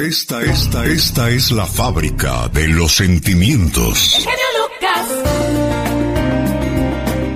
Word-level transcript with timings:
Esta, 0.00 0.42
esta, 0.42 0.84
esta 0.86 1.30
es 1.30 1.52
la 1.52 1.66
fábrica 1.66 2.48
de 2.48 2.66
los 2.66 2.96
sentimientos. 2.96 4.26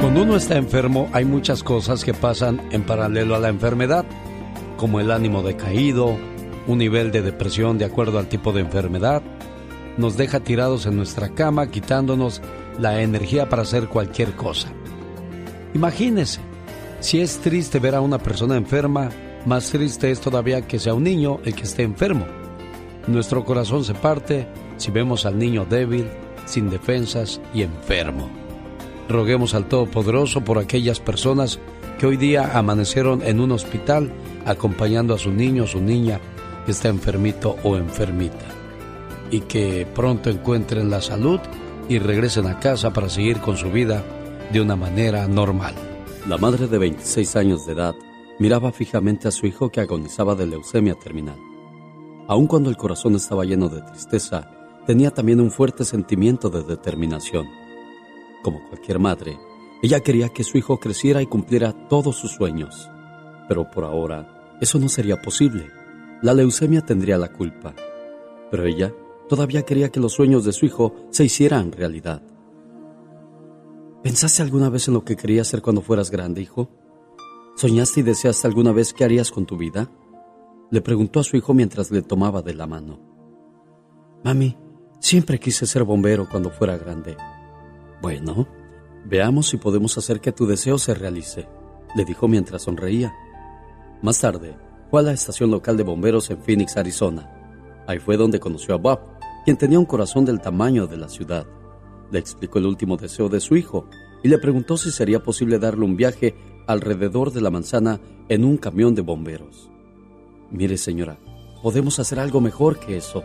Cuando 0.00 0.24
uno 0.24 0.34
está 0.34 0.56
enfermo, 0.56 1.08
hay 1.12 1.24
muchas 1.24 1.62
cosas 1.62 2.04
que 2.04 2.14
pasan 2.14 2.60
en 2.72 2.82
paralelo 2.82 3.36
a 3.36 3.38
la 3.38 3.48
enfermedad, 3.48 4.04
como 4.76 4.98
el 4.98 5.12
ánimo 5.12 5.44
decaído, 5.44 6.18
un 6.66 6.78
nivel 6.78 7.12
de 7.12 7.22
depresión 7.22 7.78
de 7.78 7.84
acuerdo 7.84 8.18
al 8.18 8.28
tipo 8.28 8.50
de 8.50 8.62
enfermedad, 8.62 9.22
nos 9.96 10.16
deja 10.16 10.40
tirados 10.40 10.84
en 10.86 10.96
nuestra 10.96 11.28
cama, 11.28 11.70
quitándonos 11.70 12.42
la 12.80 13.02
energía 13.02 13.48
para 13.48 13.62
hacer 13.62 13.86
cualquier 13.86 14.34
cosa. 14.34 14.68
Imagínese, 15.74 16.40
si 16.98 17.20
es 17.20 17.38
triste 17.38 17.78
ver 17.78 17.94
a 17.94 18.00
una 18.00 18.18
persona 18.18 18.56
enferma, 18.56 19.10
más 19.46 19.70
triste 19.70 20.10
es 20.10 20.20
todavía 20.20 20.66
que 20.66 20.80
sea 20.80 20.94
un 20.94 21.04
niño 21.04 21.38
el 21.44 21.54
que 21.54 21.62
esté 21.62 21.84
enfermo. 21.84 22.26
Nuestro 23.08 23.42
corazón 23.42 23.84
se 23.84 23.94
parte 23.94 24.46
si 24.76 24.90
vemos 24.90 25.24
al 25.24 25.38
niño 25.38 25.64
débil, 25.64 26.06
sin 26.44 26.68
defensas 26.68 27.40
y 27.54 27.62
enfermo. 27.62 28.28
Roguemos 29.08 29.54
al 29.54 29.66
Todopoderoso 29.66 30.42
por 30.42 30.58
aquellas 30.58 31.00
personas 31.00 31.58
que 31.98 32.06
hoy 32.06 32.18
día 32.18 32.58
amanecieron 32.58 33.22
en 33.22 33.40
un 33.40 33.52
hospital 33.52 34.12
acompañando 34.44 35.14
a 35.14 35.18
su 35.18 35.32
niño 35.32 35.64
o 35.64 35.66
su 35.66 35.80
niña 35.80 36.20
que 36.66 36.72
está 36.72 36.88
enfermito 36.88 37.56
o 37.62 37.76
enfermita 37.78 38.44
y 39.30 39.40
que 39.40 39.86
pronto 39.94 40.28
encuentren 40.28 40.90
la 40.90 41.00
salud 41.00 41.40
y 41.88 41.98
regresen 41.98 42.46
a 42.46 42.60
casa 42.60 42.92
para 42.92 43.08
seguir 43.08 43.38
con 43.38 43.56
su 43.56 43.70
vida 43.70 44.04
de 44.52 44.60
una 44.60 44.76
manera 44.76 45.26
normal. 45.26 45.74
La 46.28 46.36
madre 46.36 46.66
de 46.66 46.76
26 46.76 47.36
años 47.36 47.64
de 47.64 47.72
edad 47.72 47.94
miraba 48.38 48.70
fijamente 48.70 49.28
a 49.28 49.30
su 49.30 49.46
hijo 49.46 49.70
que 49.70 49.80
agonizaba 49.80 50.34
de 50.34 50.46
leucemia 50.46 50.94
terminal. 50.94 51.47
Aun 52.28 52.46
cuando 52.46 52.68
el 52.68 52.76
corazón 52.76 53.14
estaba 53.14 53.46
lleno 53.46 53.70
de 53.70 53.80
tristeza, 53.80 54.50
tenía 54.86 55.10
también 55.10 55.40
un 55.40 55.50
fuerte 55.50 55.86
sentimiento 55.86 56.50
de 56.50 56.62
determinación. 56.62 57.46
Como 58.42 58.62
cualquier 58.68 58.98
madre, 58.98 59.38
ella 59.82 60.00
quería 60.00 60.28
que 60.28 60.44
su 60.44 60.58
hijo 60.58 60.78
creciera 60.78 61.22
y 61.22 61.26
cumpliera 61.26 61.72
todos 61.88 62.16
sus 62.16 62.32
sueños. 62.32 62.90
Pero 63.48 63.70
por 63.70 63.84
ahora, 63.84 64.58
eso 64.60 64.78
no 64.78 64.90
sería 64.90 65.22
posible. 65.22 65.70
La 66.20 66.34
leucemia 66.34 66.82
tendría 66.82 67.16
la 67.16 67.32
culpa. 67.32 67.74
Pero 68.50 68.66
ella 68.66 68.92
todavía 69.26 69.62
quería 69.62 69.88
que 69.88 70.00
los 70.00 70.12
sueños 70.12 70.44
de 70.44 70.52
su 70.52 70.66
hijo 70.66 70.94
se 71.08 71.24
hicieran 71.24 71.72
realidad. 71.72 72.20
¿Pensaste 74.02 74.42
alguna 74.42 74.68
vez 74.68 74.86
en 74.88 74.94
lo 74.94 75.02
que 75.02 75.16
querías 75.16 75.48
ser 75.48 75.62
cuando 75.62 75.80
fueras 75.80 76.10
grande, 76.10 76.42
hijo? 76.42 76.68
¿Soñaste 77.56 78.00
y 78.00 78.02
deseaste 78.02 78.46
alguna 78.46 78.72
vez 78.72 78.92
qué 78.92 79.04
harías 79.04 79.30
con 79.30 79.46
tu 79.46 79.56
vida? 79.56 79.90
Le 80.70 80.80
preguntó 80.80 81.20
a 81.20 81.24
su 81.24 81.36
hijo 81.36 81.54
mientras 81.54 81.90
le 81.90 82.02
tomaba 82.02 82.42
de 82.42 82.54
la 82.54 82.66
mano. 82.66 83.00
Mami, 84.22 84.56
siempre 85.00 85.38
quise 85.38 85.66
ser 85.66 85.84
bombero 85.84 86.28
cuando 86.28 86.50
fuera 86.50 86.76
grande. 86.76 87.16
Bueno, 88.02 88.46
veamos 89.06 89.48
si 89.48 89.56
podemos 89.56 89.96
hacer 89.96 90.20
que 90.20 90.32
tu 90.32 90.46
deseo 90.46 90.78
se 90.78 90.94
realice, 90.94 91.48
le 91.96 92.04
dijo 92.04 92.28
mientras 92.28 92.62
sonreía. 92.62 93.14
Más 94.02 94.20
tarde, 94.20 94.56
fue 94.90 95.00
a 95.00 95.04
la 95.04 95.12
estación 95.12 95.50
local 95.50 95.76
de 95.76 95.84
bomberos 95.84 96.30
en 96.30 96.38
Phoenix, 96.42 96.76
Arizona. 96.76 97.30
Ahí 97.86 97.98
fue 97.98 98.16
donde 98.16 98.40
conoció 98.40 98.74
a 98.74 98.78
Bob, 98.78 99.00
quien 99.44 99.56
tenía 99.56 99.78
un 99.78 99.86
corazón 99.86 100.24
del 100.24 100.40
tamaño 100.40 100.86
de 100.86 100.98
la 100.98 101.08
ciudad. 101.08 101.46
Le 102.10 102.18
explicó 102.18 102.58
el 102.58 102.66
último 102.66 102.96
deseo 102.96 103.28
de 103.28 103.40
su 103.40 103.56
hijo 103.56 103.88
y 104.22 104.28
le 104.28 104.38
preguntó 104.38 104.76
si 104.76 104.90
sería 104.90 105.22
posible 105.22 105.58
darle 105.58 105.84
un 105.84 105.96
viaje 105.96 106.34
alrededor 106.66 107.32
de 107.32 107.40
la 107.40 107.50
manzana 107.50 108.00
en 108.28 108.44
un 108.44 108.56
camión 108.58 108.94
de 108.94 109.02
bomberos. 109.02 109.67
Mire, 110.50 110.78
señora, 110.78 111.18
podemos 111.62 111.98
hacer 111.98 112.18
algo 112.18 112.40
mejor 112.40 112.78
que 112.78 112.96
eso. 112.96 113.22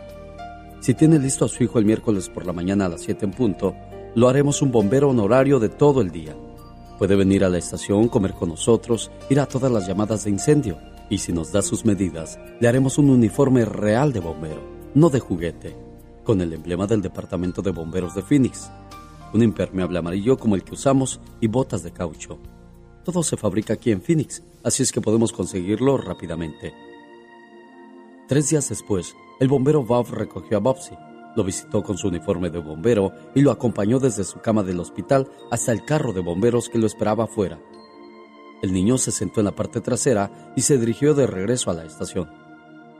Si 0.80 0.94
tiene 0.94 1.18
listo 1.18 1.44
a 1.44 1.48
su 1.48 1.64
hijo 1.64 1.78
el 1.78 1.86
miércoles 1.86 2.28
por 2.28 2.44
la 2.44 2.52
mañana 2.52 2.86
a 2.86 2.88
las 2.90 3.02
7 3.02 3.24
en 3.24 3.30
punto, 3.32 3.74
lo 4.14 4.28
haremos 4.28 4.60
un 4.60 4.70
bombero 4.70 5.10
honorario 5.10 5.58
de 5.58 5.70
todo 5.70 6.02
el 6.02 6.10
día. 6.10 6.36
Puede 6.98 7.16
venir 7.16 7.44
a 7.44 7.48
la 7.48 7.58
estación, 7.58 8.08
comer 8.08 8.34
con 8.34 8.50
nosotros, 8.50 9.10
ir 9.30 9.40
a 9.40 9.46
todas 9.46 9.72
las 9.72 9.88
llamadas 9.88 10.24
de 10.24 10.30
incendio. 10.30 10.78
Y 11.10 11.18
si 11.18 11.32
nos 11.32 11.52
da 11.52 11.62
sus 11.62 11.84
medidas, 11.84 12.38
le 12.60 12.68
haremos 12.68 12.98
un 12.98 13.10
uniforme 13.10 13.64
real 13.64 14.12
de 14.12 14.20
bombero, 14.20 14.62
no 14.94 15.10
de 15.10 15.20
juguete, 15.20 15.76
con 16.22 16.40
el 16.40 16.52
emblema 16.52 16.86
del 16.86 17.02
Departamento 17.02 17.62
de 17.62 17.72
Bomberos 17.72 18.14
de 18.14 18.22
Phoenix, 18.22 18.70
un 19.32 19.42
impermeable 19.42 19.98
amarillo 19.98 20.38
como 20.38 20.54
el 20.54 20.62
que 20.62 20.74
usamos 20.74 21.20
y 21.40 21.48
botas 21.48 21.82
de 21.82 21.92
caucho. 21.92 22.38
Todo 23.04 23.22
se 23.22 23.36
fabrica 23.36 23.74
aquí 23.74 23.90
en 23.90 24.00
Phoenix, 24.00 24.42
así 24.62 24.82
es 24.82 24.92
que 24.92 25.00
podemos 25.00 25.32
conseguirlo 25.32 25.98
rápidamente. 25.98 26.72
Tres 28.26 28.48
días 28.48 28.70
después, 28.70 29.14
el 29.38 29.48
bombero 29.48 29.84
Bob 29.84 30.10
recogió 30.10 30.56
a 30.56 30.60
Bobsy, 30.60 30.96
lo 31.36 31.44
visitó 31.44 31.82
con 31.82 31.98
su 31.98 32.08
uniforme 32.08 32.48
de 32.48 32.58
bombero 32.58 33.12
y 33.34 33.42
lo 33.42 33.50
acompañó 33.50 33.98
desde 33.98 34.24
su 34.24 34.40
cama 34.40 34.62
del 34.62 34.80
hospital 34.80 35.28
hasta 35.50 35.72
el 35.72 35.84
carro 35.84 36.12
de 36.12 36.20
bomberos 36.20 36.70
que 36.70 36.78
lo 36.78 36.86
esperaba 36.86 37.24
afuera. 37.24 37.60
El 38.62 38.72
niño 38.72 38.96
se 38.96 39.10
sentó 39.10 39.40
en 39.40 39.46
la 39.46 39.54
parte 39.54 39.82
trasera 39.82 40.52
y 40.56 40.62
se 40.62 40.78
dirigió 40.78 41.12
de 41.12 41.26
regreso 41.26 41.70
a 41.70 41.74
la 41.74 41.84
estación. 41.84 42.30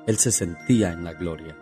Él 0.07 0.19
se 0.19 0.31
sentía 0.31 0.93
en 0.93 1.05
la 1.05 1.15
gloria. 1.15 1.56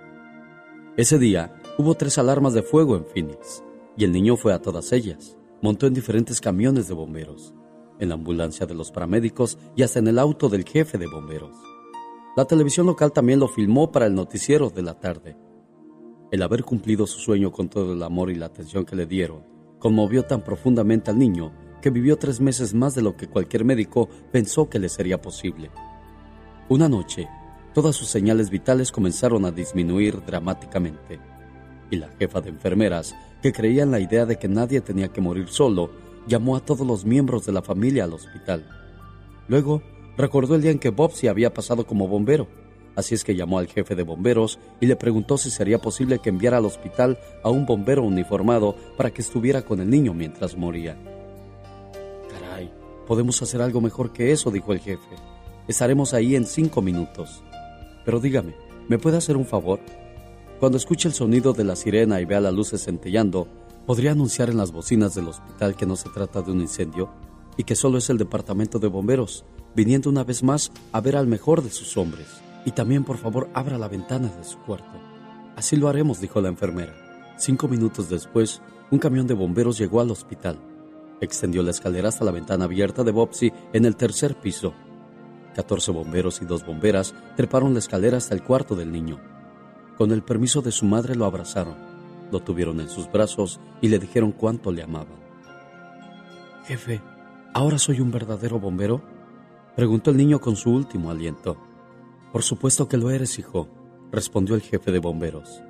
Ese 0.96 1.18
día 1.18 1.54
hubo 1.78 1.94
tres 1.94 2.18
alarmas 2.18 2.54
de 2.54 2.62
fuego 2.62 2.96
en 2.96 3.04
Phoenix 3.04 3.62
y 3.96 4.04
el 4.04 4.10
niño 4.10 4.36
fue 4.36 4.52
a 4.52 4.60
todas 4.60 4.92
ellas. 4.92 5.36
Montó 5.60 5.86
en 5.86 5.94
diferentes 5.94 6.40
camiones 6.40 6.88
de 6.88 6.94
bomberos, 6.94 7.54
en 8.00 8.08
la 8.08 8.16
ambulancia 8.16 8.66
de 8.66 8.74
los 8.74 8.90
paramédicos 8.90 9.56
y 9.76 9.84
hasta 9.84 10.00
en 10.00 10.08
el 10.08 10.18
auto 10.18 10.48
del 10.48 10.64
jefe 10.64 10.98
de 10.98 11.06
bomberos. 11.06 11.54
La 12.34 12.46
televisión 12.46 12.86
local 12.86 13.12
también 13.12 13.40
lo 13.40 13.46
filmó 13.46 13.92
para 13.92 14.06
el 14.06 14.14
noticiero 14.14 14.70
de 14.70 14.82
la 14.82 14.98
tarde. 14.98 15.36
El 16.30 16.42
haber 16.42 16.64
cumplido 16.64 17.06
su 17.06 17.18
sueño 17.18 17.52
con 17.52 17.68
todo 17.68 17.92
el 17.92 18.02
amor 18.02 18.30
y 18.30 18.36
la 18.36 18.46
atención 18.46 18.86
que 18.86 18.96
le 18.96 19.04
dieron 19.04 19.44
conmovió 19.78 20.24
tan 20.24 20.42
profundamente 20.42 21.10
al 21.10 21.18
niño 21.18 21.52
que 21.82 21.90
vivió 21.90 22.16
tres 22.16 22.40
meses 22.40 22.72
más 22.72 22.94
de 22.94 23.02
lo 23.02 23.16
que 23.16 23.28
cualquier 23.28 23.66
médico 23.66 24.08
pensó 24.30 24.70
que 24.70 24.78
le 24.78 24.88
sería 24.88 25.20
posible. 25.20 25.70
Una 26.70 26.88
noche, 26.88 27.28
todas 27.74 27.96
sus 27.96 28.08
señales 28.08 28.48
vitales 28.48 28.92
comenzaron 28.92 29.44
a 29.44 29.50
disminuir 29.50 30.24
dramáticamente, 30.24 31.20
y 31.90 31.96
la 31.96 32.08
jefa 32.18 32.40
de 32.40 32.48
enfermeras, 32.48 33.14
que 33.42 33.52
creía 33.52 33.82
en 33.82 33.90
la 33.90 34.00
idea 34.00 34.24
de 34.24 34.38
que 34.38 34.48
nadie 34.48 34.80
tenía 34.80 35.08
que 35.08 35.20
morir 35.20 35.48
solo, 35.48 35.90
llamó 36.26 36.56
a 36.56 36.60
todos 36.60 36.86
los 36.86 37.04
miembros 37.04 37.44
de 37.44 37.52
la 37.52 37.60
familia 37.60 38.04
al 38.04 38.14
hospital. 38.14 38.64
Luego, 39.48 39.82
Recordó 40.16 40.54
el 40.54 40.62
día 40.62 40.70
en 40.70 40.78
que 40.78 40.90
Bob 40.90 41.12
se 41.12 41.28
había 41.28 41.54
pasado 41.54 41.86
como 41.86 42.06
bombero, 42.06 42.46
así 42.96 43.14
es 43.14 43.24
que 43.24 43.34
llamó 43.34 43.58
al 43.58 43.66
jefe 43.66 43.94
de 43.94 44.02
bomberos 44.02 44.58
y 44.80 44.86
le 44.86 44.96
preguntó 44.96 45.38
si 45.38 45.50
sería 45.50 45.78
posible 45.78 46.18
que 46.18 46.28
enviara 46.28 46.58
al 46.58 46.66
hospital 46.66 47.18
a 47.42 47.48
un 47.48 47.64
bombero 47.64 48.02
uniformado 48.02 48.76
para 48.96 49.10
que 49.10 49.22
estuviera 49.22 49.62
con 49.62 49.80
el 49.80 49.88
niño 49.88 50.12
mientras 50.12 50.56
moría. 50.56 50.98
Caray, 52.28 52.70
podemos 53.06 53.40
hacer 53.40 53.62
algo 53.62 53.80
mejor 53.80 54.12
que 54.12 54.32
eso, 54.32 54.50
dijo 54.50 54.72
el 54.72 54.80
jefe. 54.80 55.16
Estaremos 55.66 56.12
ahí 56.12 56.36
en 56.36 56.44
cinco 56.44 56.82
minutos. 56.82 57.42
Pero 58.04 58.20
dígame, 58.20 58.54
¿me 58.88 58.98
puede 58.98 59.16
hacer 59.16 59.36
un 59.36 59.46
favor? 59.46 59.80
Cuando 60.60 60.76
escuche 60.76 61.08
el 61.08 61.14
sonido 61.14 61.54
de 61.54 61.64
la 61.64 61.74
sirena 61.74 62.20
y 62.20 62.24
vea 62.24 62.40
las 62.40 62.52
luces 62.52 62.84
centellando, 62.84 63.48
¿podría 63.86 64.12
anunciar 64.12 64.50
en 64.50 64.58
las 64.58 64.72
bocinas 64.72 65.14
del 65.14 65.28
hospital 65.28 65.74
que 65.74 65.86
no 65.86 65.96
se 65.96 66.10
trata 66.10 66.42
de 66.42 66.52
un 66.52 66.60
incendio 66.60 67.10
y 67.56 67.64
que 67.64 67.74
solo 67.74 67.98
es 67.98 68.10
el 68.10 68.18
departamento 68.18 68.78
de 68.78 68.88
bomberos 68.88 69.44
viniendo 69.74 70.10
una 70.10 70.24
vez 70.24 70.42
más 70.42 70.70
a 70.92 71.00
ver 71.00 71.16
al 71.16 71.26
mejor 71.26 71.62
de 71.62 71.70
sus 71.70 71.96
hombres. 71.96 72.28
Y 72.64 72.72
también, 72.72 73.04
por 73.04 73.18
favor, 73.18 73.48
abra 73.54 73.78
la 73.78 73.88
ventana 73.88 74.28
de 74.28 74.44
su 74.44 74.58
cuarto. 74.58 74.98
Así 75.56 75.76
lo 75.76 75.88
haremos, 75.88 76.20
dijo 76.20 76.40
la 76.40 76.48
enfermera. 76.48 76.94
Cinco 77.36 77.68
minutos 77.68 78.08
después, 78.08 78.62
un 78.90 78.98
camión 78.98 79.26
de 79.26 79.34
bomberos 79.34 79.78
llegó 79.78 80.00
al 80.00 80.10
hospital. 80.10 80.58
Extendió 81.20 81.62
la 81.62 81.70
escalera 81.70 82.08
hasta 82.08 82.24
la 82.24 82.30
ventana 82.30 82.64
abierta 82.64 83.04
de 83.04 83.12
Bobsy 83.12 83.52
en 83.72 83.84
el 83.84 83.96
tercer 83.96 84.36
piso. 84.36 84.74
Catorce 85.54 85.90
bomberos 85.92 86.40
y 86.40 86.46
dos 86.46 86.64
bomberas 86.64 87.14
treparon 87.36 87.72
la 87.72 87.80
escalera 87.80 88.16
hasta 88.16 88.34
el 88.34 88.42
cuarto 88.42 88.74
del 88.74 88.92
niño. 88.92 89.20
Con 89.98 90.12
el 90.12 90.22
permiso 90.22 90.62
de 90.62 90.72
su 90.72 90.86
madre 90.86 91.14
lo 91.14 91.26
abrazaron, 91.26 91.76
lo 92.30 92.40
tuvieron 92.40 92.80
en 92.80 92.88
sus 92.88 93.10
brazos 93.10 93.60
y 93.80 93.88
le 93.88 93.98
dijeron 93.98 94.32
cuánto 94.32 94.72
le 94.72 94.82
amaban. 94.82 95.20
Jefe, 96.66 97.02
¿ahora 97.52 97.78
soy 97.78 98.00
un 98.00 98.10
verdadero 98.10 98.58
bombero? 98.58 99.02
Preguntó 99.76 100.10
el 100.10 100.18
niño 100.18 100.38
con 100.38 100.54
su 100.56 100.70
último 100.70 101.10
aliento. 101.10 101.56
Por 102.30 102.42
supuesto 102.42 102.88
que 102.88 102.98
lo 102.98 103.10
eres, 103.10 103.38
hijo, 103.38 103.68
respondió 104.10 104.54
el 104.54 104.60
jefe 104.60 104.92
de 104.92 104.98
bomberos. 104.98 105.62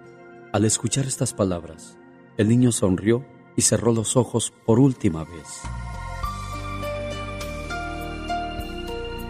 Al 0.53 0.65
escuchar 0.65 1.07
estas 1.07 1.33
palabras, 1.33 1.97
el 2.37 2.49
niño 2.49 2.73
sonrió 2.73 3.25
y 3.57 3.63
cerró 3.63 3.93
los 3.93 4.17
ojos 4.17 4.53
por 4.67 4.81
última 4.81 5.25
vez. 5.25 5.63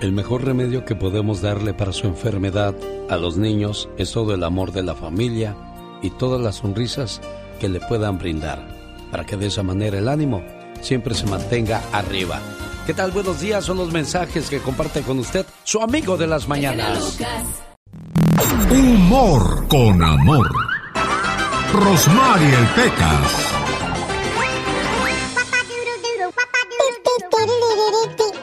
El 0.01 0.13
mejor 0.13 0.45
remedio 0.45 0.85
que 0.85 0.97
podemos 0.97 1.43
darle 1.43 1.75
para 1.75 1.93
su 1.93 2.07
enfermedad 2.07 2.75
a 3.11 3.17
los 3.19 3.37
niños 3.37 3.91
es 3.99 4.13
todo 4.13 4.35
el 4.35 4.43
amor 4.43 4.73
de 4.73 4.83
la 4.83 4.95
familia 4.95 5.55
y 6.03 6.11
todas 6.11 6.41
las 6.41 6.57
sonrisas 6.57 7.21
que 7.61 7.69
le 7.69 7.79
puedan 7.79 8.19
brindar, 8.19 8.67
para 9.11 9.25
que 9.27 9.37
de 9.37 9.47
esa 9.47 9.63
manera 9.63 9.99
el 9.99 10.09
ánimo 10.09 10.43
siempre 10.83 11.15
se 11.15 11.27
mantenga 11.27 11.83
arriba. 11.93 12.41
¿Qué 12.87 12.95
tal? 12.95 13.13
Buenos 13.13 13.41
días, 13.41 13.65
son 13.65 13.77
los 13.77 13.93
mensajes 13.93 14.51
que 14.51 14.61
comparte 14.61 15.03
con 15.03 15.19
usted 15.19 15.47
su 15.65 15.81
amigo 15.81 16.17
de 16.17 16.27
las 16.27 16.49
mañanas. 16.49 17.19
Humor 18.71 19.69
con 19.69 20.03
amor. 20.03 20.51
Rosmarie 21.73 22.55
el 22.55 22.67
Pecas. 22.69 23.53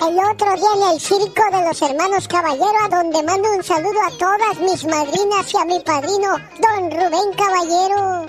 El 0.01 0.17
otro 0.17 0.55
día 0.55 0.69
en 0.75 0.93
el 0.93 0.99
circo 0.99 1.43
de 1.51 1.67
los 1.67 1.81
hermanos 1.81 2.27
Caballero, 2.27 2.73
a 2.83 2.89
donde 2.89 3.21
mando 3.21 3.51
un 3.51 3.63
saludo 3.63 3.99
a 4.01 4.17
todas 4.17 4.59
mis 4.59 4.83
madrinas 4.85 5.53
y 5.53 5.57
a 5.57 5.65
mi 5.65 5.79
padrino, 5.81 6.35
don 6.59 6.89
Rubén 6.89 7.33
Caballero. 7.37 8.25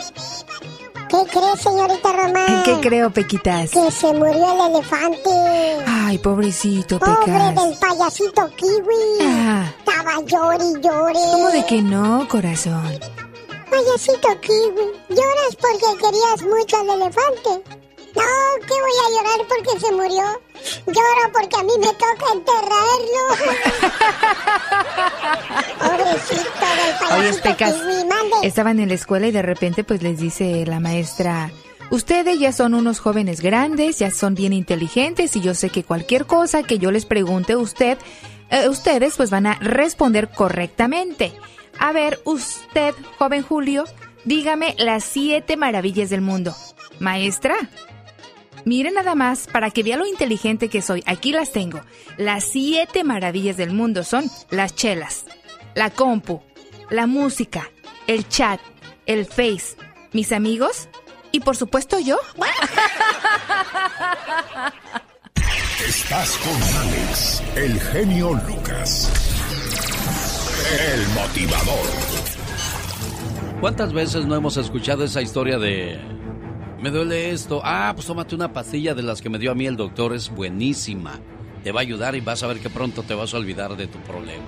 ¿Qué 1.11 1.17
cree, 1.29 1.57
señorita 1.57 2.13
Román? 2.13 2.63
¿Qué 2.63 2.79
creo, 2.81 3.11
Pequitas? 3.11 3.71
Que 3.71 3.91
se 3.91 4.13
murió 4.13 4.53
el 4.53 4.75
elefante. 4.75 5.31
Ay, 5.87 6.19
pobrecito, 6.19 7.01
Pecas. 7.01 7.17
Pobre 7.19 7.67
del 7.69 7.79
payasito 7.79 8.49
kiwi. 8.55 9.19
Ah. 9.23 9.65
Estaba 9.79 10.21
llori 10.25 10.65
y 10.67 10.81
llore. 10.81 11.21
¿Cómo 11.33 11.51
de 11.51 11.67
que 11.67 11.83
no, 11.83 12.29
corazón? 12.29 13.01
Payasito 13.69 14.41
kiwi, 14.41 14.93
lloras 15.09 15.57
porque 15.61 15.99
querías 16.01 16.43
mucho 16.43 16.77
al 16.77 16.91
elefante. 17.03 17.80
No, 18.15 18.67
que 18.67 18.75
voy 18.75 18.97
a 19.05 19.11
llorar 19.17 19.47
porque 19.49 19.81
se 19.81 19.93
murió. 19.93 20.25
Lloro 20.87 21.33
porque 21.33 21.57
a 21.57 21.63
mí 21.63 21.73
me 21.79 21.93
toca 21.95 22.27
enterrarlo. 22.35 23.23
Pobrecito 25.79 26.67
del 26.77 27.43
payasito 27.43 28.43
Estaban 28.43 28.81
en 28.81 28.89
la 28.89 28.95
escuela 28.95 29.27
y 29.29 29.33
de 29.33 29.43
repente 29.43 29.85
pues 29.85 30.03
les 30.03 30.19
dice 30.19 30.65
la 30.67 30.81
maestra... 30.81 31.51
Ustedes 31.91 32.39
ya 32.39 32.53
son 32.53 32.75
unos 32.75 33.01
jóvenes 33.01 33.41
grandes, 33.41 33.99
ya 33.99 34.13
son 34.13 34.37
bien 34.37 34.53
inteligentes 34.53 35.35
y 35.35 35.41
yo 35.41 35.55
sé 35.55 35.71
que 35.71 35.83
cualquier 35.83 36.25
cosa 36.25 36.63
que 36.63 36.79
yo 36.79 36.93
les 36.93 37.05
pregunte 37.05 37.55
a 37.55 37.59
usted, 37.59 37.99
eh, 38.49 38.69
ustedes 38.69 39.17
pues 39.17 39.31
van 39.31 39.47
a 39.49 39.55
responder 39.55 40.31
correctamente. 40.31 41.33
A 41.81 41.91
ver, 41.93 42.21
usted, 42.25 42.95
joven 43.19 43.43
Julio, 43.43 43.87
dígame 44.25 44.77
las 44.79 45.03
siete 45.03 45.57
maravillas 45.57 46.11
del 46.11 46.21
mundo. 46.21 46.55
Maestra, 47.01 47.57
Miren 48.65 48.95
nada 48.95 49.15
más, 49.15 49.47
para 49.47 49.71
que 49.71 49.83
vea 49.83 49.97
lo 49.97 50.07
inteligente 50.07 50.69
que 50.69 50.83
soy, 50.83 51.03
aquí 51.07 51.33
las 51.33 51.53
tengo. 51.53 51.81
Las 52.17 52.45
siete 52.45 53.05
maravillas 53.05 53.57
del 53.57 53.73
mundo 53.73 54.05
son 54.05 54.31
las 54.51 54.75
chelas, 54.75 55.25
la 55.75 55.91
compu, 55.91 56.43
la 56.91 57.07
música, 57.07 57.71
el 58.07 58.29
chat, 58.29 58.61
el 59.07 59.25
face, 59.27 59.77
mis 60.13 60.33
amigos 60.33 60.89
y 61.33 61.41
por 61.41 61.57
supuesto 61.57 61.99
yo. 61.99 62.19
Estás 65.87 66.37
con 66.37 66.63
Alex, 66.63 67.43
el 67.57 67.81
genio 67.81 68.35
Lucas. 68.47 69.11
El 70.93 71.09
motivador. 71.09 71.87
¿Cuántas 73.61 73.93
veces 73.93 74.27
no 74.27 74.37
hemos 74.37 74.57
escuchado 74.57 75.05
esa 75.05 75.21
historia 75.23 75.59
de 75.59 75.99
me 76.83 76.91
duele 76.91 77.31
esto. 77.31 77.61
Ah, 77.65 77.93
pues 77.95 78.07
tómate 78.07 78.35
una 78.35 78.53
pastilla 78.53 78.95
de 78.95 79.03
las 79.03 79.21
que 79.21 79.29
me 79.29 79.39
dio 79.39 79.51
a 79.51 79.55
mí 79.55 79.67
el 79.67 79.77
doctor, 79.77 80.15
es 80.15 80.31
buenísima. 80.31 81.21
Te 81.63 81.73
va 81.73 81.81
a 81.81 81.83
ayudar 81.83 82.15
y 82.15 82.21
vas 82.21 82.43
a 82.43 82.47
ver 82.47 82.61
que 82.61 82.71
pronto 82.71 83.03
te 83.03 83.15
vas 83.15 83.35
a 83.35 83.37
olvidar 83.37 83.77
de 83.77 83.87
tu 83.87 83.99
problema. 84.01 84.47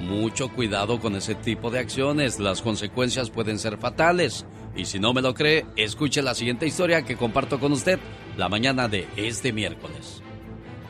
Mucho 0.00 0.48
cuidado 0.48 1.00
con 1.00 1.14
ese 1.14 1.34
tipo 1.34 1.70
de 1.70 1.78
acciones, 1.78 2.38
las 2.38 2.60
consecuencias 2.60 3.30
pueden 3.30 3.58
ser 3.58 3.78
fatales. 3.78 4.44
Y 4.76 4.86
si 4.86 4.98
no 4.98 5.14
me 5.14 5.22
lo 5.22 5.32
cree, 5.32 5.64
escuche 5.76 6.22
la 6.22 6.34
siguiente 6.34 6.66
historia 6.66 7.02
que 7.02 7.16
comparto 7.16 7.60
con 7.60 7.72
usted 7.72 8.00
la 8.36 8.48
mañana 8.48 8.88
de 8.88 9.06
este 9.16 9.52
miércoles. 9.52 10.20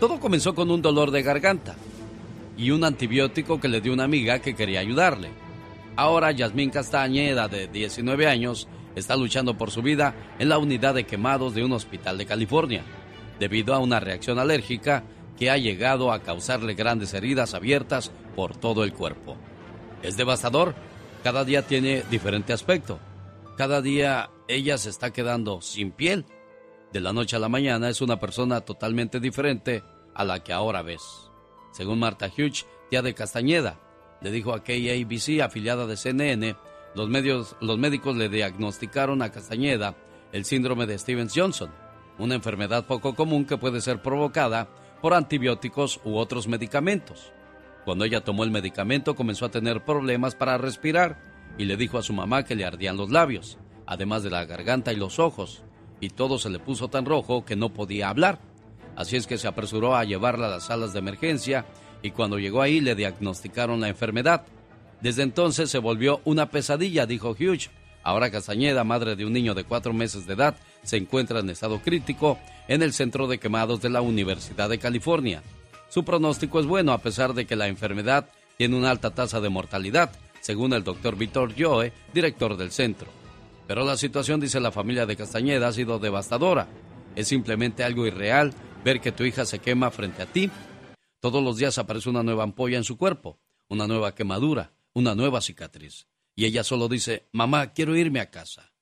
Todo 0.00 0.18
comenzó 0.18 0.54
con 0.54 0.70
un 0.70 0.80
dolor 0.80 1.10
de 1.10 1.22
garganta 1.22 1.76
y 2.56 2.70
un 2.70 2.84
antibiótico 2.84 3.60
que 3.60 3.68
le 3.68 3.80
dio 3.80 3.92
una 3.92 4.04
amiga 4.04 4.38
que 4.38 4.54
quería 4.54 4.80
ayudarle. 4.80 5.28
Ahora 5.96 6.32
Yasmín 6.32 6.70
Castañeda, 6.70 7.48
de 7.48 7.68
19 7.68 8.26
años, 8.26 8.66
está 8.94 9.16
luchando 9.16 9.56
por 9.56 9.70
su 9.70 9.82
vida 9.82 10.14
en 10.38 10.48
la 10.48 10.58
unidad 10.58 10.94
de 10.94 11.04
quemados 11.04 11.54
de 11.54 11.64
un 11.64 11.72
hospital 11.72 12.18
de 12.18 12.26
California, 12.26 12.82
debido 13.38 13.74
a 13.74 13.78
una 13.78 14.00
reacción 14.00 14.38
alérgica 14.38 15.04
que 15.38 15.50
ha 15.50 15.56
llegado 15.56 16.12
a 16.12 16.22
causarle 16.22 16.74
grandes 16.74 17.14
heridas 17.14 17.54
abiertas 17.54 18.12
por 18.36 18.56
todo 18.56 18.84
el 18.84 18.92
cuerpo. 18.92 19.36
Es 20.02 20.16
devastador, 20.16 20.74
cada 21.22 21.44
día 21.44 21.66
tiene 21.66 22.02
diferente 22.10 22.52
aspecto. 22.52 23.00
Cada 23.56 23.80
día 23.80 24.30
ella 24.48 24.78
se 24.78 24.90
está 24.90 25.12
quedando 25.12 25.60
sin 25.60 25.90
piel. 25.90 26.26
De 26.92 27.00
la 27.00 27.12
noche 27.12 27.36
a 27.36 27.38
la 27.38 27.48
mañana 27.48 27.88
es 27.88 28.00
una 28.00 28.20
persona 28.20 28.60
totalmente 28.60 29.20
diferente 29.20 29.82
a 30.14 30.24
la 30.24 30.44
que 30.44 30.52
ahora 30.52 30.82
ves. 30.82 31.30
Según 31.72 31.98
Marta 31.98 32.28
Hughes, 32.28 32.66
tía 32.90 33.02
de 33.02 33.14
Castañeda, 33.14 33.80
le 34.20 34.30
dijo 34.30 34.52
a 34.52 34.62
KABC, 34.62 35.40
afiliada 35.42 35.86
de 35.86 35.96
CNN, 35.96 36.56
los, 36.94 37.08
medios, 37.08 37.56
los 37.60 37.78
médicos 37.78 38.16
le 38.16 38.28
diagnosticaron 38.28 39.22
a 39.22 39.30
Castañeda 39.30 39.96
el 40.32 40.44
síndrome 40.44 40.86
de 40.86 40.98
Stevens 40.98 41.32
Johnson, 41.34 41.70
una 42.18 42.34
enfermedad 42.34 42.86
poco 42.86 43.14
común 43.14 43.44
que 43.44 43.56
puede 43.56 43.80
ser 43.80 44.02
provocada 44.02 44.68
por 45.00 45.14
antibióticos 45.14 46.00
u 46.04 46.16
otros 46.16 46.48
medicamentos. 46.48 47.32
Cuando 47.84 48.04
ella 48.04 48.22
tomó 48.22 48.44
el 48.44 48.50
medicamento 48.50 49.14
comenzó 49.14 49.46
a 49.46 49.50
tener 49.50 49.84
problemas 49.84 50.34
para 50.34 50.56
respirar 50.56 51.20
y 51.58 51.64
le 51.66 51.76
dijo 51.76 51.98
a 51.98 52.02
su 52.02 52.12
mamá 52.12 52.44
que 52.44 52.54
le 52.54 52.64
ardían 52.64 52.96
los 52.96 53.10
labios, 53.10 53.58
además 53.86 54.22
de 54.22 54.30
la 54.30 54.44
garganta 54.44 54.92
y 54.92 54.96
los 54.96 55.18
ojos, 55.18 55.62
y 56.00 56.08
todo 56.10 56.38
se 56.38 56.50
le 56.50 56.58
puso 56.58 56.88
tan 56.88 57.04
rojo 57.04 57.44
que 57.44 57.56
no 57.56 57.72
podía 57.72 58.08
hablar. 58.08 58.40
Así 58.96 59.16
es 59.16 59.26
que 59.26 59.38
se 59.38 59.48
apresuró 59.48 59.96
a 59.96 60.04
llevarla 60.04 60.46
a 60.46 60.50
las 60.50 60.64
salas 60.64 60.92
de 60.92 61.00
emergencia 61.00 61.66
y 62.02 62.10
cuando 62.10 62.38
llegó 62.38 62.62
ahí 62.62 62.80
le 62.80 62.94
diagnosticaron 62.94 63.80
la 63.80 63.88
enfermedad. 63.88 64.46
Desde 65.04 65.22
entonces 65.22 65.68
se 65.70 65.80
volvió 65.80 66.22
una 66.24 66.48
pesadilla, 66.48 67.04
dijo 67.04 67.36
Hughes. 67.38 67.68
Ahora 68.02 68.30
Castañeda, 68.30 68.84
madre 68.84 69.16
de 69.16 69.26
un 69.26 69.34
niño 69.34 69.52
de 69.52 69.64
cuatro 69.64 69.92
meses 69.92 70.26
de 70.26 70.32
edad, 70.32 70.56
se 70.82 70.96
encuentra 70.96 71.40
en 71.40 71.50
estado 71.50 71.82
crítico 71.82 72.38
en 72.68 72.82
el 72.82 72.94
centro 72.94 73.26
de 73.26 73.36
quemados 73.36 73.82
de 73.82 73.90
la 73.90 74.00
Universidad 74.00 74.70
de 74.70 74.78
California. 74.78 75.42
Su 75.90 76.06
pronóstico 76.06 76.58
es 76.58 76.64
bueno 76.64 76.92
a 76.92 77.02
pesar 77.02 77.34
de 77.34 77.44
que 77.44 77.54
la 77.54 77.68
enfermedad 77.68 78.30
tiene 78.56 78.78
una 78.78 78.90
alta 78.90 79.10
tasa 79.10 79.42
de 79.42 79.50
mortalidad, 79.50 80.10
según 80.40 80.72
el 80.72 80.84
doctor 80.84 81.18
Víctor 81.18 81.52
Joe, 81.54 81.92
director 82.14 82.56
del 82.56 82.70
centro. 82.70 83.08
Pero 83.66 83.84
la 83.84 83.98
situación, 83.98 84.40
dice 84.40 84.58
la 84.58 84.72
familia 84.72 85.04
de 85.04 85.16
Castañeda, 85.16 85.68
ha 85.68 85.72
sido 85.74 85.98
devastadora. 85.98 86.66
Es 87.14 87.28
simplemente 87.28 87.84
algo 87.84 88.06
irreal 88.06 88.54
ver 88.82 89.02
que 89.02 89.12
tu 89.12 89.24
hija 89.24 89.44
se 89.44 89.58
quema 89.58 89.90
frente 89.90 90.22
a 90.22 90.26
ti. 90.26 90.50
Todos 91.20 91.44
los 91.44 91.58
días 91.58 91.76
aparece 91.76 92.08
una 92.08 92.22
nueva 92.22 92.44
ampolla 92.44 92.78
en 92.78 92.84
su 92.84 92.96
cuerpo, 92.96 93.38
una 93.68 93.86
nueva 93.86 94.14
quemadura, 94.14 94.73
una 94.94 95.14
nueva 95.14 95.40
cicatriz. 95.40 96.06
Y 96.34 96.46
ella 96.46 96.64
solo 96.64 96.88
dice, 96.88 97.28
mamá, 97.32 97.72
quiero 97.72 97.96
irme 97.96 98.20
a 98.20 98.30
casa. 98.30 98.72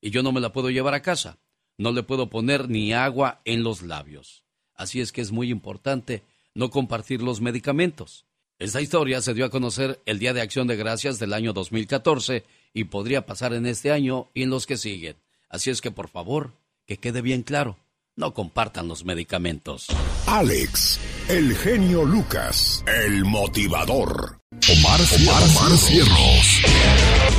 Y 0.00 0.10
yo 0.10 0.22
no 0.22 0.32
me 0.32 0.40
la 0.40 0.52
puedo 0.52 0.70
llevar 0.70 0.94
a 0.94 1.02
casa. 1.02 1.38
No 1.76 1.92
le 1.92 2.02
puedo 2.02 2.28
poner 2.28 2.68
ni 2.68 2.92
agua 2.92 3.40
en 3.44 3.62
los 3.62 3.82
labios. 3.82 4.44
Así 4.74 5.00
es 5.00 5.12
que 5.12 5.20
es 5.20 5.30
muy 5.30 5.50
importante 5.50 6.24
no 6.54 6.70
compartir 6.70 7.22
los 7.22 7.40
medicamentos. 7.40 8.26
Esta 8.58 8.80
historia 8.80 9.20
se 9.22 9.34
dio 9.34 9.44
a 9.44 9.50
conocer 9.50 10.00
el 10.04 10.18
Día 10.18 10.34
de 10.34 10.40
Acción 10.40 10.66
de 10.66 10.76
Gracias 10.76 11.20
del 11.20 11.32
año 11.32 11.52
2014 11.52 12.44
y 12.74 12.84
podría 12.84 13.24
pasar 13.24 13.54
en 13.54 13.66
este 13.66 13.92
año 13.92 14.30
y 14.34 14.42
en 14.42 14.50
los 14.50 14.66
que 14.66 14.76
siguen. 14.76 15.16
Así 15.48 15.70
es 15.70 15.80
que 15.80 15.92
por 15.92 16.08
favor, 16.08 16.52
que 16.84 16.96
quede 16.96 17.22
bien 17.22 17.42
claro, 17.42 17.78
no 18.18 18.34
compartan 18.34 18.88
los 18.88 19.04
medicamentos. 19.04 19.86
Alex, 20.26 20.98
el 21.28 21.56
genio 21.56 22.04
Lucas, 22.04 22.82
el 23.06 23.24
motivador. 23.24 24.40
Omar, 24.50 25.00
Omar, 25.00 25.42
Omar 25.44 25.78
Cierros. 25.78 26.62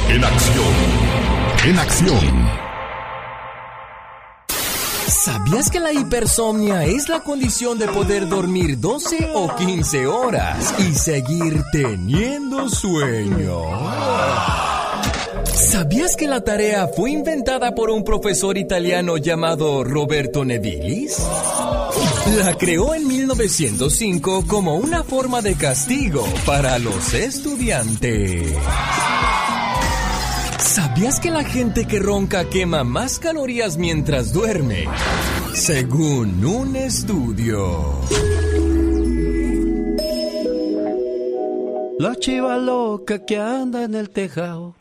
En 0.08 0.24
acción. 0.24 0.74
En 1.66 1.80
acción. 1.80 2.50
¿Sabías 5.10 5.70
que 5.70 5.82
la 5.82 5.92
hipersomnia 5.92 6.86
es 6.86 7.10
la 7.10 7.20
condición 7.20 7.78
de 7.78 7.90
poder 7.90 8.30
dormir 8.30 8.80
12 8.80 9.32
o 9.34 9.54
15 9.54 10.08
horas 10.08 10.74
y 10.80 10.94
seguir 10.94 11.62
teniendo 11.74 12.70
sueño? 12.70 14.69
¿Sabías 15.60 16.16
que 16.16 16.26
la 16.26 16.42
tarea 16.42 16.88
fue 16.88 17.12
inventada 17.12 17.76
por 17.76 17.90
un 17.90 18.06
profesor 18.06 18.58
italiano 18.58 19.18
llamado 19.18 19.84
Roberto 19.84 20.46
Nevilis? 20.46 21.18
La 22.38 22.56
creó 22.58 22.96
en 22.96 23.06
1905 23.06 24.46
como 24.48 24.78
una 24.78 25.04
forma 25.04 25.42
de 25.42 25.56
castigo 25.56 26.24
para 26.46 26.80
los 26.80 27.14
estudiantes. 27.14 28.54
¿Sabías 30.60 31.20
que 31.20 31.30
la 31.30 31.44
gente 31.44 31.86
que 31.86 32.00
ronca 32.00 32.46
quema 32.46 32.86
más 32.86 33.20
calorías 33.20 33.78
mientras 33.78 34.32
duerme? 34.32 34.86
Según 35.54 36.46
un 36.46 36.78
estudio. 36.78 38.00
La 42.00 42.16
chiva 42.16 42.56
loca 42.56 43.26
que 43.26 43.38
anda 43.38 43.84
en 43.84 43.94
el 43.94 44.10
tejado 44.10 44.79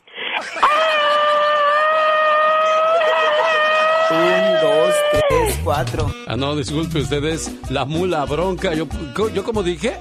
Un, 4.11 4.61
dos, 4.61 4.95
tres, 5.11 5.59
cuatro. 5.63 6.13
Ah, 6.27 6.35
no, 6.35 6.55
disculpe 6.55 6.99
ustedes, 6.99 7.51
la 7.69 7.85
mula 7.85 8.25
bronca. 8.25 8.73
Yo, 8.73 8.87
yo 9.33 9.43
como 9.43 9.63
dije. 9.63 9.97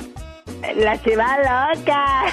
La 0.76 1.00
chiva 1.02 1.36
loca. 1.38 2.24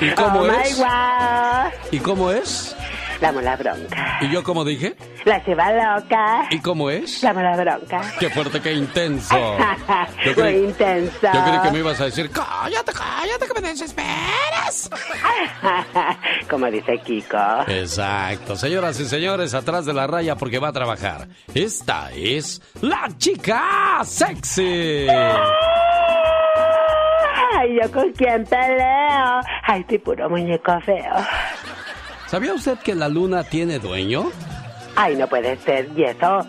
¿Y 0.00 0.10
cómo 0.10 0.40
oh 0.40 0.46
es? 0.46 0.78
My 0.78 0.84
wow. 0.84 1.70
¿Y 1.90 1.98
cómo 1.98 2.30
es? 2.30 2.76
La 3.20 3.32
mola 3.32 3.54
bronca. 3.56 4.18
¿Y 4.22 4.30
yo 4.30 4.42
cómo 4.42 4.64
dije? 4.64 4.96
La 5.26 5.44
chiva 5.44 5.70
loca. 5.72 6.46
¿Y 6.50 6.58
cómo 6.60 6.88
es? 6.88 7.22
La 7.22 7.34
mola 7.34 7.54
bronca. 7.54 8.00
¡Qué 8.18 8.30
fuerte, 8.30 8.60
qué 8.62 8.72
intenso! 8.72 9.36
Muy 10.24 10.34
creí, 10.34 10.64
intenso. 10.64 11.18
yo 11.22 11.44
creí 11.44 11.60
que 11.62 11.70
me 11.70 11.78
ibas 11.80 12.00
a 12.00 12.04
decir, 12.06 12.30
cállate, 12.30 12.92
cállate, 12.92 13.46
que 13.54 13.60
me 13.60 13.68
desesperas. 13.68 14.90
Como 16.48 16.70
dice 16.70 16.98
Kiko. 17.04 17.36
Exacto. 17.68 18.56
Señoras 18.56 18.98
y 19.00 19.04
señores, 19.04 19.52
atrás 19.52 19.84
de 19.84 19.92
la 19.92 20.06
raya 20.06 20.36
porque 20.36 20.58
va 20.58 20.68
a 20.68 20.72
trabajar. 20.72 21.28
Esta 21.54 22.10
es 22.12 22.62
la 22.80 23.06
chica 23.18 24.00
sexy. 24.02 25.06
Ay, 27.52 27.78
¿yo 27.82 27.90
con 27.92 28.10
quién 28.12 28.44
peleo? 28.46 29.40
Ay, 29.64 29.80
estoy 29.82 29.98
puro 29.98 30.30
muñeco 30.30 30.80
feo. 30.80 31.14
¿Sabía 32.30 32.54
usted 32.54 32.78
que 32.78 32.94
la 32.94 33.08
luna 33.08 33.42
tiene 33.42 33.80
dueño? 33.80 34.30
Ay, 34.94 35.16
no 35.16 35.26
puede 35.26 35.56
ser. 35.56 35.90
¿Y 35.96 36.04
eso? 36.04 36.46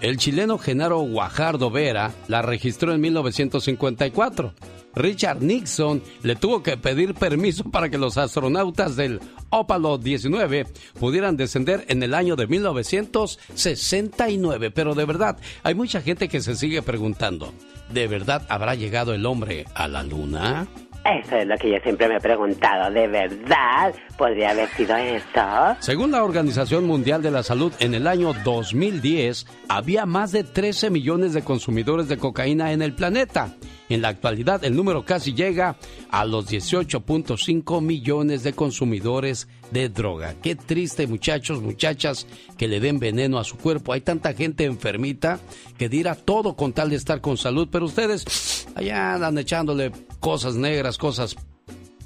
El 0.00 0.16
chileno 0.16 0.58
Genaro 0.58 0.98
Guajardo 0.98 1.70
Vera 1.70 2.10
la 2.26 2.42
registró 2.42 2.92
en 2.92 3.00
1954. 3.00 4.52
Richard 4.96 5.40
Nixon 5.40 6.02
le 6.24 6.34
tuvo 6.34 6.64
que 6.64 6.76
pedir 6.76 7.14
permiso 7.14 7.62
para 7.62 7.88
que 7.88 7.96
los 7.96 8.18
astronautas 8.18 8.96
del 8.96 9.20
Opalo 9.50 9.98
19 9.98 10.66
pudieran 10.98 11.36
descender 11.36 11.84
en 11.86 12.02
el 12.02 12.12
año 12.12 12.34
de 12.34 12.48
1969. 12.48 14.72
Pero 14.72 14.96
de 14.96 15.04
verdad, 15.04 15.38
hay 15.62 15.76
mucha 15.76 16.02
gente 16.02 16.28
que 16.28 16.40
se 16.40 16.56
sigue 16.56 16.82
preguntando, 16.82 17.54
¿de 17.92 18.08
verdad 18.08 18.44
habrá 18.48 18.74
llegado 18.74 19.14
el 19.14 19.26
hombre 19.26 19.64
a 19.74 19.86
la 19.86 20.02
luna? 20.02 20.66
Eso 21.04 21.36
es 21.36 21.46
lo 21.46 21.56
que 21.58 21.70
yo 21.70 21.76
siempre 21.82 22.08
me 22.08 22.16
he 22.16 22.20
preguntado. 22.20 22.90
¿De 22.90 23.06
verdad 23.06 23.94
podría 24.16 24.50
haber 24.50 24.68
sido 24.70 24.96
eso? 24.96 25.76
Según 25.80 26.10
la 26.12 26.24
Organización 26.24 26.86
Mundial 26.86 27.22
de 27.22 27.30
la 27.30 27.42
Salud, 27.42 27.72
en 27.78 27.92
el 27.92 28.06
año 28.06 28.32
2010 28.42 29.46
había 29.68 30.06
más 30.06 30.32
de 30.32 30.44
13 30.44 30.88
millones 30.88 31.34
de 31.34 31.42
consumidores 31.42 32.08
de 32.08 32.16
cocaína 32.16 32.72
en 32.72 32.80
el 32.80 32.94
planeta. 32.94 33.50
En 33.88 34.02
la 34.02 34.08
actualidad 34.08 34.64
el 34.64 34.76
número 34.76 35.04
casi 35.04 35.34
llega 35.34 35.76
a 36.10 36.24
los 36.24 36.48
18.5 36.48 37.82
millones 37.82 38.42
de 38.42 38.52
consumidores 38.54 39.48
de 39.70 39.88
droga. 39.88 40.34
Qué 40.42 40.54
triste 40.56 41.06
muchachos, 41.06 41.60
muchachas, 41.60 42.26
que 42.56 42.68
le 42.68 42.80
den 42.80 42.98
veneno 42.98 43.38
a 43.38 43.44
su 43.44 43.56
cuerpo. 43.56 43.92
Hay 43.92 44.00
tanta 44.00 44.32
gente 44.32 44.64
enfermita 44.64 45.40
que 45.76 45.88
dirá 45.88 46.14
todo 46.14 46.56
con 46.56 46.72
tal 46.72 46.90
de 46.90 46.96
estar 46.96 47.20
con 47.20 47.36
salud, 47.36 47.68
pero 47.70 47.84
ustedes 47.84 48.66
allá 48.74 49.14
andan 49.14 49.38
echándole 49.38 49.92
cosas 50.20 50.54
negras, 50.54 50.96
cosas 50.96 51.36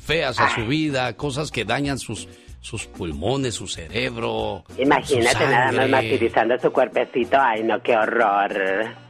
feas 0.00 0.40
a 0.40 0.54
su 0.54 0.66
vida, 0.66 1.16
cosas 1.16 1.50
que 1.50 1.64
dañan 1.64 1.99
sus 1.99 2.26
sus 2.61 2.87
pulmones, 2.87 3.55
su 3.55 3.67
cerebro. 3.67 4.65
Imagínate 4.77 5.45
su 5.45 5.50
nada 5.50 5.73
más 5.73 5.88
martirizando 5.88 6.59
su 6.59 6.71
cuerpecito. 6.73 7.37
Ay, 7.41 7.62
no, 7.62 7.81
qué 7.83 7.97
horror. 7.97 8.53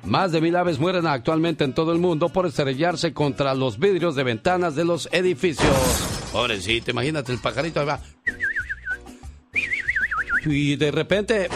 Más 0.05 0.33
de 0.33 0.41
mil 0.41 0.55
aves 0.57 0.79
mueren 0.79 1.07
actualmente 1.07 1.65
en 1.65 1.75
todo 1.75 1.93
el 1.93 1.99
mundo 1.99 2.29
por 2.29 2.47
estrellarse 2.47 3.13
contra 3.13 3.55
los 3.55 3.79
vidrios 3.79 4.15
de 4.15 4.25
ventanas 4.25 4.75
de 4.75 4.85
los 4.85 5.09
edificios. 5.13 6.29
Pobrecito, 6.33 6.91
imagínate 6.91 7.33
el 7.33 7.39
pajarito 7.39 7.81
ahí 7.81 7.87
va. 7.87 8.01
Y 10.45 10.77
de 10.77 10.91
repente. 10.91 11.49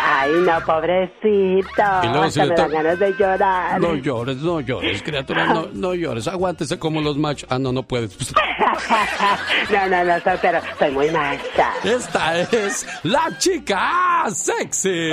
Ay, 0.00 0.32
no, 0.44 0.60
pobrecito. 0.64 1.82
Y 2.02 2.06
luego 2.08 2.24
le 2.34 2.46
me 2.46 2.54
to- 2.54 2.62
dan 2.62 2.70
ganas 2.70 2.98
de 2.98 3.12
llorar. 3.18 3.80
No 3.80 3.94
llores, 3.94 4.36
no 4.38 4.60
llores, 4.60 5.02
criatura, 5.02 5.46
no, 5.46 5.68
no 5.72 5.94
llores. 5.94 6.26
Aguántese 6.28 6.78
como 6.78 7.00
los 7.00 7.16
machos. 7.16 7.48
Ah, 7.50 7.58
no, 7.58 7.72
no 7.72 7.82
puedes. 7.82 8.16
no, 9.70 9.86
no, 9.88 10.04
no, 10.04 10.20
soy- 10.20 10.38
pero 10.42 10.60
soy 10.78 10.90
muy 10.90 11.10
macha. 11.10 11.70
Esta 11.84 12.40
es 12.40 12.86
la 13.04 13.36
chica 13.38 14.24
sexy. 14.32 15.10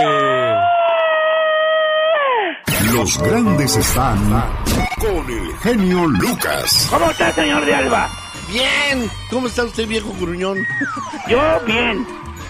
Los 2.94 3.18
grandes 3.22 3.76
están 3.78 4.18
con 5.00 5.30
el 5.30 5.58
genio 5.62 6.06
Lucas. 6.08 6.88
¿Cómo 6.90 7.10
está, 7.12 7.32
señor 7.32 7.66
de 7.66 7.76
Alba? 7.76 8.10
Bien. 8.52 9.10
¿Cómo 9.30 9.48
está 9.48 9.64
usted, 9.64 9.88
viejo 9.88 10.14
gruñón? 10.20 10.58
Yo 11.28 11.60
bien. 11.66 12.06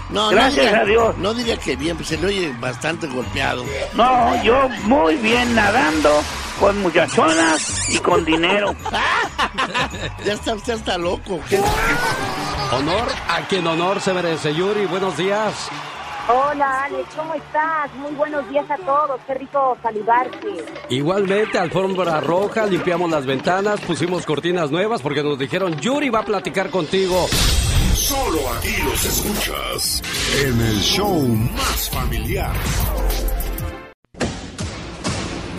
No, 0.10 0.29
Gracias 0.29 0.65
no 0.65 0.72
diga, 0.72 0.81
a 0.81 0.86
Dios. 0.86 1.17
No 1.17 1.34
diga 1.34 1.58
que 1.58 1.75
bien, 1.75 1.96
pues 1.96 2.10
se 2.10 2.17
le 2.17 2.27
oye 2.27 2.53
bastante 2.60 3.08
golpeado. 3.08 3.63
No, 3.93 4.43
yo 4.43 4.67
muy 4.84 5.15
bien 5.15 5.55
nadando, 5.55 6.22
con 6.60 6.81
muchachonas 6.81 7.89
y 7.89 7.98
con 8.00 8.25
dinero. 8.25 8.75
ya 10.25 10.34
está 10.34 10.53
usted 10.55 10.74
hasta 10.74 10.98
loco. 10.98 11.39
Honor 12.74 13.08
a 13.29 13.41
quien 13.48 13.65
honor 13.67 14.01
se 14.01 14.13
merece. 14.13 14.53
Yuri, 14.53 14.86
buenos 14.86 15.15
días. 15.15 15.70
Hola 16.34 16.86
Alex, 16.86 17.10
¿cómo 17.14 17.34
estás? 17.34 17.94
Muy 17.96 18.14
buenos 18.14 18.48
días 18.50 18.70
a 18.72 18.78
todos, 18.78 19.20
qué 19.28 19.34
rico 19.34 19.78
saludarte. 19.82 20.64
Igualmente, 20.88 21.58
alfombra 21.60 22.22
roja, 22.22 22.66
limpiamos 22.68 23.12
las 23.12 23.26
ventanas, 23.26 23.82
pusimos 23.82 24.26
cortinas 24.26 24.72
nuevas 24.72 25.02
porque 25.02 25.24
nos 25.24 25.38
dijeron, 25.38 25.78
Yuri 25.82 26.10
va 26.10 26.20
a 26.20 26.24
platicar 26.24 26.70
contigo. 26.70 27.28
Solo 27.96 28.40
aquí 28.58 28.78
los 28.82 29.06
escuchas 29.06 30.02
en 30.42 30.62
el 30.62 30.80
show 30.80 31.20
más 31.28 31.90
familiar. 31.90 32.56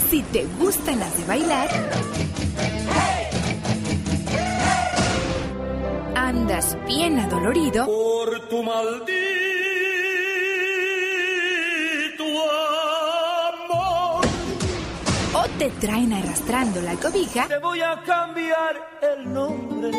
Si 0.09 0.23
te 0.23 0.47
gustan 0.59 1.01
las 1.01 1.19
de 1.19 1.25
bailar, 1.27 1.69
andas 6.15 6.79
bien 6.87 7.19
adolorido 7.19 7.85
Por 7.85 8.49
tu 8.49 8.63
maldito 8.63 9.42
te 15.63 15.71
traen 15.87 16.13
arrastrando 16.13 16.83
la 16.83 16.97
cobija, 16.97 17.47
Te 17.47 17.59
voy 17.59 17.81
a 17.81 18.03
cambiar 18.03 18.99
el 19.01 19.33
nombre 19.33 19.93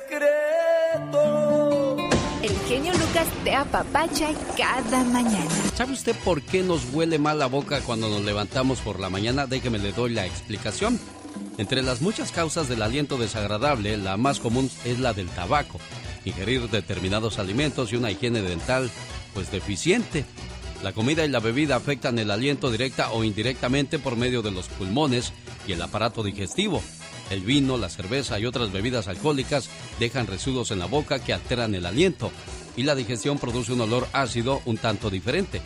el 2.42 2.58
genio 2.66 2.92
Lucas 2.92 3.28
te 3.44 3.54
apapacha 3.54 4.30
cada 4.56 5.04
mañana. 5.04 5.48
¿Sabe 5.76 5.92
usted 5.92 6.16
por 6.24 6.42
qué 6.42 6.64
nos 6.64 6.92
huele 6.92 7.20
mal 7.20 7.38
la 7.38 7.46
boca 7.46 7.80
cuando 7.82 8.08
nos 8.08 8.22
levantamos 8.22 8.80
por 8.80 8.98
la 8.98 9.08
mañana? 9.08 9.46
Déjeme 9.46 9.78
le 9.78 9.92
doy 9.92 10.12
la 10.12 10.26
explicación. 10.26 10.98
Entre 11.56 11.84
las 11.84 12.02
muchas 12.02 12.32
causas 12.32 12.68
del 12.68 12.82
aliento 12.82 13.16
desagradable, 13.16 13.96
la 13.96 14.16
más 14.16 14.40
común 14.40 14.68
es 14.84 14.98
la 14.98 15.12
del 15.12 15.28
tabaco, 15.28 15.78
ingerir 16.24 16.68
determinados 16.68 17.38
alimentos 17.38 17.92
y 17.92 17.96
una 17.96 18.10
higiene 18.10 18.42
dental 18.42 18.90
pues 19.34 19.52
deficiente. 19.52 20.24
La 20.82 20.92
comida 20.92 21.24
y 21.24 21.28
la 21.28 21.40
bebida 21.40 21.76
afectan 21.76 22.18
el 22.18 22.30
aliento 22.30 22.70
directa 22.70 23.10
o 23.12 23.24
indirectamente 23.24 23.98
por 23.98 24.16
medio 24.16 24.42
de 24.42 24.50
los 24.50 24.68
pulmones 24.68 25.32
y 25.66 25.72
el 25.72 25.82
aparato 25.82 26.22
digestivo. 26.22 26.82
El 27.30 27.40
vino, 27.40 27.76
la 27.76 27.88
cerveza 27.88 28.38
y 28.38 28.46
otras 28.46 28.72
bebidas 28.72 29.08
alcohólicas 29.08 29.68
dejan 29.98 30.26
residuos 30.26 30.70
en 30.70 30.78
la 30.78 30.86
boca 30.86 31.18
que 31.18 31.32
alteran 31.32 31.74
el 31.74 31.86
aliento 31.86 32.30
y 32.76 32.84
la 32.84 32.94
digestión 32.94 33.38
produce 33.38 33.72
un 33.72 33.80
olor 33.80 34.06
ácido 34.12 34.60
un 34.64 34.76
tanto 34.76 35.10
diferente. 35.10 35.60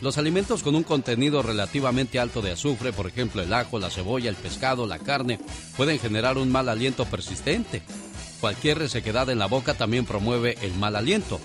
Los 0.00 0.18
alimentos 0.18 0.62
con 0.62 0.74
un 0.74 0.82
contenido 0.82 1.42
relativamente 1.42 2.18
alto 2.18 2.40
de 2.40 2.52
azufre, 2.52 2.92
por 2.92 3.06
ejemplo 3.06 3.42
el 3.42 3.52
ajo, 3.52 3.78
la 3.78 3.90
cebolla, 3.90 4.30
el 4.30 4.36
pescado, 4.36 4.86
la 4.86 4.98
carne, 4.98 5.38
pueden 5.76 5.98
generar 5.98 6.38
un 6.38 6.50
mal 6.50 6.68
aliento 6.68 7.04
persistente. 7.04 7.82
Cualquier 8.40 8.78
resequedad 8.78 9.28
en 9.28 9.38
la 9.38 9.46
boca 9.46 9.74
también 9.74 10.06
promueve 10.06 10.56
el 10.62 10.74
mal 10.74 10.96
aliento. 10.96 11.38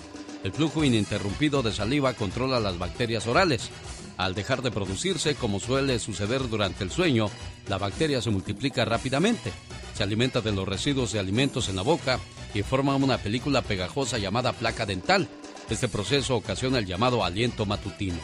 El 0.46 0.52
flujo 0.52 0.84
ininterrumpido 0.84 1.60
de 1.60 1.72
saliva 1.72 2.14
controla 2.14 2.60
las 2.60 2.78
bacterias 2.78 3.26
orales. 3.26 3.68
Al 4.16 4.36
dejar 4.36 4.62
de 4.62 4.70
producirse, 4.70 5.34
como 5.34 5.58
suele 5.58 5.98
suceder 5.98 6.48
durante 6.48 6.84
el 6.84 6.92
sueño, 6.92 7.28
la 7.66 7.78
bacteria 7.78 8.22
se 8.22 8.30
multiplica 8.30 8.84
rápidamente. 8.84 9.52
Se 9.96 10.04
alimenta 10.04 10.40
de 10.42 10.52
los 10.52 10.68
residuos 10.68 11.10
de 11.10 11.18
alimentos 11.18 11.68
en 11.68 11.74
la 11.74 11.82
boca 11.82 12.20
y 12.54 12.62
forma 12.62 12.94
una 12.94 13.18
película 13.18 13.60
pegajosa 13.60 14.18
llamada 14.18 14.52
placa 14.52 14.86
dental. 14.86 15.26
Este 15.68 15.88
proceso 15.88 16.36
ocasiona 16.36 16.78
el 16.78 16.86
llamado 16.86 17.24
aliento 17.24 17.66
matutino. 17.66 18.20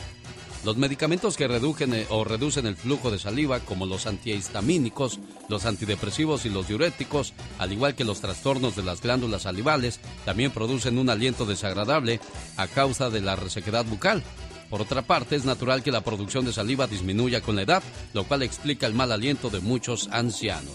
Los 0.65 0.77
medicamentos 0.77 1.37
que 1.37 1.49
reducen 1.49 1.93
eh, 1.93 2.07
o 2.09 2.23
reducen 2.23 2.67
el 2.67 2.77
flujo 2.77 3.11
de 3.11 3.19
saliva, 3.19 3.59
como 3.61 3.85
los 3.85 4.07
antihistamínicos, 4.07 5.19
los 5.49 5.67
antidepresivos 5.67 6.47
y 6.47 6.51
los 6.51 6.69
diuréticos, 6.69 7.35
al 7.59 7.73
igual 7.73 7.97
que 7.97 8.05
los 8.05 8.21
trastornos 8.21 8.77
de 8.77 8.85
las 8.85 9.03
glándulas 9.03 9.43
salivales, 9.43 9.99
también 10.25 10.53
producen 10.53 10.99
un 10.99 11.11
aliento 11.11 11.47
desagradable 11.47 12.21
a 12.57 12.69
causa 12.69 13.11
de 13.11 13.21
la 13.21 13.35
resequedad 13.35 13.85
bucal. 13.85 14.23
Por 14.71 14.81
otra 14.81 15.03
parte, 15.03 15.35
es 15.35 15.45
natural 15.45 15.83
que 15.83 15.91
la 15.91 16.05
producción 16.05 16.45
de 16.45 16.53
saliva 16.53 16.87
disminuya 16.87 17.41
con 17.41 17.57
la 17.57 17.63
edad, 17.63 17.83
lo 18.15 18.25
cual 18.25 18.43
explica 18.43 18.87
el 18.87 18.95
mal 18.95 19.11
aliento 19.11 19.51
de 19.51 19.61
muchos 19.61 20.09
ancianos. 20.13 20.75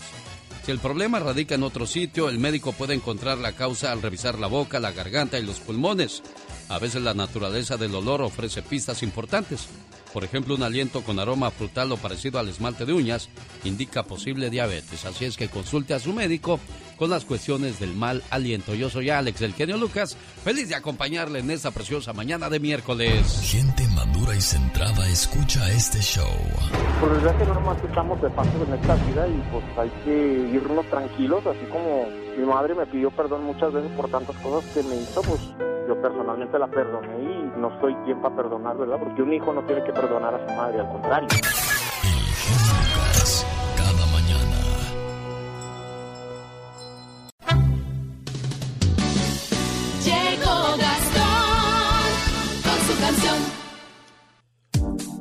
Si 0.66 0.72
el 0.72 0.80
problema 0.80 1.20
radica 1.20 1.56
en 1.56 1.64
otro 1.64 1.88
sitio, 1.88 2.28
el 2.28 2.40
médico 2.40 2.74
puede 2.74 2.94
encontrar 2.94 3.38
la 3.38 3.54
causa 3.54 3.94
al 3.94 4.02
revisar 4.02 4.38
la 4.38 4.48
boca, 4.48 4.82
la 4.82 4.92
garganta 4.92 5.40
y 5.40 5.44
los 5.44 5.62
pulmones. 5.62 6.22
A 6.70 6.80
veces 6.80 7.02
la 7.02 7.14
naturaleza 7.14 7.78
del 7.78 7.96
olor 7.96 8.22
ofrece 8.22 8.62
pistas 8.62 9.02
importantes. 9.04 9.68
Por 10.14 10.24
ejemplo, 10.24 10.56
un 10.56 10.64
aliento 10.64 11.02
con 11.02 11.20
aroma 11.20 11.52
frutal 11.52 11.92
o 11.92 11.98
parecido 11.98 12.40
al 12.40 12.50
esmalte 12.50 12.86
de 12.86 12.94
uñas 12.94 13.30
indica 13.64 14.04
posible 14.04 14.50
diabetes. 14.50 15.06
Así 15.06 15.26
es 15.26 15.38
que 15.38 15.50
consulte 15.50 15.94
a 15.94 16.00
su 16.00 16.14
médico 16.14 16.60
con 16.98 17.10
las 17.10 17.26
cuestiones 17.26 17.80
del 17.80 17.94
mal 17.94 18.24
aliento. 18.30 18.74
Yo 18.74 18.90
soy 18.90 19.10
Alex 19.10 19.40
del 19.40 19.54
Genio 19.54 19.78
Lucas, 19.78 20.18
feliz 20.44 20.70
de 20.70 20.76
acompañarle 20.76 21.40
en 21.40 21.52
esta 21.52 21.72
preciosa 21.72 22.14
mañana 22.14 22.50
de 22.50 22.60
miércoles. 22.60 23.42
Gente 23.44 23.88
madura 23.96 24.36
y 24.36 24.42
centrada 24.42 25.08
escucha 25.08 25.70
este 25.72 26.00
show. 26.00 26.28
Por 27.00 27.14
desgracia 27.14 27.46
no 27.46 27.54
nomás 27.54 27.78
estamos 27.84 28.22
de 28.22 28.30
paso 28.32 28.52
en 28.68 28.74
esta 28.74 28.96
vida 28.96 29.28
y 29.28 29.44
pues 29.52 29.64
hay 29.78 29.90
que 30.04 30.50
irnos 30.54 30.86
tranquilos, 30.90 31.46
así 31.46 31.66
como 31.72 32.08
mi 32.38 32.46
madre 32.46 32.76
me 32.76 32.86
pidió 32.88 33.12
perdón 33.12 33.44
muchas 33.44 33.72
veces 33.72 33.92
por 33.92 34.10
tantas 34.10 34.36
cosas 34.38 34.70
que 34.74 34.84
me 34.84 34.96
hizo, 34.96 35.22
pues 35.22 35.40
yo 35.88 36.02
personalmente 36.02 36.60
la 36.60 36.68
perdoné 36.68 37.22
y 37.22 37.60
no 37.60 37.80
soy 37.80 37.96
quien 38.06 38.22
para 38.22 38.36
perdonar, 38.36 38.78
¿verdad? 38.78 38.98
Porque 39.00 39.22
un 39.22 39.34
hijo 39.34 39.54
no 39.54 39.64
tiene 39.64 39.84
que 39.84 39.94
perdonar 39.94 40.36
a 40.36 40.48
su 40.48 40.54
madre, 40.54 40.80
al 40.80 40.88
contrario. 40.92 41.28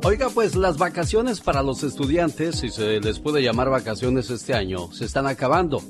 Oiga, 0.05 0.29
pues 0.33 0.55
las 0.55 0.79
vacaciones 0.79 1.41
para 1.41 1.63
los 1.63 1.83
estudiantes, 1.83 2.57
si 2.61 2.69
se 2.69 3.01
les 3.01 3.19
puede 3.19 3.43
llamar 3.43 3.71
vacaciones 3.71 4.31
este 4.31 4.55
año, 4.55 4.93
se 4.93 5.05
están 5.05 5.27
acabando. 5.27 5.83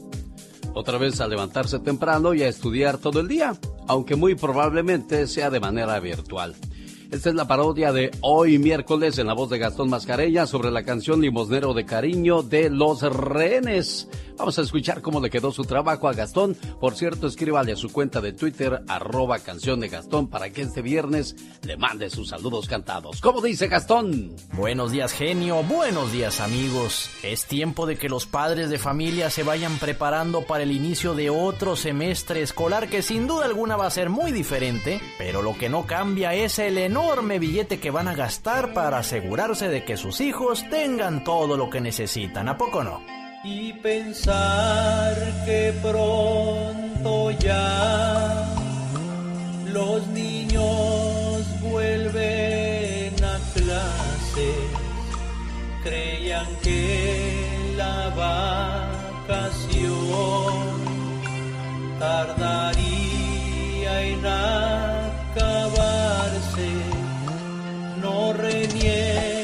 Otra 0.75 0.97
vez 0.97 1.21
a 1.21 1.29
levantarse 1.29 1.79
temprano 1.81 2.33
y 2.33 2.43
a 2.43 2.49
estudiar 2.49 2.99
todo 2.99 3.21
el 3.21 3.29
día, 3.29 3.57
aunque 3.89 4.17
muy 4.17 4.35
probablemente 4.35 5.27
sea 5.27 5.51
de 5.51 5.61
manera 5.61 5.99
virtual. 6.01 6.55
Esta 7.11 7.29
es 7.29 7.37
la 7.37 7.47
parodia 7.47 7.93
de 7.93 8.11
hoy 8.21 8.59
miércoles 8.59 9.19
en 9.19 9.29
la 9.29 9.33
voz 9.33 9.49
de 9.49 9.59
Gastón 9.59 9.89
Mascarella 9.89 10.45
sobre 10.45 10.73
la 10.73 10.83
canción 10.83 11.21
Limosnero 11.21 11.73
de 11.73 11.85
Cariño 11.85 12.43
de 12.43 12.69
Los 12.69 13.03
Rehenes. 13.03 14.09
Vamos 14.37 14.59
a 14.59 14.63
escuchar 14.63 15.01
cómo 15.01 15.21
le 15.21 15.31
quedó 15.31 15.53
su 15.53 15.65
trabajo 15.65 16.09
a 16.09 16.13
Gastón. 16.13 16.55
Por 16.81 16.95
cierto, 16.95 17.27
escríbale 17.29 17.73
a 17.73 17.77
su 17.77 17.91
cuenta 17.91 18.21
de 18.21 18.33
Twitter, 18.33 18.83
arroba 18.89 19.39
canción 19.39 19.81
de 19.81 19.89
Gastón, 19.89 20.29
para 20.29 20.51
que 20.51 20.63
este 20.63 20.83
viernes 20.83 21.37
le 21.63 21.77
mande 21.77 22.11
sus 22.11 22.29
saludos 22.29 22.67
cantados. 22.67 23.21
¿Cómo 23.23 23.41
dice 23.41 23.69
Gastón? 23.69 24.35
Buenos 24.53 24.91
días, 24.91 25.13
genio. 25.13 25.63
Buenos 25.63 26.13
días, 26.13 26.41
amigos. 26.41 27.09
Es 27.23 27.47
tiempo 27.47 27.87
de 27.87 27.97
que 27.97 28.11
los 28.11 28.27
padres 28.27 28.69
de 28.69 28.79
familia 28.79 29.31
se 29.31 29.45
vayan 29.45 29.79
preparando 29.79 30.43
para 30.43 30.65
el 30.65 30.73
inicio 30.73 31.15
de 31.15 31.31
otro 31.31 31.77
semestre 31.77 32.43
escolar 32.43 32.89
que 32.89 33.01
sin 33.01 33.27
duda 33.27 33.47
alguna 33.47 33.77
va 33.77 33.87
a 33.87 33.91
ser 33.91 34.11
muy 34.11 34.33
diferente, 34.33 35.01
pero 35.17 35.41
lo 35.41 35.57
que 35.57 35.71
no 35.71 35.87
cambia 35.87 36.35
es 36.35 36.59
el 36.59 36.77
enorme 36.77 36.96
billete 37.39 37.81
que 37.81 37.91
van 37.91 38.09
a 38.09 38.15
gastar 38.15 38.73
para 38.73 38.99
asegurarse 38.99 39.69
de 39.69 39.85
que 39.85 39.97
sus 39.97 40.21
hijos 40.21 40.65
tengan 40.71 41.25
todo 41.25 41.57
lo 41.57 41.71
que 41.71 41.81
necesitan. 41.81 42.49
¿A 42.49 42.57
poco 42.57 42.83
no? 42.83 43.01
y 43.47 43.73
pensar 43.75 45.15
que 45.45 45.73
pronto 45.81 47.31
ya 47.39 48.45
los 49.67 50.05
niños 50.09 51.61
vuelven 51.61 53.15
a 53.25 53.39
clase. 53.55 54.53
Creían 55.85 56.49
que 56.63 57.75
la 57.77 58.09
vacación 59.29 60.55
tardaría 62.01 64.03
en 64.03 64.27
acabarse. 64.27 64.96
No 68.17 68.33
reniego 68.33 69.36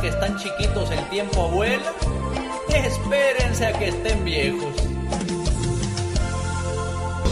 que 0.00 0.08
están 0.08 0.36
chiquitos 0.36 0.90
el 0.90 1.08
tiempo 1.08 1.48
vuela, 1.48 1.92
espérense 2.68 3.66
a 3.66 3.78
que 3.78 3.88
estén 3.88 4.24
viejos. 4.24 4.74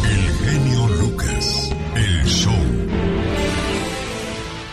El 0.04 0.48
genio 0.48 0.88
Lucas, 1.00 1.70
el 1.94 2.24
show. 2.24 2.54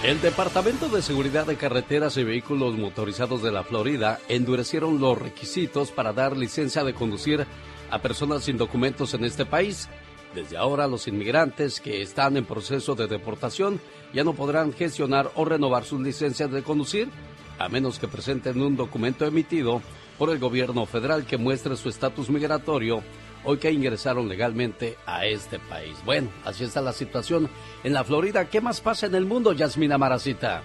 El 0.04 0.22
Departamento 0.22 0.90
de 0.90 1.02
Seguridad 1.02 1.46
de 1.46 1.56
Carreteras 1.56 2.18
y 2.18 2.24
Vehículos 2.24 2.76
Motorizados 2.78 3.44
de 3.44 3.52
la 3.52 3.64
Florida 3.64 4.20
endurecieron 4.28 5.00
los 5.00 5.18
requisitos 5.18 5.92
para 5.92 6.14
dar 6.14 6.36
licencia 6.36 6.84
de 6.84 6.94
conducir 6.94 7.46
a 7.92 8.00
personas 8.00 8.44
sin 8.44 8.58
documentos 8.58 9.14
en 9.14 9.24
este 9.24 9.46
país. 9.46 9.88
Desde 10.34 10.58
ahora 10.58 10.88
los 10.88 11.08
inmigrantes 11.08 11.80
que 11.80 12.02
están 12.02 12.38
en 12.38 12.46
proceso 12.46 12.96
de 12.96 13.08
deportación 13.08 13.80
ya 14.14 14.24
no 14.24 14.34
podrán 14.34 14.74
gestionar 14.74 15.32
o 15.36 15.46
renovar 15.46 15.84
sus 15.84 16.02
licencias 16.02 16.52
de 16.52 16.64
conducir 16.64 17.10
a 17.60 17.70
menos 17.70 18.00
que 18.00 18.08
presenten 18.08 18.62
un 18.62 18.76
documento 18.76 19.26
emitido 19.26 19.82
por 20.18 20.30
el 20.30 20.40
gobierno 20.40 20.86
federal 20.86 21.26
que 21.26 21.38
muestre 21.38 21.76
su 21.76 21.90
estatus 21.90 22.30
migratorio 22.30 23.04
hoy 23.46 23.58
que 23.58 23.72
ingresaron 23.72 24.30
legalmente 24.30 24.98
a 25.06 25.26
este 25.26 25.60
país. 25.60 25.96
Bueno, 26.06 26.30
así 26.46 26.64
está 26.64 26.82
la 26.82 26.94
situación 26.94 27.50
en 27.84 27.94
la 27.94 28.04
Florida. 28.04 28.50
¿Qué 28.50 28.62
más 28.62 28.82
pasa 28.82 29.08
en 29.08 29.16
el 29.16 29.26
mundo, 29.26 29.54
Yasmina 29.54 29.98
Maracita? 29.98 30.64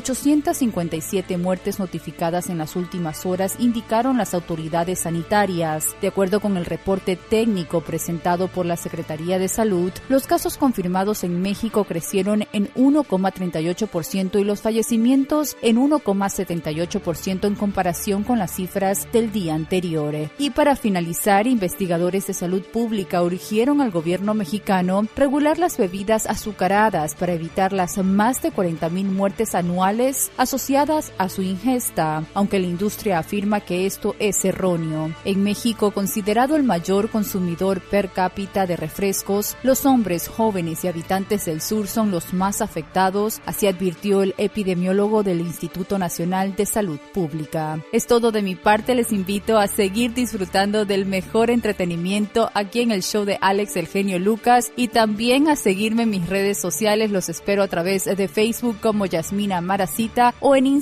857 0.99 1.38
muertes 1.38 1.79
notificadas 1.79 2.49
en 2.49 2.57
las 2.57 2.75
últimas 2.75 3.25
horas, 3.25 3.55
indicaron 3.59 4.17
las 4.17 4.33
autoridades 4.33 4.99
sanitarias. 4.99 5.95
De 6.01 6.07
acuerdo 6.07 6.39
con 6.39 6.57
el 6.57 6.65
reporte 6.65 7.15
técnico 7.15 7.81
presentado 7.81 8.47
por 8.47 8.65
la 8.65 8.77
Secretaría 8.77 9.39
de 9.39 9.47
Salud, 9.47 9.91
los 10.09 10.27
casos 10.27 10.57
confirmados 10.57 11.23
en 11.23 11.41
México 11.41 11.85
crecieron 11.85 12.45
en 12.53 12.71
1,38% 12.73 14.39
y 14.39 14.43
los 14.43 14.62
fallecimientos 14.62 15.57
en 15.62 15.77
1,78% 15.77 17.47
en 17.47 17.55
comparación 17.55 18.23
con 18.23 18.39
las 18.39 18.55
cifras 18.55 19.07
del 19.12 19.31
día 19.31 19.55
anterior. 19.55 20.15
Y 20.38 20.49
para 20.51 20.75
finalizar, 20.75 21.47
investigadores 21.47 22.27
de 22.27 22.33
salud 22.33 22.63
pública 22.63 23.21
urgieron 23.21 23.81
al 23.81 23.91
gobierno 23.91 24.33
mexicano 24.33 25.07
regular 25.15 25.57
las 25.59 25.77
bebidas 25.77 26.25
azucaradas 26.25 27.15
para 27.15 27.33
evitar 27.33 27.73
las 27.73 27.97
más 27.97 28.41
de 28.41 28.51
40.000 28.51 29.05
muertes 29.05 29.55
anuales 29.55 30.31
asociadas 30.38 30.88
a 30.89 31.30
su 31.30 31.43
ingesta, 31.43 32.23
aunque 32.34 32.58
la 32.58 32.65
industria 32.65 33.19
afirma 33.19 33.60
que 33.60 33.86
esto 33.86 34.15
es 34.17 34.43
erróneo. 34.43 35.13
En 35.23 35.43
México, 35.43 35.91
considerado 35.91 36.56
el 36.56 36.63
mayor 36.63 37.12
consumidor 37.12 37.80
per 37.80 38.10
cápita 38.10 38.65
de 38.65 38.75
refrescos, 38.75 39.56
los 39.62 39.86
hombres 39.86 40.28
jóvenes 40.28 40.84
y 40.84 40.88
habitantes 40.88 41.45
del 41.45 41.62
sur 41.62 41.88
son 41.88 42.10
los 42.10 42.34
más 42.34 42.62
afectados, 42.62 43.39
así 43.45 43.67
advirtió 43.67 44.23
el 44.23 44.34
epidemiólogo 44.39 45.21
del 45.21 45.41
Instituto 45.41 45.99
Nacional 45.99 46.56
de 46.56 46.65
Salud 46.65 46.99
Pública. 47.13 47.80
Es 47.93 48.08
todo 48.08 48.32
de 48.32 48.41
mi 48.41 48.56
parte, 48.56 48.95
les 48.95 49.12
invito 49.12 49.60
a 49.60 49.67
seguir 49.67 50.15
disfrutando 50.15 50.86
del 50.86 51.06
mejor 51.06 51.52
entretenimiento 51.52 52.49
aquí 52.56 52.82
en 52.82 52.91
el 52.91 53.04
show 53.04 53.25
de 53.25 53.38
Alex 53.41 53.75
el 53.75 53.88
genio 53.88 54.17
Lucas 54.17 54.71
y 54.75 54.88
también 54.88 55.49
a 55.49 55.56
seguirme 55.56 56.04
en 56.04 56.10
mis 56.10 56.28
redes 56.28 56.58
sociales, 56.60 57.12
los 57.12 57.30
espero 57.30 57.62
a 57.62 57.67
través 57.67 58.06
de 58.06 58.28
Facebook 58.28 58.78
como 58.82 59.06
Yasmina 59.06 59.62
Maracita 59.62 60.34
o 60.39 60.56
en 60.56 60.65
Instagram 60.65 60.78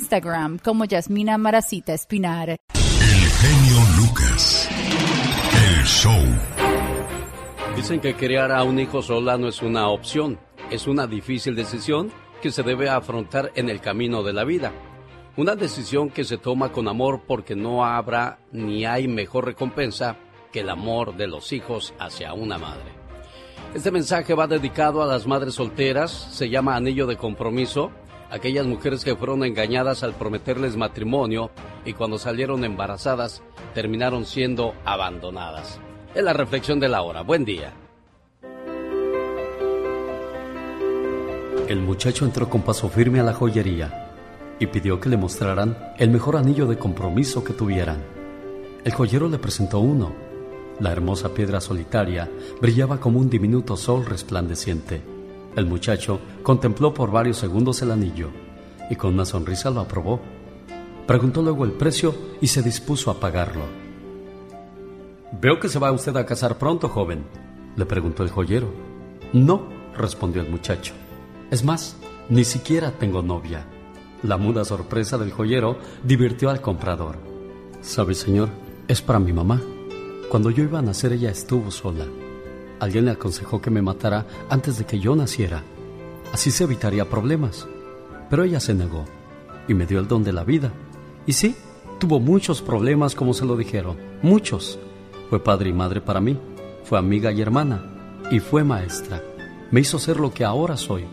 como 0.62 0.84
Yasmina 0.84 1.38
Maracita 1.38 1.92
Espinar. 1.92 2.50
El 2.50 2.58
genio 2.78 3.78
Lucas. 3.98 4.68
El 5.52 5.84
show. 5.84 6.22
Dicen 7.74 8.00
que 8.00 8.14
criar 8.14 8.52
a 8.52 8.62
un 8.62 8.78
hijo 8.78 9.02
sola 9.02 9.36
no 9.36 9.48
es 9.48 9.60
una 9.60 9.88
opción, 9.88 10.38
es 10.70 10.86
una 10.86 11.06
difícil 11.06 11.56
decisión 11.56 12.12
que 12.40 12.52
se 12.52 12.62
debe 12.62 12.88
afrontar 12.88 13.50
en 13.56 13.68
el 13.68 13.80
camino 13.80 14.22
de 14.22 14.32
la 14.32 14.44
vida. 14.44 14.72
Una 15.36 15.56
decisión 15.56 16.10
que 16.10 16.24
se 16.24 16.38
toma 16.38 16.70
con 16.70 16.88
amor 16.88 17.22
porque 17.26 17.56
no 17.56 17.84
habrá 17.84 18.38
ni 18.52 18.84
hay 18.84 19.08
mejor 19.08 19.46
recompensa 19.46 20.16
que 20.52 20.60
el 20.60 20.70
amor 20.70 21.16
de 21.16 21.26
los 21.26 21.52
hijos 21.52 21.92
hacia 21.98 22.34
una 22.34 22.58
madre. 22.58 22.92
Este 23.74 23.90
mensaje 23.90 24.34
va 24.34 24.46
dedicado 24.46 25.02
a 25.02 25.06
las 25.06 25.26
madres 25.26 25.54
solteras, 25.54 26.10
se 26.10 26.48
llama 26.48 26.76
Anillo 26.76 27.06
de 27.06 27.16
Compromiso, 27.16 27.90
aquellas 28.30 28.66
mujeres 28.66 29.04
que 29.04 29.16
fueron 29.16 29.44
engañadas 29.44 30.02
al 30.02 30.14
prometerles 30.14 30.76
matrimonio 30.76 31.50
y 31.84 31.92
cuando 31.92 32.18
salieron 32.18 32.64
embarazadas 32.64 33.42
terminaron 33.74 34.24
siendo 34.24 34.74
abandonadas. 34.84 35.80
Es 36.14 36.22
la 36.22 36.32
reflexión 36.32 36.80
de 36.80 36.88
la 36.88 37.02
hora. 37.02 37.22
Buen 37.22 37.44
día. 37.44 37.72
El 41.68 41.82
muchacho 41.82 42.24
entró 42.24 42.48
con 42.48 42.62
paso 42.62 42.88
firme 42.88 43.20
a 43.20 43.22
la 43.22 43.34
joyería 43.34 44.14
y 44.58 44.66
pidió 44.66 44.98
que 45.00 45.10
le 45.10 45.16
mostraran 45.16 45.94
el 45.98 46.10
mejor 46.10 46.36
anillo 46.36 46.66
de 46.66 46.78
compromiso 46.78 47.44
que 47.44 47.52
tuvieran. 47.52 48.02
El 48.84 48.92
joyero 48.94 49.28
le 49.28 49.38
presentó 49.38 49.80
uno. 49.80 50.14
La 50.80 50.92
hermosa 50.92 51.34
piedra 51.34 51.60
solitaria 51.60 52.30
brillaba 52.60 52.98
como 52.98 53.18
un 53.18 53.28
diminuto 53.28 53.76
sol 53.76 54.06
resplandeciente. 54.06 55.17
El 55.58 55.66
muchacho 55.66 56.20
contempló 56.44 56.94
por 56.94 57.10
varios 57.10 57.38
segundos 57.38 57.82
el 57.82 57.90
anillo 57.90 58.30
y 58.90 58.94
con 58.94 59.14
una 59.14 59.24
sonrisa 59.24 59.70
lo 59.70 59.80
aprobó. 59.80 60.20
Preguntó 61.04 61.42
luego 61.42 61.64
el 61.64 61.72
precio 61.72 62.14
y 62.40 62.46
se 62.46 62.62
dispuso 62.62 63.10
a 63.10 63.18
pagarlo. 63.18 63.64
Veo 65.32 65.58
que 65.58 65.68
se 65.68 65.80
va 65.80 65.90
usted 65.90 66.16
a 66.16 66.24
casar 66.24 66.58
pronto, 66.58 66.88
joven, 66.88 67.24
le 67.74 67.86
preguntó 67.86 68.22
el 68.22 68.30
joyero. 68.30 68.72
No, 69.32 69.68
respondió 69.96 70.42
el 70.42 70.48
muchacho. 70.48 70.94
Es 71.50 71.64
más, 71.64 71.96
ni 72.28 72.44
siquiera 72.44 72.92
tengo 72.92 73.20
novia. 73.20 73.66
La 74.22 74.36
muda 74.36 74.64
sorpresa 74.64 75.18
del 75.18 75.32
joyero 75.32 75.78
divirtió 76.04 76.50
al 76.50 76.60
comprador. 76.60 77.16
¿Sabe, 77.80 78.14
señor? 78.14 78.48
Es 78.86 79.02
para 79.02 79.18
mi 79.18 79.32
mamá. 79.32 79.60
Cuando 80.28 80.50
yo 80.50 80.62
iba 80.62 80.78
a 80.78 80.82
nacer 80.82 81.14
ella 81.14 81.32
estuvo 81.32 81.72
sola. 81.72 82.04
Alguien 82.80 83.04
le 83.04 83.10
aconsejó 83.10 83.60
que 83.60 83.70
me 83.70 83.82
matara 83.82 84.26
antes 84.48 84.78
de 84.78 84.84
que 84.84 85.00
yo 85.00 85.16
naciera. 85.16 85.62
Así 86.32 86.50
se 86.50 86.64
evitaría 86.64 87.08
problemas. 87.08 87.66
Pero 88.30 88.44
ella 88.44 88.60
se 88.60 88.74
negó 88.74 89.04
y 89.66 89.74
me 89.74 89.86
dio 89.86 89.98
el 89.98 90.08
don 90.08 90.22
de 90.22 90.32
la 90.32 90.44
vida. 90.44 90.72
Y 91.26 91.32
sí, 91.32 91.56
tuvo 91.98 92.20
muchos 92.20 92.62
problemas 92.62 93.14
como 93.14 93.34
se 93.34 93.44
lo 93.44 93.56
dijeron. 93.56 93.96
Muchos. 94.22 94.78
Fue 95.28 95.42
padre 95.42 95.70
y 95.70 95.72
madre 95.72 96.00
para 96.00 96.20
mí. 96.20 96.38
Fue 96.84 96.98
amiga 96.98 97.32
y 97.32 97.40
hermana. 97.40 97.84
Y 98.30 98.40
fue 98.40 98.64
maestra. 98.64 99.22
Me 99.70 99.80
hizo 99.80 99.98
ser 99.98 100.18
lo 100.20 100.32
que 100.32 100.44
ahora 100.44 100.76
soy. 100.76 101.04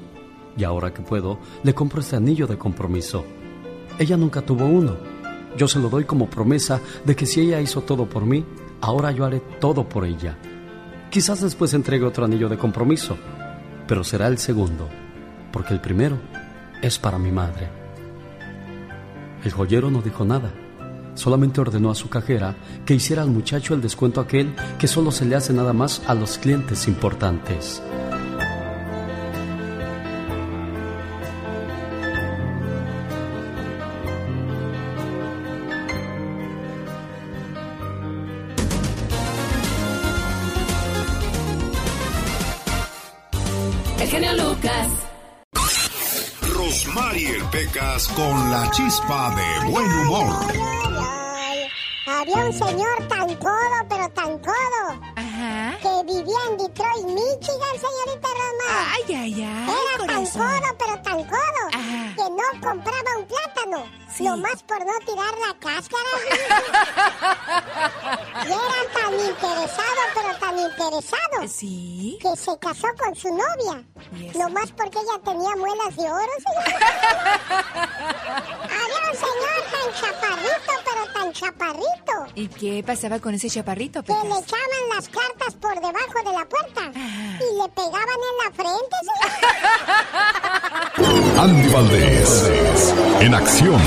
Y 0.57 0.63
ahora 0.63 0.93
que 0.93 1.01
puedo, 1.01 1.39
le 1.63 1.73
compro 1.73 2.01
este 2.01 2.15
anillo 2.15 2.47
de 2.47 2.57
compromiso. 2.57 3.25
Ella 3.97 4.17
nunca 4.17 4.41
tuvo 4.41 4.65
uno. 4.65 4.95
Yo 5.57 5.67
se 5.67 5.79
lo 5.79 5.89
doy 5.89 6.03
como 6.03 6.29
promesa 6.29 6.81
de 7.05 7.15
que 7.15 7.25
si 7.25 7.41
ella 7.41 7.61
hizo 7.61 7.81
todo 7.81 8.07
por 8.07 8.25
mí, 8.25 8.45
ahora 8.81 9.11
yo 9.11 9.25
haré 9.25 9.41
todo 9.59 9.87
por 9.87 10.05
ella. 10.05 10.37
Quizás 11.15 11.39
después 11.39 11.73
entregue 11.73 12.03
otro 12.03 12.25
anillo 12.25 12.49
de 12.49 12.57
compromiso, 12.57 13.17
pero 13.87 14.03
será 14.03 14.27
el 14.27 14.37
segundo, 14.37 14.89
porque 15.53 15.73
el 15.73 15.79
primero 15.79 16.17
es 16.81 16.99
para 16.99 17.17
mi 17.17 17.31
madre. 17.31 17.69
El 19.45 19.53
joyero 19.53 19.89
no 19.89 20.01
dijo 20.01 20.25
nada, 20.25 20.51
solamente 21.13 21.61
ordenó 21.61 21.89
a 21.89 21.95
su 21.95 22.09
cajera 22.09 22.57
que 22.85 22.95
hiciera 22.95 23.21
al 23.21 23.29
muchacho 23.29 23.73
el 23.73 23.81
descuento 23.81 24.19
aquel 24.19 24.53
que 24.77 24.89
solo 24.89 25.09
se 25.09 25.23
le 25.23 25.37
hace 25.37 25.53
nada 25.53 25.71
más 25.71 26.01
a 26.05 26.15
los 26.15 26.37
clientes 26.37 26.85
importantes. 26.85 27.81
Genio 44.15 44.33
Lucas. 44.33 44.87
Mariel 46.93 47.43
Pecas 47.51 48.07
con 48.09 48.51
la 48.51 48.69
chispa 48.71 49.35
de 49.35 49.71
buen 49.71 49.91
humor. 49.99 50.35
Había 52.07 52.45
un 52.45 52.53
señor 52.53 53.07
tan 53.07 53.35
codo, 53.35 53.77
pero 53.89 54.09
tan 54.09 54.39
codo. 54.39 54.83
Que 55.81 56.13
vivía 56.13 56.41
en 56.49 56.57
Detroit, 56.57 57.05
Michigan, 57.05 57.75
señorita 57.85 58.29
Roma. 58.41 58.67
Ay, 58.93 59.15
ay, 59.15 59.43
ay. 59.43 59.75
Era 59.79 60.05
tan 60.07 60.25
codo, 60.25 60.69
pero 60.79 61.01
tan 61.01 61.23
codo. 61.25 61.54
Que 62.25 62.31
no 62.31 62.49
compraba 62.59 63.17
un 63.19 63.25
plátano. 63.27 63.85
Nomás 64.19 64.63
por 64.63 64.79
no 64.79 64.93
tirar 65.05 65.33
la 65.37 65.53
cáscara. 65.59 66.11
y 68.45 68.51
era 68.51 68.81
tan 68.93 69.13
interesado, 69.13 70.01
pero 70.15 70.31
tan 70.39 70.57
interesado. 70.57 71.47
Sí. 71.47 72.17
Que 72.19 72.35
se 72.35 72.57
casó 72.57 72.87
con 72.97 73.15
su 73.15 73.29
novia. 73.29 73.83
Nomás 74.33 74.71
porque 74.71 74.97
ella 74.97 75.19
tenía 75.23 75.55
muelas 75.55 75.95
de 75.95 76.03
oro, 76.03 76.31
señor. 76.47 76.81
Había 78.63 79.01
un 79.11 79.17
señor 79.17 79.59
tan 79.71 79.87
chaparrito, 80.01 80.73
pero 80.83 81.13
tan 81.13 81.31
chaparrito. 81.33 82.13
¿Y 82.33 82.47
qué 82.47 82.83
pasaba 82.83 83.19
con 83.19 83.35
ese 83.35 83.49
chaparrito? 83.51 84.01
Que 84.01 84.13
le 84.13 84.39
echaban 84.39 84.89
las 84.95 85.07
cartas 85.09 85.53
por 85.61 85.75
debajo 85.75 86.23
de 86.25 86.33
la 86.33 86.45
puerta 86.45 86.91
y 86.91 87.61
le 87.61 87.69
pegaban 87.69 88.19
en 88.29 88.35
la 88.43 88.49
frente, 88.55 88.95
señor. 89.01 89.65
Andy 91.37 91.69
Valdés, 91.69 92.14
en 93.19 93.33
acción. 93.33 93.79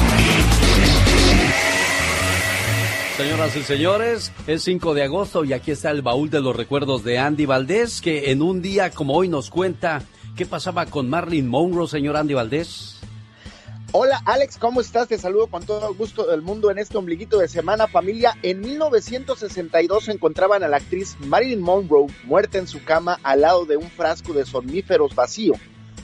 Señoras 3.17 3.57
y 3.57 3.63
señores, 3.63 4.33
es 4.47 4.63
5 4.63 4.93
de 4.93 5.05
agosto 5.05 5.45
y 5.45 5.55
aquí 5.55 5.71
está 5.71 5.91
el 5.91 6.03
baúl 6.03 6.29
de 6.29 6.41
los 6.41 6.55
recuerdos 6.55 7.05
de 7.05 7.19
Andy 7.19 7.47
Valdés, 7.47 8.01
que 8.03 8.31
en 8.31 8.43
un 8.43 8.61
día 8.61 8.91
como 8.91 9.15
hoy 9.15 9.29
nos 9.29 9.49
cuenta 9.49 10.03
qué 10.37 10.45
pasaba 10.45 10.87
con 10.87 11.09
Marilyn 11.09 11.49
Monroe, 11.49 11.89
señor 11.89 12.17
Andy 12.17 12.35
Valdés. 12.35 13.01
Hola 13.93 14.21
Alex, 14.27 14.59
¿cómo 14.59 14.83
estás? 14.83 15.09
Te 15.09 15.17
saludo 15.17 15.47
con 15.47 15.65
todo 15.65 15.89
el 15.89 15.97
gusto 15.97 16.27
del 16.27 16.43
mundo 16.43 16.71
en 16.71 16.79
este 16.79 16.99
ombliguito 16.99 17.39
de 17.39 17.49
semana 17.49 17.87
familia. 17.87 18.35
En 18.43 18.61
1962 18.61 20.11
encontraban 20.11 20.63
a 20.63 20.69
la 20.69 20.77
actriz 20.77 21.17
Marilyn 21.21 21.63
Monroe 21.63 22.09
muerta 22.25 22.59
en 22.59 22.67
su 22.67 22.85
cama 22.85 23.19
al 23.23 23.41
lado 23.41 23.65
de 23.65 23.79
un 23.79 23.89
frasco 23.89 24.35
de 24.35 24.45
somníferos 24.45 25.15
vacío. 25.15 25.55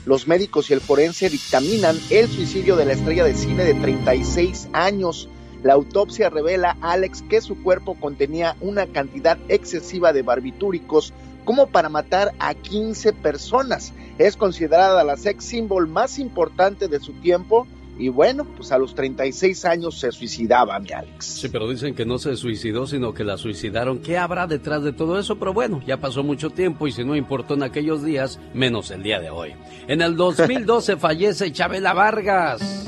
Los 0.05 0.27
médicos 0.27 0.69
y 0.69 0.73
el 0.73 0.81
forense 0.81 1.29
dictaminan 1.29 1.97
el 2.11 2.27
suicidio 2.27 2.75
de 2.75 2.85
la 2.85 2.93
estrella 2.93 3.23
de 3.23 3.33
cine 3.33 3.63
de 3.63 3.73
36 3.73 4.69
años. 4.71 5.27
La 5.63 5.73
autopsia 5.73 6.29
revela, 6.29 6.77
Alex, 6.81 7.23
que 7.23 7.41
su 7.41 7.63
cuerpo 7.63 7.95
contenía 7.95 8.55
una 8.61 8.85
cantidad 8.85 9.39
excesiva 9.47 10.13
de 10.13 10.21
barbitúricos 10.21 11.11
como 11.43 11.67
para 11.67 11.89
matar 11.89 12.33
a 12.37 12.53
15 12.53 13.13
personas. 13.13 13.93
Es 14.19 14.37
considerada 14.37 15.03
la 15.03 15.17
sex 15.17 15.43
symbol 15.43 15.87
más 15.87 16.19
importante 16.19 16.87
de 16.87 16.99
su 16.99 17.13
tiempo 17.13 17.65
y 17.97 18.09
bueno, 18.09 18.45
pues 18.55 18.71
a 18.71 18.77
los 18.77 18.93
36 18.93 19.65
años 19.65 19.99
se 19.99 20.11
suicidaba, 20.11 20.79
mi 20.79 20.91
Alex. 20.91 21.25
Sí, 21.25 21.49
pero 21.49 21.69
dicen 21.69 21.95
que 21.95 22.05
no 22.05 22.17
se 22.17 22.35
suicidó, 22.35 22.87
sino 22.87 23.13
que 23.13 23.23
la 23.23 23.37
suicidaron. 23.37 23.99
¿Qué 23.99 24.17
habrá 24.17 24.47
detrás 24.47 24.83
de 24.83 24.93
todo 24.93 25.19
eso? 25.19 25.37
Pero 25.37 25.53
bueno, 25.53 25.81
ya 25.85 25.97
pasó 25.97 26.23
mucho 26.23 26.49
tiempo 26.49 26.87
y 26.87 26.91
si 26.91 27.03
no 27.03 27.15
importó 27.15 27.53
en 27.53 27.63
aquellos 27.63 28.03
días, 28.03 28.39
menos 28.53 28.91
el 28.91 29.03
día 29.03 29.19
de 29.19 29.29
hoy. 29.29 29.53
En 29.87 30.01
el 30.01 30.15
2012 30.15 30.97
fallece 30.97 31.51
Chabela 31.51 31.93
Vargas. 31.93 32.85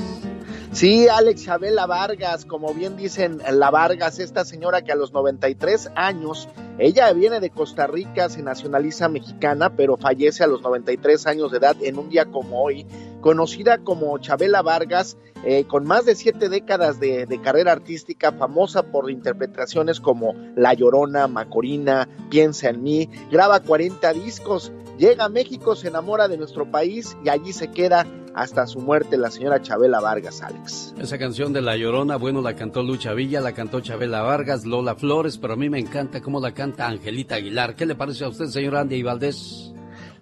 Sí, 0.72 1.08
Alex 1.08 1.44
Chabela 1.44 1.86
Vargas, 1.86 2.44
como 2.44 2.74
bien 2.74 2.96
dicen 2.96 3.40
la 3.50 3.70
Vargas, 3.70 4.18
esta 4.18 4.44
señora 4.44 4.82
que 4.82 4.92
a 4.92 4.96
los 4.96 5.12
93 5.12 5.90
años, 5.96 6.46
ella 6.78 7.10
viene 7.14 7.40
de 7.40 7.50
Costa 7.50 7.86
Rica, 7.86 8.28
se 8.28 8.42
nacionaliza 8.42 9.08
mexicana, 9.08 9.74
pero 9.74 9.96
fallece 9.96 10.44
a 10.44 10.46
los 10.46 10.60
93 10.60 11.26
años 11.26 11.50
de 11.50 11.58
edad 11.58 11.76
en 11.80 11.98
un 11.98 12.10
día 12.10 12.26
como 12.26 12.62
hoy, 12.62 12.86
conocida 13.22 13.78
como 13.78 14.18
Chabela 14.18 14.60
Vargas, 14.60 15.16
eh, 15.42 15.64
con 15.64 15.84
más 15.84 16.04
de 16.04 16.14
siete 16.14 16.48
décadas 16.48 17.00
de, 17.00 17.24
de, 17.24 17.40
carrera 17.40 17.72
artística, 17.72 18.32
famosa 18.32 18.82
por 18.82 19.10
interpretaciones 19.10 20.00
como 20.00 20.34
La 20.54 20.74
Llorona, 20.74 21.28
Macorina, 21.28 22.08
Piensa 22.28 22.68
en 22.68 22.82
mí, 22.82 23.08
graba 23.30 23.60
40 23.60 24.12
discos, 24.12 24.70
llega 24.98 25.24
a 25.24 25.28
México, 25.28 25.74
se 25.74 25.88
enamora 25.88 26.28
de 26.28 26.36
nuestro 26.36 26.70
país 26.70 27.16
y 27.24 27.28
allí 27.28 27.52
se 27.52 27.70
queda 27.70 28.06
hasta 28.34 28.66
su 28.66 28.80
muerte 28.80 29.16
la 29.16 29.30
señora 29.30 29.62
Chabela 29.62 30.00
Vargas, 30.00 30.42
Alex. 30.42 30.94
Esa 30.98 31.18
canción 31.18 31.52
de 31.52 31.62
La 31.62 31.76
Llorona, 31.76 32.16
bueno, 32.16 32.42
la 32.42 32.54
cantó 32.54 32.82
Lucha 32.82 33.14
Villa, 33.14 33.40
la 33.40 33.52
cantó 33.52 33.80
Chabela 33.80 34.22
Vargas, 34.22 34.66
Lola 34.66 34.94
Flores, 34.94 35.38
pero 35.38 35.54
a 35.54 35.56
mí 35.56 35.70
me 35.70 35.78
encanta 35.78 36.20
cómo 36.20 36.40
la 36.40 36.52
canta 36.52 36.86
Angelita 36.86 37.36
Aguilar. 37.36 37.74
¿Qué 37.74 37.86
le 37.86 37.94
parece 37.94 38.24
a 38.24 38.28
usted, 38.28 38.46
señor 38.46 38.76
Andy 38.76 39.02
Valdés? 39.02 39.72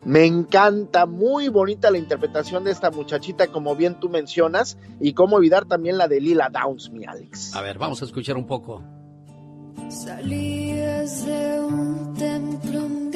Me 0.07 0.25
encanta, 0.25 1.05
muy 1.05 1.49
bonita 1.49 1.91
la 1.91 1.99
interpretación 1.99 2.63
de 2.63 2.71
esta 2.71 2.93
muchachita, 2.93 3.49
como 3.49 3.75
bien 3.75 3.99
tú 3.99 4.09
mencionas, 4.09 4.79
y 5.01 5.15
cómo 5.15 5.35
olvidar 5.35 5.65
también 5.65 5.99
la 5.99 6.07
de 6.07 6.21
Lila 6.21 6.49
Downs, 6.49 6.91
mi 6.91 7.05
Alex. 7.05 7.57
A 7.57 7.61
ver, 7.61 7.77
vamos 7.77 8.01
a 8.03 8.05
escuchar 8.05 8.37
un 8.37 8.47
poco. 8.47 8.85
Salías 9.89 11.27
de 11.27 11.61
un 11.61 12.15
templo 12.15 12.87
un 12.87 13.11
día, 13.11 13.16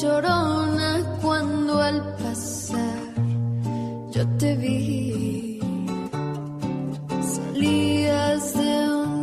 llorona, 0.00 1.18
cuando 1.20 1.80
al 1.80 2.00
pasar 2.16 3.00
yo 4.10 4.26
te 4.38 4.56
vi. 4.56 5.60
Salías 7.34 8.54
de 8.54 8.94
un 8.94 9.19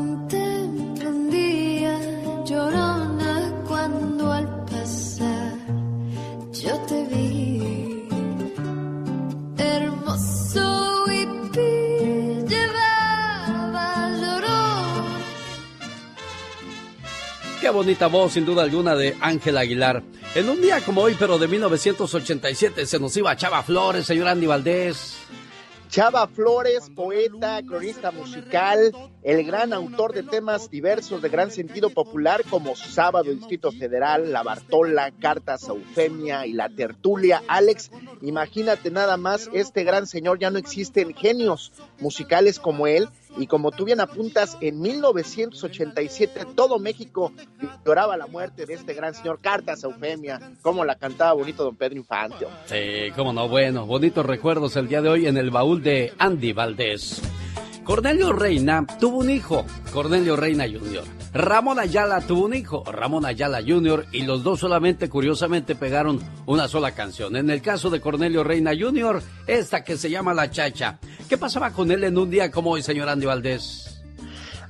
Bonita 17.71 18.08
voz, 18.08 18.34
sin 18.34 18.45
duda 18.45 18.63
alguna, 18.63 18.95
de 18.95 19.15
Ángel 19.19 19.58
Aguilar. 19.58 20.01
En 20.36 20.49
un 20.49 20.62
día 20.62 20.80
como 20.86 21.01
hoy, 21.01 21.15
pero 21.19 21.38
de 21.38 21.47
1987, 21.47 22.86
se 22.86 22.99
nos 22.99 23.15
iba 23.17 23.36
Chava 23.36 23.62
Flores, 23.62 24.06
señor 24.06 24.27
Andy 24.27 24.45
Valdés. 24.45 25.17
Chava 25.89 26.27
Flores, 26.27 26.89
poeta, 26.93 27.62
cronista 27.65 28.12
musical, 28.12 28.91
el 29.23 29.45
gran 29.45 29.71
autor 29.71 30.13
de 30.13 30.23
temas 30.23 30.69
diversos 30.69 31.21
de 31.21 31.30
gran 31.30 31.49
sentido 31.49 31.89
popular 31.89 32.43
como 32.49 32.75
Sábado, 32.75 33.32
Distrito 33.32 33.71
Federal, 33.71 34.34
La 34.34 34.43
Bartola, 34.43 35.12
Cartas 35.12 35.69
a 35.69 35.71
Eufemia 35.71 36.45
y 36.45 36.51
La 36.51 36.69
Tertulia. 36.69 37.41
Alex, 37.47 37.91
imagínate 38.21 38.91
nada 38.91 39.15
más, 39.15 39.49
este 39.53 39.86
gran 39.86 40.08
señor 40.08 40.39
ya 40.39 40.51
no 40.51 40.60
existen 40.60 41.13
genios 41.13 41.71
musicales 41.99 42.60
como 42.60 42.88
él. 42.88 43.08
Y 43.38 43.47
como 43.47 43.71
tú 43.71 43.86
bien 43.86 44.00
apuntas, 44.00 44.58
en 44.62 44.80
1987 44.80 46.45
todo 46.56 46.80
México 46.80 47.32
lloraba 47.86 48.17
la 48.17 48.28
muerte 48.28 48.65
de 48.65 48.73
este 48.73 48.93
gran 48.93 49.13
señor 49.13 49.39
Cartas 49.39 49.84
Eufemia, 49.84 50.39
como 50.62 50.84
la 50.84 50.95
cantaba 50.95 51.34
bonito 51.34 51.63
don 51.63 51.76
Pedro 51.76 51.97
Infante. 51.97 52.47
Sí, 52.65 53.12
cómo 53.15 53.34
no, 53.34 53.47
bueno, 53.47 53.86
bonitos 53.86 54.26
recuerdos 54.26 54.76
el 54.76 54.88
día 54.88 55.02
de 55.02 55.10
hoy 55.10 55.28
en 55.28 55.38
el 55.38 55.52
baúl 55.52 55.84
de 55.84 56.13
Andy 56.17 56.54
Valdés. 56.54 57.21
Cornelio 57.84 58.34
Reina 58.34 58.86
tuvo 59.00 59.19
un 59.19 59.30
hijo, 59.30 59.65
Cornelio 59.93 60.36
Reina 60.36 60.65
Jr. 60.65 61.06
Ramón 61.34 61.80
Ayala 61.80 62.19
tuvo 62.19 62.45
un 62.45 62.54
hijo, 62.54 62.84
Ramón 62.84 63.26
Ayala 63.26 63.62
Jr. 63.65 64.08
y 64.12 64.23
los 64.23 64.43
dos 64.43 64.60
solamente, 64.60 65.08
curiosamente, 65.08 65.73
pegaron 65.76 66.19
una 66.45 66.67
sola 66.67 66.91
canción. 66.91 67.38
En 67.38 67.50
el 67.50 67.62
caso 67.62 67.89
de 67.89 68.02
Cornelio 68.02 68.43
Reina 68.43 68.71
Jr., 68.78 69.21
esta 69.45 69.86
que 69.86 69.97
se 69.97 70.10
llama 70.10 70.34
La 70.34 70.52
Chacha. 70.52 71.00
¿Qué 71.27 71.37
pasaba 71.37 71.71
con 71.71 71.91
él 71.91 72.05
en 72.05 72.17
un 72.17 72.29
día 72.29 72.49
como 72.51 72.71
hoy, 72.71 72.81
señor 72.81 73.09
Andy 73.09 73.25
Valdés? 73.25 74.01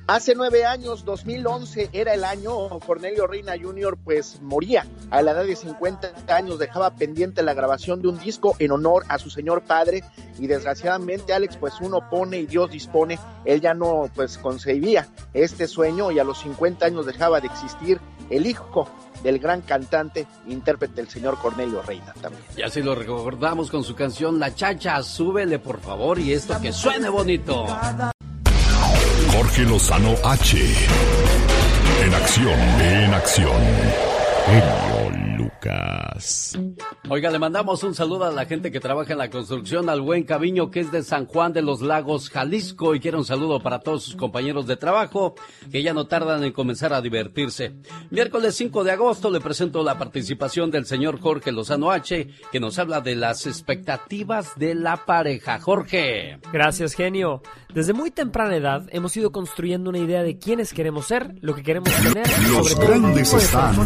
Hace 0.08 0.34
nueve 0.34 0.64
años, 0.64 1.04
2011, 1.04 1.90
era 1.92 2.14
el 2.14 2.24
año, 2.24 2.80
Cornelio 2.80 3.28
Reina 3.28 3.52
Jr. 3.60 3.96
pues 4.02 4.40
moría 4.42 4.84
a 5.10 5.22
la 5.22 5.32
edad 5.32 5.44
de 5.44 5.54
50 5.54 6.14
años, 6.34 6.58
dejaba 6.58 6.96
pendiente 6.96 7.42
la 7.42 7.54
grabación 7.54 8.02
de 8.02 8.08
un 8.08 8.18
disco 8.18 8.56
en 8.58 8.72
honor 8.72 9.04
a 9.08 9.18
su 9.18 9.30
señor 9.30 9.62
padre 9.62 10.02
y 10.38 10.48
desgraciadamente 10.48 11.32
Alex 11.32 11.58
pues 11.58 11.74
uno 11.80 12.08
pone 12.10 12.38
y 12.38 12.46
Dios 12.46 12.70
dispone, 12.70 13.20
él 13.44 13.60
ya 13.60 13.74
no 13.74 14.10
pues 14.14 14.38
concebía 14.38 15.06
este 15.34 15.68
sueño 15.68 16.10
y 16.10 16.18
a 16.18 16.24
los 16.24 16.40
50 16.40 16.86
años 16.86 17.06
dejaba 17.06 17.40
de 17.40 17.46
existir 17.46 18.00
el 18.30 18.46
hijo 18.46 18.88
del 19.22 19.38
gran 19.38 19.62
cantante, 19.62 20.26
intérprete 20.46 21.00
el 21.00 21.08
señor 21.08 21.38
Cornelio 21.38 21.82
Reina 21.82 22.12
también. 22.20 22.42
Y 22.56 22.62
así 22.62 22.82
lo 22.82 22.94
recordamos 22.94 23.70
con 23.70 23.84
su 23.84 23.94
canción 23.94 24.38
La 24.38 24.54
Chacha, 24.54 25.02
súbele 25.02 25.58
por 25.58 25.80
favor 25.80 26.18
y 26.18 26.32
esto 26.32 26.60
que 26.60 26.72
suene 26.72 27.08
bonito. 27.08 27.66
Jorge 29.32 29.62
Lozano 29.62 30.14
H. 30.24 30.58
En 32.04 32.14
acción, 32.14 32.58
en 32.80 33.14
acción. 33.14 33.62
Genio 34.46 34.87
Lucas. 35.36 36.58
Oiga, 37.08 37.30
le 37.30 37.38
mandamos 37.38 37.82
un 37.82 37.94
saludo 37.94 38.24
a 38.24 38.32
la 38.32 38.46
gente 38.46 38.70
que 38.70 38.80
trabaja 38.80 39.12
en 39.12 39.18
la 39.18 39.30
construcción, 39.30 39.88
al 39.88 40.00
buen 40.00 40.24
Caviño 40.24 40.70
que 40.70 40.80
es 40.80 40.92
de 40.92 41.02
San 41.02 41.26
Juan 41.26 41.52
de 41.52 41.62
los 41.62 41.80
Lagos, 41.80 42.30
Jalisco, 42.30 42.94
y 42.94 43.00
quiere 43.00 43.16
un 43.16 43.24
saludo 43.24 43.60
para 43.60 43.80
todos 43.80 44.04
sus 44.04 44.16
compañeros 44.16 44.66
de 44.66 44.76
trabajo 44.76 45.34
que 45.70 45.82
ya 45.82 45.94
no 45.94 46.06
tardan 46.06 46.44
en 46.44 46.52
comenzar 46.52 46.92
a 46.92 47.00
divertirse. 47.00 47.74
Miércoles 48.10 48.54
5 48.54 48.84
de 48.84 48.92
agosto 48.92 49.30
le 49.30 49.40
presento 49.40 49.82
la 49.82 49.98
participación 49.98 50.70
del 50.70 50.86
señor 50.86 51.20
Jorge 51.20 51.52
Lozano 51.52 51.90
H, 51.90 52.28
que 52.50 52.60
nos 52.60 52.78
habla 52.78 53.00
de 53.00 53.16
las 53.16 53.46
expectativas 53.46 54.58
de 54.58 54.74
la 54.74 55.04
pareja. 55.04 55.58
Jorge. 55.60 56.38
Gracias, 56.52 56.94
genio. 56.94 57.42
Desde 57.74 57.92
muy 57.92 58.10
temprana 58.10 58.56
edad 58.56 58.86
hemos 58.90 59.16
ido 59.16 59.30
construyendo 59.30 59.90
una 59.90 59.98
idea 59.98 60.22
de 60.22 60.38
quiénes 60.38 60.72
queremos 60.72 61.06
ser, 61.06 61.34
lo 61.40 61.54
que 61.54 61.62
queremos 61.62 61.92
tener. 62.02 62.26
Los 62.50 62.70
sobre 62.70 62.86
grandes 62.86 63.34
están 63.34 63.76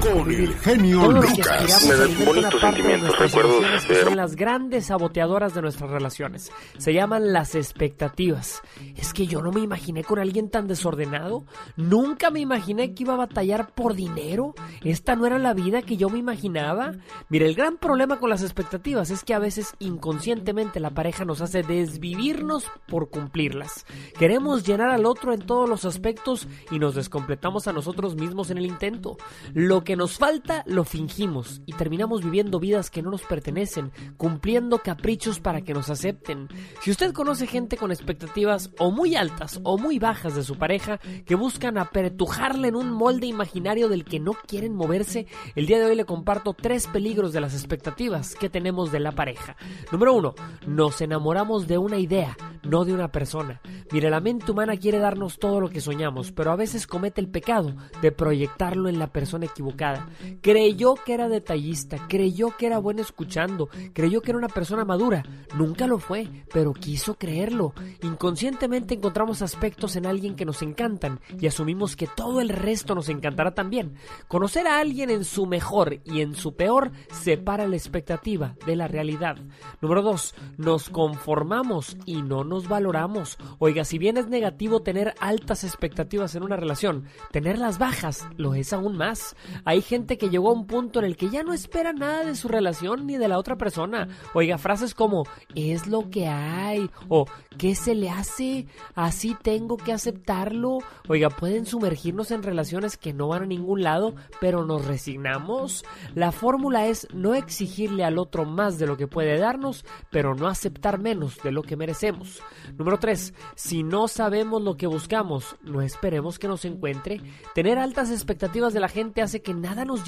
con 0.00 0.30
el 0.30 0.54
genio 0.62 1.10
Lucas. 1.10 1.86
Me 1.86 1.94
da 1.94 2.04
alimenta 2.04 2.24
bonitos 2.24 2.60
sentimientos, 2.60 3.18
recuerdos 3.18 3.64
son 4.04 4.16
las 4.16 4.36
grandes 4.36 4.86
saboteadoras 4.86 5.54
de 5.54 5.62
nuestras 5.62 5.90
relaciones. 5.90 6.50
Se 6.78 6.92
llaman 6.92 7.32
las 7.32 7.54
expectativas. 7.54 8.62
Es 8.96 9.12
que 9.12 9.26
yo 9.26 9.42
no 9.42 9.50
me 9.50 9.60
imaginé 9.60 10.04
con 10.04 10.18
alguien 10.18 10.50
tan 10.50 10.68
desordenado. 10.68 11.44
Nunca 11.76 12.30
me 12.30 12.40
imaginé 12.40 12.94
que 12.94 13.02
iba 13.02 13.14
a 13.14 13.18
batallar 13.18 13.72
por 13.74 13.94
dinero. 13.94 14.54
Esta 14.84 15.16
no 15.16 15.26
era 15.26 15.38
la 15.38 15.54
vida 15.54 15.82
que 15.82 15.96
yo 15.96 16.08
me 16.08 16.18
imaginaba. 16.18 16.92
Mira, 17.28 17.46
el 17.46 17.54
gran 17.54 17.76
problema 17.76 18.18
con 18.18 18.30
las 18.30 18.42
expectativas 18.42 19.10
es 19.10 19.24
que 19.24 19.34
a 19.34 19.38
veces 19.38 19.74
inconscientemente 19.78 20.80
la 20.80 20.90
pareja 20.90 21.24
nos 21.24 21.40
hace 21.40 21.62
desvivirnos 21.62 22.66
por 22.86 23.10
cumplirlas. 23.10 23.84
Queremos 24.18 24.64
llenar 24.64 24.90
al 24.90 25.06
otro 25.06 25.32
en 25.32 25.40
todos 25.40 25.68
los 25.68 25.84
aspectos 25.84 26.46
y 26.70 26.78
nos 26.78 26.94
descompletamos 26.94 27.66
a 27.66 27.72
nosotros 27.72 28.14
mismos 28.14 28.50
en 28.50 28.58
el 28.58 28.66
intento. 28.66 29.16
Lo 29.54 29.82
que 29.84 29.96
nos 29.96 30.18
falta 30.18 30.41
lo 30.66 30.84
fingimos 30.84 31.60
y 31.66 31.72
terminamos 31.72 32.22
viviendo 32.22 32.60
vidas 32.60 32.90
que 32.90 33.02
no 33.02 33.10
nos 33.10 33.22
pertenecen, 33.22 33.92
cumpliendo 34.16 34.78
caprichos 34.78 35.40
para 35.40 35.62
que 35.62 35.74
nos 35.74 35.90
acepten. 35.90 36.48
Si 36.82 36.90
usted 36.90 37.12
conoce 37.12 37.46
gente 37.46 37.76
con 37.76 37.92
expectativas 37.92 38.70
o 38.78 38.90
muy 38.90 39.14
altas 39.16 39.60
o 39.62 39.78
muy 39.78 39.98
bajas 39.98 40.34
de 40.34 40.42
su 40.42 40.56
pareja 40.56 40.98
que 40.98 41.34
buscan 41.34 41.78
apertujarle 41.78 42.68
en 42.68 42.76
un 42.76 42.90
molde 42.92 43.26
imaginario 43.26 43.88
del 43.88 44.04
que 44.04 44.20
no 44.20 44.32
quieren 44.32 44.74
moverse, 44.74 45.26
el 45.54 45.66
día 45.66 45.78
de 45.78 45.86
hoy 45.86 45.96
le 45.96 46.04
comparto 46.04 46.54
tres 46.54 46.86
peligros 46.86 47.32
de 47.32 47.40
las 47.40 47.54
expectativas 47.54 48.34
que 48.34 48.50
tenemos 48.50 48.92
de 48.92 49.00
la 49.00 49.12
pareja. 49.12 49.56
Número 49.90 50.14
uno, 50.14 50.34
nos 50.66 51.00
enamoramos 51.00 51.66
de 51.66 51.78
una 51.78 51.98
idea, 51.98 52.36
no 52.62 52.84
de 52.84 52.92
una 52.92 53.08
persona. 53.08 53.60
Mire, 53.92 54.10
la 54.10 54.20
mente 54.20 54.50
humana 54.50 54.76
quiere 54.76 54.98
darnos 54.98 55.38
todo 55.38 55.60
lo 55.60 55.70
que 55.70 55.80
soñamos, 55.80 56.32
pero 56.32 56.52
a 56.52 56.56
veces 56.56 56.86
comete 56.86 57.20
el 57.20 57.28
pecado 57.28 57.74
de 58.00 58.12
proyectarlo 58.12 58.88
en 58.88 58.98
la 58.98 59.08
persona 59.08 59.46
equivocada. 59.46 60.08
Creyó 60.40 60.94
que 60.94 61.14
era 61.14 61.28
detallista, 61.28 62.06
creyó 62.08 62.56
que 62.56 62.66
era 62.66 62.78
bueno 62.78 63.02
escuchando, 63.02 63.68
creyó 63.92 64.20
que 64.22 64.30
era 64.30 64.38
una 64.38 64.48
persona 64.48 64.84
madura. 64.84 65.22
Nunca 65.56 65.86
lo 65.86 65.98
fue, 65.98 66.28
pero 66.52 66.72
quiso 66.72 67.14
creerlo. 67.14 67.74
Inconscientemente 68.02 68.94
encontramos 68.94 69.42
aspectos 69.42 69.96
en 69.96 70.06
alguien 70.06 70.36
que 70.36 70.44
nos 70.44 70.62
encantan 70.62 71.20
y 71.38 71.46
asumimos 71.46 71.96
que 71.96 72.06
todo 72.06 72.40
el 72.40 72.48
resto 72.48 72.94
nos 72.94 73.08
encantará 73.08 73.54
también. 73.54 73.94
Conocer 74.28 74.66
a 74.66 74.78
alguien 74.78 75.10
en 75.10 75.24
su 75.24 75.46
mejor 75.46 76.00
y 76.04 76.20
en 76.20 76.34
su 76.34 76.54
peor 76.54 76.92
separa 77.10 77.66
la 77.66 77.76
expectativa 77.76 78.56
de 78.66 78.76
la 78.76 78.88
realidad. 78.88 79.36
Número 79.80 80.02
2. 80.02 80.34
Nos 80.58 80.90
conformamos 80.90 81.96
y 82.06 82.22
no 82.22 82.44
nos 82.44 82.68
valoramos. 82.68 83.38
Oiga, 83.58 83.84
si 83.84 83.98
bien 83.98 84.16
es 84.16 84.28
negativo 84.28 84.82
tener 84.82 85.14
altas 85.20 85.64
expectativas 85.64 86.34
en 86.34 86.42
una 86.42 86.56
relación, 86.56 87.04
tenerlas 87.30 87.78
bajas 87.78 88.26
lo 88.36 88.54
es 88.54 88.72
aún 88.72 88.96
más. 88.96 89.36
Hay 89.64 89.82
gente 89.82 90.18
que 90.22 90.30
llegó 90.30 90.50
a 90.50 90.52
un 90.52 90.68
punto 90.68 91.00
en 91.00 91.06
el 91.06 91.16
que 91.16 91.30
ya 91.30 91.42
no 91.42 91.52
espera 91.52 91.92
nada 91.92 92.24
de 92.24 92.36
su 92.36 92.46
relación 92.46 93.08
ni 93.08 93.16
de 93.16 93.26
la 93.26 93.38
otra 93.38 93.56
persona. 93.56 94.06
Oiga, 94.34 94.56
frases 94.56 94.94
como 94.94 95.24
es 95.56 95.88
lo 95.88 96.10
que 96.10 96.28
hay 96.28 96.88
o 97.08 97.26
¿qué 97.58 97.74
se 97.74 97.96
le 97.96 98.08
hace? 98.08 98.68
Así 98.94 99.36
tengo 99.42 99.76
que 99.76 99.92
aceptarlo. 99.92 100.78
Oiga, 101.08 101.28
pueden 101.28 101.66
sumergirnos 101.66 102.30
en 102.30 102.44
relaciones 102.44 102.96
que 102.96 103.12
no 103.12 103.26
van 103.26 103.42
a 103.42 103.46
ningún 103.46 103.82
lado, 103.82 104.14
pero 104.40 104.64
nos 104.64 104.84
resignamos. 104.84 105.84
La 106.14 106.30
fórmula 106.30 106.86
es 106.86 107.08
no 107.12 107.34
exigirle 107.34 108.04
al 108.04 108.16
otro 108.16 108.44
más 108.44 108.78
de 108.78 108.86
lo 108.86 108.96
que 108.96 109.08
puede 109.08 109.36
darnos, 109.38 109.84
pero 110.12 110.36
no 110.36 110.46
aceptar 110.46 111.00
menos 111.00 111.42
de 111.42 111.50
lo 111.50 111.62
que 111.62 111.76
merecemos. 111.76 112.40
Número 112.78 113.00
3. 113.00 113.34
Si 113.56 113.82
no 113.82 114.06
sabemos 114.06 114.62
lo 114.62 114.76
que 114.76 114.86
buscamos, 114.86 115.56
no 115.62 115.82
esperemos 115.82 116.38
que 116.38 116.46
nos 116.46 116.64
encuentre. 116.64 117.20
Tener 117.56 117.76
altas 117.80 118.12
expectativas 118.12 118.72
de 118.72 118.78
la 118.78 118.88
gente 118.88 119.20
hace 119.20 119.42
que 119.42 119.52
nada 119.52 119.84
nos 119.84 120.04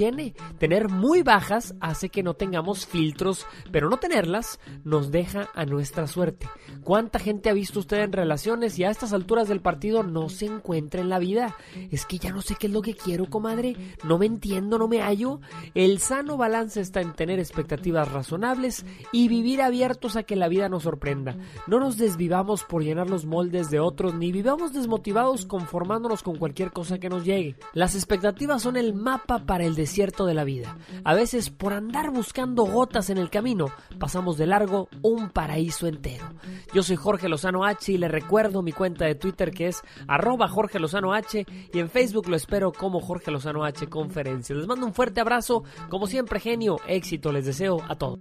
Tener 0.58 0.90
muy 0.90 1.22
bajas 1.22 1.74
hace 1.80 2.10
que 2.10 2.22
no 2.22 2.34
tengamos 2.34 2.86
filtros, 2.86 3.46
pero 3.72 3.88
no 3.88 3.96
tenerlas 3.96 4.60
nos 4.84 5.10
deja 5.10 5.48
a 5.54 5.64
nuestra 5.64 6.06
suerte. 6.06 6.46
¿Cuánta 6.82 7.18
gente 7.18 7.48
ha 7.48 7.54
visto 7.54 7.78
usted 7.78 8.02
en 8.02 8.12
relaciones 8.12 8.78
y 8.78 8.84
a 8.84 8.90
estas 8.90 9.12
alturas 9.14 9.48
del 9.48 9.60
partido 9.60 10.02
no 10.02 10.28
se 10.28 10.46
encuentra 10.46 11.00
en 11.00 11.08
la 11.08 11.18
vida? 11.18 11.56
Es 11.90 12.04
que 12.04 12.18
ya 12.18 12.32
no 12.32 12.42
sé 12.42 12.56
qué 12.56 12.66
es 12.66 12.72
lo 12.72 12.82
que 12.82 12.94
quiero, 12.94 13.30
comadre. 13.30 13.76
No 14.04 14.18
me 14.18 14.26
entiendo, 14.26 14.78
no 14.78 14.88
me 14.88 15.00
hallo. 15.00 15.40
El 15.74 15.98
sano 16.00 16.36
balance 16.36 16.80
está 16.80 17.00
en 17.00 17.14
tener 17.14 17.38
expectativas 17.38 18.10
razonables 18.12 18.84
y 19.10 19.28
vivir 19.28 19.62
abiertos 19.62 20.16
a 20.16 20.22
que 20.24 20.36
la 20.36 20.48
vida 20.48 20.68
nos 20.68 20.82
sorprenda. 20.82 21.36
No 21.66 21.80
nos 21.80 21.96
desvivamos 21.96 22.64
por 22.64 22.84
llenar 22.84 23.08
los 23.08 23.24
moldes 23.24 23.70
de 23.70 23.80
otros 23.80 24.14
ni 24.14 24.32
vivamos 24.32 24.74
desmotivados 24.74 25.46
conformándonos 25.46 26.22
con 26.22 26.36
cualquier 26.36 26.72
cosa 26.72 26.98
que 26.98 27.08
nos 27.08 27.24
llegue. 27.24 27.56
Las 27.72 27.94
expectativas 27.94 28.62
son 28.62 28.76
el 28.76 28.92
mapa 28.92 29.46
para 29.46 29.64
el 29.64 29.74
desierto 29.94 30.26
de 30.26 30.34
la 30.34 30.42
vida. 30.42 30.76
A 31.04 31.14
veces 31.14 31.50
por 31.50 31.72
andar 31.72 32.10
buscando 32.10 32.64
gotas 32.64 33.10
en 33.10 33.18
el 33.18 33.30
camino 33.30 33.66
pasamos 34.00 34.36
de 34.36 34.48
largo 34.48 34.88
un 35.02 35.30
paraíso 35.30 35.86
entero. 35.86 36.34
Yo 36.72 36.82
soy 36.82 36.96
Jorge 36.96 37.28
Lozano 37.28 37.64
H 37.64 37.92
y 37.92 37.98
le 37.98 38.08
recuerdo 38.08 38.60
mi 38.60 38.72
cuenta 38.72 39.04
de 39.04 39.14
Twitter 39.14 39.52
que 39.52 39.68
es 39.68 39.82
arroba 40.08 40.48
Jorge 40.48 40.80
Lozano 40.80 41.14
H 41.14 41.46
y 41.72 41.78
en 41.78 41.88
Facebook 41.90 42.28
lo 42.28 42.34
espero 42.34 42.72
como 42.72 43.00
Jorge 43.00 43.30
Lozano 43.30 43.62
H 43.62 43.86
Conferencias. 43.86 44.58
Les 44.58 44.66
mando 44.66 44.84
un 44.84 44.94
fuerte 44.94 45.20
abrazo, 45.20 45.62
como 45.88 46.08
siempre 46.08 46.40
genio, 46.40 46.80
éxito 46.88 47.30
les 47.30 47.46
deseo 47.46 47.80
a 47.88 47.94
todos. 47.94 48.18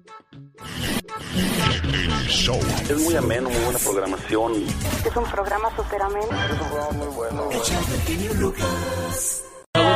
Es 2.88 3.00
muy 3.04 3.16
ameno, 3.16 3.50
muy 3.50 3.60
buena 3.64 3.80
programación. 3.80 4.54
Es 4.54 5.16
un 5.16 5.26
programa 5.26 5.76
súper 5.76 6.04
ameno. 6.04 6.28
Es 6.28 6.52
un 6.52 6.68
programa 6.68 6.92
muy 6.92 7.08
bueno. 7.16 7.50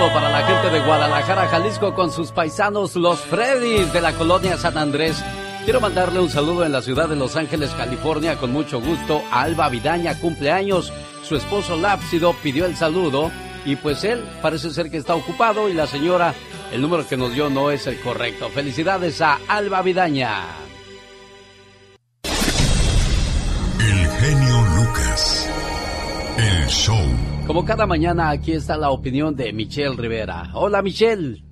Para 0.06 0.30
la 0.30 0.46
gente 0.46 0.70
de 0.70 0.86
Guadalajara, 0.86 1.48
Jalisco, 1.48 1.96
con 1.96 2.12
sus 2.12 2.32
paisanos, 2.32 2.96
los 2.96 3.20
Freddys 3.20 3.92
de 3.92 4.02
la 4.02 4.14
colonia 4.14 4.56
San 4.56 4.78
Andrés. 4.78 5.24
Quiero 5.64 5.82
mandarle 5.82 6.20
un 6.20 6.30
saludo 6.30 6.64
en 6.66 6.72
la 6.72 6.84
ciudad 6.84 7.10
de 7.10 7.16
Los 7.16 7.36
Ángeles, 7.36 7.72
California, 7.72 8.38
con 8.38 8.54
mucho 8.54 8.80
gusto 8.80 9.24
Alba 9.32 9.70
Vidaña, 9.70 10.20
cumpleaños. 10.20 10.94
Su 11.24 11.36
esposo 11.36 11.76
Lápsido 11.76 12.34
pidió 12.44 12.66
el 12.66 12.76
saludo 12.76 13.32
y 13.66 13.76
pues 13.76 14.04
él 14.04 14.24
parece 14.42 14.70
ser 14.70 14.92
que 14.92 14.98
está 14.98 15.16
ocupado 15.16 15.68
y 15.68 15.74
la 15.74 15.88
señora, 15.88 16.36
el 16.72 16.82
número 16.82 17.08
que 17.08 17.18
nos 17.18 17.34
dio 17.34 17.50
no 17.50 17.72
es 17.72 17.88
el 17.88 18.00
correcto. 18.00 18.50
Felicidades 18.50 19.20
a 19.22 19.40
Alba 19.48 19.82
Vidaña. 19.82 20.44
El 23.80 24.10
genio 24.20 24.62
Lucas. 24.76 25.50
El 26.38 26.68
show. 26.68 27.37
Como 27.48 27.64
cada 27.64 27.86
mañana, 27.88 28.30
aquí 28.30 28.52
está 28.52 28.76
la 28.76 28.92
opinión 28.92 29.34
de 29.34 29.54
Michelle 29.54 29.96
Rivera. 29.96 30.52
Hola, 30.54 30.82
Michelle. 30.82 31.46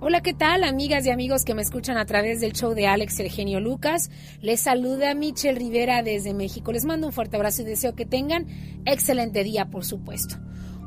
Hola, 0.00 0.20
¿qué 0.20 0.34
tal, 0.34 0.64
amigas 0.64 1.06
y 1.06 1.10
amigos 1.10 1.46
que 1.46 1.54
me 1.54 1.62
escuchan 1.62 1.96
a 1.96 2.04
través 2.04 2.42
del 2.42 2.52
show 2.52 2.74
de 2.74 2.86
Alex 2.86 3.20
el 3.20 3.30
genio 3.30 3.58
Lucas? 3.58 4.10
Les 4.42 4.60
saluda 4.60 5.14
Michelle 5.14 5.58
Rivera 5.58 6.02
desde 6.02 6.34
México. 6.34 6.72
Les 6.72 6.84
mando 6.84 7.06
un 7.06 7.12
fuerte 7.14 7.36
abrazo 7.36 7.62
y 7.62 7.64
deseo 7.64 7.94
que 7.94 8.04
tengan 8.04 8.48
excelente 8.84 9.44
día, 9.44 9.70
por 9.70 9.86
supuesto. 9.86 10.36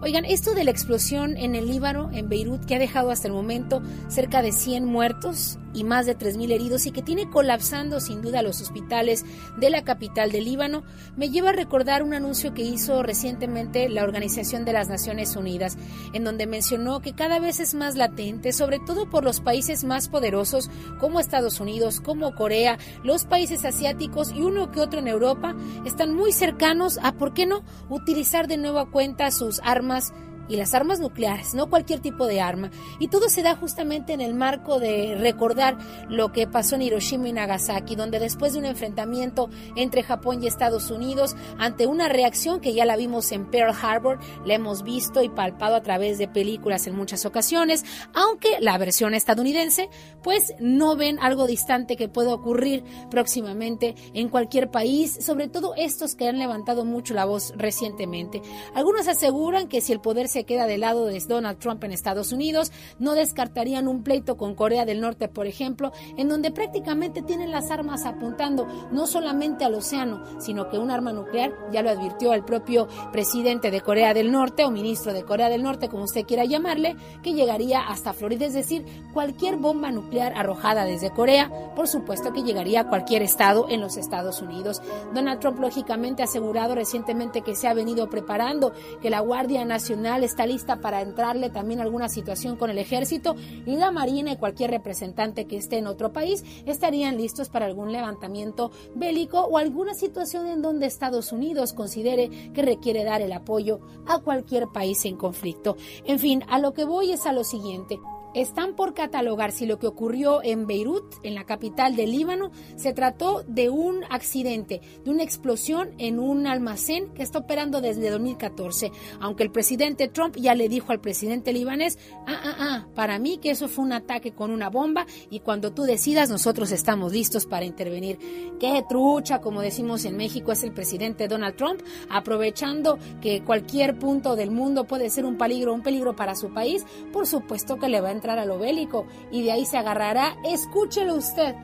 Oigan, 0.03 0.25
esto 0.25 0.53
de 0.53 0.65
la 0.65 0.71
explosión 0.71 1.37
en 1.37 1.55
el 1.55 1.65
Líbano, 1.65 2.09
en 2.11 2.27
Beirut, 2.27 2.65
que 2.65 2.75
ha 2.75 2.79
dejado 2.79 3.09
hasta 3.09 3.29
el 3.29 3.33
momento 3.33 3.81
cerca 4.09 4.41
de 4.41 4.51
100 4.51 4.83
muertos 4.83 5.57
y 5.73 5.85
más 5.85 6.05
de 6.05 6.15
3.000 6.15 6.51
heridos 6.51 6.85
y 6.85 6.91
que 6.91 7.01
tiene 7.01 7.29
colapsando 7.29 7.99
sin 7.99 8.21
duda 8.21 8.43
los 8.43 8.61
hospitales 8.61 9.25
de 9.57 9.69
la 9.69 9.83
capital 9.83 10.31
del 10.31 10.43
Líbano, 10.43 10.83
me 11.15 11.29
lleva 11.29 11.49
a 11.49 11.53
recordar 11.53 12.03
un 12.03 12.13
anuncio 12.13 12.53
que 12.53 12.61
hizo 12.61 13.01
recientemente 13.01 13.89
la 13.89 14.03
Organización 14.03 14.65
de 14.65 14.73
las 14.73 14.89
Naciones 14.89 15.35
Unidas, 15.35 15.77
en 16.11 16.25
donde 16.25 16.47
mencionó 16.47 16.99
que 16.99 17.13
cada 17.13 17.39
vez 17.39 17.59
es 17.59 17.73
más 17.73 17.95
latente, 17.95 18.51
sobre 18.51 18.79
todo 18.79 19.09
por 19.09 19.23
los 19.23 19.39
países 19.39 19.83
más 19.83 20.09
poderosos 20.09 20.69
como 20.99 21.19
Estados 21.19 21.59
Unidos, 21.59 22.01
como 22.01 22.35
Corea, 22.35 22.77
los 23.03 23.23
países 23.25 23.65
asiáticos 23.65 24.31
y 24.31 24.41
uno 24.41 24.69
que 24.69 24.81
otro 24.81 24.99
en 24.99 25.07
Europa, 25.07 25.55
están 25.85 26.13
muy 26.13 26.33
cercanos 26.33 26.99
a, 27.01 27.13
¿por 27.13 27.33
qué 27.33 27.45
no?, 27.45 27.63
utilizar 27.89 28.47
de 28.47 28.57
nueva 28.57 28.91
cuenta 28.91 29.31
sus 29.31 29.59
armas 29.63 29.92
más 29.93 30.13
y 30.47 30.56
las 30.56 30.73
armas 30.73 30.99
nucleares, 30.99 31.53
no 31.53 31.69
cualquier 31.69 31.99
tipo 31.99 32.27
de 32.27 32.41
arma. 32.41 32.71
Y 32.99 33.08
todo 33.08 33.29
se 33.29 33.43
da 33.43 33.56
justamente 33.56 34.13
en 34.13 34.21
el 34.21 34.34
marco 34.34 34.79
de 34.79 35.15
recordar 35.19 35.77
lo 36.10 36.32
que 36.32 36.47
pasó 36.47 36.75
en 36.75 36.84
Hiroshima 36.84 37.29
y 37.29 37.34
Nagasaki, 37.34 37.95
donde 37.95 38.19
después 38.19 38.53
de 38.53 38.60
un 38.60 38.65
enfrentamiento 38.65 39.49
entre 39.75 40.03
Japón 40.03 40.43
y 40.43 40.47
Estados 40.47 40.91
Unidos, 40.91 41.36
ante 41.58 41.88
una 41.88 42.10
reacción 42.10 42.60
que 42.60 42.73
ya 42.73 42.86
la 42.86 42.95
vimos 42.95 43.32
en 43.32 43.49
Pearl 43.49 43.73
Harbor, 43.82 44.19
la 44.45 44.56
hemos 44.56 44.84
visto 44.84 45.23
y 45.23 45.29
palpado 45.29 45.75
a 45.75 45.82
través 45.82 46.17
de 46.17 46.27
películas 46.27 46.88
en 46.88 46.95
muchas 46.95 47.25
ocasiones, 47.25 47.86
aunque 48.13 48.60
la 48.60 48.77
versión 48.77 49.13
estadounidense, 49.13 49.89
pues 50.21 50.54
no 50.60 50.96
ven 50.96 51.19
algo 51.19 51.48
distante 51.48 51.96
que 51.96 52.10
pueda 52.10 52.33
ocurrir 52.33 52.83
próximamente 53.10 53.96
en 54.13 54.29
cualquier 54.29 54.69
país, 54.69 55.17
sobre 55.21 55.48
todo 55.48 55.73
estos 55.75 56.15
que 56.15 56.27
han 56.27 56.39
levantado 56.39 56.85
mucho 56.85 57.13
la 57.13 57.25
voz 57.25 57.54
recientemente. 57.56 58.41
Algunos 58.73 59.08
aseguran 59.08 59.67
que 59.67 59.81
si 59.81 59.91
el 59.94 60.02
poder 60.02 60.27
se 60.27 60.42
queda 60.46 60.67
del 60.67 60.81
lado 60.81 61.06
de 61.06 61.19
Donald 61.27 61.60
Trump 61.60 61.83
en 61.83 61.91
Estados 61.91 62.31
Unidos, 62.31 62.71
no 63.00 63.13
descartarían 63.13 63.87
un 63.87 64.04
pleito 64.04 64.35
con 64.35 64.56
Corea 64.56 64.85
del 64.85 65.02
Norte, 65.02 65.27
por 65.27 65.48
ejemplo, 65.48 65.91
en 66.17 66.27
donde 66.27 66.52
prácticamente 66.52 67.21
tienen 67.21 67.52
las 67.52 67.71
armas 67.71 68.06
apuntando 68.06 68.67
no 68.91 69.08
solamente 69.08 69.65
al 69.65 69.75
océano, 69.75 70.23
sino 70.39 70.69
que 70.69 70.77
un 70.77 70.91
arma 70.91 71.13
nuclear, 71.13 71.54
ya 71.71 71.81
lo 71.81 71.89
advirtió 71.89 72.33
el 72.33 72.44
propio 72.44 72.87
presidente 73.12 73.71
de 73.71 73.81
Corea 73.81 74.13
del 74.13 74.31
Norte 74.31 74.65
o 74.65 74.71
ministro 74.71 75.13
de 75.13 75.23
Corea 75.23 75.50
del 75.50 75.63
Norte, 75.63 75.89
como 75.89 76.04
usted 76.04 76.25
quiera 76.25 76.46
llamarle, 76.46 76.96
que 77.21 77.33
llegaría 77.33 77.81
hasta 77.81 78.13
Florida, 78.13 78.46
es 78.46 78.54
decir, 78.54 78.85
cualquier 79.13 79.58
bomba 79.58 79.91
nuclear 79.91 80.33
arrojada 80.35 80.85
desde 80.85 81.12
Corea, 81.12 81.52
por 81.75 81.87
supuesto 81.87 82.33
que 82.33 82.44
llegaría 82.44 82.81
a 82.81 82.89
cualquier 82.89 83.21
estado 83.21 83.67
en 83.69 83.81
los 83.81 83.98
Estados 83.98 84.41
Unidos. 84.41 84.81
Donald 85.13 85.39
Trump 85.39 85.60
lógicamente 85.60 86.21
ha 86.21 86.25
asegurado 86.25 86.75
recientemente 86.75 87.41
que 87.41 87.56
se 87.56 87.67
ha 87.67 87.73
venido 87.73 88.10
preparando, 88.10 88.73
que 89.02 89.10
la 89.10 89.19
Guardia 89.19 89.65
Nacional 89.65 90.23
está 90.26 90.46
lista 90.46 90.82
para 90.82 91.02
entrarle 91.02 91.50
también 91.50 91.80
alguna 91.80 92.10
situación 92.10 92.56
con 92.56 92.69
el 92.69 92.78
ejército 92.78 93.36
y 93.65 93.76
la 93.76 93.92
Marina 93.92 94.32
y 94.32 94.38
cualquier 94.38 94.71
representante 94.71 95.46
que 95.46 95.58
esté 95.58 95.78
en 95.78 95.88
otro 95.88 96.13
país 96.13 96.44
estarían 96.65 97.17
listos 97.17 97.50
para 97.50 97.65
algún 97.65 97.92
levantamiento 97.92 98.71
bélico 98.96 99.42
o 99.42 99.58
alguna 99.58 99.94
situación 99.94 100.48
en 100.48 100.62
donde 100.62 100.86
Estados 100.86 101.32
Unidos 101.32 101.74
considere 101.74 102.30
que 102.54 102.62
requiere 102.62 103.04
dar 103.04 103.21
el 103.21 103.34
apoyo 103.34 103.80
a 104.06 104.19
cualquier 104.19 104.67
país 104.67 105.06
en 105.06 105.17
conflicto. 105.17 105.78
En 106.06 106.19
fin, 106.19 106.44
a 106.50 106.60
lo 106.60 106.74
que 106.74 106.86
voy 106.86 107.12
es 107.12 107.26
a 107.26 107.34
lo 107.34 107.44
siguiente 107.44 108.00
están 108.34 108.75
por 108.75 108.94
catalogar 108.94 109.52
si 109.52 109.65
lo 109.65 109.79
que 109.79 109.88
ocurrió 109.88 110.42
en 110.44 110.67
Beirut, 110.67 111.13
en 111.23 111.36
la 111.36 111.46
capital 111.46 111.96
del 111.96 112.12
Líbano, 112.12 112.52
se 112.75 112.94
trató 112.94 113.44
de 113.48 113.69
un 113.69 114.04
accidente, 114.10 114.81
de 115.04 115.12
una 115.12 115.23
explosión 115.23 115.92
en 115.98 116.19
un 116.19 116.48
almacén 116.48 117.13
que 117.13 117.23
está 117.23 117.40
operando 117.40 117.81
desde 117.81 118.10
2014. 118.10 118.92
Aunque 119.19 119.44
el 119.44 119.52
presidente 119.52 120.08
Trump 120.08 120.36
ya 120.38 120.56
le 120.56 120.69
dijo 120.69 120.92
al 120.92 121.00
presidente 121.00 121.54
libanés, 121.54 121.98
ah, 122.27 122.42
ah, 122.44 122.56
ah, 122.60 122.88
para 122.96 123.19
mí 123.19 123.38
que 123.38 123.52
eso 123.52 123.67
fue 123.67 123.86
un 123.86 123.94
ataque 123.94 124.34
con 124.34 124.52
una 124.52 124.69
bomba 124.69 125.06
y 125.29 125.40
cuando 125.40 125.73
tú 125.73 125.84
decidas 125.84 126.29
nosotros 126.29 126.71
estamos 126.71 127.12
listos 127.12 127.46
para 127.46 127.65
intervenir. 127.65 128.17
Qué 128.60 128.84
trucha, 128.88 129.42
como 129.42 129.62
decimos 129.62 130.06
en 130.06 130.17
México, 130.17 130.52
es 130.52 130.63
el 130.63 130.71
presidente 130.71 131.27
Donald 131.27 131.56
Trump, 131.56 131.81
aprovechando 132.10 132.98
que 133.21 133.44
cualquier 133.44 133.98
punto 133.98 134.36
del 134.36 134.52
mundo 134.52 134.86
puede 134.86 135.10
ser 135.10 135.25
un 135.25 135.38
peligro, 135.38 135.73
un 135.73 135.84
peligro 135.84 136.15
para 136.15 136.36
su 136.36 136.54
país, 136.54 136.86
por 137.12 137.27
supuesto 137.27 137.77
que 137.77 137.90
le 137.90 138.02
va 138.02 138.10
a 138.10 138.13
a 138.30 138.46
lo 138.46 138.60
bélico 138.60 139.06
y 139.32 139.44
de 139.44 139.52
ahí 139.52 139.65
se 139.65 139.78
agarrará. 139.78 140.36
Escúchelo 140.44 141.15
usted, 141.15 141.56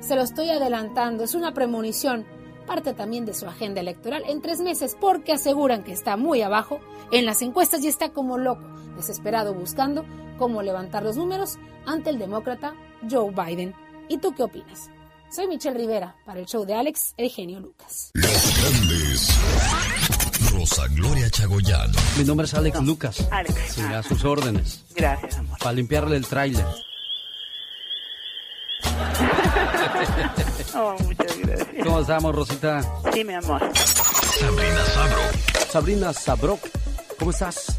se 0.00 0.14
lo 0.14 0.22
estoy 0.22 0.50
adelantando, 0.50 1.24
es 1.24 1.34
una 1.34 1.52
premonición, 1.54 2.26
parte 2.66 2.94
también 2.94 3.24
de 3.24 3.34
su 3.34 3.46
agenda 3.46 3.80
electoral 3.80 4.24
en 4.26 4.42
tres 4.42 4.60
meses 4.60 4.96
porque 5.00 5.32
aseguran 5.32 5.84
que 5.84 5.92
está 5.92 6.16
muy 6.16 6.42
abajo 6.42 6.80
en 7.12 7.24
las 7.26 7.42
encuestas 7.42 7.82
y 7.84 7.88
está 7.88 8.10
como 8.10 8.38
loco, 8.38 8.66
desesperado 8.96 9.54
buscando 9.54 10.04
cómo 10.38 10.62
levantar 10.62 11.02
los 11.02 11.16
números 11.16 11.58
ante 11.86 12.10
el 12.10 12.18
demócrata 12.18 12.74
Joe 13.08 13.30
Biden. 13.30 13.74
¿Y 14.08 14.18
tú 14.18 14.34
qué 14.34 14.42
opinas? 14.42 14.90
Soy 15.30 15.48
Michelle 15.48 15.76
Rivera 15.76 16.16
para 16.24 16.40
el 16.40 16.46
show 16.46 16.64
de 16.64 16.74
Alex, 16.74 17.14
el 17.16 17.30
genio 17.30 17.60
Lucas. 17.60 18.12
Gloria 20.94 21.30
Chagoyán. 21.30 21.90
Mi 22.16 22.24
nombre 22.24 22.46
es 22.46 22.54
Alex 22.54 22.80
Lucas. 22.82 23.28
Alex. 23.30 23.54
Sí, 23.74 23.82
a 23.82 24.02
sus 24.02 24.24
órdenes. 24.24 24.84
Gracias, 24.94 25.36
amor. 25.36 25.58
Para 25.58 25.72
limpiarle 25.72 26.16
el 26.16 26.26
tráiler. 26.26 26.66
Oh, 30.78 30.94
muchas 31.04 31.38
gracias. 31.38 31.68
¿Cómo 31.84 32.00
estamos, 32.00 32.34
Rosita? 32.34 32.82
Sí, 33.14 33.24
mi 33.24 33.32
amor. 33.32 33.62
Sabrina 33.74 34.84
Sabro. 34.92 35.20
Sabrina 35.70 36.12
Sabrok, 36.12 36.60
¿cómo 37.18 37.30
estás? 37.30 37.78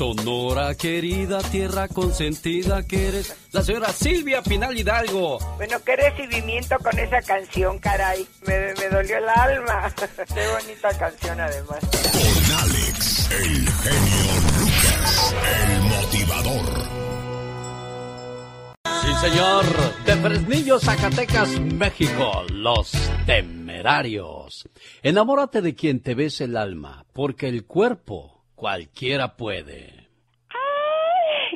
Sonora 0.00 0.74
querida, 0.76 1.42
tierra 1.42 1.86
consentida 1.86 2.86
que 2.86 3.08
eres. 3.08 3.36
La 3.52 3.62
señora 3.62 3.92
Silvia 3.92 4.40
Pinal 4.40 4.74
Hidalgo. 4.74 5.38
Bueno, 5.58 5.76
qué 5.84 5.94
recibimiento 5.94 6.78
con 6.78 6.98
esa 6.98 7.20
canción, 7.20 7.78
caray. 7.78 8.26
Me, 8.46 8.72
me 8.80 8.88
dolió 8.88 9.18
el 9.18 9.28
alma. 9.28 9.94
qué 10.34 10.48
bonita 10.48 10.98
canción, 10.98 11.38
además. 11.38 11.80
Con 11.80 12.56
Alex, 12.60 13.30
el 13.30 13.68
genio 13.68 14.32
Lucas, 14.58 15.34
el 15.60 15.82
motivador. 15.82 16.84
Sí, 19.02 19.28
señor. 19.28 19.64
De 20.06 20.16
Fresnillo, 20.16 20.80
Zacatecas, 20.80 21.60
México. 21.60 22.44
Los 22.50 22.92
temerarios. 23.26 24.66
Enamórate 25.02 25.60
de 25.60 25.74
quien 25.74 26.00
te 26.00 26.14
bese 26.14 26.44
el 26.44 26.56
alma, 26.56 27.04
porque 27.12 27.48
el 27.48 27.66
cuerpo 27.66 28.39
cualquiera 28.60 29.36
puede. 29.38 30.06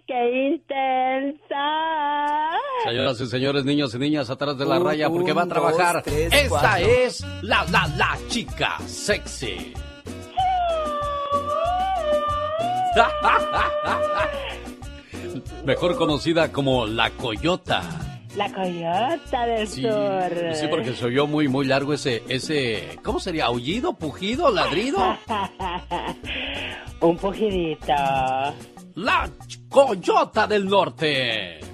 ¡Qué 0.07 0.49
intensa! 0.49 1.67
Señoras 2.85 3.21
y 3.21 3.27
señores, 3.27 3.65
niños 3.67 3.95
y 3.95 3.99
niñas 3.99 4.31
atrás 4.31 4.57
de 4.57 4.65
la 4.65 4.79
Un, 4.79 4.87
raya, 4.87 5.11
porque 5.11 5.35
va 5.35 5.43
a 5.43 5.47
trabajar. 5.47 5.97
dos, 5.97 6.05
tres, 6.05 6.33
Esta 6.33 6.49
cuatro. 6.49 6.87
es 6.87 7.21
la, 7.43 7.65
la, 7.71 7.87
la 7.89 8.19
chica 8.29 8.79
sexy. 8.87 9.75
Mejor 15.67 15.97
conocida 15.97 16.51
como 16.51 16.87
la 16.87 17.11
coyota. 17.11 17.83
La 18.37 18.53
coyota 18.53 19.47
del 19.47 19.67
Sí, 19.69 19.83
sur. 19.83 20.33
sí, 20.55 20.67
porque 20.69 20.93
se 20.95 21.05
oyó 21.07 21.27
muy, 21.27 21.47
muy 21.49 21.67
largo 21.67 21.93
ese, 21.95 22.23
ese, 22.29 22.99
¿cómo 23.05 23.21
sería? 23.21 23.47
¿Aullido, 23.47 23.93
pujido, 23.95 24.51
ladrido? 24.51 24.99
Un 27.01 27.17
pujidito. 27.17 27.95
La 28.97 29.31
coyota 29.69 30.47
del 30.49 30.67
norte. 30.67 31.61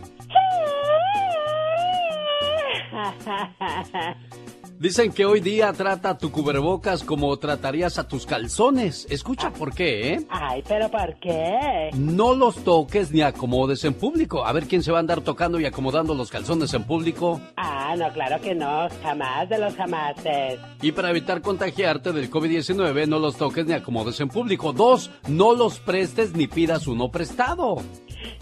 Dicen 4.80 5.12
que 5.12 5.26
hoy 5.26 5.40
día 5.40 5.70
trata 5.74 6.08
a 6.08 6.16
tu 6.16 6.32
cubrebocas 6.32 7.04
como 7.04 7.36
tratarías 7.36 7.98
a 7.98 8.08
tus 8.08 8.24
calzones. 8.24 9.06
Escucha 9.10 9.50
por 9.50 9.74
qué, 9.74 10.14
¿eh? 10.14 10.26
Ay, 10.30 10.64
pero 10.66 10.90
¿por 10.90 11.16
qué? 11.16 11.90
No 11.92 12.34
los 12.34 12.64
toques 12.64 13.12
ni 13.12 13.20
acomodes 13.20 13.84
en 13.84 13.92
público. 13.92 14.46
A 14.46 14.54
ver 14.54 14.64
quién 14.64 14.82
se 14.82 14.90
va 14.90 14.96
a 14.96 15.00
andar 15.00 15.20
tocando 15.20 15.60
y 15.60 15.66
acomodando 15.66 16.14
los 16.14 16.30
calzones 16.30 16.72
en 16.72 16.84
público. 16.84 17.42
Ah, 17.58 17.94
no, 17.94 18.10
claro 18.14 18.40
que 18.40 18.54
no. 18.54 18.88
Jamás 19.02 19.50
de 19.50 19.58
los 19.58 19.74
jamases. 19.74 20.58
Y 20.80 20.92
para 20.92 21.10
evitar 21.10 21.42
contagiarte 21.42 22.12
del 22.12 22.30
COVID-19, 22.30 23.06
no 23.06 23.18
los 23.18 23.36
toques 23.36 23.66
ni 23.66 23.74
acomodes 23.74 24.18
en 24.20 24.30
público. 24.30 24.72
Dos, 24.72 25.10
no 25.28 25.54
los 25.54 25.78
prestes 25.78 26.32
ni 26.34 26.46
pidas 26.46 26.86
uno 26.86 27.10
prestado. 27.10 27.82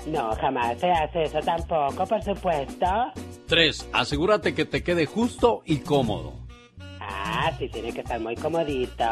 No, 0.07 0.35
jamás 0.37 0.79
se 0.79 0.91
hace 0.91 1.25
eso 1.25 1.41
tampoco, 1.41 2.07
por 2.07 2.23
supuesto. 2.23 2.87
Tres, 3.47 3.89
asegúrate 3.93 4.55
que 4.55 4.65
te 4.65 4.83
quede 4.83 5.07
justo 5.07 5.63
y 5.65 5.79
cómodo. 5.79 6.35
Ah, 7.01 7.51
sí, 7.59 7.69
tiene 7.69 7.93
que 7.93 8.01
estar 8.01 8.21
muy 8.21 8.37
comodito. 8.37 9.05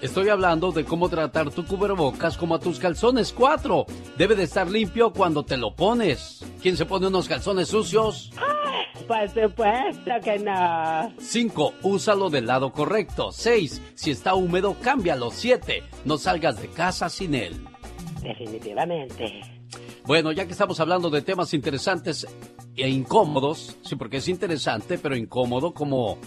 Estoy 0.00 0.28
hablando 0.30 0.72
de 0.72 0.84
cómo 0.84 1.08
tratar 1.08 1.50
tu 1.50 1.66
cubrebocas 1.66 2.38
como 2.38 2.54
a 2.54 2.58
tus 2.58 2.78
calzones. 2.78 3.32
Cuatro, 3.32 3.84
debe 4.16 4.34
de 4.34 4.44
estar 4.44 4.70
limpio 4.70 5.12
cuando 5.12 5.44
te 5.44 5.56
lo 5.56 5.74
pones. 5.74 6.44
¿Quién 6.62 6.76
se 6.76 6.86
pone 6.86 7.08
unos 7.08 7.28
calzones 7.28 7.68
sucios? 7.68 8.30
Por 9.06 9.28
supuesto 9.28 10.10
que 10.22 10.38
no. 10.38 11.12
5. 11.18 11.74
Úsalo 11.82 12.30
del 12.30 12.46
lado 12.46 12.72
correcto. 12.72 13.32
6. 13.32 13.82
Si 13.94 14.10
está 14.10 14.34
húmedo, 14.34 14.76
cámbialo. 14.80 15.30
7. 15.30 15.82
No 16.04 16.16
salgas 16.18 16.60
de 16.60 16.68
casa 16.68 17.08
sin 17.10 17.34
él. 17.34 17.66
Definitivamente. 18.22 19.42
Bueno, 20.04 20.32
ya 20.32 20.46
que 20.46 20.52
estamos 20.52 20.80
hablando 20.80 21.10
de 21.10 21.22
temas 21.22 21.54
interesantes 21.54 22.26
e 22.76 22.88
incómodos, 22.88 23.76
sí, 23.82 23.94
porque 23.94 24.16
es 24.16 24.28
interesante, 24.28 24.98
pero 24.98 25.16
incómodo 25.16 25.72
como 25.72 26.18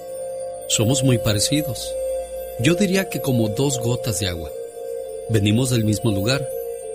Somos 0.69 1.05
muy 1.05 1.19
parecidos. 1.19 1.89
Yo 2.59 2.75
diría 2.75 3.09
que 3.09 3.21
como 3.21 3.49
dos 3.49 3.79
gotas 3.79 4.19
de 4.19 4.29
agua. 4.29 4.51
Venimos 5.29 5.71
del 5.71 5.85
mismo 5.85 6.11
lugar 6.11 6.45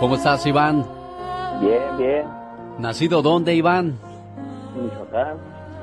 ¿Cómo 0.00 0.16
estás, 0.16 0.46
Iván? 0.46 0.84
Bien, 1.60 1.96
bien. 1.96 2.26
¿Nacido 2.78 3.22
dónde, 3.22 3.54
Iván? 3.54 3.98
Michoacán, 4.76 5.38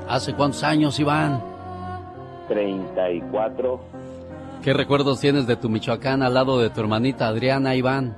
¿Hace 0.08 0.34
cuántos 0.34 0.62
años, 0.62 1.00
Iván? 1.00 1.42
34. 2.46 3.80
¿Qué 4.62 4.72
recuerdos 4.72 5.20
tienes 5.20 5.48
de 5.48 5.56
tu 5.56 5.68
Michoacán 5.68 6.22
al 6.22 6.34
lado 6.34 6.60
de 6.60 6.70
tu 6.70 6.80
hermanita 6.80 7.26
Adriana, 7.26 7.74
Iván? 7.74 8.16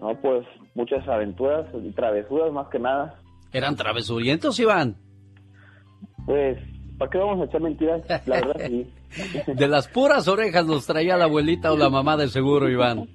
No, 0.00 0.14
pues 0.20 0.46
muchas 0.74 1.06
aventuras 1.06 1.66
y 1.74 1.90
travesuras 1.90 2.50
más 2.52 2.68
que 2.68 2.78
nada. 2.78 3.16
¿Eran 3.52 3.76
travesurientos, 3.76 4.58
Iván? 4.58 4.96
Pues, 6.24 6.58
¿para 6.98 7.10
qué 7.10 7.18
vamos 7.18 7.42
a 7.42 7.44
echar 7.44 7.60
mentiras? 7.60 8.02
La 8.26 8.36
verdad 8.36 8.66
sí. 8.66 8.90
De 9.54 9.68
las 9.68 9.88
puras 9.88 10.26
orejas 10.26 10.66
los 10.66 10.86
traía 10.86 11.18
la 11.18 11.24
abuelita 11.24 11.70
o 11.72 11.76
la 11.76 11.90
mamá 11.90 12.16
de 12.16 12.28
seguro, 12.28 12.70
Iván. 12.70 13.08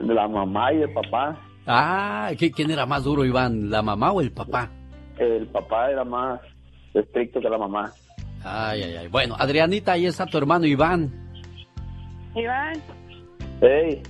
De 0.00 0.14
la 0.14 0.26
mamá 0.28 0.72
y 0.72 0.82
el 0.82 0.92
papá. 0.92 1.38
Ah, 1.66 2.30
¿qué- 2.38 2.50
¿quién 2.50 2.70
era 2.70 2.86
más 2.86 3.04
duro, 3.04 3.24
Iván? 3.24 3.70
¿La 3.70 3.82
mamá 3.82 4.12
o 4.12 4.20
el 4.20 4.32
papá? 4.32 4.70
El 5.18 5.46
papá 5.48 5.90
era 5.90 6.04
más 6.04 6.40
estricto 6.94 7.40
que 7.40 7.48
la 7.50 7.58
mamá. 7.58 7.92
Ay, 8.42 8.82
ay, 8.82 8.96
ay. 8.96 9.08
Bueno, 9.08 9.36
Adrianita, 9.38 9.92
ahí 9.92 10.06
está 10.06 10.24
tu 10.26 10.38
hermano 10.38 10.64
Iván. 10.66 11.12
Iván, 12.34 12.72
Hey, 13.60 14.02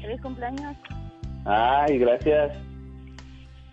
feliz 0.00 0.20
cumpleaños. 0.20 0.76
ay, 1.44 1.98
gracias. 1.98 2.52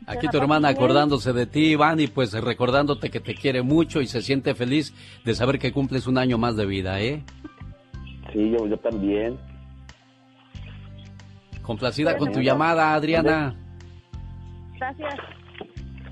Aquí 0.05 0.27
tu 0.27 0.37
hermana 0.37 0.69
acordándose 0.69 1.33
de 1.33 1.45
ti, 1.45 1.71
Iván, 1.71 1.99
y 1.99 2.07
pues 2.07 2.33
recordándote 2.33 3.09
que 3.09 3.19
te 3.19 3.35
quiere 3.35 3.61
mucho 3.61 4.01
y 4.01 4.07
se 4.07 4.21
siente 4.21 4.53
feliz 4.55 4.93
de 5.23 5.33
saber 5.35 5.59
que 5.59 5.71
cumples 5.71 6.07
un 6.07 6.17
año 6.17 6.37
más 6.37 6.55
de 6.55 6.65
vida, 6.65 6.99
¿eh? 6.99 7.23
Sí, 8.33 8.51
yo, 8.51 8.65
yo 8.67 8.77
también. 8.77 9.37
Complacida 11.69 12.17
con 12.17 12.31
tu 12.31 12.41
llamada, 12.41 12.95
Adriana. 12.95 13.53
Gracias. 14.79 15.13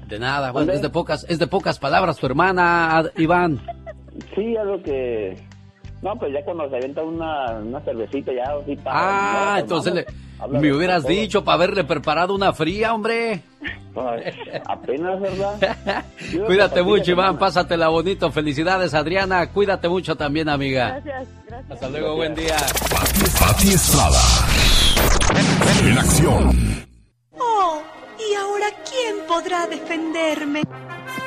De 0.08 0.20
nada, 0.20 0.52
bueno, 0.52 0.72
es 0.72 0.84
de 0.84 0.90
pocas, 0.92 1.26
es 1.28 1.40
de 1.40 1.48
pocas 1.48 1.80
palabras 1.80 2.18
tu 2.18 2.28
hermana, 2.28 3.02
Iván. 3.18 3.60
Sí, 4.36 4.56
algo 4.56 4.80
que... 4.84 5.36
No, 6.04 6.16
pues 6.16 6.32
ya 6.32 6.46
cuando 6.46 6.70
se 6.70 6.76
avienta 6.76 7.02
una, 7.02 7.54
una 7.54 7.82
cervecita 7.82 8.32
ya 8.36 8.44
así 8.62 8.76
para... 8.76 9.56
Ah, 9.56 9.60
entonces 9.60 9.96
le- 9.96 10.06
me 10.60 10.72
hubieras 10.72 11.02
todo. 11.02 11.12
dicho 11.12 11.44
para 11.44 11.56
haberle 11.56 11.84
preparado 11.86 12.36
una 12.36 12.54
fría, 12.54 12.94
hombre. 12.94 13.42
Ay, 13.96 14.34
apenas, 14.68 15.20
¿verdad? 15.20 16.06
Cuídate 16.46 16.84
mucho, 16.84 17.10
Iván, 17.14 17.40
pásatela 17.40 17.88
bonito. 17.88 18.32
Felicidades, 18.32 18.94
Adriana. 18.94 19.50
Cuídate 19.50 19.90
mucho 19.90 20.16
también, 20.16 20.50
amiga. 20.50 21.00
Gracias, 21.04 21.28
gracias. 21.48 21.72
Hasta 21.72 21.90
luego, 21.90 22.16
buen 22.18 22.36
día. 22.36 22.58
Pati 23.40 23.70
Estrada. 23.70 24.20
En 25.84 25.98
acción. 25.98 26.86
Oh, 27.40 27.82
¿y 28.20 28.34
ahora 28.36 28.68
quién 28.90 29.26
podrá 29.28 29.68
defenderme? 29.68 30.64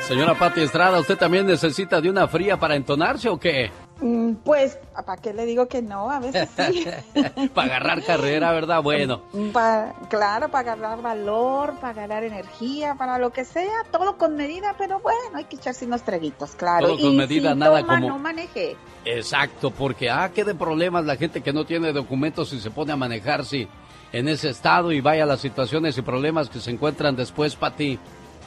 Señora 0.07 0.33
Pati 0.37 0.61
Estrada, 0.61 0.99
¿usted 0.99 1.17
también 1.17 1.45
necesita 1.45 2.01
de 2.01 2.09
una 2.09 2.27
fría 2.27 2.57
para 2.57 2.75
entonarse 2.75 3.29
o 3.29 3.39
qué? 3.39 3.71
Mm, 4.01 4.33
Pues, 4.43 4.79
¿para 5.05 5.21
qué 5.21 5.31
le 5.33 5.45
digo 5.45 5.67
que 5.67 5.81
no? 5.81 6.09
A 6.09 6.19
veces 6.19 6.49
sí. 6.57 6.85
para 7.53 7.67
agarrar 7.75 8.03
carrera, 8.03 8.51
¿verdad? 8.51 8.81
Bueno, 8.81 9.21
Pa- 9.53 9.93
claro, 10.09 10.49
para 10.49 10.73
agarrar 10.73 11.01
valor, 11.01 11.75
para 11.79 11.93
ganar 11.93 12.23
energía, 12.23 12.95
para 12.95 13.19
lo 13.19 13.31
que 13.31 13.45
sea, 13.45 13.83
todo 13.91 14.17
con 14.17 14.35
medida, 14.35 14.73
pero 14.77 14.99
bueno, 14.99 15.19
hay 15.35 15.45
que 15.45 15.55
echarse 15.57 15.85
unos 15.85 16.01
traguitos, 16.01 16.55
claro. 16.55 16.87
Todo 16.87 16.97
con 16.99 17.13
Y 17.13 17.17
medida, 17.17 17.53
si 17.53 17.59
nada 17.59 17.81
toma, 17.81 17.95
como- 17.95 18.09
no 18.09 18.19
maneje. 18.19 18.75
exacto, 19.05 19.69
porque 19.71 20.09
ah, 20.09 20.31
qué 20.33 20.43
de 20.43 20.55
problemas 20.55 21.05
la 21.05 21.15
gente 21.15 21.41
que 21.41 21.53
no 21.53 21.63
tiene 21.65 21.93
documentos 21.93 22.51
y 22.53 22.59
se 22.59 22.71
pone 22.71 22.91
a 22.91 22.95
manejar 22.97 23.45
sí, 23.45 23.67
en 24.11 24.27
ese 24.27 24.49
estado 24.49 24.91
y 24.91 25.01
vaya 25.01 25.25
las 25.25 25.41
situaciones 25.41 25.97
y 25.97 26.01
problemas 26.01 26.49
que 26.49 26.59
se 26.59 26.71
encuentran 26.71 27.15
después, 27.15 27.55
Pati. 27.55 27.99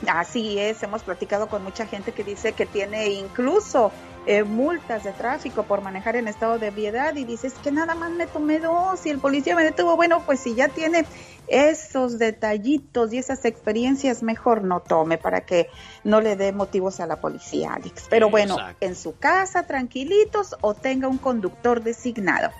Así 0.08 0.58
es, 0.58 0.82
hemos 0.82 1.02
platicado 1.02 1.48
con 1.48 1.62
mucha 1.62 1.86
gente 1.86 2.12
que 2.12 2.24
dice 2.24 2.52
que 2.52 2.66
tiene 2.66 3.08
incluso 3.10 3.92
eh, 4.26 4.42
multas 4.42 5.04
de 5.04 5.12
tráfico 5.12 5.64
por 5.64 5.82
manejar 5.82 6.16
en 6.16 6.28
estado 6.28 6.58
de 6.58 6.68
ebriedad 6.68 7.14
y 7.14 7.24
dices 7.24 7.54
que 7.62 7.70
nada 7.70 7.94
más 7.94 8.10
me 8.10 8.26
tomé 8.26 8.58
dos 8.58 9.04
y 9.06 9.10
el 9.10 9.18
policía 9.18 9.54
me 9.54 9.64
detuvo. 9.64 9.96
Bueno, 9.96 10.22
pues 10.24 10.40
si 10.40 10.54
ya 10.54 10.68
tiene 10.68 11.04
esos 11.46 12.18
detallitos 12.18 13.12
y 13.12 13.18
esas 13.18 13.44
experiencias, 13.44 14.22
mejor 14.22 14.64
no 14.64 14.80
tome 14.80 15.18
para 15.18 15.42
que 15.42 15.68
no 16.04 16.20
le 16.20 16.36
dé 16.36 16.52
motivos 16.52 17.00
a 17.00 17.06
la 17.06 17.20
policía, 17.20 17.74
Alex. 17.74 18.06
Pero 18.08 18.30
bueno, 18.30 18.54
Exacto. 18.54 18.86
en 18.86 18.96
su 18.96 19.16
casa, 19.18 19.66
tranquilitos 19.66 20.56
o 20.60 20.74
tenga 20.74 21.08
un 21.08 21.18
conductor 21.18 21.82
designado. 21.82 22.50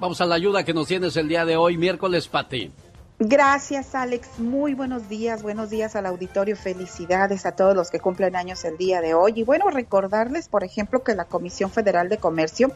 Vamos 0.00 0.20
a 0.20 0.26
la 0.26 0.34
ayuda 0.34 0.64
que 0.64 0.74
nos 0.74 0.88
tienes 0.88 1.16
el 1.16 1.28
día 1.28 1.44
de 1.44 1.56
hoy, 1.56 1.76
miércoles, 1.76 2.28
Pati. 2.28 2.72
Gracias, 3.20 3.94
Alex. 3.94 4.38
Muy 4.38 4.74
buenos 4.74 5.08
días. 5.08 5.42
Buenos 5.42 5.70
días 5.70 5.94
al 5.94 6.06
auditorio. 6.06 6.56
Felicidades 6.56 7.46
a 7.46 7.52
todos 7.52 7.76
los 7.76 7.90
que 7.90 8.00
cumplen 8.00 8.34
años 8.34 8.64
el 8.64 8.76
día 8.76 9.00
de 9.00 9.14
hoy. 9.14 9.34
Y 9.36 9.44
bueno, 9.44 9.70
recordarles, 9.70 10.48
por 10.48 10.64
ejemplo, 10.64 11.04
que 11.04 11.14
la 11.14 11.26
Comisión 11.26 11.70
Federal 11.70 12.08
de 12.08 12.18
Comercio 12.18 12.72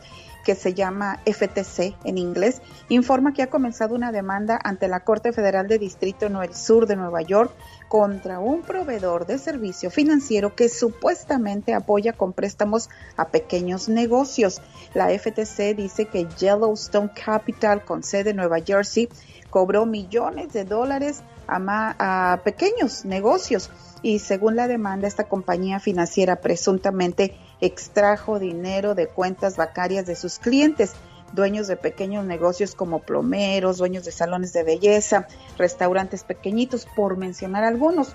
que 0.48 0.54
se 0.54 0.72
llama 0.72 1.20
FTC 1.26 1.94
en 2.04 2.16
inglés, 2.16 2.62
informa 2.88 3.34
que 3.34 3.42
ha 3.42 3.50
comenzado 3.50 3.94
una 3.94 4.12
demanda 4.12 4.58
ante 4.64 4.88
la 4.88 5.00
Corte 5.00 5.34
Federal 5.34 5.68
de 5.68 5.78
Distrito 5.78 6.24
en 6.24 6.54
Sur 6.54 6.86
de 6.86 6.96
Nueva 6.96 7.20
York 7.20 7.52
contra 7.88 8.38
un 8.38 8.62
proveedor 8.62 9.26
de 9.26 9.38
servicio 9.38 9.90
financiero 9.90 10.54
que 10.54 10.68
supuestamente 10.68 11.74
apoya 11.74 12.12
con 12.12 12.32
préstamos 12.32 12.88
a 13.16 13.28
pequeños 13.28 13.88
negocios. 13.88 14.60
La 14.94 15.08
FTC 15.08 15.74
dice 15.74 16.06
que 16.06 16.26
Yellowstone 16.38 17.10
Capital, 17.12 17.84
con 17.84 18.02
sede 18.02 18.30
en 18.30 18.36
Nueva 18.36 18.60
Jersey, 18.60 19.08
cobró 19.50 19.86
millones 19.86 20.52
de 20.52 20.64
dólares 20.64 21.22
a, 21.46 22.32
a 22.32 22.42
pequeños 22.42 23.04
negocios 23.04 23.70
y 24.02 24.20
según 24.20 24.56
la 24.56 24.68
demanda, 24.68 25.08
esta 25.08 25.24
compañía 25.24 25.80
financiera 25.80 26.36
presuntamente 26.36 27.36
extrajo 27.60 28.38
dinero 28.38 28.94
de 28.94 29.08
cuentas 29.08 29.56
bancarias 29.56 30.06
de 30.06 30.14
sus 30.14 30.38
clientes, 30.38 30.92
dueños 31.32 31.66
de 31.66 31.76
pequeños 31.76 32.24
negocios 32.24 32.74
como 32.74 33.00
plomeros, 33.00 33.78
dueños 33.78 34.04
de 34.04 34.12
salones 34.12 34.52
de 34.52 34.62
belleza, 34.64 35.26
restaurantes 35.56 36.24
pequeñitos, 36.24 36.86
por 36.96 37.16
mencionar 37.16 37.64
algunos. 37.64 38.14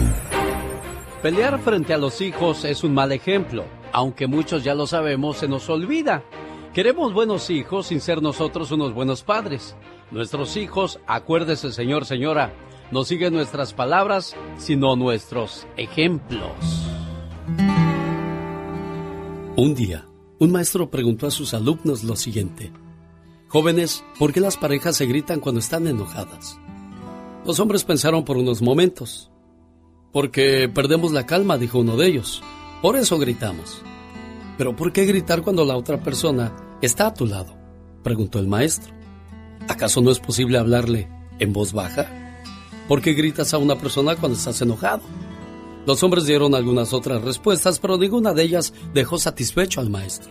Pelear 1.23 1.59
frente 1.61 1.95
a 1.95 1.99
los 1.99 2.21
hijos 2.21 2.67
es 2.67 2.85
un 2.85 2.93
mal 2.93 3.11
ejemplo. 3.13 3.65
Aunque 3.95 4.27
muchos 4.27 4.65
ya 4.65 4.75
lo 4.75 4.89
sabemos, 4.89 5.37
se 5.37 5.47
nos 5.47 5.71
olvida. 5.71 6.25
Queremos 6.75 7.15
buenos 7.15 7.49
hijos 7.49 7.87
sin 7.87 8.01
ser 8.01 8.23
nosotros 8.23 8.73
unos 8.73 8.93
buenos 8.93 9.23
padres. 9.23 9.77
Nuestros 10.11 10.57
hijos, 10.57 10.99
acuérdese 11.07 11.71
señor, 11.71 12.05
señora, 12.05 12.53
no 12.91 13.05
siguen 13.05 13.35
nuestras 13.35 13.73
palabras, 13.73 14.35
sino 14.57 14.97
nuestros 14.97 15.69
ejemplos. 15.77 16.51
Un 19.55 19.77
día, 19.77 20.09
un 20.41 20.51
maestro 20.51 20.91
preguntó 20.91 21.29
a 21.29 21.31
sus 21.31 21.55
alumnos 21.55 22.03
lo 22.03 22.17
siguiente. 22.17 22.73
Jóvenes, 23.47 24.05
¿por 24.19 24.33
qué 24.33 24.41
las 24.41 24.57
parejas 24.57 24.97
se 24.97 25.07
gritan 25.07 25.39
cuando 25.39 25.61
están 25.61 25.87
enojadas? 25.87 26.59
Los 27.47 27.61
hombres 27.61 27.85
pensaron 27.85 28.25
por 28.25 28.39
unos 28.39 28.61
momentos. 28.61 29.31
Porque 30.11 30.69
perdemos 30.69 31.13
la 31.13 31.27
calma, 31.27 31.59
dijo 31.59 31.79
uno 31.79 31.97
de 31.97 32.09
ellos. 32.09 32.43
Por 32.85 32.97
eso 32.97 33.17
gritamos. 33.17 33.81
Pero 34.59 34.77
¿por 34.77 34.93
qué 34.93 35.07
gritar 35.07 35.41
cuando 35.41 35.65
la 35.65 35.75
otra 35.75 36.03
persona 36.03 36.55
está 36.83 37.07
a 37.07 37.15
tu 37.15 37.25
lado? 37.25 37.57
preguntó 38.03 38.39
el 38.39 38.47
maestro. 38.47 38.93
¿Acaso 39.69 40.03
no 40.03 40.11
es 40.11 40.21
posible 40.21 40.59
hablarle 40.59 41.09
en 41.39 41.55
voz 41.55 41.73
baja? 41.73 42.07
¿Por 42.87 43.01
qué 43.01 43.15
gritas 43.15 43.55
a 43.55 43.59
una 43.59 43.79
persona 43.79 44.17
cuando 44.17 44.37
estás 44.37 44.61
enojado? 44.61 45.01
Los 45.87 46.03
hombres 46.03 46.27
dieron 46.27 46.55
algunas 46.55 46.93
otras 46.93 47.23
respuestas, 47.23 47.79
pero 47.79 47.97
ninguna 47.97 48.35
de 48.35 48.43
ellas 48.43 48.75
dejó 48.93 49.17
satisfecho 49.17 49.81
al 49.81 49.89
maestro. 49.89 50.31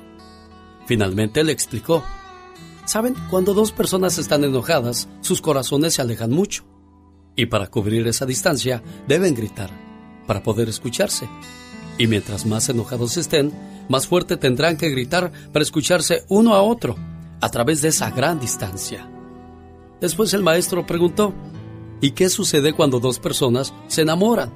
Finalmente 0.86 1.43
le 1.43 1.54
explicó, 1.54 2.04
Saben, 2.86 3.16
cuando 3.32 3.56
dos 3.56 3.72
personas 3.72 4.20
están 4.20 4.43
enojadas, 4.43 5.10
sus 5.22 5.41
corazones 5.41 5.95
se 5.95 6.04
alejan 6.04 6.30
mucho. 6.30 6.66
Y 7.36 7.47
para 7.47 7.66
cubrir 7.66 8.06
esa 8.06 8.28
distancia, 8.28 8.84
deben 9.08 9.34
gritar, 9.34 9.72
para 10.28 10.43
poder 10.43 10.70
escucharse. 10.70 11.28
Y 11.98 12.08
mientras 12.08 12.46
más 12.46 12.70
enojados 12.70 13.18
estén, 13.18 13.52
más 13.89 14.08
fuerte 14.08 14.38
tendrán 14.38 14.78
que 14.78 14.89
gritar 14.89 15.32
para 15.52 15.64
escucharse 15.64 16.24
uno 16.30 16.56
a 16.56 16.62
otro, 16.62 16.96
a 17.41 17.50
través 17.50 17.82
de 17.82 17.89
esa 17.89 18.10
gran 18.10 18.39
distancia. 18.39 19.08
Después 20.02 20.34
el 20.34 20.44
maestro 20.44 20.86
preguntó, 20.86 21.34
¿y 22.02 22.12
qué 22.12 22.30
sucede 22.30 22.74
cuando 22.74 23.00
dos 23.00 23.20
personas 23.20 23.74
se 23.88 24.02
enamoran? 24.02 24.52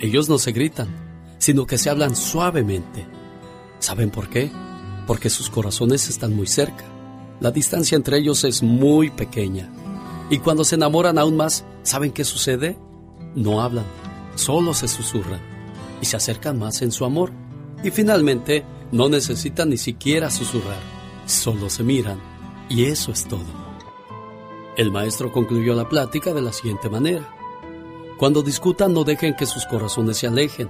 Ellos 0.00 0.28
no 0.28 0.38
se 0.38 0.52
gritan, 0.52 0.88
sino 1.38 1.66
que 1.66 1.78
se 1.78 1.90
hablan 1.90 2.16
suavemente. 2.16 3.06
¿Saben 3.78 4.10
por 4.10 4.28
qué? 4.28 4.50
Porque 5.06 5.30
sus 5.30 5.50
corazones 5.50 6.08
están 6.08 6.34
muy 6.34 6.46
cerca. 6.46 6.84
La 7.40 7.50
distancia 7.52 7.96
entre 7.96 8.18
ellos 8.18 8.44
es 8.44 8.62
muy 8.62 9.10
pequeña. 9.10 9.70
Y 10.28 10.38
cuando 10.38 10.64
se 10.64 10.74
enamoran 10.74 11.18
aún 11.18 11.36
más, 11.36 11.64
¿saben 11.82 12.12
qué 12.12 12.24
sucede? 12.24 12.76
No 13.34 13.62
hablan, 13.62 13.86
solo 14.34 14.74
se 14.74 14.88
susurran 14.88 15.57
y 16.00 16.06
se 16.06 16.16
acercan 16.16 16.58
más 16.58 16.82
en 16.82 16.92
su 16.92 17.04
amor. 17.04 17.32
Y 17.82 17.90
finalmente, 17.90 18.64
no 18.90 19.08
necesitan 19.08 19.70
ni 19.70 19.76
siquiera 19.76 20.30
susurrar, 20.30 20.80
solo 21.26 21.68
se 21.70 21.82
miran. 21.82 22.20
Y 22.68 22.84
eso 22.84 23.12
es 23.12 23.24
todo. 23.24 23.68
El 24.76 24.92
maestro 24.92 25.32
concluyó 25.32 25.74
la 25.74 25.88
plática 25.88 26.32
de 26.32 26.42
la 26.42 26.52
siguiente 26.52 26.88
manera. 26.88 27.28
Cuando 28.18 28.42
discutan 28.42 28.92
no 28.92 29.04
dejen 29.04 29.34
que 29.34 29.46
sus 29.46 29.64
corazones 29.66 30.18
se 30.18 30.26
alejen. 30.26 30.68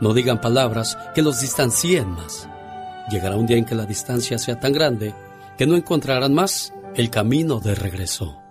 No 0.00 0.14
digan 0.14 0.40
palabras 0.40 0.98
que 1.14 1.22
los 1.22 1.40
distancien 1.40 2.10
más. 2.10 2.48
Llegará 3.10 3.36
un 3.36 3.46
día 3.46 3.56
en 3.56 3.64
que 3.64 3.74
la 3.74 3.86
distancia 3.86 4.38
sea 4.38 4.58
tan 4.58 4.72
grande 4.72 5.14
que 5.56 5.66
no 5.66 5.76
encontrarán 5.76 6.34
más 6.34 6.72
el 6.94 7.10
camino 7.10 7.60
de 7.60 7.74
regreso. 7.74 8.41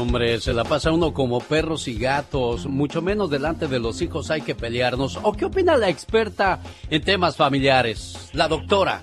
Hombre, 0.00 0.40
se 0.40 0.52
la 0.52 0.64
pasa 0.64 0.92
uno 0.92 1.12
como 1.12 1.40
perros 1.40 1.88
y 1.88 1.98
gatos. 1.98 2.66
Mucho 2.66 3.02
menos 3.02 3.30
delante 3.30 3.68
de 3.68 3.78
los 3.78 4.02
hijos 4.02 4.30
hay 4.30 4.42
que 4.42 4.54
pelearnos. 4.54 5.18
¿O 5.22 5.32
qué 5.32 5.44
opina 5.44 5.76
la 5.76 5.88
experta 5.88 6.60
en 6.90 7.02
temas 7.02 7.36
familiares? 7.36 8.30
La 8.32 8.48
doctora. 8.48 9.02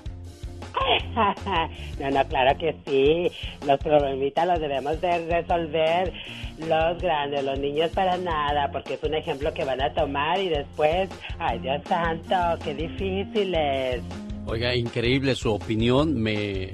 no, 2.00 2.10
no, 2.12 2.28
claro 2.28 2.58
que 2.58 2.76
sí. 2.86 3.32
Los 3.66 3.80
problemitas 3.80 4.48
los 4.48 4.60
debemos 4.60 5.00
de 5.02 5.26
resolver 5.28 6.14
los 6.60 7.02
grandes, 7.02 7.44
los 7.44 7.60
niños 7.60 7.92
para 7.92 8.18
nada, 8.18 8.70
porque 8.72 8.96
es 8.96 9.04
un 9.04 9.14
ejemplo 9.14 9.54
que 9.54 9.64
van 9.64 9.82
a 9.82 9.94
tomar 9.94 10.40
y 10.40 10.50
después, 10.50 11.10
ay 11.40 11.60
Dios 11.60 11.82
santo, 11.88 12.36
qué 12.64 12.74
difícil 12.74 13.54
es. 13.54 14.02
Oiga, 14.46 14.74
increíble 14.76 15.36
su 15.36 15.54
opinión. 15.54 16.16
Me 16.16 16.74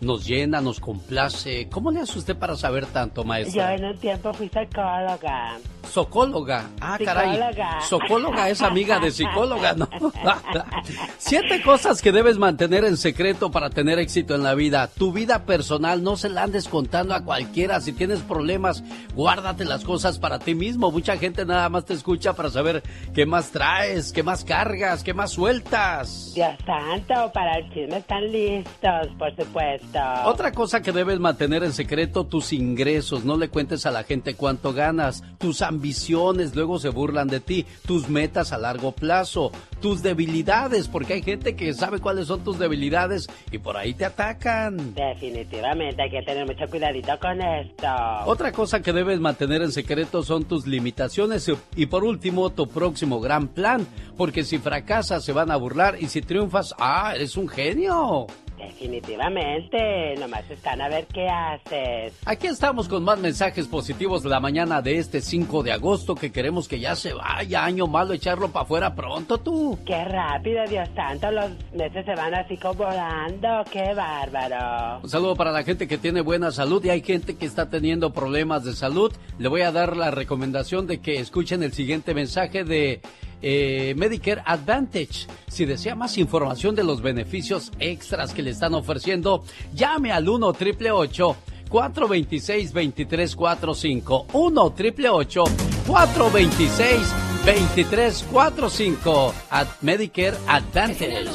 nos 0.00 0.26
llena, 0.26 0.60
nos 0.60 0.80
complace. 0.80 1.68
¿Cómo 1.70 1.90
le 1.90 2.00
hace 2.00 2.18
usted 2.18 2.36
para 2.36 2.56
saber 2.56 2.86
tanto, 2.86 3.22
Yo 3.22 3.26
maestra? 3.28 3.74
en 3.74 3.84
un 3.84 3.98
tiempo 3.98 4.32
fui 4.32 4.48
psicóloga. 4.48 5.58
Socóloga. 5.88 6.68
Ah, 6.80 6.98
caray. 7.02 7.36
Psicóloga. 7.36 7.80
Socóloga 7.82 8.48
es 8.48 8.62
amiga 8.62 8.98
de 9.00 9.10
psicóloga, 9.10 9.74
¿no? 9.74 9.88
Siete 11.18 11.62
cosas 11.62 12.00
que 12.02 12.12
debes 12.12 12.38
mantener 12.38 12.84
en 12.84 12.96
secreto 12.96 13.50
para 13.50 13.70
tener 13.70 13.98
éxito 13.98 14.34
en 14.34 14.42
la 14.42 14.54
vida. 14.54 14.88
Tu 14.88 15.12
vida 15.12 15.44
personal, 15.44 16.02
no 16.02 16.16
se 16.16 16.28
la 16.28 16.44
andes 16.44 16.68
contando 16.68 17.14
a 17.14 17.24
cualquiera. 17.24 17.80
Si 17.80 17.92
tienes 17.92 18.20
problemas, 18.20 18.84
guárdate 19.14 19.64
las 19.64 19.84
cosas 19.84 20.18
para 20.18 20.38
ti 20.38 20.54
mismo. 20.54 20.90
Mucha 20.90 21.16
gente 21.16 21.44
nada 21.44 21.68
más 21.68 21.84
te 21.84 21.94
escucha 21.94 22.34
para 22.34 22.50
saber 22.50 22.82
qué 23.14 23.26
más 23.26 23.50
traes, 23.50 24.12
qué 24.12 24.22
más 24.22 24.44
cargas, 24.44 25.02
qué 25.02 25.14
más 25.14 25.32
sueltas. 25.32 26.32
Dios 26.34 26.54
santo, 26.64 27.32
para 27.32 27.58
el 27.58 27.68
chisme 27.72 27.98
están 27.98 28.30
listos, 28.30 29.08
por 29.18 29.34
supuesto. 29.36 29.98
Otra 30.24 30.52
cosa 30.52 30.82
que 30.82 30.92
debes 30.92 31.18
mantener 31.18 31.64
en 31.64 31.72
secreto, 31.72 32.24
tus 32.24 32.52
ingresos. 32.52 33.24
No 33.24 33.36
le 33.36 33.48
cuentes 33.48 33.86
a 33.86 33.90
la 33.90 34.04
gente 34.04 34.34
cuánto 34.34 34.72
ganas. 34.72 35.22
Tus 35.38 35.62
ambiciones 35.70 36.54
luego 36.56 36.78
se 36.78 36.88
burlan 36.88 37.28
de 37.28 37.40
ti, 37.40 37.64
tus 37.86 38.08
metas 38.08 38.52
a 38.52 38.58
largo 38.58 38.92
plazo, 38.92 39.52
tus 39.80 40.02
debilidades, 40.02 40.88
porque 40.88 41.14
hay 41.14 41.22
gente 41.22 41.54
que 41.54 41.72
sabe 41.74 42.00
cuáles 42.00 42.26
son 42.26 42.42
tus 42.42 42.58
debilidades 42.58 43.28
y 43.52 43.58
por 43.58 43.76
ahí 43.76 43.94
te 43.94 44.04
atacan. 44.04 44.94
Definitivamente 44.94 46.02
hay 46.02 46.10
que 46.10 46.22
tener 46.22 46.44
mucho 46.44 46.68
cuidadito 46.68 47.18
con 47.20 47.40
esto. 47.40 47.86
Otra 48.26 48.50
cosa 48.52 48.82
que 48.82 48.92
debes 48.92 49.20
mantener 49.20 49.62
en 49.62 49.72
secreto 49.72 50.22
son 50.22 50.44
tus 50.44 50.66
limitaciones 50.66 51.50
y 51.76 51.86
por 51.86 52.04
último 52.04 52.50
tu 52.50 52.68
próximo 52.68 53.20
gran 53.20 53.48
plan, 53.48 53.86
porque 54.16 54.42
si 54.42 54.58
fracasas 54.58 55.24
se 55.24 55.32
van 55.32 55.50
a 55.50 55.56
burlar 55.56 55.96
y 56.00 56.08
si 56.08 56.20
triunfas, 56.20 56.74
ah, 56.78 57.12
eres 57.14 57.36
un 57.36 57.48
genio. 57.48 58.26
Definitivamente, 58.60 60.14
nomás 60.18 60.48
están 60.50 60.80
a 60.80 60.88
ver 60.88 61.06
qué 61.06 61.28
haces. 61.28 62.14
Aquí 62.24 62.46
estamos 62.46 62.88
con 62.88 63.02
más 63.02 63.18
mensajes 63.18 63.66
positivos 63.66 64.24
la 64.24 64.40
mañana 64.40 64.82
de 64.82 64.98
este 64.98 65.20
5 65.20 65.62
de 65.62 65.72
agosto 65.72 66.14
que 66.14 66.30
queremos 66.30 66.68
que 66.68 66.78
ya 66.78 66.94
se 66.94 67.12
vaya, 67.12 67.64
año 67.64 67.86
malo, 67.86 68.12
echarlo 68.12 68.48
para 68.48 68.64
afuera 68.64 68.94
pronto 68.94 69.38
tú. 69.38 69.78
Qué 69.86 70.04
rápido, 70.04 70.64
Dios 70.68 70.88
santo, 70.94 71.30
los 71.30 71.50
meses 71.72 72.04
se 72.04 72.14
van 72.14 72.34
así 72.34 72.56
como 72.56 72.74
volando, 72.74 73.64
qué 73.70 73.94
bárbaro. 73.94 75.00
Un 75.02 75.08
saludo 75.08 75.36
para 75.36 75.52
la 75.52 75.62
gente 75.62 75.88
que 75.88 75.98
tiene 75.98 76.20
buena 76.20 76.50
salud 76.50 76.84
y 76.84 76.90
hay 76.90 77.02
gente 77.02 77.36
que 77.36 77.46
está 77.46 77.68
teniendo 77.70 78.12
problemas 78.12 78.64
de 78.64 78.72
salud. 78.72 79.12
Le 79.38 79.48
voy 79.48 79.62
a 79.62 79.72
dar 79.72 79.96
la 79.96 80.10
recomendación 80.10 80.86
de 80.86 81.00
que 81.00 81.18
escuchen 81.18 81.62
el 81.62 81.72
siguiente 81.72 82.14
mensaje 82.14 82.64
de 82.64 83.00
eh, 83.42 83.94
Medicare 83.96 84.42
Advantage. 84.44 85.26
Si 85.48 85.64
desea 85.64 85.94
más 85.94 86.18
información 86.18 86.74
de 86.74 86.84
los 86.84 87.00
beneficios 87.02 87.72
extras 87.78 88.34
que 88.34 88.42
le 88.42 88.50
están 88.50 88.74
ofreciendo, 88.74 89.44
llame 89.74 90.12
al 90.12 90.28
1 90.28 90.52
triple 90.54 90.90
426 90.90 92.72
2345 92.72 94.26
1 94.32 94.72
triple 94.72 95.08
426 95.08 97.14
2345 97.44 99.34
at 99.50 99.68
Medicare 99.80 100.36
Advantage. 100.46 101.26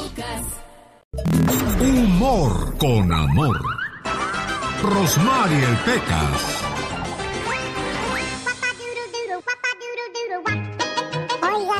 Humor 1.80 2.76
con 2.78 3.12
amor. 3.12 3.60
Rosmarie 4.82 5.66
Pecas. 5.84 6.65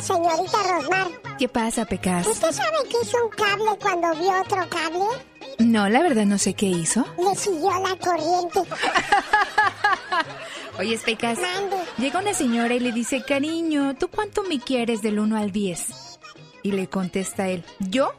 Señorita 0.00 0.58
Rosmar. 0.70 1.08
¿Qué 1.38 1.48
pasa, 1.48 1.84
Pecas? 1.84 2.26
¿Usted 2.26 2.52
sabe 2.52 2.76
qué 2.88 2.96
hizo 3.02 3.16
un 3.24 3.30
cable 3.30 3.78
cuando 3.80 4.14
vio 4.18 4.40
otro 4.40 4.68
cable? 4.68 5.04
No, 5.58 5.88
la 5.88 6.02
verdad 6.02 6.24
no 6.24 6.38
sé 6.38 6.54
qué 6.54 6.66
hizo. 6.66 7.04
Le 7.18 7.34
siguió 7.34 7.70
la 7.70 7.96
corriente. 7.96 8.60
Oye, 10.78 10.98
Pecas, 10.98 11.38
llega 11.98 12.20
una 12.20 12.34
señora 12.34 12.74
y 12.74 12.80
le 12.80 12.92
dice, 12.92 13.22
cariño, 13.22 13.96
¿tú 13.96 14.08
cuánto 14.08 14.42
me 14.44 14.58
quieres 14.58 15.00
del 15.00 15.18
1 15.18 15.36
al 15.36 15.50
10? 15.50 16.18
Y 16.62 16.72
le 16.72 16.88
contesta 16.88 17.48
él, 17.48 17.64
yo 17.78 18.12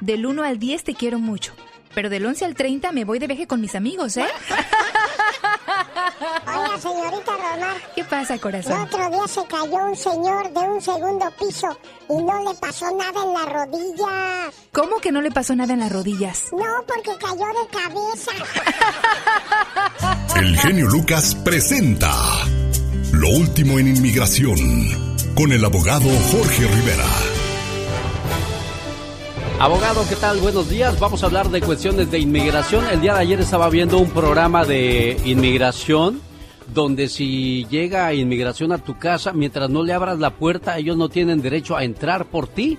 del 0.00 0.26
1 0.26 0.42
al 0.42 0.58
10 0.58 0.84
te 0.84 0.94
quiero 0.94 1.18
mucho, 1.18 1.52
pero 1.94 2.10
del 2.10 2.26
11 2.26 2.44
al 2.44 2.54
30 2.54 2.92
me 2.92 3.04
voy 3.04 3.18
de 3.18 3.28
viaje 3.28 3.46
con 3.46 3.60
mis 3.60 3.74
amigos, 3.74 4.16
¿eh? 4.16 4.26
Oiga, 6.46 6.78
señorita 6.80 7.32
Rosmar. 7.32 7.76
¿Qué 7.94 8.04
pasa, 8.04 8.34
El 8.34 8.40
corazón? 8.40 8.80
otro 8.82 9.10
día 9.10 9.26
se 9.28 9.44
cayó 9.46 9.76
un 9.86 9.96
señor 9.96 10.52
de 10.52 10.60
un 10.60 10.80
segundo 10.80 11.26
piso 11.38 11.78
y 12.08 12.14
no 12.22 12.44
le 12.50 12.54
pasó 12.58 12.86
nada 12.96 13.22
en 13.24 13.32
las 13.32 13.46
rodillas. 13.52 14.54
¿Cómo 14.72 14.98
que 15.00 15.12
no 15.12 15.20
le 15.20 15.30
pasó 15.30 15.54
nada 15.54 15.72
en 15.74 15.80
las 15.80 15.92
rodillas? 15.92 16.44
No, 16.52 16.64
porque 16.86 17.10
cayó 17.20 17.46
de 17.46 17.68
cabeza. 17.70 18.32
El 20.36 20.58
genio 20.58 20.86
Lucas 20.88 21.34
presenta 21.44 22.10
Lo 23.12 23.28
último 23.28 23.78
en 23.78 23.88
inmigración 23.88 24.56
con 25.34 25.52
el 25.52 25.64
abogado 25.64 26.08
Jorge 26.30 26.66
Rivera. 26.66 27.04
Abogado, 29.60 30.04
¿qué 30.08 30.16
tal? 30.16 30.38
Buenos 30.38 30.68
días. 30.68 30.98
Vamos 30.98 31.22
a 31.22 31.26
hablar 31.26 31.48
de 31.48 31.60
cuestiones 31.60 32.10
de 32.10 32.18
inmigración. 32.18 32.84
El 32.86 33.00
día 33.00 33.14
de 33.14 33.20
ayer 33.20 33.40
estaba 33.40 33.70
viendo 33.70 33.98
un 33.98 34.10
programa 34.10 34.64
de 34.64 35.16
inmigración 35.24 36.20
donde 36.72 37.08
si 37.08 37.66
llega 37.66 38.12
inmigración 38.14 38.72
a 38.72 38.78
tu 38.78 38.98
casa, 38.98 39.32
mientras 39.32 39.70
no 39.70 39.82
le 39.82 39.92
abras 39.92 40.18
la 40.18 40.30
puerta, 40.30 40.78
ellos 40.78 40.96
no 40.96 41.08
tienen 41.08 41.42
derecho 41.42 41.76
a 41.76 41.84
entrar 41.84 42.24
por 42.26 42.48
ti. 42.48 42.78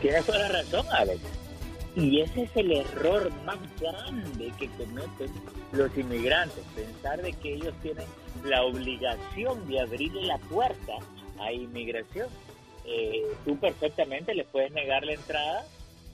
Tienes 0.00 0.24
toda 0.24 0.38
la 0.38 0.48
razón, 0.48 0.86
Alex. 0.92 1.20
Y 1.96 2.20
ese 2.20 2.42
es 2.44 2.50
el 2.56 2.72
error 2.72 3.30
más 3.44 3.58
grande 3.80 4.52
que 4.58 4.68
cometen 4.68 5.30
los 5.72 5.96
inmigrantes, 5.96 6.62
pensar 6.74 7.20
de 7.20 7.32
que 7.32 7.54
ellos 7.54 7.74
tienen 7.82 8.06
la 8.44 8.62
obligación 8.62 9.66
de 9.68 9.80
abrirle 9.80 10.26
la 10.26 10.38
puerta 10.38 10.92
a 11.40 11.52
inmigración. 11.52 12.28
Eh, 12.90 13.22
tú 13.44 13.58
perfectamente 13.58 14.34
les 14.34 14.46
puedes 14.46 14.72
negar 14.72 15.04
la 15.04 15.12
entrada 15.12 15.64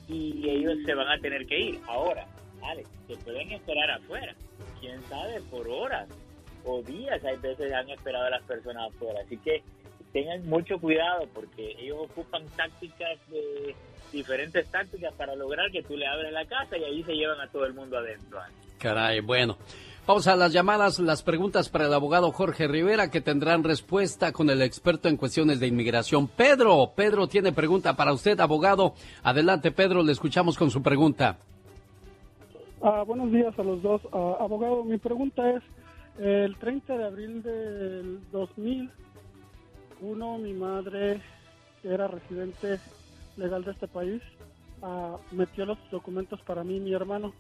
y 0.09 0.49
ellos 0.49 0.79
se 0.85 0.95
van 0.95 1.09
a 1.09 1.19
tener 1.19 1.47
que 1.47 1.59
ir. 1.59 1.81
Ahora, 1.87 2.27
Alex, 2.63 2.89
se 3.07 3.17
pueden 3.17 3.53
esperar 3.53 3.91
afuera, 3.93 4.35
quién 4.81 5.01
sabe, 5.09 5.41
por 5.51 5.69
horas 5.69 6.09
o 6.65 6.83
días. 6.83 7.25
Hay 7.25 7.37
veces 7.37 7.73
han 7.73 7.89
esperado 7.91 8.27
a 8.27 8.31
las 8.31 8.43
personas 8.43 8.93
afuera. 8.93 9.21
Así 9.25 9.37
que 9.39 9.63
tengan 10.13 10.45
mucho 10.49 10.79
cuidado 10.81 11.29
porque 11.33 11.77
ellos 11.79 11.99
ocupan 12.11 12.45
tácticas 12.57 13.19
de 13.29 13.75
diferentes 14.13 14.67
tácticas 14.69 15.13
para 15.15 15.35
lograr 15.35 15.71
que 15.71 15.83
tú 15.83 15.97
le 15.97 16.07
abres 16.07 16.33
la 16.33 16.45
casa 16.47 16.77
y 16.77 16.85
ahí 16.85 17.03
se 17.05 17.15
llevan 17.15 17.41
a 17.41 17.49
todo 17.49 17.67
el 17.67 17.75
mundo 17.75 17.99
adentro. 17.99 18.41
Caray, 18.79 19.21
bueno. 19.21 19.57
Vamos 20.07 20.27
a 20.27 20.37
las 20.37 20.53
llamadas, 20.53 20.99
las 20.99 21.23
preguntas 21.23 21.71
para 21.71 21.87
el 21.87 21.95
abogado 21.95 22.31
Jorge 22.31 22.69
Rivera 22.69 23.11
que 23.11 23.23
tendrán 23.23 23.65
respuesta 23.65 24.33
con 24.33 24.51
el 24.51 24.61
experto 24.61 25.09
en 25.09 25.17
cuestiones 25.17 25.61
de 25.61 25.67
inmigración. 25.67 26.29
Pedro, 26.29 26.93
Pedro 26.95 27.27
tiene 27.27 27.53
pregunta 27.53 27.97
para 27.97 28.13
usted, 28.13 28.39
abogado. 28.39 28.93
Adelante, 29.23 29.73
Pedro, 29.73 30.03
le 30.03 30.13
escuchamos 30.13 30.59
con 30.59 30.71
su 30.71 30.83
pregunta. 30.83 31.39
Ah, 32.83 33.03
buenos 33.07 33.33
días 33.33 33.59
a 33.59 33.63
los 33.63 33.81
dos. 33.81 34.03
Ah, 34.13 34.37
abogado, 34.41 34.85
mi 34.85 34.99
pregunta 34.99 35.51
es, 35.51 35.63
el 36.19 36.55
30 36.59 36.99
de 36.99 37.05
abril 37.05 37.43
del 37.43 38.21
2001, 38.31 40.39
mi 40.39 40.53
madre, 40.53 41.23
que 41.81 41.89
era 41.89 42.09
residente 42.09 42.79
legal 43.39 43.65
de 43.65 43.71
este 43.71 43.89
país, 43.89 44.21
ah, 44.83 45.17
metió 45.31 45.65
los 45.65 45.79
documentos 45.91 46.43
para 46.43 46.63
mí 46.63 46.77
y 46.77 46.81
mi 46.81 46.93
hermano, 46.93 47.33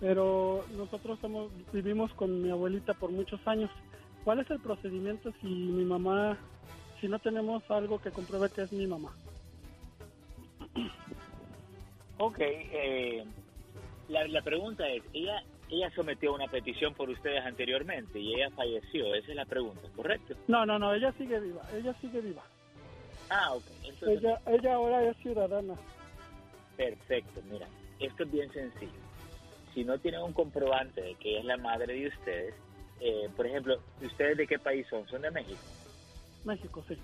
pero 0.00 0.64
nosotros 0.76 1.18
somos, 1.20 1.50
vivimos 1.72 2.12
con 2.14 2.42
mi 2.42 2.50
abuelita 2.50 2.94
por 2.94 3.10
muchos 3.10 3.40
años. 3.46 3.70
¿Cuál 4.24 4.40
es 4.40 4.50
el 4.50 4.60
procedimiento 4.60 5.32
si 5.40 5.46
mi 5.46 5.84
mamá, 5.84 6.38
si 7.00 7.08
no 7.08 7.18
tenemos 7.18 7.62
algo 7.70 8.00
que 8.00 8.10
compruebe 8.10 8.50
que 8.50 8.62
es 8.62 8.72
mi 8.72 8.86
mamá? 8.86 9.12
Ok, 12.18 12.38
eh, 12.40 13.24
la, 14.08 14.26
la 14.26 14.42
pregunta 14.42 14.88
es, 14.88 15.02
ella 15.12 15.42
ella 15.68 15.90
sometió 15.94 16.32
una 16.32 16.46
petición 16.46 16.94
por 16.94 17.10
ustedes 17.10 17.44
anteriormente 17.44 18.18
y 18.18 18.34
ella 18.34 18.50
falleció, 18.50 19.14
esa 19.14 19.30
es 19.30 19.36
la 19.36 19.46
pregunta, 19.46 19.82
¿correcto? 19.96 20.34
No, 20.46 20.64
no, 20.64 20.78
no, 20.78 20.94
ella 20.94 21.12
sigue 21.18 21.40
viva, 21.40 21.62
ella 21.74 21.94
sigue 22.00 22.20
viva. 22.20 22.42
Ah, 23.28 23.54
ok. 23.54 23.64
Entonces, 23.82 24.22
Ella, 24.22 24.40
ella 24.46 24.74
ahora 24.74 25.10
es 25.10 25.16
ciudadana. 25.18 25.74
Perfecto, 26.76 27.40
mira, 27.50 27.66
esto 27.98 28.22
es 28.22 28.30
bien 28.30 28.52
sencillo. 28.52 29.05
Si 29.76 29.84
no 29.84 29.98
tienen 29.98 30.22
un 30.22 30.32
comprobante 30.32 31.02
de 31.02 31.16
que 31.16 31.32
ella 31.32 31.40
es 31.40 31.44
la 31.44 31.56
madre 31.58 31.92
de 31.92 32.08
ustedes, 32.08 32.54
eh, 32.98 33.28
por 33.36 33.46
ejemplo, 33.46 33.78
¿ustedes 34.00 34.38
de 34.38 34.46
qué 34.46 34.58
país 34.58 34.86
son? 34.88 35.06
¿Son 35.06 35.20
de 35.20 35.30
México? 35.30 35.60
México, 36.46 36.82
sí. 36.88 36.96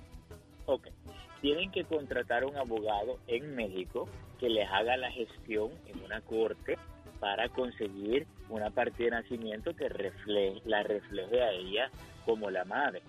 Ok. 0.65 0.89
Tienen 1.43 1.71
que 1.71 1.85
contratar 1.85 2.45
a 2.45 2.47
un 2.47 2.57
abogado 2.57 3.19
en 3.27 3.55
México 3.55 4.09
que 4.41 4.49
les 4.49 4.67
haga 4.71 4.97
la 4.97 5.11
gestión 5.11 5.71
en 5.87 6.03
una 6.03 6.23
corte 6.23 6.79
para 7.21 7.47
conseguir 7.51 8.27
una 8.49 8.71
partida 8.71 9.17
de 9.17 9.23
nacimiento 9.23 9.77
que 9.77 9.91
refleje, 9.91 10.63
la 10.65 10.83
refleje 10.83 11.43
a 11.43 11.53
ella 11.53 11.91
como 12.25 12.51
la 12.51 12.65
madre. 12.65 13.03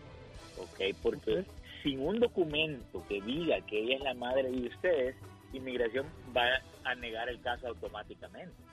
¿Ok? 0.58 0.94
Porque 1.02 1.46
sin 1.84 2.02
un 2.02 2.20
documento 2.20 3.02
que 3.08 3.22
diga 3.22 3.62
que 3.62 3.80
ella 3.80 3.96
es 3.96 4.02
la 4.02 4.14
madre 4.14 4.52
de 4.52 4.68
ustedes, 4.68 5.16
inmigración 5.54 6.06
va 6.36 6.50
a 6.84 6.96
negar 6.96 7.30
el 7.30 7.40
caso 7.40 7.70
automáticamente. 7.70 8.73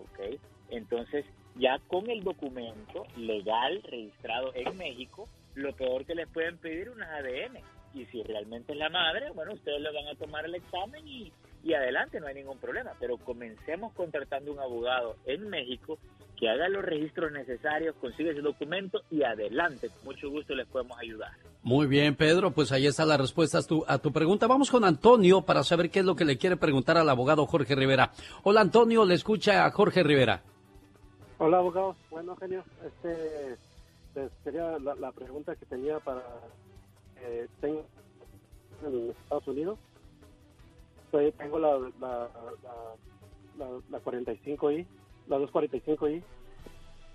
¿Ok? 0.00 0.40
Entonces, 0.70 1.24
ya 1.56 1.78
con 1.88 2.10
el 2.10 2.24
documento 2.24 3.06
legal 3.16 3.82
registrado 3.84 4.52
en 4.54 4.76
México, 4.76 5.28
lo 5.54 5.74
peor 5.74 6.04
que 6.04 6.14
les 6.14 6.28
pueden 6.28 6.58
pedir 6.58 6.88
es 6.88 6.94
un 6.94 7.02
ADN. 7.02 7.58
Y 7.94 8.06
si 8.06 8.22
realmente 8.24 8.72
es 8.72 8.78
la 8.78 8.88
madre, 8.88 9.30
bueno, 9.30 9.52
ustedes 9.52 9.80
le 9.80 9.92
van 9.92 10.08
a 10.08 10.16
tomar 10.16 10.44
el 10.44 10.56
examen 10.56 11.06
y, 11.06 11.32
y 11.62 11.74
adelante, 11.74 12.18
no 12.18 12.26
hay 12.26 12.34
ningún 12.34 12.58
problema. 12.58 12.92
Pero 12.98 13.18
comencemos 13.18 13.92
contratando 13.92 14.52
un 14.52 14.58
abogado 14.58 15.16
en 15.26 15.48
México 15.48 15.98
que 16.38 16.48
haga 16.48 16.68
los 16.68 16.84
registros 16.84 17.30
necesarios, 17.32 17.94
consiga 18.00 18.32
ese 18.32 18.40
documento 18.40 19.00
y 19.10 19.22
adelante. 19.22 19.88
Con 19.88 20.04
mucho 20.06 20.28
gusto 20.30 20.54
les 20.54 20.66
podemos 20.66 20.98
ayudar. 20.98 21.30
Muy 21.62 21.86
bien, 21.86 22.14
Pedro, 22.16 22.50
pues 22.50 22.72
ahí 22.72 22.86
está 22.86 23.04
la 23.06 23.16
respuesta 23.16 23.58
a 23.58 23.62
tu, 23.62 23.84
a 23.86 23.98
tu 23.98 24.12
pregunta. 24.12 24.46
Vamos 24.46 24.70
con 24.70 24.84
Antonio 24.84 25.42
para 25.42 25.62
saber 25.62 25.90
qué 25.90 26.00
es 26.00 26.04
lo 26.04 26.16
que 26.16 26.24
le 26.24 26.36
quiere 26.36 26.56
preguntar 26.56 26.98
al 26.98 27.08
abogado 27.08 27.46
Jorge 27.46 27.74
Rivera. 27.74 28.10
Hola, 28.42 28.60
Antonio, 28.62 29.04
le 29.04 29.14
escucha 29.14 29.64
a 29.64 29.70
Jorge 29.70 30.02
Rivera. 30.02 30.42
Hola, 31.38 31.58
abogado. 31.58 31.96
Bueno, 32.10 32.36
genio. 32.36 32.64
Este, 32.84 33.52
Este, 34.14 34.28
sería 34.44 34.78
la, 34.78 34.94
la 34.96 35.12
pregunta 35.12 35.56
que 35.56 35.66
tenía 35.66 35.98
para... 36.00 36.22
Eh, 37.22 37.46
tengo 37.60 37.84
en 38.86 39.10
Estados 39.10 39.48
Unidos. 39.48 39.78
Soy- 41.10 41.32
tengo 41.32 41.58
la, 41.58 41.78
la, 42.00 42.28
la, 42.62 43.66
la, 43.66 43.80
la 43.90 44.00
45i, 44.04 44.86
la 45.28 45.38
245i. 45.38 46.22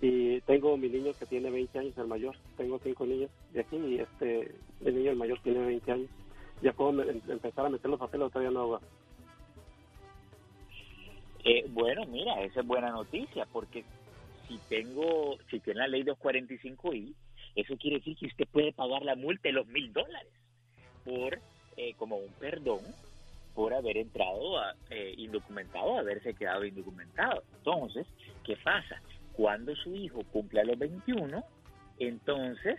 Y 0.01 0.41
tengo 0.41 0.77
mi 0.77 0.87
niño 0.89 1.13
que 1.19 1.25
tiene 1.25 1.49
20 1.49 1.79
años, 1.79 1.97
el 1.97 2.07
mayor. 2.07 2.35
Tengo 2.57 2.79
cinco 2.83 3.05
niños 3.05 3.29
de 3.51 3.61
aquí 3.61 3.75
y 3.75 3.99
este, 3.99 4.55
el 4.85 4.95
niño, 4.95 5.11
el 5.11 5.17
mayor, 5.17 5.39
tiene 5.43 5.65
20 5.65 5.91
años. 5.91 6.09
¿Ya 6.61 6.71
puedo 6.73 7.03
em- 7.03 7.21
empezar 7.27 7.65
a 7.65 7.69
meter 7.69 7.89
los 7.89 7.99
papeles 7.99 8.31
todavía 8.31 8.51
no? 8.51 8.61
abogado? 8.61 8.85
Eh, 11.43 11.65
bueno, 11.69 12.05
mira, 12.05 12.41
esa 12.43 12.61
es 12.61 12.67
buena 12.67 12.91
noticia, 12.91 13.47
porque 13.51 13.85
si 14.47 14.57
tengo, 14.67 15.37
si 15.49 15.59
tiene 15.59 15.79
la 15.81 15.87
ley 15.87 16.03
245i, 16.03 17.13
eso 17.55 17.77
quiere 17.77 17.97
decir 17.97 18.17
que 18.17 18.27
usted 18.27 18.47
puede 18.51 18.73
pagar 18.73 19.03
la 19.03 19.15
multa 19.15 19.49
de 19.49 19.53
los 19.53 19.67
mil 19.67 19.91
dólares 19.93 20.31
por, 21.05 21.39
eh, 21.77 21.93
como 21.95 22.17
un 22.17 22.33
perdón, 22.33 22.83
por 23.59 23.73
haber 23.73 23.97
entrado 23.97 24.57
a, 24.57 24.73
eh, 24.89 25.15
indocumentado, 25.17 25.99
haberse 25.99 26.33
quedado 26.33 26.63
indocumentado. 26.63 27.43
Entonces, 27.57 28.07
¿qué 28.45 28.55
pasa? 28.55 29.01
Cuando 29.33 29.75
su 29.75 29.93
hijo 29.93 30.23
cumpla 30.31 30.63
los 30.63 30.79
21, 30.79 31.43
entonces 31.99 32.77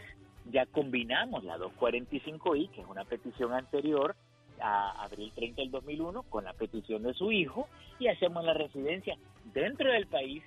ya 0.51 0.64
combinamos 0.64 1.45
la 1.45 1.59
245i, 1.59 2.70
que 2.70 2.81
es 2.81 2.87
una 2.87 3.05
petición 3.05 3.53
anterior 3.53 4.16
a 4.59 5.05
abril 5.05 5.31
30 5.35 5.61
del 5.61 5.70
2001, 5.70 6.22
con 6.22 6.45
la 6.45 6.55
petición 6.55 7.03
de 7.03 7.12
su 7.12 7.31
hijo 7.31 7.68
y 7.99 8.07
hacemos 8.07 8.43
la 8.43 8.55
residencia 8.55 9.18
dentro 9.53 9.93
del 9.93 10.07
país 10.07 10.43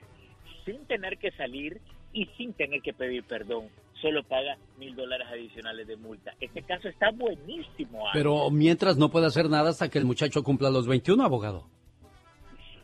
sin 0.65 0.84
tener 0.88 1.19
que 1.19 1.29
salir 1.34 1.79
y 2.11 2.25
sin 2.38 2.53
tener 2.53 2.81
que 2.81 2.93
pedir 2.93 3.23
perdón. 3.23 3.69
Solo 4.04 4.22
paga 4.22 4.58
mil 4.78 4.93
dólares 4.97 5.26
adicionales 5.32 5.88
de 5.88 5.95
multa. 5.95 6.34
Este 6.41 6.62
caso 6.62 6.89
está 6.89 7.10
buenísimo. 7.12 8.01
Alex. 8.01 8.12
Pero 8.12 8.51
mientras 8.51 8.97
no 8.97 9.08
puede 9.08 9.28
hacer 9.28 9.49
nada 9.49 9.70
hasta 9.70 9.89
que 9.89 9.97
el 9.97 10.04
muchacho 10.04 10.43
cumpla 10.43 10.70
los 10.70 10.88
21, 10.88 11.24
abogado. 11.24 11.70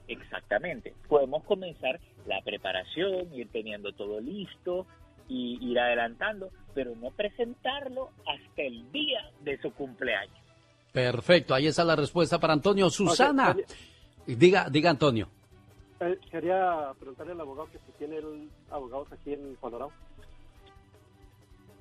Exactamente. 0.08 0.94
Podemos 1.10 1.44
comenzar 1.44 2.00
la 2.26 2.42
preparación, 2.42 3.34
ir 3.34 3.50
teniendo 3.52 3.92
todo 3.92 4.22
listo 4.22 4.88
y 5.28 5.60
ir 5.62 5.78
adelantando, 5.78 6.52
pero 6.74 6.96
no 6.96 7.12
presentarlo 7.12 8.12
hasta 8.26 8.62
el 8.62 8.90
día 8.94 9.30
de 9.42 9.62
su 9.62 9.74
cumpleaños. 9.74 10.40
Perfecto, 10.94 11.54
ahí 11.54 11.68
está 11.68 11.84
la 11.84 11.98
respuesta 11.98 12.40
para 12.40 12.54
Antonio. 12.54 12.90
Susana, 12.90 13.58
diga, 14.26 14.70
diga 14.70 14.90
Antonio. 14.90 15.28
Eh, 16.00 16.18
quería 16.32 16.94
preguntarle 16.98 17.34
al 17.34 17.42
abogado 17.42 17.70
que 17.72 17.80
si 17.80 17.92
tiene 17.98 18.18
el 18.20 18.50
abogados 18.72 19.12
aquí 19.12 19.34
en 19.34 19.56
Colorado. 19.56 19.92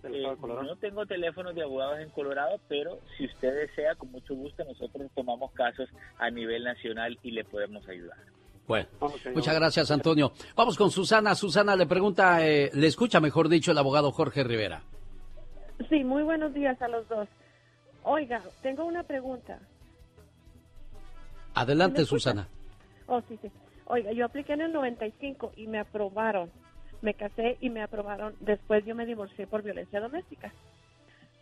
Del 0.09 0.17
estado 0.17 0.33
Eh, 0.33 0.37
de 0.37 0.41
Colorado. 0.41 0.67
no 0.69 0.77
tengo 0.77 1.07
teléfonos 1.07 1.55
de 1.55 1.63
abogados 1.63 2.01
en 2.01 2.11
Colorado, 2.11 2.61
pero 2.69 2.99
si 3.17 3.27
usted 3.27 3.55
desea, 3.55 3.95
con 3.95 4.11
mucho 4.11 4.35
gusto, 4.35 4.65
nosotros 4.65 5.11
tomamos 5.15 5.53
casos 5.53 5.89
a 6.19 6.31
nivel 6.31 6.65
nacional 6.65 7.19
y 7.23 7.31
le 7.31 7.45
podemos 7.45 7.87
ayudar. 7.89 8.19
Bueno, 8.67 8.87
muchas 9.35 9.55
gracias 9.55 9.91
Antonio. 9.91 10.33
Vamos 10.55 10.77
con 10.77 10.91
Susana. 10.91 11.35
Susana 11.35 11.75
le 11.75 11.87
pregunta, 11.87 12.47
eh, 12.47 12.71
le 12.75 12.87
escucha 12.87 13.19
mejor 13.21 13.49
dicho 13.49 13.73
el 13.73 13.79
abogado 13.79 14.11
Jorge 14.13 14.45
Rivera. 14.45 14.83
Sí, 15.89 16.05
muy 16.05 16.23
buenos 16.23 16.53
días 16.53 16.81
a 16.83 16.89
los 16.89 17.09
dos. 17.09 17.29
Oiga, 18.03 18.43
tengo 18.63 18.85
una 18.85 19.03
pregunta. 19.05 19.59
Adelante. 21.55 22.05
Susana. 22.05 22.47
Oh, 23.07 23.21
sí, 23.29 23.39
sí. 23.41 23.51
Oiga, 23.87 24.13
yo 24.13 24.27
apliqué 24.27 24.53
en 24.53 24.61
el 24.61 24.73
95 24.73 25.53
y 25.57 25.67
me 25.67 25.79
aprobaron. 25.79 26.51
Me 27.03 27.15
casé 27.15 27.57
y 27.61 27.71
me 27.71 27.83
aprobaron. 27.83 28.35
Después 28.41 28.85
yo 28.85 28.95
me 28.95 29.07
divorcié 29.07 29.47
por 29.47 29.63
violencia 29.63 30.01
doméstica. 30.01 30.53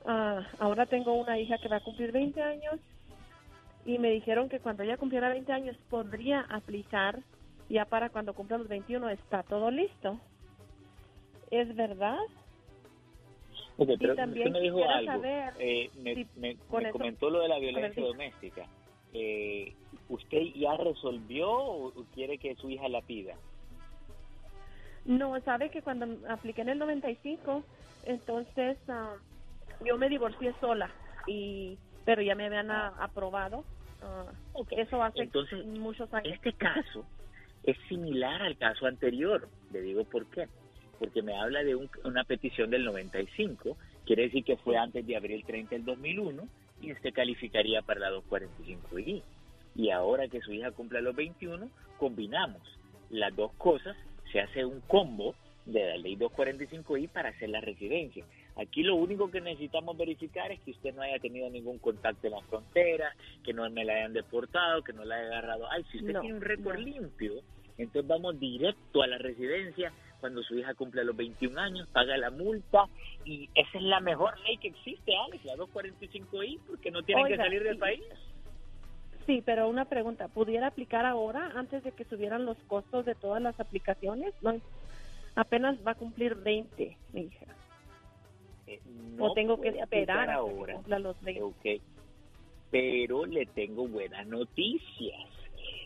Ah, 0.04 0.46
ahora 0.58 0.86
tengo 0.86 1.14
una 1.14 1.38
hija 1.38 1.58
que 1.58 1.68
va 1.68 1.76
a 1.76 1.80
cumplir 1.84 2.12
20 2.12 2.40
años 2.42 2.74
y 3.84 3.98
me 3.98 4.10
dijeron 4.10 4.48
que 4.48 4.60
cuando 4.60 4.82
ella 4.82 4.96
cumpliera 4.96 5.28
20 5.30 5.52
años 5.52 5.76
podría 5.90 6.40
aplicar. 6.42 7.20
Ya 7.68 7.84
para 7.84 8.10
cuando 8.10 8.32
cumpla 8.32 8.58
los 8.58 8.68
21 8.68 9.08
está 9.10 9.42
todo 9.42 9.72
listo. 9.72 10.20
¿Es 11.50 11.74
verdad? 11.74 12.18
Ok, 13.76 13.90
pero 13.98 14.14
también 14.14 14.48
usted 14.48 14.60
me 14.60 14.60
dijo 14.60 14.88
algo. 14.88 15.12
saber 15.12 15.52
Eh, 15.58 15.90
me 15.96 16.14
si 16.14 16.26
me- 16.36 16.56
con 16.68 16.82
me 16.82 16.88
eso- 16.90 16.98
comentó 16.98 17.28
lo 17.30 17.40
de 17.40 17.48
la 17.48 17.58
ver, 17.58 17.72
violencia 17.72 18.04
doméstica. 18.04 18.68
Eh, 19.12 19.72
¿Usted 20.08 20.42
ya 20.54 20.76
resolvió 20.76 21.50
o 21.50 21.92
quiere 22.14 22.38
que 22.38 22.54
su 22.54 22.70
hija 22.70 22.88
la 22.88 23.02
pida? 23.02 23.34
No, 25.06 25.40
sabe 25.42 25.70
que 25.70 25.82
cuando 25.82 26.06
apliqué 26.28 26.62
en 26.62 26.70
el 26.70 26.78
95, 26.78 27.62
entonces 28.04 28.76
ah, 28.88 29.14
yo 29.84 29.96
me 29.98 30.08
divorcié 30.08 30.54
sola 30.60 30.90
y 31.26 31.78
pero 32.04 32.22
ya 32.22 32.34
me 32.34 32.46
habían 32.46 32.70
aprobado. 32.70 33.64
Ah, 34.02 34.26
Eso 34.70 35.02
hace 35.02 35.22
Entonces, 35.22 35.64
muchos 35.66 36.12
años. 36.14 36.32
Este 36.34 36.52
caso 36.52 37.04
es 37.64 37.76
similar 37.88 38.42
al 38.42 38.56
caso 38.56 38.86
anterior. 38.86 39.48
Le 39.72 39.80
digo 39.80 40.04
por 40.04 40.26
qué. 40.26 40.48
Porque 40.98 41.20
me 41.22 41.36
habla 41.36 41.62
de 41.64 41.74
un- 41.74 41.90
una 42.04 42.24
petición 42.24 42.70
del 42.70 42.84
95, 42.84 43.76
quiere 44.06 44.22
decir 44.24 44.44
que 44.44 44.56
fue 44.56 44.76
antes 44.76 45.04
de 45.06 45.16
abril 45.16 45.44
30 45.44 45.74
del 45.74 45.84
2001 45.84 46.48
y 46.80 46.92
usted 46.92 47.12
calificaría 47.12 47.82
para 47.82 48.00
la 48.00 48.10
245I. 48.10 49.22
Y 49.74 49.90
ahora 49.90 50.28
que 50.28 50.40
su 50.40 50.52
hija 50.52 50.70
cumple 50.70 51.02
los 51.02 51.14
21, 51.14 51.68
combinamos 51.98 52.62
las 53.10 53.34
dos 53.36 53.52
cosas, 53.54 53.96
se 54.36 54.42
hace 54.42 54.64
un 54.66 54.80
combo 54.82 55.34
de 55.64 55.82
la 55.82 55.96
ley 55.96 56.16
245I 56.16 57.08
para 57.08 57.30
hacer 57.30 57.48
la 57.48 57.60
residencia. 57.60 58.22
Aquí 58.56 58.82
lo 58.82 58.94
único 58.96 59.30
que 59.30 59.40
necesitamos 59.40 59.96
verificar 59.96 60.52
es 60.52 60.60
que 60.60 60.72
usted 60.72 60.94
no 60.94 61.00
haya 61.00 61.18
tenido 61.18 61.48
ningún 61.48 61.78
contacto 61.78 62.26
en 62.26 62.34
la 62.34 62.42
frontera, 62.42 63.14
que 63.42 63.54
no 63.54 63.68
me 63.70 63.84
la 63.84 63.94
hayan 63.94 64.12
deportado, 64.12 64.82
que 64.82 64.92
no 64.92 65.04
la 65.04 65.16
haya 65.16 65.28
agarrado. 65.28 65.70
Ay, 65.70 65.84
si 65.90 65.98
usted 65.98 66.12
No, 66.12 66.20
tiene 66.20 66.36
un 66.36 66.42
récord 66.42 66.78
limpio, 66.78 67.32
entonces 67.78 68.06
vamos 68.06 68.38
directo 68.38 69.02
a 69.02 69.06
la 69.06 69.16
residencia 69.16 69.90
cuando 70.20 70.42
su 70.42 70.58
hija 70.58 70.74
cumple 70.74 71.02
los 71.02 71.16
21 71.16 71.58
años, 71.58 71.88
paga 71.88 72.16
la 72.18 72.30
multa 72.30 72.84
y 73.24 73.48
esa 73.54 73.78
es 73.78 73.84
la 73.84 74.00
mejor 74.00 74.38
ley 74.40 74.58
que 74.58 74.68
existe, 74.68 75.16
Alex, 75.16 75.44
la 75.46 75.56
245I, 75.56 76.60
porque 76.66 76.90
no 76.90 77.02
tienen 77.02 77.26
que 77.26 77.32
Oiga, 77.32 77.44
salir 77.44 77.62
del 77.62 77.78
país. 77.78 78.02
Sí, 79.26 79.42
pero 79.44 79.68
una 79.68 79.86
pregunta, 79.86 80.28
¿pudiera 80.28 80.68
aplicar 80.68 81.04
ahora 81.04 81.52
antes 81.56 81.82
de 81.82 81.90
que 81.90 82.04
subieran 82.04 82.44
los 82.44 82.56
costos 82.68 83.04
de 83.04 83.16
todas 83.16 83.42
las 83.42 83.58
aplicaciones? 83.58 84.32
No, 84.40 84.60
apenas 85.34 85.76
va 85.84 85.92
a 85.92 85.96
cumplir 85.96 86.36
20, 86.36 86.96
mi 87.12 87.22
hija. 87.22 87.46
Eh, 88.68 88.80
o 89.18 89.28
no 89.28 89.32
tengo 89.34 89.60
que 89.60 89.70
esperar 89.70 90.26
que 90.26 90.32
ahora. 90.32 90.74
cumpla 90.74 90.98
los 91.00 91.20
20. 91.22 91.42
Ok. 91.42 91.82
Pero 92.70 93.26
le 93.26 93.46
tengo 93.46 93.88
buenas 93.88 94.26
noticias. 94.28 95.20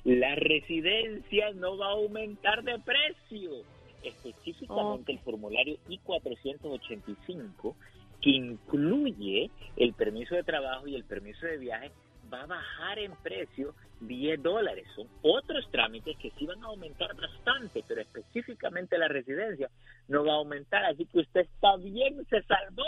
La 0.05 0.35
residencia 0.35 1.53
no 1.53 1.79
va 1.79 1.87
a 1.87 1.93
aumentar 1.93 2.63
de 2.63 2.79
precio. 2.79 3.63
Específicamente 4.03 5.13
el 5.13 5.19
formulario 5.19 5.77
I-485, 5.89 7.75
que 8.23 8.31
incluye 8.31 9.51
el 9.77 9.93
permiso 9.93 10.35
de 10.35 10.43
trabajo 10.43 10.87
y 10.87 10.95
el 10.95 11.05
permiso 11.05 11.47
de 11.47 11.59
viaje, 11.59 11.91
va 12.33 12.43
a 12.43 12.47
bajar 12.47 12.99
en 12.99 13.13
precio 13.23 13.75
10 14.01 14.43
dólares. 14.43 14.87
Son 14.95 15.07
otros 15.23 15.67
trámites 15.71 16.17
que 16.19 16.31
sí 16.39 16.47
van 16.47 16.63
a 16.65 16.69
aumentar 16.69 17.15
bastante, 17.15 17.85
pero 17.87 18.01
específicamente 18.01 18.97
la 18.99 19.09
residencia 19.09 19.69
no 20.09 20.25
va 20.25 20.33
a 20.33 20.37
aumentar. 20.37 20.85
Así 20.85 21.07
que 21.07 21.21
usted 21.21 21.41
está 21.41 21.77
bien, 21.77 22.25
se 22.29 22.43
salvó. 22.43 22.83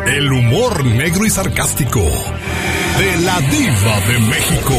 el 0.08 0.32
humor 0.32 0.84
negro 0.84 1.24
y 1.26 1.30
sarcástico 1.30 2.00
de 2.00 3.18
la 3.24 3.39
diva 3.39 4.00
de 4.08 4.18
México. 4.28 4.74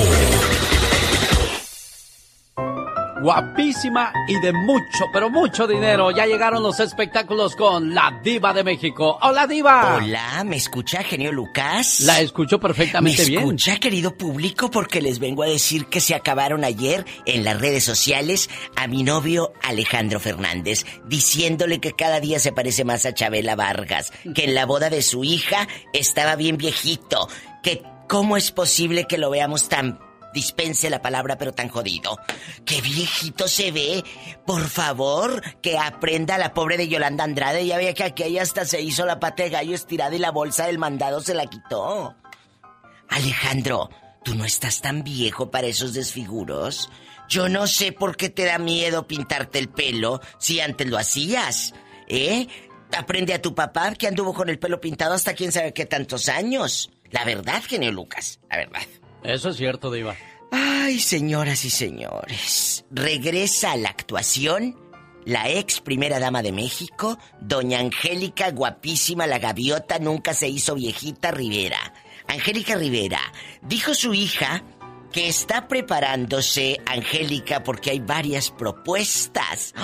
Guapísima 3.21 4.13
y 4.29 4.39
de 4.41 4.53
mucho, 4.53 5.07
pero 5.13 5.29
mucho 5.29 5.67
dinero. 5.67 6.11
Ya 6.11 6.27
llegaron 6.27 6.63
los 6.63 6.79
espectáculos 6.79 7.57
con 7.57 7.95
la 7.95 8.21
diva 8.23 8.53
de 8.53 8.63
México. 8.63 9.19
Hola, 9.21 9.47
diva. 9.47 9.97
Hola, 9.97 10.45
¿me 10.45 10.57
escucha, 10.57 11.03
genio 11.03 11.33
Lucas? 11.33 12.01
La 12.01 12.21
escucho 12.21 12.61
perfectamente 12.61 13.23
¿Me 13.23 13.29
bien. 13.29 13.41
escucha, 13.41 13.77
querido 13.79 14.17
público? 14.17 14.71
Porque 14.71 15.03
les 15.03 15.19
vengo 15.19 15.43
a 15.43 15.47
decir 15.47 15.87
que 15.87 16.01
se 16.01 16.15
acabaron 16.15 16.65
ayer 16.65 17.05
en 17.27 17.45
las 17.45 17.61
redes 17.61 17.85
sociales 17.85 18.49
a 18.77 18.87
mi 18.87 19.03
novio 19.03 19.53
Alejandro 19.63 20.21
Fernández, 20.21 20.87
diciéndole 21.07 21.81
que 21.81 21.93
cada 21.93 22.21
día 22.21 22.39
se 22.39 22.53
parece 22.53 22.85
más 22.85 23.05
a 23.05 23.15
Chabela 23.15 23.57
Vargas, 23.57 24.13
que 24.35 24.45
en 24.45 24.55
la 24.55 24.65
boda 24.65 24.91
de 24.91 25.03
su 25.03 25.25
hija 25.25 25.67
estaba 25.93 26.37
bien 26.37 26.57
viejito, 26.57 27.29
que 27.63 27.83
¿Cómo 28.09 28.39
es 28.39 28.53
posible 28.53 29.05
que 29.05 29.19
lo 29.19 29.29
veamos 29.29 29.69
tan 29.69 29.99
dispense 30.33 30.91
la 30.91 31.03
palabra, 31.03 31.37
pero 31.39 31.53
tan 31.53 31.69
jodido. 31.69 32.19
¡Qué 32.65 32.81
viejito 32.81 33.49
se 33.49 33.71
ve! 33.71 34.05
Por 34.47 34.69
favor, 34.69 35.43
que 35.61 35.79
aprenda 35.79 36.39
la 36.39 36.55
pobre 36.55 36.77
de 36.77 36.89
Yolanda 36.89 37.25
Andrade. 37.25 37.67
Ya 37.67 37.77
veía 37.77 37.95
que 37.95 38.05
aquella 38.05 38.43
hasta 38.43 38.65
se 38.65 38.81
hizo 38.81 39.07
la 39.07 39.21
pata 39.21 39.43
de 39.43 39.51
gallo 39.51 39.75
estirada 39.75 40.15
y 40.15 40.19
la 40.19 40.31
bolsa 40.31 40.67
del 40.67 40.79
mandado 40.79 41.21
se 41.21 41.35
la 41.35 41.47
quitó. 41.47 42.15
Alejandro, 43.09 43.91
¿tú 44.25 44.35
no 44.35 44.45
estás 44.45 44.81
tan 44.81 45.03
viejo 45.03 45.51
para 45.51 45.67
esos 45.67 45.95
desfiguros? 45.95 46.91
Yo 47.29 47.49
no 47.49 47.67
sé 47.67 47.93
por 47.93 48.17
qué 48.17 48.31
te 48.31 48.45
da 48.45 48.59
miedo 48.59 49.07
pintarte 49.07 49.59
el 49.59 49.69
pelo 49.69 50.21
si 50.39 50.61
antes 50.61 50.87
lo 50.89 50.99
hacías. 50.99 51.75
¿Eh? 52.07 52.47
Aprende 52.97 53.35
a 53.35 53.43
tu 53.43 53.55
papá 53.55 53.95
que 53.95 54.07
anduvo 54.07 54.33
con 54.33 54.49
el 54.49 54.59
pelo 54.59 54.81
pintado 54.81 55.15
hasta 55.15 55.35
quién 55.35 55.53
sabe 55.53 55.75
qué 55.75 55.85
tantos 55.85 56.29
años. 56.29 56.91
La 57.11 57.25
verdad, 57.25 57.63
genio 57.67 57.93
Lucas, 57.93 58.41
la 58.51 58.57
verdad. 58.57 58.81
Eso 59.23 59.51
es 59.51 59.57
cierto, 59.57 59.91
Diva. 59.91 60.17
Ay, 60.51 61.01
señoras 61.01 61.65
y 61.65 61.71
señores, 61.71 62.85
regresa 62.91 63.73
a 63.73 63.77
la 63.77 63.91
actuación 63.91 64.77
la 65.25 65.51
ex 65.51 65.81
primera 65.81 66.19
dama 66.19 66.43
de 66.43 66.53
México, 66.53 67.19
doña 67.41 67.81
Angélica, 67.81 68.51
guapísima, 68.51 69.27
la 69.27 69.39
gaviota, 69.39 69.99
nunca 69.99 70.33
se 70.33 70.49
hizo 70.49 70.75
viejita 70.75 71.31
Rivera. 71.31 71.93
Angélica 72.27 72.77
Rivera, 72.77 73.21
dijo 73.61 73.93
su 73.93 74.15
hija 74.15 74.63
que 75.13 75.29
está 75.29 75.69
preparándose 75.69 76.81
Angélica 76.87 77.63
porque 77.63 77.91
hay 77.91 78.01
varias 78.01 78.51
propuestas 78.51 79.75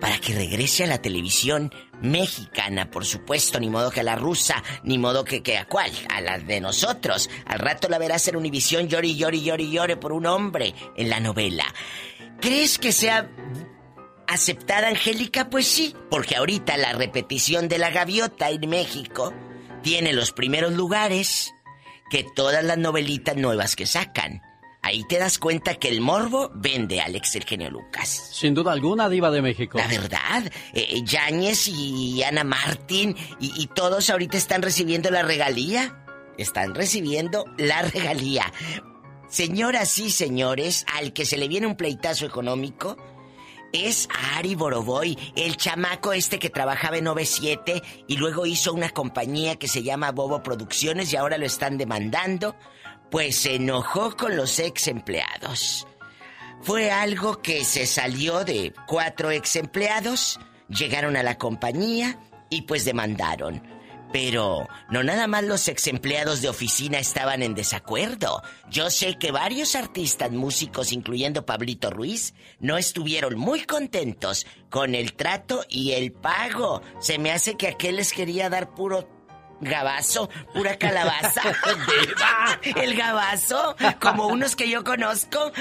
para 0.00 0.18
que 0.18 0.34
regrese 0.34 0.84
a 0.84 0.88
la 0.88 1.02
televisión 1.02 1.72
mexicana, 2.02 2.90
por 2.90 3.04
supuesto, 3.04 3.60
ni 3.60 3.68
modo 3.68 3.90
que 3.90 4.00
a 4.00 4.04
la 4.04 4.16
rusa, 4.16 4.62
ni 4.84 4.98
modo 4.98 5.24
que, 5.24 5.58
a 5.58 5.66
cuál, 5.66 5.90
a 6.08 6.20
la 6.20 6.38
de 6.38 6.60
nosotros. 6.60 7.30
Al 7.46 7.58
rato 7.58 7.88
la 7.88 7.98
verás 7.98 8.26
en 8.28 8.36
Univisión 8.36 8.88
llori, 8.88 9.16
llori, 9.16 9.42
llori, 9.42 9.70
llore 9.70 9.96
por 9.96 10.12
un 10.12 10.26
hombre 10.26 10.74
en 10.96 11.10
la 11.10 11.20
novela. 11.20 11.64
¿Crees 12.40 12.78
que 12.78 12.92
sea 12.92 13.30
aceptada 14.26 14.88
Angélica? 14.88 15.50
Pues 15.50 15.66
sí, 15.66 15.94
porque 16.10 16.36
ahorita 16.36 16.76
la 16.76 16.92
repetición 16.92 17.68
de 17.68 17.78
la 17.78 17.90
gaviota 17.90 18.50
en 18.50 18.68
México 18.68 19.34
tiene 19.82 20.12
los 20.12 20.32
primeros 20.32 20.72
lugares 20.72 21.54
que 22.10 22.24
todas 22.34 22.64
las 22.64 22.78
novelitas 22.78 23.36
nuevas 23.36 23.76
que 23.76 23.86
sacan. 23.86 24.42
Ahí 24.82 25.04
te 25.04 25.18
das 25.18 25.38
cuenta 25.38 25.74
que 25.74 25.88
el 25.88 26.00
morbo 26.00 26.50
vende 26.54 27.00
a 27.00 27.04
Alex 27.04 27.36
el 27.36 27.44
genio 27.44 27.70
Lucas. 27.70 28.30
Sin 28.32 28.54
duda 28.54 28.72
alguna, 28.72 29.08
diva 29.08 29.30
de 29.30 29.42
México. 29.42 29.78
La 29.78 29.86
verdad, 29.86 30.46
eh, 30.72 30.86
eh, 30.88 31.02
Yáñez 31.04 31.68
y 31.68 32.22
Ana 32.22 32.44
Martín 32.44 33.14
y, 33.38 33.52
y 33.60 33.66
todos 33.66 34.08
ahorita 34.08 34.36
están 34.38 34.62
recibiendo 34.62 35.10
la 35.10 35.22
regalía. 35.22 36.04
Están 36.38 36.74
recibiendo 36.74 37.44
la 37.58 37.82
regalía. 37.82 38.50
Señoras 39.28 39.98
y 39.98 40.10
señores, 40.10 40.86
al 40.96 41.12
que 41.12 41.26
se 41.26 41.36
le 41.36 41.46
viene 41.46 41.66
un 41.66 41.76
pleitazo 41.76 42.24
económico 42.24 42.96
es 43.72 44.08
a 44.12 44.38
Ari 44.38 44.54
Boroboy, 44.54 45.16
el 45.36 45.56
chamaco 45.56 46.12
este 46.12 46.38
que 46.38 46.50
trabajaba 46.50 46.98
en 46.98 47.04
97 47.04 47.82
y 48.06 48.16
luego 48.16 48.46
hizo 48.46 48.72
una 48.72 48.90
compañía 48.90 49.56
que 49.56 49.68
se 49.68 49.82
llama 49.82 50.12
Bobo 50.12 50.42
Producciones 50.42 51.12
y 51.12 51.16
ahora 51.16 51.38
lo 51.38 51.46
están 51.46 51.78
demandando 51.78 52.56
pues 53.10 53.36
se 53.36 53.56
enojó 53.56 54.16
con 54.16 54.36
los 54.36 54.58
ex 54.58 54.88
empleados. 54.88 55.86
Fue 56.62 56.90
algo 56.90 57.40
que 57.40 57.64
se 57.64 57.86
salió 57.86 58.44
de 58.44 58.74
cuatro 58.86 59.30
ex 59.30 59.56
empleados, 59.56 60.38
llegaron 60.68 61.16
a 61.16 61.22
la 61.22 61.38
compañía 61.38 62.18
y 62.50 62.62
pues 62.62 62.84
demandaron. 62.84 63.62
Pero 64.12 64.68
no 64.90 65.04
nada 65.04 65.28
más 65.28 65.44
los 65.44 65.68
ex 65.68 65.86
empleados 65.86 66.42
de 66.42 66.48
oficina 66.48 66.98
estaban 66.98 67.42
en 67.42 67.54
desacuerdo. 67.54 68.42
Yo 68.68 68.90
sé 68.90 69.16
que 69.18 69.30
varios 69.30 69.76
artistas 69.76 70.32
músicos, 70.32 70.92
incluyendo 70.92 71.46
Pablito 71.46 71.90
Ruiz, 71.90 72.34
no 72.58 72.76
estuvieron 72.76 73.38
muy 73.38 73.64
contentos 73.64 74.46
con 74.68 74.96
el 74.96 75.14
trato 75.14 75.64
y 75.68 75.92
el 75.92 76.12
pago. 76.12 76.82
Se 77.00 77.18
me 77.18 77.30
hace 77.30 77.56
que 77.56 77.68
aquel 77.68 77.96
les 77.96 78.12
quería 78.12 78.50
dar 78.50 78.74
puro 78.74 79.08
gabazo, 79.60 80.28
pura 80.52 80.76
calabaza. 80.76 81.42
El 82.76 82.96
gabazo, 82.96 83.76
como 84.00 84.26
unos 84.26 84.56
que 84.56 84.68
yo 84.68 84.84
conozco. 84.84 85.52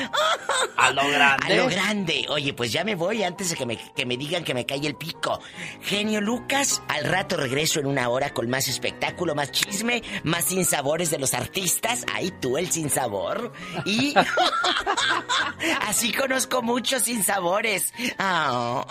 A 0.78 0.92
lo 0.92 1.08
grande. 1.10 1.46
A 1.46 1.56
lo 1.56 1.68
grande. 1.68 2.26
Oye, 2.30 2.54
pues 2.54 2.72
ya 2.72 2.84
me 2.84 2.96
voy 2.96 3.24
antes 3.24 3.50
de 3.50 3.56
que 3.56 3.66
me, 3.66 3.78
que 3.78 4.06
me 4.06 4.18
digan 4.18 4.44
que 4.44 4.54
me 4.54 4.66
cae 4.66 4.86
el 4.86 4.96
pico. 4.96 5.40
Genio 5.82 6.22
Lucas, 6.22 6.82
al 6.88 7.06
rato 7.06 7.38
regreso 7.38 7.80
en 7.80 7.86
una 7.86 8.10
hora 8.10 8.32
con 8.32 8.50
más 8.50 8.68
espectáculo, 8.68 9.36
más 9.36 9.52
chisme, 9.52 10.04
más 10.24 10.46
sinsabores 10.46 11.12
de 11.12 11.20
los 11.20 11.34
artistas. 11.34 12.06
Ahí 12.14 12.32
tú 12.40 12.58
el 12.58 12.72
sinsabor. 12.72 13.54
Y 13.86 14.14
así 15.88 16.12
conozco 16.12 16.62
muchos 16.62 17.04
sinsabores. 17.04 17.94
Ah, 18.18 18.86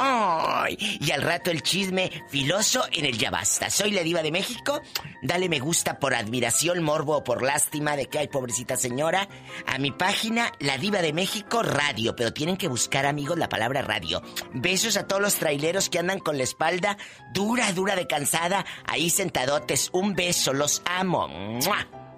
ay. 0.67 0.99
Y 1.01 1.11
al 1.13 1.23
rato 1.23 1.51
el 1.51 1.63
chisme 1.63 2.11
filoso 2.29 2.85
en 2.93 3.05
el 3.05 3.17
Ya 3.19 3.31
Basta. 3.31 3.71
Soy 3.71 3.91
la 3.91 4.03
diva 4.03 4.23
de 4.23 4.31
México 4.31 4.81
Dale 5.23 5.49
me 5.49 5.59
gusta 5.59 5.99
por 5.99 6.15
admiración, 6.15 6.83
morbo 6.83 7.17
o 7.17 7.25
por 7.25 7.43
lástima 7.43 7.97
de 7.97 8.07
que 8.07 8.19
hay 8.19 8.29
pobrecita 8.29 8.77
señora. 8.77 9.29
A 9.67 9.79
mi 9.79 9.91
página, 9.91 10.53
La 10.61 10.79
Diva 10.79 11.03
de 11.03 11.13
México 11.13 11.63
Radio. 11.63 12.15
Pero 12.17 12.33
tienen 12.33 12.57
que 12.57 12.69
buscar, 12.69 13.07
amigos, 13.07 13.39
la 13.39 13.49
palabra 13.49 13.83
radio. 13.83 14.23
Besos 14.53 14.97
a 14.97 15.07
todos 15.07 15.23
los 15.23 15.35
traileros 15.35 15.89
que 15.89 15.99
andan 15.99 16.21
con 16.21 16.37
la 16.39 16.45
espalda 16.45 16.97
dura, 17.33 17.73
dura 17.73 17.97
de 17.97 18.07
cansada. 18.07 18.65
Ahí 18.87 19.11
sentadotes. 19.11 19.91
Un 19.93 20.15
beso, 20.15 20.53
los 20.53 20.83
amo. 20.85 21.29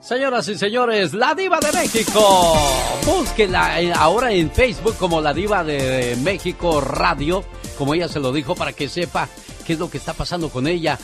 Señoras 0.01 0.49
y 0.49 0.57
señores, 0.57 1.13
La 1.13 1.35
Diva 1.35 1.61
de 1.61 1.73
México. 1.73 2.57
Búsquela 3.05 3.77
ahora 3.97 4.33
en 4.33 4.51
Facebook 4.51 4.97
como 4.97 5.21
La 5.21 5.35
Diva 5.35 5.63
de 5.63 6.17
México 6.23 6.81
Radio, 6.81 7.45
como 7.77 7.93
ella 7.93 8.09
se 8.09 8.19
lo 8.19 8.33
dijo, 8.33 8.55
para 8.55 8.73
que 8.73 8.89
sepa 8.89 9.29
qué 9.67 9.75
es 9.75 9.79
lo 9.79 9.91
que 9.91 9.99
está 9.99 10.15
pasando 10.15 10.49
con 10.49 10.67
ella. 10.67 10.99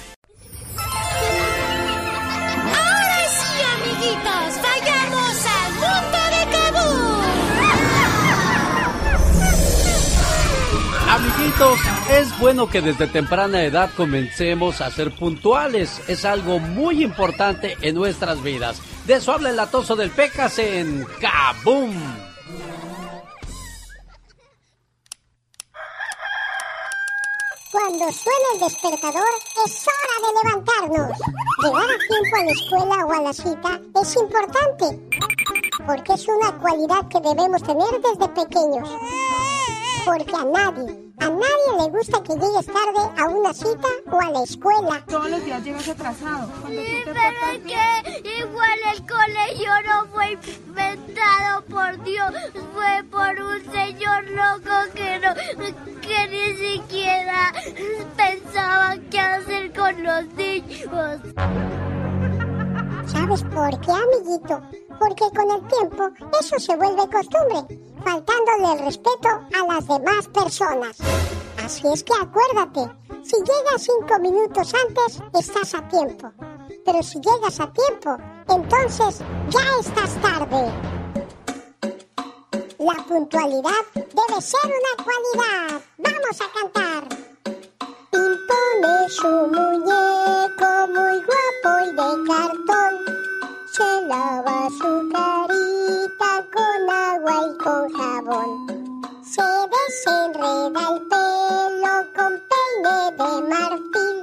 Amiguitos, 11.09 11.79
es 12.11 12.37
bueno 12.41 12.69
que 12.69 12.83
desde 12.83 13.07
temprana 13.07 13.63
edad 13.63 13.91
comencemos 13.97 14.81
a 14.81 14.91
ser 14.91 15.15
puntuales. 15.15 16.03
Es 16.09 16.25
algo 16.25 16.59
muy 16.59 17.05
importante 17.05 17.77
en 17.81 17.95
nuestras 17.95 18.43
vidas. 18.43 18.83
De 19.07 19.15
eso 19.15 19.33
habla 19.33 19.51
el 19.51 19.61
atoso 19.61 19.95
del 19.95 20.11
Pecas 20.11 20.59
en 20.59 21.07
Kaboom. 21.21 21.95
Cuando 27.71 28.13
suena 28.13 28.49
el 28.55 28.61
despertador, 28.61 29.29
es 29.65 29.87
hora 29.87 30.27
de 30.27 30.49
levantarnos. 30.49 31.19
Llegar 31.63 31.85
a 31.85 31.99
tiempo 32.09 32.37
a 32.37 32.45
la 32.45 32.51
escuela 32.51 33.07
o 33.07 33.13
a 33.13 33.21
la 33.23 33.33
cita 33.33 33.81
es 34.03 34.17
importante, 34.17 35.09
porque 35.87 36.13
es 36.15 36.27
una 36.27 36.53
cualidad 36.59 37.09
que 37.09 37.21
debemos 37.21 37.63
tener 37.63 38.01
desde 38.03 38.29
pequeños 38.29 38.89
porque 40.07 40.37
a 40.37 40.45
nadie, 40.45 41.13
a 41.19 41.29
nadie 41.29 41.71
le 41.79 41.91
gusta 41.91 42.23
que 42.23 42.35
llegues 42.35 42.67
tarde 42.67 43.03
a 43.19 43.25
una 43.25 43.53
cita 43.53 43.89
o 44.09 44.21
a 44.21 44.31
la 44.31 44.43
escuela. 44.45 45.05
Todos 45.09 45.29
los 45.29 45.45
días 45.45 45.65
llegas 45.65 45.89
atrasado. 45.89 46.49
Sí, 46.69 47.03
pero 47.05 47.41
es 47.53 47.59
que 47.67 48.39
igual 48.39 48.79
el 48.95 49.01
colegio 49.05 49.73
no 49.85 50.07
fue 50.15 50.39
inventado 50.67 51.65
por 51.65 52.05
Dios, 52.05 52.33
fue 52.73 53.03
por 53.11 53.31
un 53.45 53.73
señor 53.73 54.31
loco 54.31 54.77
que 54.95 55.19
no, 55.19 55.35
que 56.01 56.29
ni 56.29 56.57
siquiera 56.57 57.53
pensaba 58.17 58.97
qué 59.11 59.19
hacer 59.19 59.73
con 59.73 60.05
los 60.05 60.25
niños. 60.35 61.21
¿Sabes 63.07 63.43
por 63.43 63.81
qué, 63.81 63.91
amiguito? 63.91 64.86
Porque 64.99 65.25
con 65.35 65.51
el 65.51 65.67
tiempo 65.69 66.11
eso 66.41 66.59
se 66.59 66.77
vuelve 66.77 67.09
costumbre, 67.11 67.81
faltándole 68.05 68.73
el 68.73 68.85
respeto 68.87 69.29
a 69.29 69.75
las 69.75 69.87
demás 69.87 70.29
personas. 70.29 70.99
Así 71.65 71.87
es 71.93 72.03
que 72.05 72.13
acuérdate, 72.21 72.91
si 73.23 73.37
llegas 73.37 73.83
cinco 73.83 74.19
minutos 74.21 74.73
antes, 74.87 75.21
estás 75.35 75.75
a 75.75 75.89
tiempo. 75.89 76.33
Pero 76.85 77.03
si 77.03 77.21
llegas 77.21 77.59
a 77.61 77.73
tiempo, 77.73 78.17
entonces 78.49 79.21
ya 79.49 79.61
estás 79.81 80.15
tarde. 80.23 80.73
La 82.79 83.05
puntualidad 83.05 83.83
debe 83.95 84.41
ser 84.41 84.61
una 84.65 85.05
cualidad. 85.05 85.81
Vamos 85.99 86.41
a 86.41 86.61
cantar. 86.61 87.09
Impone 88.13 89.09
su 89.09 89.27
muñeco 89.27 90.87
muy 90.95 91.21
guapo 91.25 91.71
y 91.85 91.91
de 91.91 92.29
cartón 92.29 93.17
se 93.77 94.07
lava 94.07 94.71
su 94.71 95.11
carita 95.13 96.33
con 96.51 96.89
agua 96.89 97.35
y 97.45 97.59
con 97.59 97.93
jabón. 97.93 99.03
Se 99.23 99.43
desenreda 99.75 100.83
el 100.93 101.03
pelo 101.11 101.95
con 102.17 102.33
peine 102.49 102.99
de 103.19 103.33
marfil. 103.51 104.19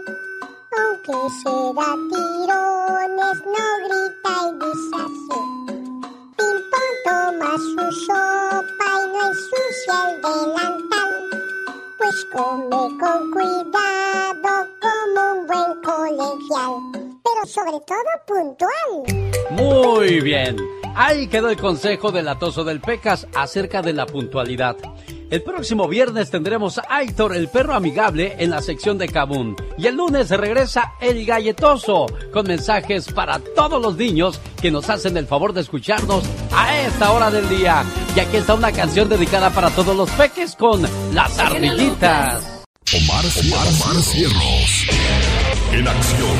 Aunque 0.79 1.17
se 1.43 1.55
da 1.75 1.89
tirones, 2.09 3.37
no 3.53 3.67
grita 3.85 4.33
y 4.41 4.53
dice 4.57 4.95
así. 5.05 5.41
Pimpón 6.35 6.91
toma 7.05 7.51
su 7.55 7.91
sopa 8.07 8.87
y 9.03 9.07
no 9.13 9.21
ensucia 9.27 9.95
el 10.09 10.21
delantal. 10.23 11.42
Come 12.33 12.69
con 12.69 13.31
cuidado 13.31 14.67
como 14.81 15.31
un 15.31 15.47
buen 15.47 15.81
colegial, 15.81 16.73
pero 17.23 17.45
sobre 17.45 17.79
todo 17.87 18.11
puntual. 18.27 19.31
Muy 19.51 20.19
bien. 20.19 20.57
Ahí 20.95 21.27
quedó 21.27 21.49
el 21.49 21.57
consejo 21.57 22.11
del 22.11 22.27
atoso 22.27 22.65
del 22.65 22.81
Pecas 22.81 23.25
acerca 23.33 23.81
de 23.81 23.93
la 23.93 24.05
puntualidad. 24.05 24.75
El 25.33 25.41
próximo 25.41 25.87
viernes 25.87 26.29
tendremos 26.29 26.77
a 26.77 26.85
Aitor, 26.87 27.35
el 27.35 27.47
perro 27.47 27.73
amigable, 27.73 28.35
en 28.37 28.51
la 28.51 28.61
sección 28.61 28.99
de 28.99 29.07
Kabun. 29.07 29.55
Y 29.79 29.87
el 29.87 29.95
lunes 29.95 30.29
regresa 30.29 30.93
el 31.01 31.25
galletoso, 31.25 32.05
con 32.31 32.45
mensajes 32.45 33.11
para 33.11 33.39
todos 33.39 33.81
los 33.81 33.97
niños 33.97 34.39
que 34.61 34.69
nos 34.69 34.91
hacen 34.91 35.17
el 35.17 35.25
favor 35.25 35.51
de 35.53 35.61
escucharnos 35.61 36.23
a 36.51 36.79
esta 36.81 37.11
hora 37.11 37.31
del 37.31 37.49
día. 37.49 37.83
Y 38.15 38.19
aquí 38.19 38.37
está 38.37 38.53
una 38.53 38.71
canción 38.71 39.09
dedicada 39.09 39.49
para 39.49 39.71
todos 39.71 39.97
los 39.97 40.11
peques 40.11 40.55
con 40.55 40.83
las 41.15 41.39
ardillitas. 41.39 42.63
Omar, 42.93 43.25
Omar, 43.25 43.67
Omar 43.69 44.03
Cierros. 44.03 44.87
En 45.71 45.87
acción. 45.87 46.37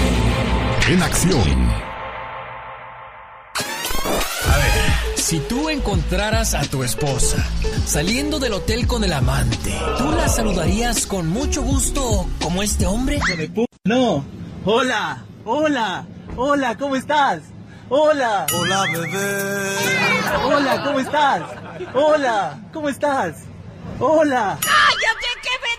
En 0.87 1.01
acción. 1.01 1.92
Si 5.23 5.39
tú 5.39 5.69
encontraras 5.69 6.53
a 6.53 6.63
tu 6.63 6.83
esposa 6.83 7.37
saliendo 7.85 8.39
del 8.39 8.51
hotel 8.51 8.85
con 8.87 9.05
el 9.05 9.13
amante, 9.13 9.73
¿tú 9.97 10.11
la 10.11 10.27
saludarías 10.27 11.07
con 11.07 11.29
mucho 11.29 11.61
gusto 11.63 12.27
como 12.41 12.61
este 12.61 12.85
hombre? 12.85 13.21
No. 13.85 14.25
Hola, 14.65 15.23
hola, 15.45 16.05
hola, 16.35 16.77
¿cómo 16.77 16.97
estás? 16.97 17.39
Hola. 17.87 18.45
Hola, 18.53 18.83
bebé. 18.91 19.77
Hola, 20.43 20.83
¿cómo 20.83 20.99
estás? 20.99 21.41
Hola, 21.93 22.59
¿cómo 22.73 22.89
estás? 22.89 23.35
Hola. 23.99 24.57
¡Cállate 24.61 25.29
que 25.41 25.49
me 25.63 25.73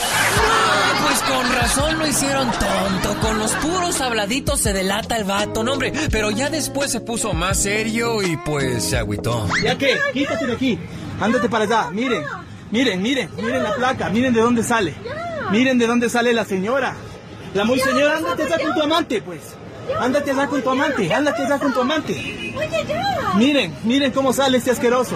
Ah, 0.00 0.92
pues 1.06 1.22
con 1.22 1.52
razón 1.52 1.98
lo 1.98 2.06
hicieron 2.06 2.50
tonto. 2.50 3.20
Con 3.20 3.38
los 3.38 3.52
puros 3.52 4.00
habladitos 4.00 4.60
se 4.60 4.72
delata 4.72 5.16
el 5.16 5.24
vato, 5.24 5.64
no 5.64 5.72
hombre. 5.72 5.92
Pero 6.10 6.30
ya 6.30 6.50
después 6.50 6.90
se 6.90 7.00
puso 7.00 7.32
más 7.32 7.62
serio 7.62 8.22
y 8.22 8.36
pues 8.38 8.84
se 8.84 8.98
agüitó. 8.98 9.48
¿Ya 9.62 9.76
qué? 9.76 9.98
Quítate 10.12 10.46
de 10.46 10.52
aquí. 10.52 10.78
Ándate 11.20 11.48
para 11.48 11.64
allá. 11.64 11.90
Miren, 11.90 12.22
miren, 12.70 13.02
miren, 13.02 13.30
miren 13.36 13.62
la 13.62 13.74
placa. 13.74 14.08
Miren 14.10 14.34
de 14.34 14.40
dónde 14.40 14.62
sale. 14.62 14.94
Miren 15.50 15.78
de 15.78 15.86
dónde 15.86 16.08
sale 16.08 16.32
la 16.32 16.44
señora. 16.44 16.94
La 17.54 17.64
muy 17.64 17.78
señora, 17.80 18.18
ándate 18.18 18.42
allá 18.42 18.58
con 18.58 18.74
tu 18.74 18.82
amante, 18.82 19.22
pues. 19.22 19.40
Ándate 19.98 20.30
allá 20.32 20.46
con 20.46 20.62
tu 20.62 20.70
amante. 20.70 21.12
Ándate 21.12 21.44
allá 21.44 21.58
con 21.58 21.72
tu 21.72 21.80
amante. 21.80 22.54
Miren, 23.36 23.74
miren 23.84 24.12
cómo 24.12 24.32
sale 24.32 24.58
este 24.58 24.72
asqueroso. 24.72 25.14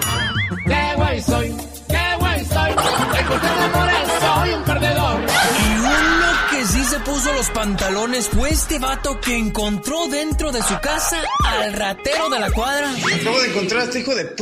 ¡Qué 0.65 0.93
guay 0.95 1.21
soy! 1.21 1.55
¡Qué 1.87 2.15
guay 2.17 2.45
soy! 2.45 2.71
soy 2.73 4.00
puso 7.21 7.33
los 7.33 7.49
pantalones 7.51 8.29
fue 8.29 8.49
este 8.49 8.79
vato 8.79 9.19
que 9.19 9.37
encontró 9.37 10.07
dentro 10.07 10.51
de 10.51 10.61
su 10.63 10.79
casa 10.79 11.21
al 11.45 11.73
ratero 11.73 12.29
de 12.29 12.39
la 12.39 12.51
cuadra. 12.51 12.89
Acabo 12.91 13.39
de 13.41 13.49
encontrar 13.49 13.81
a 13.81 13.83
este 13.85 13.99
hijo 13.99 14.15
de 14.15 14.25
p. 14.25 14.41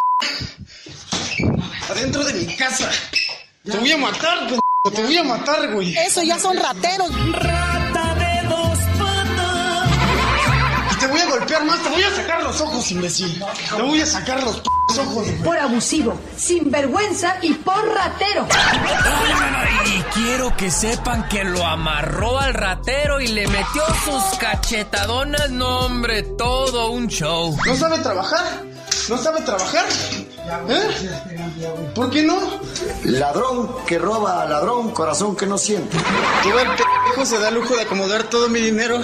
Adentro 1.89 2.23
de 2.23 2.33
mi 2.33 2.55
casa. 2.55 2.89
Te 3.65 3.77
voy 3.77 3.91
a 3.91 3.97
matar, 3.97 4.47
p. 4.47 4.57
Te 4.95 5.03
voy 5.03 5.17
a 5.17 5.23
matar, 5.23 5.73
güey. 5.73 5.97
Eso 5.97 6.23
ya 6.23 6.39
son 6.39 6.55
rateros. 6.57 7.09
Rata 7.33 8.08
golpear 11.49 11.65
más. 11.65 11.83
Te 11.83 11.89
voy 11.89 12.03
a 12.03 12.15
sacar 12.15 12.43
los 12.43 12.61
ojos, 12.61 12.91
imbécil. 12.91 13.43
Te 13.75 13.81
voy 13.81 14.01
a 14.01 14.05
sacar 14.05 14.43
los 14.43 14.57
p 14.57 14.69
ojos. 14.99 15.27
Por 15.43 15.57
abusivo, 15.57 16.19
sinvergüenza 16.35 17.37
y 17.41 17.53
por 17.53 17.87
ratero. 17.87 18.47
Y 19.85 20.01
quiero 20.13 20.55
que 20.57 20.71
sepan 20.71 21.27
que 21.27 21.43
lo 21.43 21.65
amarró 21.65 22.39
al 22.39 22.53
ratero 22.53 23.21
y 23.21 23.27
le 23.27 23.47
metió 23.47 23.83
sus 24.03 24.37
cachetadonas. 24.39 25.49
No, 25.51 25.85
hombre, 25.85 26.23
todo 26.23 26.91
un 26.91 27.07
show. 27.07 27.55
¿No 27.65 27.75
sabe 27.75 27.99
trabajar? 27.99 28.63
¿No 29.09 29.17
sabe 29.17 29.41
trabajar? 29.41 29.85
¿Eh? 30.69 31.09
¿Por 31.95 32.09
qué 32.09 32.23
no? 32.23 32.39
Ladrón 33.03 33.69
que 33.85 33.97
roba 33.97 34.41
a 34.41 34.45
ladrón, 34.45 34.91
corazón 34.91 35.35
que 35.35 35.45
no 35.45 35.57
siente. 35.57 35.97
Todo 36.43 36.59
el 36.59 36.67
p 37.15 37.25
se 37.25 37.39
da 37.39 37.51
lujo 37.51 37.75
de 37.75 37.83
acomodar 37.83 38.23
todo 38.23 38.49
mi 38.49 38.59
dinero 38.59 39.01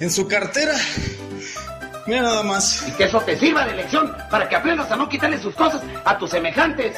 en 0.00 0.10
su 0.10 0.26
cartera. 0.26 0.74
Mira 2.06 2.22
nada 2.22 2.42
más. 2.42 2.86
Y 2.86 2.92
que 2.92 3.04
eso 3.04 3.20
te 3.20 3.38
sirva 3.38 3.66
de 3.66 3.74
lección 3.74 4.14
para 4.30 4.48
que 4.48 4.56
aprendas 4.56 4.90
a 4.90 4.96
no 4.96 5.08
quitarle 5.08 5.40
sus 5.40 5.54
cosas 5.54 5.82
a 6.04 6.16
tus 6.16 6.30
semejantes. 6.30 6.96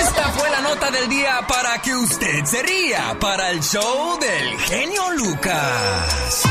Esta 0.00 0.28
fue 0.30 0.50
la 0.50 0.60
nota 0.60 0.90
del 0.90 1.08
día 1.08 1.40
para 1.48 1.80
que 1.80 1.94
usted 1.94 2.44
se 2.44 2.62
ría 2.62 3.16
para 3.20 3.50
el 3.50 3.60
show 3.60 4.18
del 4.20 4.58
genio 4.60 5.10
Lucas. 5.16 6.44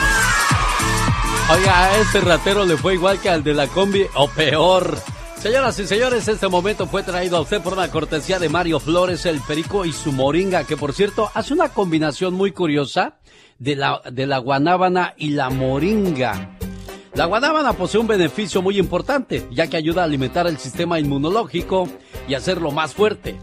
Oiga, 1.50 1.84
a 1.86 1.98
este 1.98 2.22
ratero 2.22 2.66
le 2.66 2.78
fue 2.78 2.96
igual 2.96 3.20
que 3.20 3.30
al 3.30 3.44
de 3.44 3.54
la 3.54 3.68
combi 3.68 4.06
o 4.16 4.28
peor. 4.30 4.98
Señoras 5.38 5.80
y 5.80 5.88
señores, 5.88 6.28
este 6.28 6.48
momento 6.48 6.86
fue 6.86 7.04
traído 7.04 7.38
a 7.38 7.42
usted 7.42 7.62
por 7.62 7.74
una 7.74 7.90
cortesía 7.90 8.38
de 8.38 8.48
Mario 8.48 8.80
Flores, 8.80 9.26
el 9.26 9.42
perico 9.42 9.86
y 9.86 9.92
su 9.92 10.12
moringa, 10.12 10.66
que 10.66 10.78
por 10.78 10.94
cierto 10.94 11.32
hace 11.34 11.54
una 11.54 11.70
combinación 11.70 12.36
muy 12.36 12.52
curiosa 12.52 13.16
de 13.62 13.76
la, 13.76 14.02
de 14.12 14.26
la 14.26 14.40
guanábana 14.40 15.14
y 15.18 15.30
la 15.30 15.52
moringa. 15.52 16.58
La 17.14 17.26
guanábana 17.26 17.74
posee 17.74 18.02
un 18.02 18.08
beneficio 18.08 18.64
muy 18.64 18.80
importante, 18.80 19.48
ya 19.52 19.68
que 19.68 19.78
ayuda 19.78 20.02
a 20.02 20.06
alimentar 20.06 20.48
el 20.48 20.58
sistema 20.58 21.00
inmunológico 21.00 21.88
y 22.28 22.34
hacerlo 22.34 22.72
más 22.72 22.96
fuerte. 22.96 23.36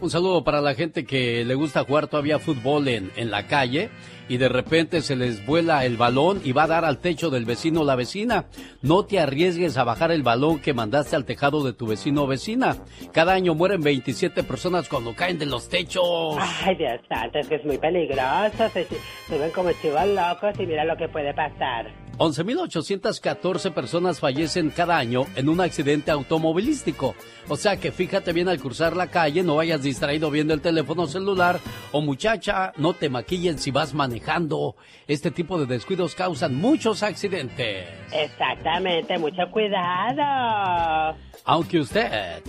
Un 0.00 0.10
saludo 0.10 0.42
para 0.42 0.62
la 0.62 0.74
gente 0.74 1.04
que 1.04 1.44
le 1.44 1.54
gusta 1.54 1.84
jugar 1.84 2.08
todavía 2.08 2.38
fútbol 2.38 2.88
en, 2.88 3.12
en 3.14 3.30
la 3.30 3.46
calle 3.46 3.90
y 4.28 4.36
de 4.36 4.48
repente 4.48 5.02
se 5.02 5.16
les 5.16 5.44
vuela 5.46 5.84
el 5.84 5.96
balón 5.96 6.40
y 6.44 6.52
va 6.52 6.64
a 6.64 6.68
dar 6.68 6.84
al 6.84 6.98
techo 6.98 7.30
del 7.30 7.44
vecino 7.44 7.82
o 7.82 7.84
la 7.84 7.96
vecina. 7.96 8.46
No 8.82 9.04
te 9.04 9.20
arriesgues 9.20 9.76
a 9.76 9.84
bajar 9.84 10.10
el 10.10 10.22
balón 10.22 10.60
que 10.60 10.74
mandaste 10.74 11.16
al 11.16 11.24
tejado 11.24 11.64
de 11.64 11.72
tu 11.72 11.86
vecino 11.86 12.24
o 12.24 12.26
vecina. 12.26 12.76
Cada 13.12 13.32
año 13.32 13.54
mueren 13.54 13.82
27 13.82 14.42
personas 14.44 14.88
cuando 14.88 15.14
caen 15.14 15.38
de 15.38 15.46
los 15.46 15.68
techos. 15.68 16.36
Ay, 16.38 16.76
Dios 16.76 17.00
santo, 17.08 17.38
es 17.38 17.48
que 17.48 17.56
es 17.56 17.64
muy 17.64 17.78
peligroso. 17.78 18.68
Se 18.72 18.86
suben 19.28 19.50
como 19.50 19.72
chivos 19.72 20.06
locos 20.06 20.58
y 20.58 20.66
mira 20.66 20.84
lo 20.84 20.96
que 20.96 21.08
puede 21.08 21.32
pasar. 21.34 22.03
11.814 22.18 23.72
personas 23.72 24.20
fallecen 24.20 24.70
cada 24.70 24.96
año 24.96 25.26
en 25.34 25.48
un 25.48 25.60
accidente 25.60 26.10
automovilístico. 26.10 27.14
O 27.48 27.56
sea 27.56 27.76
que 27.76 27.90
fíjate 27.92 28.32
bien 28.32 28.48
al 28.48 28.60
cruzar 28.60 28.96
la 28.96 29.08
calle, 29.08 29.42
no 29.42 29.56
vayas 29.56 29.82
distraído 29.82 30.30
viendo 30.30 30.54
el 30.54 30.60
teléfono 30.60 31.06
celular 31.06 31.58
o 31.92 32.00
muchacha, 32.00 32.72
no 32.76 32.94
te 32.94 33.08
maquillen 33.08 33.58
si 33.58 33.70
vas 33.70 33.94
manejando. 33.94 34.76
Este 35.08 35.30
tipo 35.30 35.58
de 35.58 35.66
descuidos 35.66 36.14
causan 36.14 36.54
muchos 36.54 37.02
accidentes. 37.02 37.88
Exactamente, 38.12 39.18
mucho 39.18 39.42
cuidado. 39.50 41.16
Aunque 41.44 41.80
usted... 41.80 42.42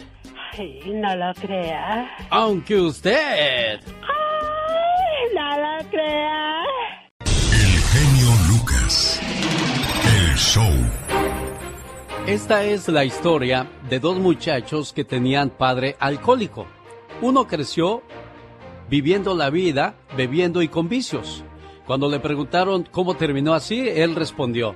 Ay, 0.57 0.81
no 0.85 1.15
lo 1.15 1.33
crea. 1.33 2.15
Aunque 2.29 2.79
usted... 2.79 3.79
Ay, 3.81 5.35
no 5.35 5.57
lo 5.57 5.89
crea. 5.89 7.04
Show. 10.35 10.71
Esta 12.27 12.63
es 12.63 12.87
la 12.87 13.05
historia 13.05 13.69
de 13.89 13.99
dos 13.99 14.17
muchachos 14.17 14.93
que 14.93 15.03
tenían 15.03 15.49
padre 15.49 15.95
alcohólico. 15.99 16.65
Uno 17.21 17.47
creció 17.47 18.01
viviendo 18.89 19.35
la 19.35 19.49
vida, 19.49 19.95
bebiendo 20.17 20.61
y 20.61 20.67
con 20.67 20.89
vicios. 20.89 21.43
Cuando 21.85 22.09
le 22.09 22.19
preguntaron 22.19 22.87
cómo 22.91 23.15
terminó 23.15 23.53
así, 23.53 23.87
él 23.87 24.15
respondió, 24.15 24.75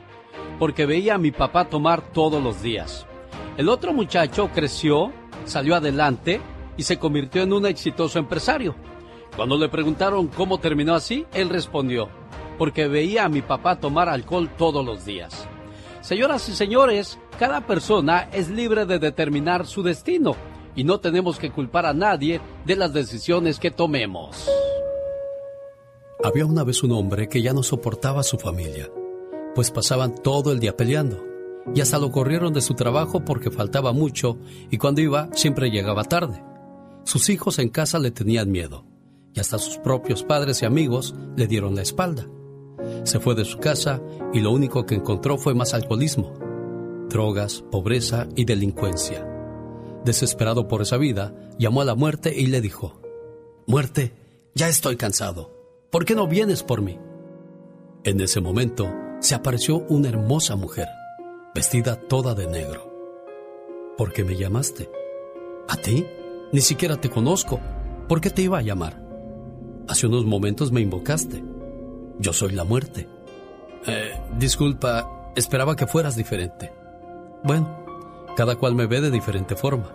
porque 0.60 0.86
veía 0.86 1.16
a 1.16 1.20
mi 1.20 1.32
papá 1.32 1.66
tomar 1.66 2.02
todos 2.14 2.42
los 2.42 2.62
días. 2.62 3.06
El 3.58 3.68
otro 3.68 3.94
muchacho 3.94 4.50
creció, 4.54 5.12
salió 5.46 5.76
adelante 5.76 6.40
y 6.78 6.84
se 6.84 6.98
convirtió 6.98 7.42
en 7.42 7.52
un 7.52 7.66
exitoso 7.66 8.20
empresario. 8.20 8.76
Cuando 9.36 9.58
le 9.58 9.70
preguntaron 9.70 10.28
cómo 10.28 10.60
terminó 10.60 10.94
así, 10.94 11.26
él 11.34 11.50
respondió, 11.50 12.10
porque 12.58 12.88
veía 12.88 13.26
a 13.26 13.30
mi 13.30 13.42
papá 13.42 13.80
tomar 13.80 14.08
alcohol 14.08 14.50
todos 14.58 14.86
los 14.86 15.04
días. 15.04 15.48
Señoras 16.02 16.48
y 16.50 16.54
señores, 16.54 17.20
Cada 17.40 17.66
persona 17.66 18.28
es 18.34 18.50
libre 18.50 18.86
de 18.86 19.00
determinar 19.00 19.66
su 19.66 19.82
destino 19.82 20.36
y 20.76 20.84
no 20.84 21.00
tenemos 21.00 21.40
que 21.40 21.52
culpar 21.52 21.86
a 21.86 21.94
nadie 21.94 22.42
de 22.66 22.76
las 22.76 22.92
decisiones 22.92 23.60
que 23.60 23.72
tomemos. 23.72 24.46
Había 26.22 26.46
una 26.46 26.66
vez 26.66 26.84
un 26.84 26.92
hombre 26.92 27.30
que 27.30 27.42
ya 27.42 27.54
no 27.54 27.64
soportaba 27.64 28.20
a 28.20 28.24
su 28.24 28.38
familia, 28.38 28.92
pues 29.56 29.72
pasaban 29.72 30.16
todo 30.16 30.52
el 30.52 30.60
día 30.60 30.76
peleando 30.76 31.24
y 31.74 31.80
hasta 31.80 31.98
lo 31.98 32.12
corrieron 32.12 32.52
de 32.52 32.60
su 32.60 32.74
trabajo 32.74 33.24
porque 33.24 33.52
faltaba 33.52 33.94
mucho 33.94 34.38
y 34.70 34.78
cuando 34.78 35.00
iba 35.00 35.30
siempre 35.32 35.72
llegaba 35.72 36.04
tarde. 36.04 36.44
Sus 37.06 37.30
hijos 37.30 37.58
en 37.60 37.70
casa 37.70 38.00
le 38.00 38.12
tenían 38.12 38.52
miedo 38.52 38.86
y 39.34 39.40
hasta 39.40 39.58
sus 39.60 39.78
propios 39.78 40.24
padres 40.24 40.62
y 40.62 40.66
amigos 40.66 41.16
le 41.38 41.48
dieron 41.48 41.74
la 41.74 41.84
espalda. 41.84 42.28
Se 43.04 43.20
fue 43.20 43.36
de 43.36 43.46
su 43.46 43.58
casa 43.58 44.02
y 44.34 44.40
lo 44.40 44.52
único 44.52 44.86
que 44.86 44.96
encontró 44.96 45.38
fue 45.38 45.54
más 45.54 45.74
alcoholismo, 45.74 46.34
drogas, 47.10 47.64
pobreza 47.72 48.28
y 48.36 48.46
delincuencia. 48.46 49.26
Desesperado 50.06 50.68
por 50.68 50.82
esa 50.82 50.98
vida, 50.98 51.34
llamó 51.58 51.82
a 51.82 51.86
la 51.86 51.96
muerte 51.96 52.34
y 52.36 52.48
le 52.48 52.62
dijo, 52.62 53.00
Muerte, 53.68 54.14
ya 54.56 54.68
estoy 54.68 54.96
cansado. 54.96 55.52
¿Por 55.92 56.06
qué 56.06 56.16
no 56.16 56.28
vienes 56.28 56.64
por 56.64 56.82
mí? 56.82 56.98
En 58.04 58.22
ese 58.22 58.42
momento 58.42 58.90
se 59.20 59.36
apareció 59.36 59.86
una 59.90 60.10
hermosa 60.10 60.56
mujer, 60.56 60.88
vestida 61.54 61.96
toda 61.96 62.34
de 62.34 62.48
negro. 62.48 62.90
¿Por 63.98 64.14
qué 64.14 64.24
me 64.24 64.38
llamaste? 64.38 64.90
¿A 65.68 65.76
ti? 65.76 66.06
Ni 66.52 66.62
siquiera 66.62 67.00
te 67.00 67.10
conozco. 67.10 67.60
¿Por 68.08 68.22
qué 68.22 68.30
te 68.30 68.42
iba 68.42 68.58
a 68.58 68.62
llamar? 68.62 69.06
Hace 69.88 70.08
unos 70.08 70.26
momentos 70.26 70.72
me 70.72 70.82
invocaste. 70.82 71.44
Yo 72.20 72.34
soy 72.34 72.52
la 72.52 72.66
muerte. 72.66 73.08
Eh, 73.88 74.12
disculpa, 74.38 75.32
esperaba 75.36 75.76
que 75.76 75.88
fueras 75.88 76.18
diferente. 76.18 76.72
Bueno, 77.44 77.86
cada 78.36 78.58
cual 78.58 78.76
me 78.76 78.88
ve 78.88 79.00
de 79.00 79.10
diferente 79.10 79.56
forma. 79.56 79.92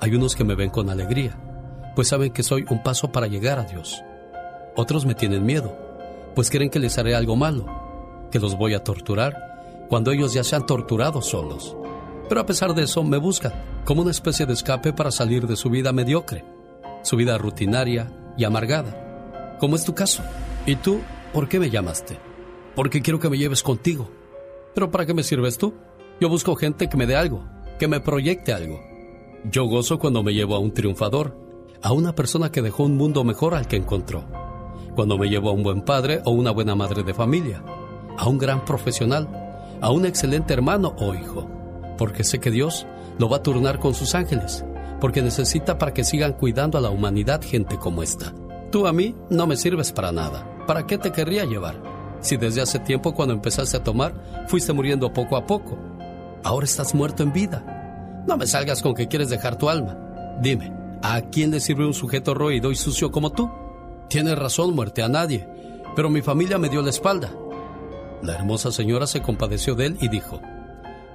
Hay 0.00 0.14
unos 0.14 0.36
que 0.36 0.44
me 0.44 0.54
ven 0.54 0.70
con 0.70 0.88
alegría, 0.88 1.36
pues 1.96 2.08
saben 2.08 2.32
que 2.32 2.44
soy 2.44 2.64
un 2.70 2.82
paso 2.82 3.10
para 3.10 3.26
llegar 3.26 3.58
a 3.58 3.64
Dios. 3.64 4.00
Otros 4.76 5.04
me 5.04 5.16
tienen 5.16 5.44
miedo, 5.44 5.76
pues 6.36 6.48
creen 6.48 6.70
que 6.70 6.78
les 6.78 6.96
haré 6.96 7.16
algo 7.16 7.34
malo, 7.34 7.66
que 8.30 8.38
los 8.38 8.56
voy 8.56 8.74
a 8.74 8.84
torturar 8.84 9.86
cuando 9.88 10.12
ellos 10.12 10.32
ya 10.32 10.44
se 10.44 10.54
han 10.54 10.66
torturado 10.66 11.22
solos. 11.22 11.76
Pero 12.28 12.40
a 12.40 12.46
pesar 12.46 12.74
de 12.74 12.84
eso 12.84 13.02
me 13.02 13.16
buscan 13.16 13.52
como 13.84 14.02
una 14.02 14.12
especie 14.12 14.46
de 14.46 14.52
escape 14.52 14.92
para 14.92 15.10
salir 15.10 15.48
de 15.48 15.56
su 15.56 15.70
vida 15.70 15.92
mediocre, 15.92 16.44
su 17.02 17.16
vida 17.16 17.36
rutinaria 17.38 18.12
y 18.36 18.44
amargada, 18.44 19.56
como 19.58 19.74
es 19.74 19.84
tu 19.84 19.94
caso. 19.94 20.22
¿Y 20.66 20.76
tú 20.76 21.00
por 21.32 21.48
qué 21.48 21.58
me 21.58 21.70
llamaste? 21.70 22.18
Porque 22.74 23.02
quiero 23.02 23.18
que 23.18 23.28
me 23.28 23.38
lleves 23.38 23.62
contigo. 23.62 24.10
¿Pero 24.74 24.90
para 24.90 25.06
qué 25.06 25.14
me 25.14 25.22
sirves 25.22 25.58
tú? 25.58 25.74
Yo 26.20 26.28
busco 26.28 26.56
gente 26.56 26.88
que 26.88 26.96
me 26.96 27.06
dé 27.06 27.16
algo, 27.16 27.44
que 27.78 27.88
me 27.88 28.00
proyecte 28.00 28.52
algo. 28.52 28.80
Yo 29.44 29.64
gozo 29.66 29.98
cuando 29.98 30.22
me 30.22 30.34
llevo 30.34 30.54
a 30.54 30.58
un 30.58 30.72
triunfador, 30.72 31.36
a 31.82 31.92
una 31.92 32.14
persona 32.14 32.50
que 32.50 32.62
dejó 32.62 32.84
un 32.84 32.96
mundo 32.96 33.24
mejor 33.24 33.54
al 33.54 33.68
que 33.68 33.76
encontró. 33.76 34.24
Cuando 34.94 35.16
me 35.16 35.28
llevo 35.28 35.50
a 35.50 35.52
un 35.52 35.62
buen 35.62 35.82
padre 35.82 36.20
o 36.24 36.32
una 36.32 36.50
buena 36.50 36.74
madre 36.74 37.04
de 37.04 37.14
familia, 37.14 37.62
a 38.16 38.28
un 38.28 38.38
gran 38.38 38.64
profesional, 38.64 39.28
a 39.80 39.90
un 39.90 40.06
excelente 40.06 40.52
hermano 40.54 40.96
o 40.98 41.14
hijo, 41.14 41.48
porque 41.96 42.24
sé 42.24 42.40
que 42.40 42.50
Dios 42.50 42.86
lo 43.18 43.28
va 43.28 43.38
a 43.38 43.42
turnar 43.42 43.78
con 43.78 43.94
sus 43.94 44.14
ángeles, 44.14 44.64
porque 45.00 45.22
necesita 45.22 45.78
para 45.78 45.94
que 45.94 46.04
sigan 46.04 46.32
cuidando 46.32 46.78
a 46.78 46.80
la 46.80 46.90
humanidad 46.90 47.42
gente 47.42 47.78
como 47.78 48.02
esta. 48.02 48.34
Tú 48.72 48.86
a 48.86 48.92
mí 48.92 49.14
no 49.30 49.46
me 49.46 49.56
sirves 49.56 49.92
para 49.92 50.10
nada. 50.10 50.57
¿Para 50.68 50.86
qué 50.86 50.98
te 50.98 51.12
querría 51.12 51.46
llevar? 51.46 51.80
Si 52.20 52.36
desde 52.36 52.60
hace 52.60 52.78
tiempo 52.78 53.14
cuando 53.14 53.32
empezaste 53.32 53.78
a 53.78 53.82
tomar 53.82 54.12
fuiste 54.48 54.74
muriendo 54.74 55.10
poco 55.14 55.38
a 55.38 55.46
poco. 55.46 55.78
Ahora 56.44 56.66
estás 56.66 56.94
muerto 56.94 57.22
en 57.22 57.32
vida. 57.32 58.24
No 58.28 58.36
me 58.36 58.46
salgas 58.46 58.82
con 58.82 58.92
que 58.92 59.08
quieres 59.08 59.30
dejar 59.30 59.56
tu 59.56 59.70
alma. 59.70 59.96
Dime, 60.42 60.70
¿a 61.02 61.22
quién 61.22 61.52
le 61.52 61.60
sirve 61.60 61.86
un 61.86 61.94
sujeto 61.94 62.34
roído 62.34 62.70
y 62.70 62.76
sucio 62.76 63.10
como 63.10 63.32
tú? 63.32 63.50
Tienes 64.10 64.38
razón, 64.38 64.74
muerte, 64.74 65.02
a 65.02 65.08
nadie. 65.08 65.48
Pero 65.96 66.10
mi 66.10 66.20
familia 66.20 66.58
me 66.58 66.68
dio 66.68 66.82
la 66.82 66.90
espalda. 66.90 67.32
La 68.22 68.34
hermosa 68.34 68.70
señora 68.70 69.06
se 69.06 69.22
compadeció 69.22 69.74
de 69.74 69.86
él 69.86 69.98
y 70.02 70.08
dijo, 70.08 70.38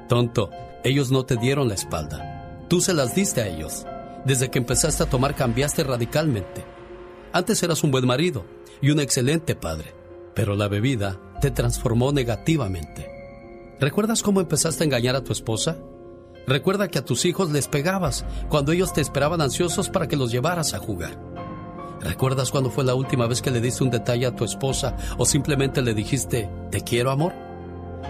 Tonto, 0.10 0.50
ellos 0.84 1.12
no 1.12 1.28
te 1.28 1.38
dieron 1.38 1.68
la 1.68 1.76
espalda. 1.76 2.58
Tú 2.70 2.82
se 2.82 2.96
las 2.96 3.14
diste 3.14 3.42
a 3.42 3.48
ellos. 3.48 3.86
Desde 4.26 4.50
que 4.50 4.58
empezaste 4.58 5.04
a 5.04 5.10
tomar 5.12 5.36
cambiaste 5.36 5.84
radicalmente. 5.84 6.66
Antes 7.32 7.62
eras 7.62 7.84
un 7.84 7.92
buen 7.92 8.08
marido 8.08 8.46
y 8.84 8.92
un 8.92 9.00
excelente 9.00 9.56
padre, 9.56 9.96
pero 10.36 10.58
la 10.58 10.68
bebida 10.68 11.18
te 11.40 11.52
transformó 11.52 12.12
negativamente. 12.12 13.10
¿Recuerdas 13.80 14.22
cómo 14.22 14.42
empezaste 14.42 14.84
a 14.84 14.86
engañar 14.86 15.16
a 15.16 15.24
tu 15.24 15.32
esposa? 15.32 15.78
Recuerda 16.46 16.90
que 16.90 17.00
a 17.00 17.06
tus 17.06 17.24
hijos 17.24 17.50
les 17.50 17.70
pegabas 17.70 18.26
cuando 18.50 18.74
ellos 18.74 18.92
te 18.92 19.00
esperaban 19.00 19.40
ansiosos 19.40 19.90
para 19.90 20.10
que 20.10 20.18
los 20.18 20.34
llevaras 20.34 20.74
a 20.74 20.80
jugar. 20.80 21.18
¿Recuerdas 22.02 22.52
cuándo 22.52 22.70
fue 22.70 22.84
la 22.84 22.94
última 22.94 23.26
vez 23.26 23.42
que 23.42 23.52
le 23.52 23.62
diste 23.62 23.86
un 23.86 23.90
detalle 23.90 24.26
a 24.26 24.36
tu 24.36 24.44
esposa 24.44 24.98
o 25.18 25.26
simplemente 25.26 25.82
le 25.82 25.94
dijiste, 25.94 26.50
te 26.70 26.82
quiero 26.82 27.12
amor? 27.12 27.32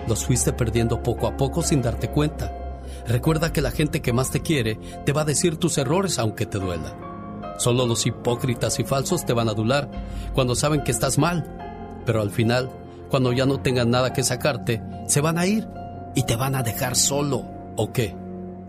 Los 0.07 0.25
fuiste 0.25 0.53
perdiendo 0.53 1.03
poco 1.03 1.27
a 1.27 1.37
poco 1.37 1.61
sin 1.61 1.83
darte 1.83 2.09
cuenta. 2.09 2.81
Recuerda 3.05 3.53
que 3.53 3.61
la 3.61 3.69
gente 3.69 4.01
que 4.01 4.11
más 4.11 4.31
te 4.31 4.41
quiere 4.41 4.79
te 5.05 5.13
va 5.13 5.21
a 5.21 5.25
decir 5.25 5.57
tus 5.57 5.77
errores 5.77 6.17
aunque 6.17 6.47
te 6.47 6.57
duela. 6.57 7.12
Solo 7.57 7.85
los 7.85 8.05
hipócritas 8.05 8.79
y 8.79 8.83
falsos 8.83 9.25
te 9.25 9.33
van 9.33 9.47
a 9.47 9.51
adular 9.51 9.89
cuando 10.33 10.55
saben 10.55 10.83
que 10.83 10.91
estás 10.91 11.17
mal. 11.17 12.01
Pero 12.05 12.21
al 12.21 12.31
final, 12.31 12.71
cuando 13.09 13.31
ya 13.31 13.45
no 13.45 13.59
tengan 13.59 13.89
nada 13.89 14.13
que 14.13 14.23
sacarte, 14.23 14.81
se 15.07 15.21
van 15.21 15.37
a 15.37 15.45
ir 15.45 15.67
y 16.15 16.23
te 16.23 16.35
van 16.35 16.55
a 16.55 16.63
dejar 16.63 16.95
solo. 16.95 17.45
¿O 17.75 17.91
qué? 17.93 18.15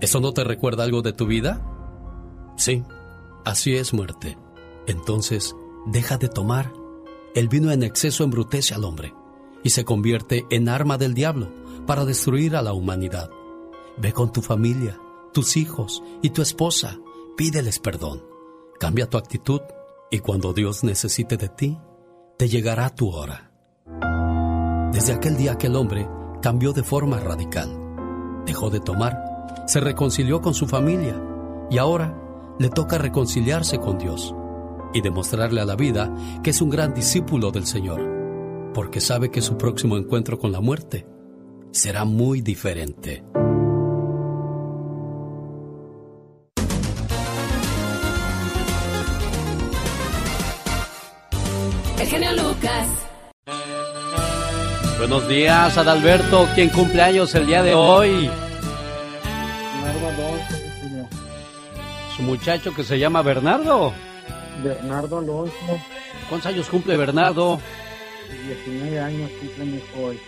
¿Eso 0.01 0.21
no 0.21 0.33
te 0.33 0.45
recuerda 0.45 0.85
algo 0.85 1.03
de 1.03 1.13
tu 1.13 1.27
vida? 1.27 1.61
Sí, 2.57 2.85
así 3.45 3.77
es 3.77 3.93
muerte. 3.93 4.39
Entonces, 4.87 5.55
deja 5.87 6.19
de 6.19 6.29
tomar. 6.29 6.73
El 7.35 7.49
vino 7.49 7.73
en 7.73 7.83
exceso 7.83 8.23
embrutece 8.23 8.75
al 8.75 8.85
hombre 8.85 9.15
y 9.63 9.71
se 9.71 9.85
convierte 9.85 10.47
en 10.51 10.69
arma 10.69 10.99
del 10.99 11.15
diablo 11.15 11.49
para 11.87 12.05
destruir 12.05 12.55
a 12.55 12.63
la 12.63 12.73
humanidad. 12.73 13.31
Ve 13.97 14.13
con 14.13 14.33
tu 14.33 14.43
familia, 14.43 15.01
tus 15.33 15.57
hijos 15.57 16.03
y 16.23 16.31
tu 16.31 16.43
esposa, 16.43 16.99
pídeles 17.37 17.79
perdón. 17.79 18.34
Cambia 18.85 19.09
tu 19.09 19.17
actitud 19.17 19.63
y 20.11 20.19
cuando 20.19 20.53
Dios 20.53 20.85
necesite 20.85 21.39
de 21.39 21.49
ti, 21.49 21.79
te 22.37 22.51
llegará 22.51 22.91
tu 22.91 23.09
hora. 23.09 23.51
Desde 24.93 25.15
aquel 25.15 25.39
día 25.39 25.57
que 25.57 25.69
el 25.69 25.77
hombre 25.77 26.07
cambió 26.43 26.75
de 26.75 26.83
forma 26.83 27.19
radical. 27.19 28.45
Dejó 28.45 28.69
de 28.69 28.81
tomar, 28.81 29.65
se 29.67 29.81
reconcilió 29.81 30.43
con 30.43 30.53
su 30.53 30.67
familia 30.67 31.19
y 31.71 31.79
ahora 31.79 32.15
le 32.59 32.69
toca 32.69 32.99
reconciliarse 32.99 33.79
con 33.79 33.97
Dios 33.97 34.35
y 34.93 35.01
demostrarle 35.01 35.63
a 35.63 35.65
la 35.65 35.77
vida 35.77 36.15
que 36.43 36.51
es 36.51 36.61
un 36.61 36.69
gran 36.69 36.93
discípulo 36.93 37.53
del 37.53 37.65
Señor, 37.65 38.03
porque 38.75 39.01
sabe 39.01 39.31
que 39.31 39.41
su 39.41 39.57
próximo 39.57 39.97
encuentro 39.97 40.39
con 40.39 40.53
la 40.53 40.61
muerte 40.61 41.07
será 41.71 42.05
muy 42.05 42.43
diferente. 42.43 43.25
Buenos 55.07 55.29
días, 55.29 55.77
Adalberto, 55.77 56.49
quien 56.55 56.71
cumple 56.71 57.03
años 57.03 57.35
el 57.35 57.47
día 57.47 57.63
de 57.63 57.75
hoy. 57.75 58.31
Su 62.17 62.23
muchacho 62.23 62.75
que 62.75 62.83
se 62.83 62.99
llama 62.99 63.21
Bernardo. 63.21 63.93
Bernardo 64.63 65.19
Alonso. 65.19 65.55
¿Cuántos 66.31 66.51
años 66.51 66.71
cumple 66.71 66.97
Bernardo? 66.97 67.61
19 68.67 68.99
años 68.99 69.31
cumple 69.39 69.83
hoy. 70.03 70.19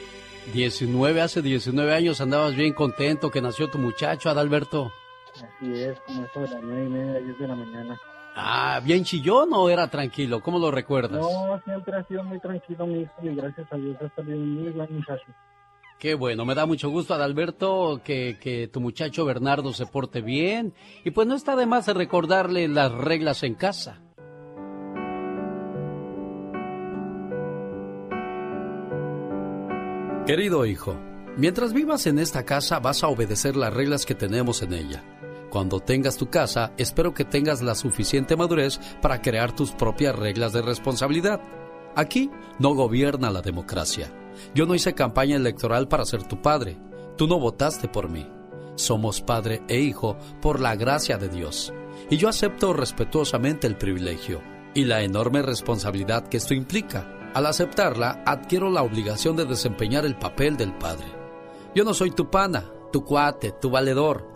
19, 0.53 1.23
hace 1.23 1.41
19 1.41 1.95
años 1.95 2.21
andabas 2.21 2.55
bien 2.55 2.75
contento 2.75 3.31
que 3.31 3.41
nació 3.41 3.71
tu 3.71 3.79
muchacho, 3.79 4.29
Adalberto. 4.29 4.93
Así 5.37 5.73
es, 5.73 5.99
como 6.01 6.27
eso 6.27 6.41
de 6.41 6.49
las 6.51 6.63
9 6.63 6.85
y 6.85 6.89
media, 6.91 7.21
10 7.21 7.39
de 7.39 7.49
la 7.49 7.55
mañana. 7.55 8.01
Ah, 8.39 8.83
¿bien 8.85 9.03
chillón 9.03 9.49
o 9.55 9.71
era 9.71 9.89
tranquilo? 9.89 10.43
¿Cómo 10.43 10.59
lo 10.59 10.71
recuerdas? 10.71 11.23
No, 11.23 11.59
siempre 11.65 11.97
ha 11.97 12.05
sido 12.05 12.23
muy 12.23 12.39
tranquilo 12.39 12.87
mi 12.87 13.01
hijo 13.01 13.13
y 13.23 13.35
gracias 13.35 13.67
a 13.73 13.77
Dios 13.77 13.97
ha 14.03 14.15
salido 14.15 14.37
un 14.37 14.63
muy 14.63 14.73
buen 14.73 14.95
muchacho. 14.95 15.25
Qué 15.99 16.15
bueno, 16.15 16.45
me 16.45 16.55
da 16.55 16.67
mucho 16.67 16.91
gusto, 16.91 17.15
Adalberto, 17.15 18.03
que, 18.05 18.37
que 18.39 18.69
tu 18.69 18.83
muchacho 18.83 19.25
Bernardo 19.25 19.73
se 19.73 19.87
porte 19.87 20.21
bien. 20.21 20.75
Y 21.03 21.13
pues 21.13 21.27
no 21.27 21.35
está 21.35 21.57
de 21.57 21.65
más 21.65 21.89
recordarle 21.89 22.69
las 22.69 22.93
reglas 22.93 23.43
en 23.43 23.55
casa. 23.55 24.03
Querido 30.27 30.67
hijo, 30.67 30.95
mientras 31.39 31.73
vivas 31.73 32.07
en 32.07 32.19
esta 32.19 32.45
casa 32.45 32.81
vas 32.81 33.03
a 33.03 33.09
obedecer 33.09 33.57
las 33.57 33.73
reglas 33.73 34.05
que 34.05 34.15
tenemos 34.15 34.61
en 34.61 34.75
ella. 34.75 35.16
Cuando 35.57 35.81
tengas 35.81 36.19
tu 36.19 36.29
casa, 36.29 36.75
espero 36.77 37.15
que 37.15 37.25
tengas 37.25 37.63
la 37.63 37.75
suficiente 37.75 38.37
madurez 38.37 38.79
para 39.01 39.23
crear 39.23 39.57
tus 39.57 39.73
propias 39.73 40.15
reglas 40.15 40.53
de 40.53 40.61
responsabilidad. 40.61 41.41
Aquí 41.95 42.31
no 42.59 42.75
gobierna 42.75 43.31
la 43.31 43.41
democracia. 43.41 44.13
Yo 44.55 44.67
no 44.67 44.75
hice 44.75 44.93
campaña 44.93 45.37
electoral 45.37 45.89
para 45.89 46.05
ser 46.05 46.25
tu 46.25 46.43
padre. 46.43 46.77
Tú 47.17 47.27
no 47.27 47.39
votaste 47.39 47.89
por 47.89 48.11
mí. 48.11 48.31
Somos 48.75 49.23
padre 49.23 49.63
e 49.67 49.81
hijo 49.81 50.19
por 50.43 50.61
la 50.61 50.77
gracia 50.77 51.17
de 51.17 51.31
Dios. 51.31 51.73
Y 52.11 52.19
yo 52.19 52.29
acepto 52.29 52.75
respetuosamente 52.75 53.67
el 53.67 53.79
privilegio 53.79 54.43
y 54.75 54.85
la 54.85 55.01
enorme 55.05 55.41
responsabilidad 55.41 56.29
que 56.29 56.37
esto 56.37 56.53
implica. 56.53 57.31
Al 57.33 57.47
aceptarla, 57.47 58.23
adquiero 58.27 58.69
la 58.69 58.83
obligación 58.83 59.37
de 59.37 59.47
desempeñar 59.47 60.05
el 60.05 60.19
papel 60.19 60.59
del 60.59 60.77
padre. 60.77 61.07
Yo 61.75 61.83
no 61.83 61.95
soy 61.95 62.11
tu 62.11 62.29
pana, 62.29 62.71
tu 62.93 63.07
cuate, 63.07 63.53
tu 63.53 63.71
valedor. 63.71 64.36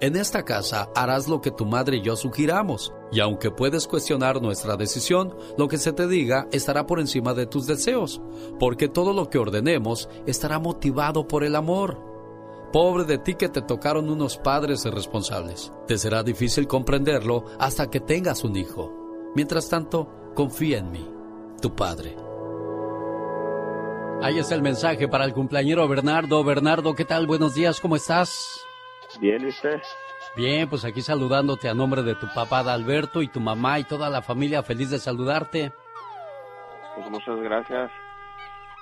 En 0.00 0.16
esta 0.16 0.44
casa 0.44 0.90
harás 0.96 1.28
lo 1.28 1.40
que 1.40 1.52
tu 1.52 1.66
madre 1.66 1.98
y 1.98 2.02
yo 2.02 2.16
sugiramos, 2.16 2.92
y 3.12 3.20
aunque 3.20 3.52
puedes 3.52 3.86
cuestionar 3.86 4.42
nuestra 4.42 4.76
decisión, 4.76 5.36
lo 5.56 5.68
que 5.68 5.78
se 5.78 5.92
te 5.92 6.08
diga 6.08 6.48
estará 6.50 6.84
por 6.86 6.98
encima 6.98 7.32
de 7.32 7.46
tus 7.46 7.66
deseos, 7.66 8.20
porque 8.58 8.88
todo 8.88 9.12
lo 9.12 9.30
que 9.30 9.38
ordenemos 9.38 10.08
estará 10.26 10.58
motivado 10.58 11.28
por 11.28 11.44
el 11.44 11.54
amor. 11.54 12.02
Pobre 12.72 13.04
de 13.04 13.18
ti 13.18 13.34
que 13.34 13.48
te 13.48 13.62
tocaron 13.62 14.10
unos 14.10 14.36
padres 14.36 14.84
irresponsables. 14.84 15.72
Te 15.86 15.96
será 15.96 16.24
difícil 16.24 16.66
comprenderlo 16.66 17.44
hasta 17.60 17.88
que 17.88 18.00
tengas 18.00 18.42
un 18.42 18.56
hijo. 18.56 18.92
Mientras 19.36 19.68
tanto, 19.68 20.08
confía 20.34 20.78
en 20.78 20.90
mí, 20.90 21.08
tu 21.62 21.72
padre. 21.76 22.16
Ahí 24.22 24.40
está 24.40 24.56
el 24.56 24.62
mensaje 24.62 25.06
para 25.06 25.24
el 25.24 25.32
cumpleañero 25.32 25.86
Bernardo. 25.86 26.42
Bernardo, 26.42 26.94
¿qué 26.94 27.04
tal? 27.04 27.28
Buenos 27.28 27.54
días, 27.54 27.80
¿cómo 27.80 27.94
estás? 27.94 28.63
Bien, 29.20 29.42
¿y 29.42 29.46
usted? 29.46 29.80
Bien, 30.36 30.68
pues 30.68 30.84
aquí 30.84 31.00
saludándote 31.00 31.68
a 31.68 31.74
nombre 31.74 32.02
de 32.02 32.14
tu 32.14 32.26
papá 32.34 32.60
Alberto 32.60 33.22
y 33.22 33.28
tu 33.28 33.40
mamá 33.40 33.78
y 33.78 33.84
toda 33.84 34.10
la 34.10 34.22
familia, 34.22 34.62
feliz 34.62 34.90
de 34.90 34.98
saludarte. 34.98 35.72
Pues 36.96 37.10
muchas 37.10 37.38
gracias. 37.40 37.90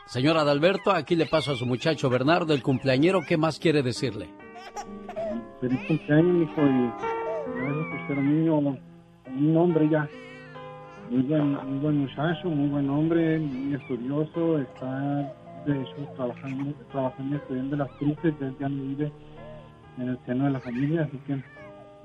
Señora 0.06 0.40
Adalberto, 0.40 0.90
aquí 0.90 1.14
le 1.14 1.26
paso 1.26 1.52
a 1.52 1.56
su 1.56 1.66
muchacho 1.66 2.10
Bernardo, 2.10 2.54
el 2.54 2.62
cumpleañero, 2.62 3.20
¿qué 3.26 3.36
más 3.36 3.58
quiere 3.58 3.82
decirle? 3.82 4.28
Feliz 5.60 5.80
cumpleaños, 5.86 6.48
hijo, 6.50 6.62
y 6.62 6.92
gracias 7.56 7.86
por 7.90 8.06
ser 8.08 8.18
amigo, 8.18 8.58
un 9.26 9.56
hombre 9.56 9.88
ya. 9.88 10.08
Muy 11.10 11.22
buen, 11.22 11.52
muy 11.52 11.78
buen 11.78 11.98
muchacho, 11.98 12.48
muy 12.48 12.68
buen 12.68 12.90
hombre, 12.90 13.38
muy 13.38 13.74
estudioso, 13.74 14.58
está 14.58 15.34
de 15.66 15.80
hecho 15.80 16.08
trabajando, 16.16 16.74
trabajando 16.90 17.36
y 17.36 17.38
estudiando 17.38 17.76
las 17.76 17.90
cruces, 17.92 18.34
ya, 18.40 18.52
ya 18.58 18.68
no 18.68 18.82
vive 18.82 19.12
en 19.98 20.08
el 20.08 20.18
seno 20.26 20.44
de 20.46 20.50
la 20.50 20.60
familia, 20.60 21.02
así 21.02 21.18
que 21.26 21.42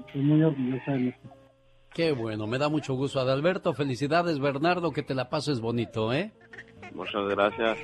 estoy 0.05 0.21
muy 0.21 0.43
orgullosa 0.43 0.91
de 0.91 0.97
él. 0.97 1.15
Qué 1.93 2.11
bueno, 2.11 2.45
me 2.47 2.57
da 2.57 2.69
mucho 2.69 2.93
gusto 2.93 3.19
Adalberto, 3.19 3.73
felicidades 3.73 4.39
Bernardo, 4.39 4.91
que 4.91 5.03
te 5.03 5.15
la 5.15 5.29
pases 5.29 5.59
bonito, 5.59 6.13
¿eh? 6.13 6.31
Muchas 6.93 7.27
gracias. 7.29 7.77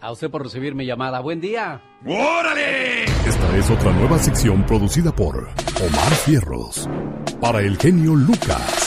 A 0.00 0.12
usted 0.12 0.30
por 0.30 0.42
recibir 0.42 0.74
mi 0.74 0.84
llamada. 0.84 1.20
Buen 1.20 1.40
día. 1.40 1.80
¡Órale! 2.04 3.04
Esta 3.04 3.56
es 3.56 3.70
otra 3.70 3.92
nueva 3.92 4.18
sección 4.18 4.64
producida 4.66 5.10
por 5.10 5.36
Omar 5.36 6.12
Fierros. 6.24 6.88
Para 7.40 7.60
el 7.60 7.76
genio 7.78 8.14
Lucas. 8.14 8.85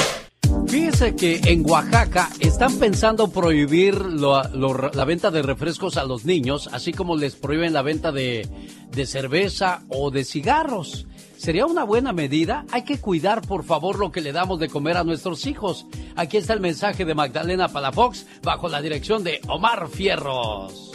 Fíjese 0.70 1.16
que 1.16 1.42
en 1.46 1.68
Oaxaca 1.68 2.30
están 2.40 2.78
pensando 2.78 3.32
prohibir 3.32 3.96
la 4.06 5.06
venta 5.06 5.32
de 5.32 5.42
refrescos 5.42 5.98
a 5.98 6.04
los 6.04 6.26
niños, 6.26 6.70
así 6.72 6.94
como 6.94 7.16
les 7.16 7.36
prohíben 7.36 7.74
la 7.74 7.82
venta 7.82 8.12
de, 8.12 8.48
de 8.92 9.06
cerveza 9.08 9.82
o 9.90 10.12
de 10.12 10.24
cigarros. 10.24 11.08
¿Sería 11.38 11.66
una 11.66 11.86
buena 11.86 12.14
medida? 12.14 12.66
Hay 12.72 12.84
que 12.84 13.00
cuidar, 13.00 13.42
por 13.42 13.64
favor, 13.64 13.98
lo 13.98 14.12
que 14.12 14.22
le 14.22 14.32
damos 14.32 14.60
de 14.60 14.68
comer 14.68 14.98
a 14.98 15.04
nuestros 15.04 15.48
hijos. 15.48 15.88
Aquí 16.16 16.38
está 16.38 16.54
el 16.54 16.60
mensaje 16.60 17.04
de 17.04 17.16
Magdalena 17.16 17.70
Palafox 17.70 18.28
bajo 18.44 18.70
la 18.70 18.82
dirección 18.82 19.24
de 19.24 19.42
Omar 19.48 19.88
Fierros. 19.88 20.92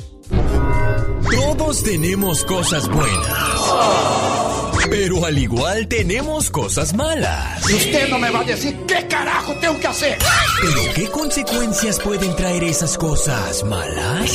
Todos 1.31 1.83
tenemos 1.83 2.45
cosas 2.45 2.89
buenas. 2.89 4.64
Pero 4.91 5.25
al 5.25 5.39
igual 5.39 5.89
tenemos 5.89 6.51
cosas 6.51 6.95
malas. 6.95 7.69
Y 7.71 7.75
usted 7.75 8.09
no 8.09 8.19
me 8.19 8.31
va 8.31 8.41
a 8.41 8.45
decir 8.45 8.77
qué 8.87 9.07
carajo 9.09 9.55
tengo 9.61 9.79
que 9.81 9.87
hacer. 9.87 10.19
¿Pero 10.61 10.95
qué 10.95 11.11
consecuencias 11.11 11.99
pueden 12.01 12.35
traer 12.37 12.65
esas 12.65 12.99
cosas 12.99 13.65
malas? 13.65 14.35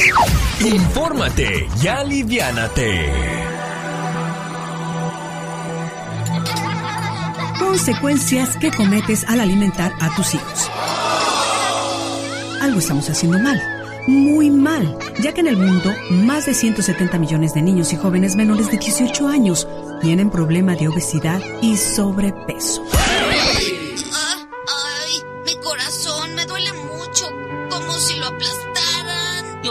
Infórmate 0.59 1.67
y 1.81 1.87
aliviánate. 1.87 3.11
Consecuencias 7.59 8.57
que 8.57 8.71
cometes 8.71 9.25
al 9.25 9.39
alimentar 9.39 9.93
a 9.99 10.15
tus 10.15 10.33
hijos. 10.33 10.69
Algo 12.61 12.79
estamos 12.79 13.09
haciendo 13.09 13.39
mal, 13.39 13.61
muy 14.07 14.49
mal, 14.49 14.97
ya 15.21 15.33
que 15.33 15.41
en 15.41 15.47
el 15.47 15.57
mundo 15.57 15.93
más 16.09 16.45
de 16.45 16.53
170 16.53 17.17
millones 17.19 17.53
de 17.53 17.61
niños 17.61 17.93
y 17.93 17.95
jóvenes 17.95 18.35
menores 18.35 18.69
de 18.69 18.77
18 18.77 19.27
años 19.27 19.67
tienen 20.01 20.29
problema 20.29 20.75
de 20.75 20.87
obesidad 20.87 21.41
y 21.61 21.77
sobrepeso. 21.77 22.83
Ay, 23.33 25.23
mi 25.45 25.55
corazón 25.61 26.35
me 26.35 26.45
duele 26.45 26.71
mucho, 26.73 27.25
como 27.69 27.91
si 27.93 28.15
lo 28.17 28.27
aplastaran. 28.27 29.61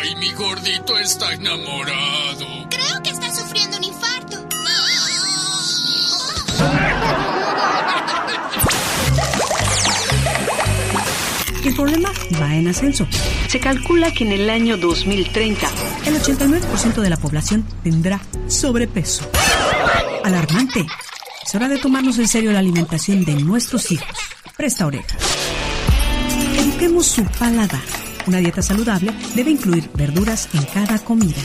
Ay, 0.00 0.14
mi 0.16 0.32
gordito 0.32 0.98
está 0.98 1.32
enamorado. 1.32 2.46
Creo 2.70 3.02
que 3.02 3.10
está 3.10 3.34
sufriendo 3.34 3.76
un 3.76 3.84
infarto. 3.84 4.38
El 11.64 11.74
problema 11.74 12.12
va 12.40 12.56
en 12.56 12.68
ascenso. 12.68 13.06
Se 13.48 13.60
calcula 13.60 14.12
que 14.12 14.24
en 14.24 14.32
el 14.32 14.50
año 14.50 14.76
2030 14.76 15.68
el 16.06 16.20
89% 16.20 17.00
de 17.00 17.10
la 17.10 17.16
población 17.16 17.64
tendrá 17.82 18.20
sobrepeso. 18.48 19.30
Alarmante. 20.24 20.86
Es 21.44 21.54
hora 21.54 21.68
de 21.68 21.78
tomarnos 21.78 22.18
en 22.18 22.28
serio 22.28 22.52
la 22.52 22.60
alimentación 22.60 23.24
de 23.24 23.34
nuestros 23.34 23.90
hijos. 23.90 24.06
Presta 24.56 24.86
orejas. 24.86 25.16
Eduquemos 26.58 27.06
su 27.06 27.24
paladar. 27.24 27.80
Una 28.26 28.38
dieta 28.38 28.62
saludable 28.62 29.12
debe 29.34 29.50
incluir 29.50 29.90
verduras 29.94 30.48
en 30.54 30.64
cada 30.66 30.98
comida. 31.00 31.42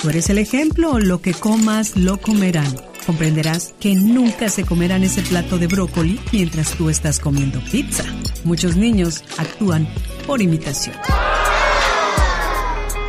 Tú 0.00 0.10
eres 0.10 0.30
el 0.30 0.38
ejemplo, 0.38 0.98
lo 0.98 1.20
que 1.20 1.34
comas 1.34 1.96
lo 1.96 2.18
comerán. 2.18 2.74
Comprenderás 3.04 3.74
que 3.80 3.94
nunca 3.96 4.48
se 4.48 4.64
comerán 4.64 5.02
ese 5.02 5.22
plato 5.22 5.58
de 5.58 5.66
brócoli 5.66 6.20
mientras 6.32 6.70
tú 6.72 6.88
estás 6.88 7.18
comiendo 7.18 7.60
pizza. 7.70 8.04
Muchos 8.44 8.76
niños 8.76 9.24
actúan 9.38 9.88
por 10.26 10.40
imitación. 10.40 10.94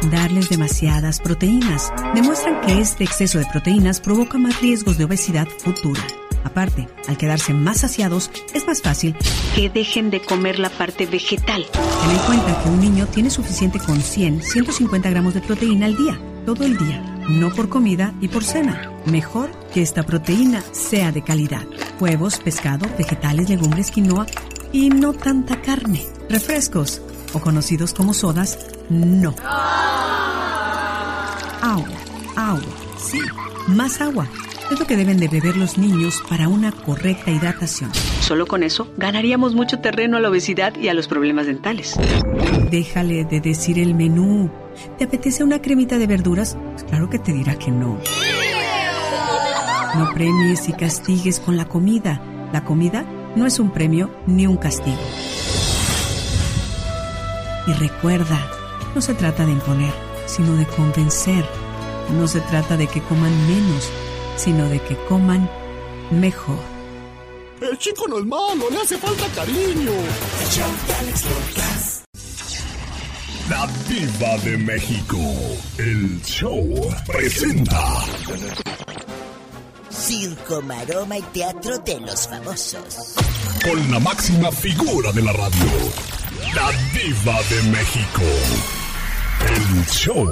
Darles 0.09 0.49
demasiadas 0.49 1.19
proteínas 1.19 1.93
demuestran 2.15 2.59
que 2.61 2.79
este 2.79 3.03
exceso 3.03 3.37
de 3.37 3.45
proteínas 3.45 4.01
provoca 4.01 4.37
más 4.39 4.59
riesgos 4.59 4.97
de 4.97 5.03
obesidad 5.05 5.47
futura. 5.47 6.01
Aparte, 6.43 6.87
al 7.07 7.17
quedarse 7.17 7.53
más 7.53 7.81
saciados, 7.81 8.31
es 8.55 8.65
más 8.65 8.81
fácil 8.81 9.15
que 9.55 9.69
dejen 9.69 10.09
de 10.09 10.19
comer 10.19 10.57
la 10.57 10.69
parte 10.69 11.05
vegetal. 11.05 11.65
Ten 11.71 12.11
en 12.11 12.25
cuenta 12.25 12.63
que 12.63 12.69
un 12.69 12.79
niño 12.79 13.05
tiene 13.07 13.29
suficiente 13.29 13.79
con 13.79 14.01
100, 14.01 14.41
150 14.41 15.09
gramos 15.11 15.35
de 15.35 15.41
proteína 15.41 15.85
al 15.85 15.95
día, 15.95 16.19
todo 16.47 16.65
el 16.65 16.77
día, 16.77 17.01
no 17.29 17.53
por 17.53 17.69
comida 17.69 18.13
y 18.21 18.27
por 18.27 18.43
cena. 18.43 18.91
Mejor 19.05 19.51
que 19.71 19.83
esta 19.83 20.03
proteína 20.03 20.63
sea 20.71 21.11
de 21.11 21.21
calidad. 21.21 21.65
Huevos, 21.99 22.39
pescado, 22.39 22.87
vegetales, 22.97 23.49
legumbres, 23.49 23.91
quinoa 23.91 24.25
y 24.73 24.89
no 24.89 25.13
tanta 25.13 25.61
carne. 25.61 26.07
Refrescos, 26.27 27.01
o 27.33 27.39
conocidos 27.39 27.93
como 27.93 28.13
sodas, 28.13 28.57
no. 28.89 29.35
Agua, 31.61 31.87
agua, 32.35 32.61
sí, 32.97 33.19
más 33.67 34.01
agua. 34.01 34.27
Es 34.71 34.79
lo 34.79 34.87
que 34.87 34.95
deben 34.95 35.17
de 35.17 35.27
beber 35.27 35.57
los 35.57 35.77
niños 35.77 36.23
para 36.29 36.47
una 36.47 36.71
correcta 36.71 37.29
hidratación. 37.29 37.91
Solo 38.21 38.47
con 38.47 38.63
eso 38.63 38.87
ganaríamos 38.95 39.53
mucho 39.53 39.79
terreno 39.79 40.15
a 40.15 40.21
la 40.21 40.29
obesidad 40.29 40.73
y 40.77 40.87
a 40.87 40.93
los 40.93 41.09
problemas 41.09 41.45
dentales. 41.45 41.99
Déjale 42.69 43.25
de 43.25 43.41
decir 43.41 43.77
el 43.79 43.95
menú. 43.95 44.49
¿Te 44.97 45.03
apetece 45.03 45.43
una 45.43 45.61
cremita 45.61 45.97
de 45.97 46.07
verduras? 46.07 46.57
Pues 46.71 46.85
claro 46.85 47.09
que 47.09 47.19
te 47.19 47.33
dirá 47.33 47.55
que 47.55 47.69
no. 47.69 47.99
No 49.95 50.13
premies 50.13 50.69
y 50.69 50.73
castigues 50.73 51.41
con 51.41 51.57
la 51.57 51.65
comida. 51.65 52.21
La 52.53 52.63
comida 52.63 53.05
no 53.35 53.45
es 53.45 53.59
un 53.59 53.71
premio 53.71 54.09
ni 54.25 54.47
un 54.47 54.55
castigo. 54.55 54.97
Y 57.67 57.73
recuerda, 57.73 58.39
no 58.95 59.01
se 59.01 59.13
trata 59.13 59.45
de 59.45 59.51
imponer, 59.51 59.93
sino 60.25 60.55
de 60.55 60.65
convencer. 60.65 61.45
No 62.17 62.27
se 62.27 62.41
trata 62.41 62.75
de 62.75 62.87
que 62.87 63.01
coman 63.01 63.47
menos, 63.47 63.89
sino 64.35 64.67
de 64.67 64.79
que 64.81 64.97
coman 65.05 65.49
mejor. 66.09 66.59
El 67.61 67.77
chico 67.77 68.07
no 68.07 68.17
es 68.17 68.25
malo, 68.25 68.69
le 68.71 68.77
hace 68.77 68.97
falta 68.97 69.27
cariño. 69.35 69.91
La 73.49 73.67
Diva 73.87 74.37
de 74.43 74.57
México. 74.57 75.17
El 75.77 76.21
show 76.23 76.89
presenta. 77.05 78.03
Circo, 79.89 80.61
maroma 80.63 81.17
y 81.19 81.21
teatro 81.21 81.77
de 81.77 81.99
los 81.99 82.27
famosos. 82.27 83.15
Con 83.63 83.91
la 83.91 83.99
máxima 83.99 84.51
figura 84.51 85.11
de 85.11 85.21
la 85.21 85.33
radio. 85.33 86.20
La 86.55 86.71
Diva 86.93 87.39
de 87.49 87.61
México. 87.69 88.21
El 89.47 89.85
show. 89.87 90.27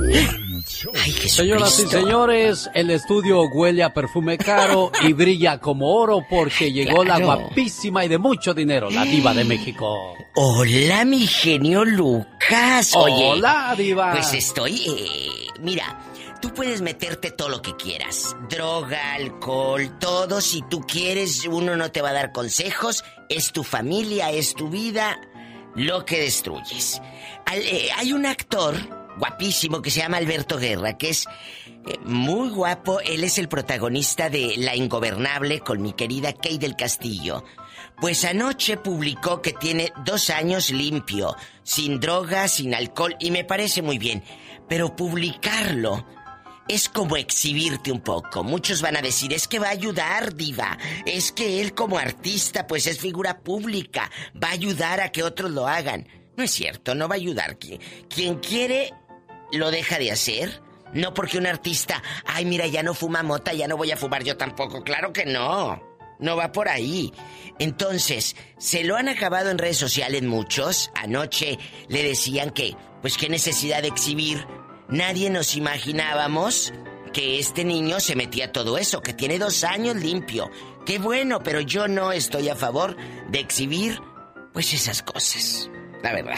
Señoras 1.27 1.79
y 1.79 1.87
señores, 1.87 2.69
el 2.73 2.89
estudio 2.91 3.43
huele 3.53 3.83
a 3.83 3.93
perfume 3.93 4.37
caro 4.37 4.91
y 5.01 5.13
brilla 5.13 5.59
como 5.59 5.93
oro 5.95 6.25
porque 6.29 6.71
llegó 6.71 7.03
la 7.03 7.19
guapísima 7.19 8.05
y 8.05 8.07
de 8.07 8.17
mucho 8.17 8.53
dinero, 8.53 8.89
la 8.89 9.03
diva 9.05 9.33
de 9.33 9.45
México. 9.45 10.13
Hola, 10.35 11.05
mi 11.05 11.25
genio 11.25 11.85
Lucas. 11.85 12.91
Oye, 12.95 13.29
Hola, 13.31 13.73
diva. 13.77 14.11
Pues 14.11 14.33
estoy. 14.33 14.75
eh, 14.87 15.47
mira, 15.61 15.99
tú 16.41 16.53
puedes 16.53 16.81
meterte 16.81 17.31
todo 17.31 17.49
lo 17.49 17.61
que 17.61 17.75
quieras: 17.75 18.35
droga, 18.49 19.13
alcohol, 19.15 19.97
todo. 19.99 20.39
Si 20.41 20.61
tú 20.69 20.81
quieres, 20.81 21.45
uno 21.45 21.75
no 21.75 21.91
te 21.91 22.01
va 22.01 22.09
a 22.09 22.13
dar 22.13 22.31
consejos. 22.31 23.03
Es 23.27 23.51
tu 23.51 23.63
familia, 23.63 24.31
es 24.31 24.53
tu 24.55 24.69
vida, 24.69 25.19
lo 25.75 26.05
que 26.05 26.21
destruyes. 26.21 27.01
Eh, 27.53 27.89
hay 27.95 28.13
un 28.13 28.25
actor 28.25 28.75
guapísimo 29.17 29.81
que 29.81 29.91
se 29.91 29.99
llama 29.99 30.17
Alberto 30.17 30.57
Guerra, 30.57 30.97
que 30.97 31.09
es 31.09 31.25
eh, 31.87 31.97
muy 32.05 32.49
guapo. 32.49 32.99
Él 33.01 33.23
es 33.23 33.37
el 33.37 33.49
protagonista 33.49 34.29
de 34.29 34.55
La 34.57 34.75
Ingobernable 34.75 35.59
con 35.59 35.81
mi 35.81 35.93
querida 35.93 36.33
Kay 36.33 36.57
del 36.57 36.75
Castillo. 36.75 37.43
Pues 37.99 38.23
anoche 38.23 38.77
publicó 38.77 39.41
que 39.41 39.53
tiene 39.53 39.91
dos 40.05 40.29
años 40.29 40.69
limpio, 40.69 41.35
sin 41.63 41.99
drogas, 41.99 42.53
sin 42.53 42.73
alcohol, 42.73 43.15
y 43.19 43.31
me 43.31 43.43
parece 43.43 43.81
muy 43.81 43.97
bien. 43.97 44.23
Pero 44.69 44.95
publicarlo 44.95 46.05
es 46.69 46.87
como 46.87 47.17
exhibirte 47.17 47.91
un 47.91 47.99
poco. 47.99 48.43
Muchos 48.43 48.81
van 48.81 48.95
a 48.95 49.01
decir, 49.01 49.33
es 49.33 49.47
que 49.47 49.59
va 49.59 49.67
a 49.67 49.71
ayudar, 49.71 50.35
diva. 50.35 50.77
Es 51.05 51.31
que 51.31 51.61
él 51.61 51.73
como 51.73 51.97
artista, 51.97 52.67
pues 52.67 52.85
es 52.85 52.99
figura 52.99 53.39
pública. 53.39 54.09
Va 54.41 54.49
a 54.49 54.53
ayudar 54.53 55.01
a 55.01 55.11
que 55.11 55.23
otros 55.23 55.51
lo 55.51 55.67
hagan. 55.67 56.07
No 56.37 56.43
es 56.43 56.51
cierto, 56.51 56.93
no 56.95 57.07
va 57.09 57.15
a 57.15 57.17
ayudar. 57.17 57.57
Quien, 57.57 57.81
quien 58.07 58.35
quiere, 58.35 58.93
lo 59.51 59.71
deja 59.71 59.97
de 59.97 60.11
hacer. 60.11 60.61
No 60.93 61.13
porque 61.13 61.39
un 61.39 61.47
artista, 61.47 62.01
ay, 62.25 62.45
mira, 62.45 62.67
ya 62.67 62.83
no 62.83 62.93
fuma 62.93 63.23
mota, 63.23 63.51
ya 63.53 63.67
no 63.67 63.75
voy 63.75 63.91
a 63.91 63.97
fumar 63.97 64.23
yo 64.23 64.37
tampoco. 64.37 64.83
Claro 64.83 65.11
que 65.11 65.25
no. 65.25 65.81
No 66.19 66.35
va 66.35 66.51
por 66.51 66.69
ahí. 66.69 67.11
Entonces, 67.57 68.35
se 68.57 68.83
lo 68.83 68.95
han 68.95 69.09
acabado 69.09 69.49
en 69.49 69.57
redes 69.57 69.77
sociales 69.77 70.21
muchos. 70.21 70.91
Anoche 70.93 71.57
le 71.87 72.03
decían 72.03 72.51
que, 72.51 72.75
pues 73.01 73.17
qué 73.17 73.27
necesidad 73.27 73.81
de 73.81 73.87
exhibir. 73.87 74.45
Nadie 74.89 75.29
nos 75.29 75.55
imaginábamos 75.55 76.73
que 77.13 77.39
este 77.39 77.63
niño 77.63 77.99
se 77.99 78.15
metía 78.15 78.51
todo 78.51 78.77
eso, 78.77 79.01
que 79.01 79.13
tiene 79.13 79.39
dos 79.39 79.63
años 79.63 79.95
limpio. 79.95 80.49
Qué 80.85 80.99
bueno, 80.99 81.39
pero 81.43 81.61
yo 81.61 81.87
no 81.87 82.11
estoy 82.11 82.49
a 82.49 82.55
favor 82.55 82.95
de 83.29 83.39
exhibir, 83.39 84.01
pues 84.53 84.73
esas 84.73 85.03
cosas. 85.03 85.69
La 86.01 86.13
verdad. 86.13 86.37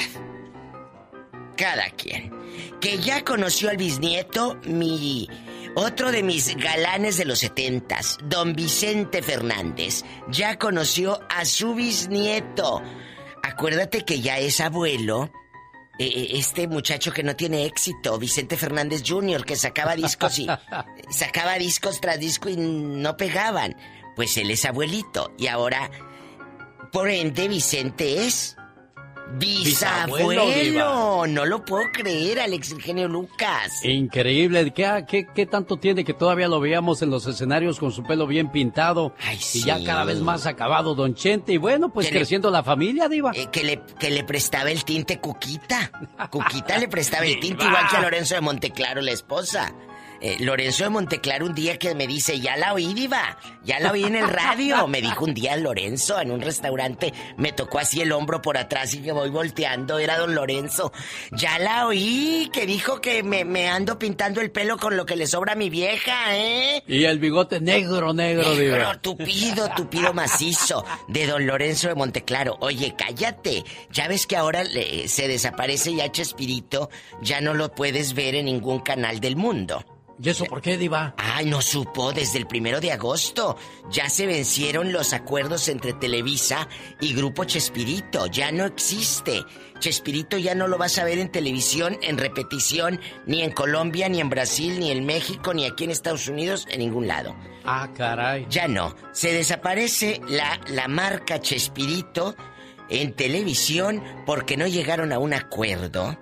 Cada 1.56 1.90
quien. 1.92 2.32
Que 2.80 2.98
ya 2.98 3.24
conoció 3.24 3.70
al 3.70 3.78
bisnieto, 3.78 4.58
mi. 4.66 5.30
Otro 5.76 6.12
de 6.12 6.22
mis 6.22 6.54
galanes 6.58 7.16
de 7.16 7.24
los 7.24 7.40
setentas, 7.40 8.18
don 8.24 8.54
Vicente 8.54 9.22
Fernández, 9.22 10.04
ya 10.30 10.60
conoció 10.60 11.22
a 11.30 11.46
su 11.46 11.76
bisnieto. 11.76 12.82
Acuérdate 13.42 14.04
que 14.04 14.20
ya 14.20 14.38
es 14.38 14.60
abuelo. 14.60 15.32
Eh, 16.02 16.14
eh, 16.16 16.28
Este 16.34 16.68
muchacho 16.68 17.12
que 17.12 17.24
no 17.24 17.36
tiene 17.36 17.66
éxito, 17.66 18.18
Vicente 18.18 18.58
Fernández 18.58 19.04
Jr., 19.06 19.46
que 19.46 19.56
sacaba 19.56 19.96
discos 19.96 20.40
y. 20.40 20.48
sacaba 21.10 21.56
discos 21.56 22.02
tras 22.02 22.20
disco 22.20 22.50
y 22.50 22.58
no 22.58 23.18
pegaban. 23.18 23.76
Pues 24.16 24.36
él 24.38 24.52
es 24.52 24.66
abuelito. 24.66 25.34
Y 25.38 25.48
ahora, 25.48 25.90
por 26.92 27.10
ende, 27.10 27.48
Vicente 27.48 28.26
es. 28.26 28.58
Bisabuelo. 29.38 31.26
No 31.28 31.46
lo 31.46 31.64
puedo 31.64 31.84
creer, 31.92 32.40
Alex 32.40 32.72
Eugenio 32.72 33.08
Lucas. 33.08 33.84
Increíble, 33.84 34.72
¿Qué, 34.74 35.06
qué, 35.08 35.28
qué 35.34 35.46
tanto 35.46 35.78
tiene 35.78 36.04
que 36.04 36.14
todavía 36.14 36.48
lo 36.48 36.60
veíamos 36.60 37.02
en 37.02 37.10
los 37.10 37.26
escenarios 37.28 37.80
con 37.80 37.92
su 37.92 38.04
pelo 38.04 38.28
bien 38.28 38.52
pintado? 38.52 39.14
Y 39.54 39.64
ya 39.64 39.84
cada 39.84 40.04
vez 40.04 40.20
más 40.20 40.46
acabado, 40.46 40.96
don 40.96 41.16
Chente. 41.16 41.54
Y 41.54 41.58
bueno, 41.58 41.92
pues 41.92 42.08
le- 42.12 42.18
creciendo 42.18 42.50
la 42.52 42.64
familia, 42.64 43.08
Diva. 43.10 43.32
Eh, 43.34 43.48
que, 43.52 43.64
le, 43.64 43.82
que 44.00 44.10
le 44.10 44.24
prestaba 44.24 44.72
el 44.72 44.84
tinte 44.84 45.20
Cuquita. 45.20 45.92
Cuquita 46.30 46.78
le 46.78 46.88
prestaba 46.88 47.26
el 47.26 47.40
tinte 47.40 47.64
igual 47.64 47.86
que 47.90 47.98
a 47.98 48.02
Lorenzo 48.02 48.36
de 48.36 48.42
Monteclaro, 48.42 49.02
la 49.02 49.12
esposa. 49.12 49.74
Eh, 50.22 50.38
Lorenzo 50.40 50.84
de 50.84 50.90
Monteclaro 50.92 51.46
un 51.48 51.56
día 51.56 51.78
que 51.80 51.96
me 51.96 52.06
dice, 52.06 52.40
ya 52.40 52.56
la 52.58 52.74
oí, 52.74 52.94
diva, 52.94 53.38
ya 53.64 53.80
la 53.80 53.92
oí 53.92 54.04
en 54.04 54.16
el 54.16 54.28
radio. 54.30 54.88
Me 54.92 55.02
dijo 55.02 55.26
un 55.26 55.34
día 55.34 55.56
Lorenzo 55.58 56.20
en 56.22 56.30
un 56.32 56.42
restaurante, 56.42 57.12
me 57.38 57.52
tocó 57.54 57.80
así 57.80 58.02
el 58.02 58.12
hombro 58.12 58.42
por 58.42 58.58
atrás 58.58 58.94
y 58.94 59.00
que 59.02 59.12
voy 59.12 59.30
volteando, 59.30 59.98
era 60.00 60.18
don 60.18 60.36
Lorenzo. 60.36 60.92
Ya 61.32 61.58
la 61.60 61.88
oí, 61.88 62.50
que 62.54 62.66
dijo 62.66 63.02
que 63.02 63.24
me, 63.24 63.46
me 63.46 63.68
ando 63.70 63.98
pintando 63.98 64.42
el 64.42 64.52
pelo 64.52 64.78
con 64.78 64.96
lo 64.96 65.06
que 65.06 65.16
le 65.16 65.26
sobra 65.28 65.54
a 65.54 65.56
mi 65.56 65.70
vieja, 65.70 66.36
¿eh? 66.38 66.84
Y 66.88 67.06
el 67.06 67.18
bigote 67.20 67.60
negro, 67.60 68.14
negro, 68.14 68.44
Diva. 68.56 68.78
Negro, 68.78 69.00
tupido, 69.00 69.70
tupido 69.76 70.14
macizo 70.14 70.86
de 71.08 71.26
don 71.26 71.48
Lorenzo 71.48 71.88
de 71.88 71.96
Monteclaro. 71.96 72.58
Oye, 72.60 72.94
cállate. 72.98 73.64
Ya 73.92 74.08
ves 74.08 74.28
que 74.28 74.36
ahora 74.38 74.64
le- 74.64 75.08
se 75.08 75.28
desaparece 75.28 75.96
ya 75.96 76.12
Chespirito, 76.12 76.90
ya 77.22 77.42
no 77.42 77.54
lo 77.54 77.74
puedes 77.74 78.14
ver 78.14 78.36
en 78.36 78.46
ningún 78.46 78.80
canal 78.82 79.20
del 79.20 79.36
mundo. 79.36 79.84
¿Y 80.24 80.30
eso 80.30 80.46
por 80.46 80.62
qué, 80.62 80.78
Diva? 80.78 81.16
Ay, 81.18 81.48
no 81.48 81.62
supo 81.62 82.14
desde 82.14 82.38
el 82.38 82.46
primero 82.46 82.80
de 82.80 82.92
agosto. 82.92 83.58
Ya 83.90 84.08
se 84.08 84.28
vencieron 84.28 84.94
los 84.94 85.14
acuerdos 85.14 85.68
entre 85.68 85.94
Televisa 85.94 86.68
y 87.00 87.16
Grupo 87.16 87.44
Chespirito. 87.44 88.28
Ya 88.28 88.52
no 88.52 88.66
existe. 88.66 89.44
Chespirito 89.80 90.38
ya 90.38 90.54
no 90.54 90.68
lo 90.68 90.78
vas 90.78 91.00
a 91.00 91.06
ver 91.06 91.18
en 91.18 91.32
televisión, 91.32 91.98
en 92.04 92.20
repetición, 92.20 93.02
ni 93.26 93.42
en 93.42 93.50
Colombia, 93.50 94.10
ni 94.10 94.20
en 94.20 94.30
Brasil, 94.30 94.80
ni 94.80 94.92
en 94.92 95.08
México, 95.08 95.56
ni 95.56 95.66
aquí 95.66 95.86
en 95.86 95.90
Estados 95.90 96.28
Unidos, 96.28 96.68
en 96.70 96.80
ningún 96.80 97.08
lado. 97.08 97.36
Ah, 97.66 97.90
caray. 97.98 98.46
Ya 98.48 98.68
no. 98.68 98.96
Se 99.14 99.34
desaparece 99.34 100.22
la, 100.28 100.62
la 100.68 100.88
marca 100.88 101.42
Chespirito 101.42 102.36
en 102.90 103.14
televisión 103.14 104.04
porque 104.28 104.56
no 104.56 104.68
llegaron 104.68 105.14
a 105.14 105.18
un 105.18 105.34
acuerdo. 105.34 106.16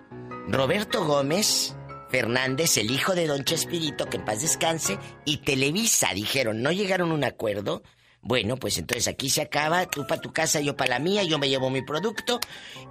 Roberto 0.48 1.04
Gómez 1.04 1.76
Fernández, 2.10 2.78
el 2.78 2.92
hijo 2.92 3.16
de 3.16 3.28
Don 3.28 3.44
Chespirito, 3.44 4.08
que 4.10 4.18
en 4.18 4.26
paz 4.26 4.42
descanse, 4.42 4.98
y 5.26 5.38
Televisa 5.38 6.10
dijeron, 6.14 6.62
no 6.62 6.72
llegaron 6.72 7.12
a 7.12 7.14
un 7.14 7.24
acuerdo. 7.24 7.84
Bueno, 8.22 8.58
pues 8.58 8.78
entonces 8.78 9.08
aquí 9.08 9.30
se 9.30 9.42
acaba, 9.42 9.86
tú 9.86 10.06
para 10.06 10.20
tu 10.20 10.34
casa, 10.34 10.60
yo 10.60 10.76
para 10.76 10.90
la 10.90 11.00
mía, 11.00 11.24
yo 11.24 11.40
me 11.40 11.48
llevo 11.48 11.70
mi 11.70 11.82
producto. 11.82 12.42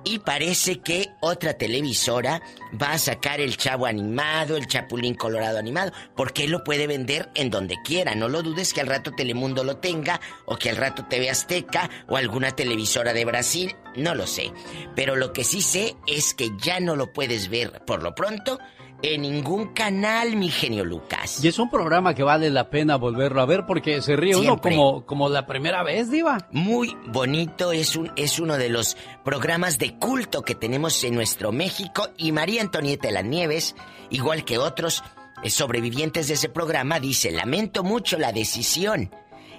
Y 0.03 0.21
parece 0.21 0.81
que 0.81 1.11
otra 1.21 1.53
televisora 1.53 2.41
va 2.81 2.93
a 2.93 2.99
sacar 2.99 3.39
el 3.41 3.59
chavo 3.59 3.85
animado, 3.85 4.57
el 4.57 4.67
chapulín 4.67 5.15
colorado 5.15 5.59
animado, 5.59 5.93
porque 6.17 6.45
él 6.45 6.51
lo 6.51 6.65
puede 6.65 6.87
vender 6.87 7.29
en 7.35 7.51
donde 7.51 7.77
quiera. 7.85 8.15
No 8.15 8.29
lo 8.29 8.43
dudes 8.43 8.73
que 8.73 8.81
al 8.81 8.87
rato 8.87 9.13
Telemundo 9.13 9.65
lo 9.65 9.77
tenga, 9.77 10.19
o 10.47 10.57
que 10.57 10.71
al 10.71 10.77
rato 10.77 11.05
TV 11.11 11.29
Azteca, 11.29 11.91
o 12.09 12.17
alguna 12.17 12.53
televisora 12.53 13.13
de 13.13 13.27
Brasil, 13.27 13.77
no 13.97 14.15
lo 14.15 14.27
sé. 14.27 14.51
Pero 14.97 15.15
lo 15.15 15.35
que 15.35 15.45
sí 15.45 15.61
sé 15.61 15.95
es 16.07 16.33
que 16.33 16.53
ya 16.57 16.81
no 16.81 16.97
lo 16.97 17.13
puedes 17.13 17.51
ver 17.51 17.85
por 17.85 18.03
lo 18.03 18.15
pronto 18.15 18.59
en 19.03 19.23
ningún 19.23 19.73
canal, 19.75 20.37
mi 20.37 20.49
genio 20.49 20.85
Lucas. 20.85 21.43
Y 21.45 21.49
es 21.49 21.59
un 21.59 21.71
programa 21.71 22.15
que 22.15 22.23
vale 22.23 22.51
la 22.51 22.69
pena 22.69 22.97
volverlo 22.97 23.41
a 23.41 23.47
ver 23.47 23.65
porque 23.67 24.03
se 24.03 24.17
ríe 24.17 24.37
uno 24.37 24.61
como, 24.61 25.07
como 25.07 25.29
la 25.29 25.47
primera 25.47 25.83
vez, 25.83 26.11
Diva. 26.11 26.49
Muy 26.51 26.97
bonito, 27.07 27.73
es, 27.73 27.95
un, 27.97 28.11
es 28.17 28.39
uno 28.39 28.57
de 28.57 28.69
los 28.69 28.97
programas 29.25 29.79
de 29.79 29.97
culto 29.99 30.43
que 30.43 30.55
tenemos 30.55 31.03
en 31.05 31.15
nuestro 31.15 31.53
México 31.53 32.09
y 32.17 32.33
María 32.33 32.63
Antonieta 32.63 33.09
de 33.09 33.15
las 33.15 33.25
Nieves, 33.25 33.77
igual 34.11 34.45
que 34.45 34.59
otros 34.59 35.05
eh, 35.43 35.51
sobrevivientes 35.51 36.27
de 36.29 36.35
ese 36.35 36.49
programa, 36.49 36.99
dice, 36.99 37.31
lamento 37.31 37.85
mucho 37.85 38.19
la 38.19 38.33
decisión 38.33 39.11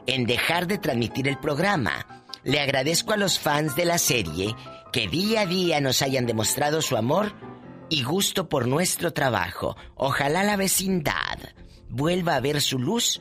en 0.06 0.26
dejar 0.26 0.68
de 0.68 0.80
transmitir 0.80 1.28
el 1.28 1.38
programa. 1.38 2.06
Le 2.44 2.60
agradezco 2.60 3.14
a 3.14 3.18
los 3.18 3.40
fans 3.40 3.76
de 3.76 3.86
la 3.86 3.98
serie 3.98 4.56
que 4.92 5.08
día 5.08 5.42
a 5.42 5.46
día 5.46 5.80
nos 5.82 6.02
hayan 6.02 6.26
demostrado 6.26 6.82
su 6.82 6.98
amor 6.98 7.32
y 7.90 8.04
gusto 8.04 8.48
por 8.50 8.68
nuestro 8.68 9.14
trabajo. 9.14 9.76
Ojalá 9.96 10.44
la 10.44 10.56
vecindad 10.56 11.40
vuelva 11.90 12.36
a 12.36 12.40
ver 12.40 12.62
su 12.62 12.80
luz 12.80 13.20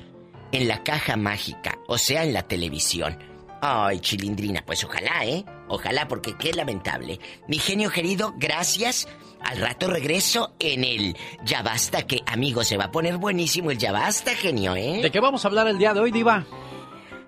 en 0.53 0.69
la 0.69 0.82
caja 0.82 1.16
mágica, 1.16 1.78
o 1.89 1.99
sea, 1.99 2.24
en 2.24 2.32
la 2.32 2.43
televisión. 2.43 3.19
Ay, 3.61 3.99
chilindrina, 4.01 4.62
pues 4.65 4.85
ojalá, 4.85 5.24
¿eh? 5.24 5.45
Ojalá, 5.69 6.07
porque 6.07 6.36
qué 6.36 6.53
lamentable. 6.53 7.19
Mi 7.49 7.59
genio 7.59 7.90
querido, 7.90 8.35
gracias. 8.36 9.09
Al 9.40 9.59
rato 9.59 9.89
regreso 9.89 10.55
en 10.59 10.85
el 10.85 11.16
Ya 11.45 11.62
Basta, 11.62 12.07
que 12.07 12.23
amigo, 12.27 12.65
se 12.65 12.77
va 12.77 12.85
a 12.85 12.90
poner 12.90 13.16
buenísimo 13.16 13.70
el 13.70 13.78
Ya 13.78 13.93
Basta, 13.93 14.35
genio, 14.35 14.77
¿eh? 14.77 15.01
¿De 15.03 15.11
qué 15.11 15.20
vamos 15.20 15.45
a 15.45 15.49
hablar 15.49 15.66
el 15.69 15.78
día 15.78 15.93
de 15.93 16.01
hoy, 16.01 16.12
Diva? 16.12 16.47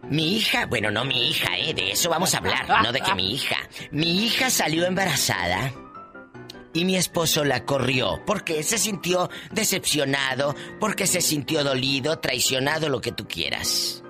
Mi 0.09 0.37
hija, 0.37 0.67
bueno, 0.67 0.91
no 0.91 1.05
mi 1.05 1.31
hija, 1.31 1.57
¿eh? 1.59 1.75
De 1.75 1.93
eso 1.93 2.11
vamos 2.11 2.35
a 2.35 2.39
hablar, 2.39 2.67
no 2.83 2.93
de 2.93 3.01
que 3.01 3.15
mi 3.15 3.33
hija. 3.33 3.57
Mi 3.91 4.25
hija 4.25 4.51
salió 4.51 4.87
embarazada 4.87 5.73
y 6.73 6.85
mi 6.85 6.97
esposo 6.97 7.45
la 7.45 7.65
corrió 7.65 8.21
porque 8.27 8.63
se 8.63 8.79
sintió 8.79 9.31
decepcionado, 9.51 10.55
porque 10.79 11.07
se 11.07 11.21
sintió 11.21 11.65
dolido, 11.65 12.19
traicionado, 12.19 12.89
lo 12.89 13.01
que 13.01 13.13
tú 13.13 13.27
quieras. 13.27 14.03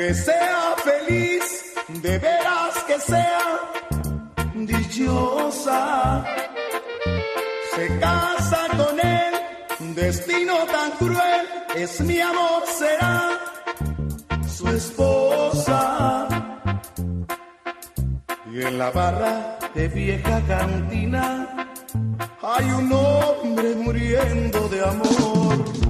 Que 0.00 0.14
sea 0.14 0.76
feliz, 0.82 1.74
de 1.88 2.18
veras 2.18 2.74
que 2.88 2.98
sea 3.00 3.46
dichosa. 4.54 6.24
Se 7.74 7.98
casa 7.98 8.60
con 8.78 8.98
él, 8.98 9.34
destino 9.94 10.54
tan 10.74 10.90
cruel, 10.92 11.44
es 11.76 12.00
mi 12.00 12.18
amor, 12.18 12.62
será 12.78 13.40
su 14.56 14.68
esposa. 14.68 16.28
Y 18.52 18.62
en 18.62 18.78
la 18.78 18.90
barra 18.90 19.58
de 19.74 19.88
vieja 19.88 20.40
cantina 20.48 21.26
hay 22.42 22.66
un 22.70 22.90
hombre 22.90 23.74
muriendo 23.76 24.60
de 24.68 24.80
amor. 24.82 25.89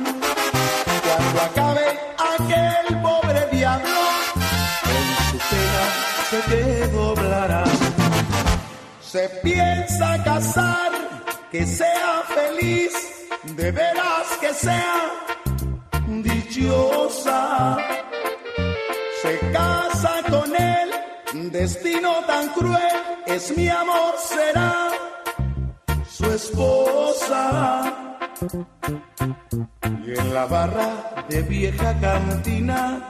Se 9.11 9.27
piensa 9.43 10.23
casar, 10.23 10.89
que 11.51 11.65
sea 11.65 12.23
feliz, 12.33 12.93
de 13.43 13.69
veras 13.69 14.37
que 14.39 14.53
sea 14.53 15.01
dichosa. 16.07 17.77
Se 19.21 19.37
casa 19.51 20.13
con 20.29 20.55
él, 20.55 21.51
destino 21.51 22.23
tan 22.25 22.53
cruel, 22.53 22.97
es 23.25 23.57
mi 23.57 23.67
amor, 23.67 24.15
será 24.17 24.91
su 26.09 26.25
esposa. 26.31 28.17
Y 30.07 30.19
en 30.21 30.33
la 30.33 30.45
barra 30.45 31.25
de 31.27 31.41
vieja 31.41 31.99
cantina 31.99 33.09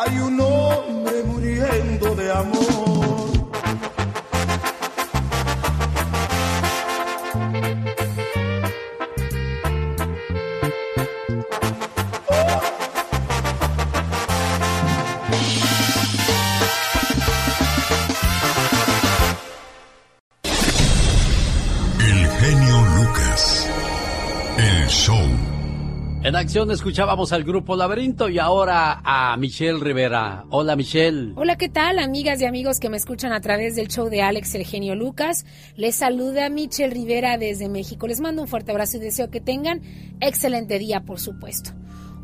hay 0.00 0.18
un 0.18 0.40
hombre 0.40 1.22
muriendo 1.22 2.12
de 2.16 2.32
amor. 2.32 3.35
Show. 25.06 25.24
En 26.24 26.34
acción 26.34 26.68
escuchábamos 26.72 27.32
al 27.32 27.44
grupo 27.44 27.76
Laberinto 27.76 28.28
y 28.28 28.40
ahora 28.40 29.00
a 29.04 29.36
Michelle 29.36 29.78
Rivera. 29.78 30.44
Hola 30.50 30.74
Michelle. 30.74 31.32
Hola, 31.36 31.56
¿qué 31.56 31.68
tal, 31.68 32.00
amigas 32.00 32.40
y 32.40 32.44
amigos 32.44 32.80
que 32.80 32.90
me 32.90 32.96
escuchan 32.96 33.32
a 33.32 33.40
través 33.40 33.76
del 33.76 33.86
show 33.86 34.08
de 34.08 34.22
Alex 34.22 34.56
el 34.56 34.64
genio 34.64 34.96
Lucas? 34.96 35.46
Les 35.76 35.94
saluda 35.94 36.48
Michelle 36.48 36.92
Rivera 36.92 37.38
desde 37.38 37.68
México. 37.68 38.08
Les 38.08 38.18
mando 38.18 38.42
un 38.42 38.48
fuerte 38.48 38.72
abrazo 38.72 38.96
y 38.96 39.00
deseo 39.00 39.30
que 39.30 39.40
tengan 39.40 39.82
excelente 40.20 40.80
día, 40.80 41.04
por 41.04 41.20
supuesto. 41.20 41.70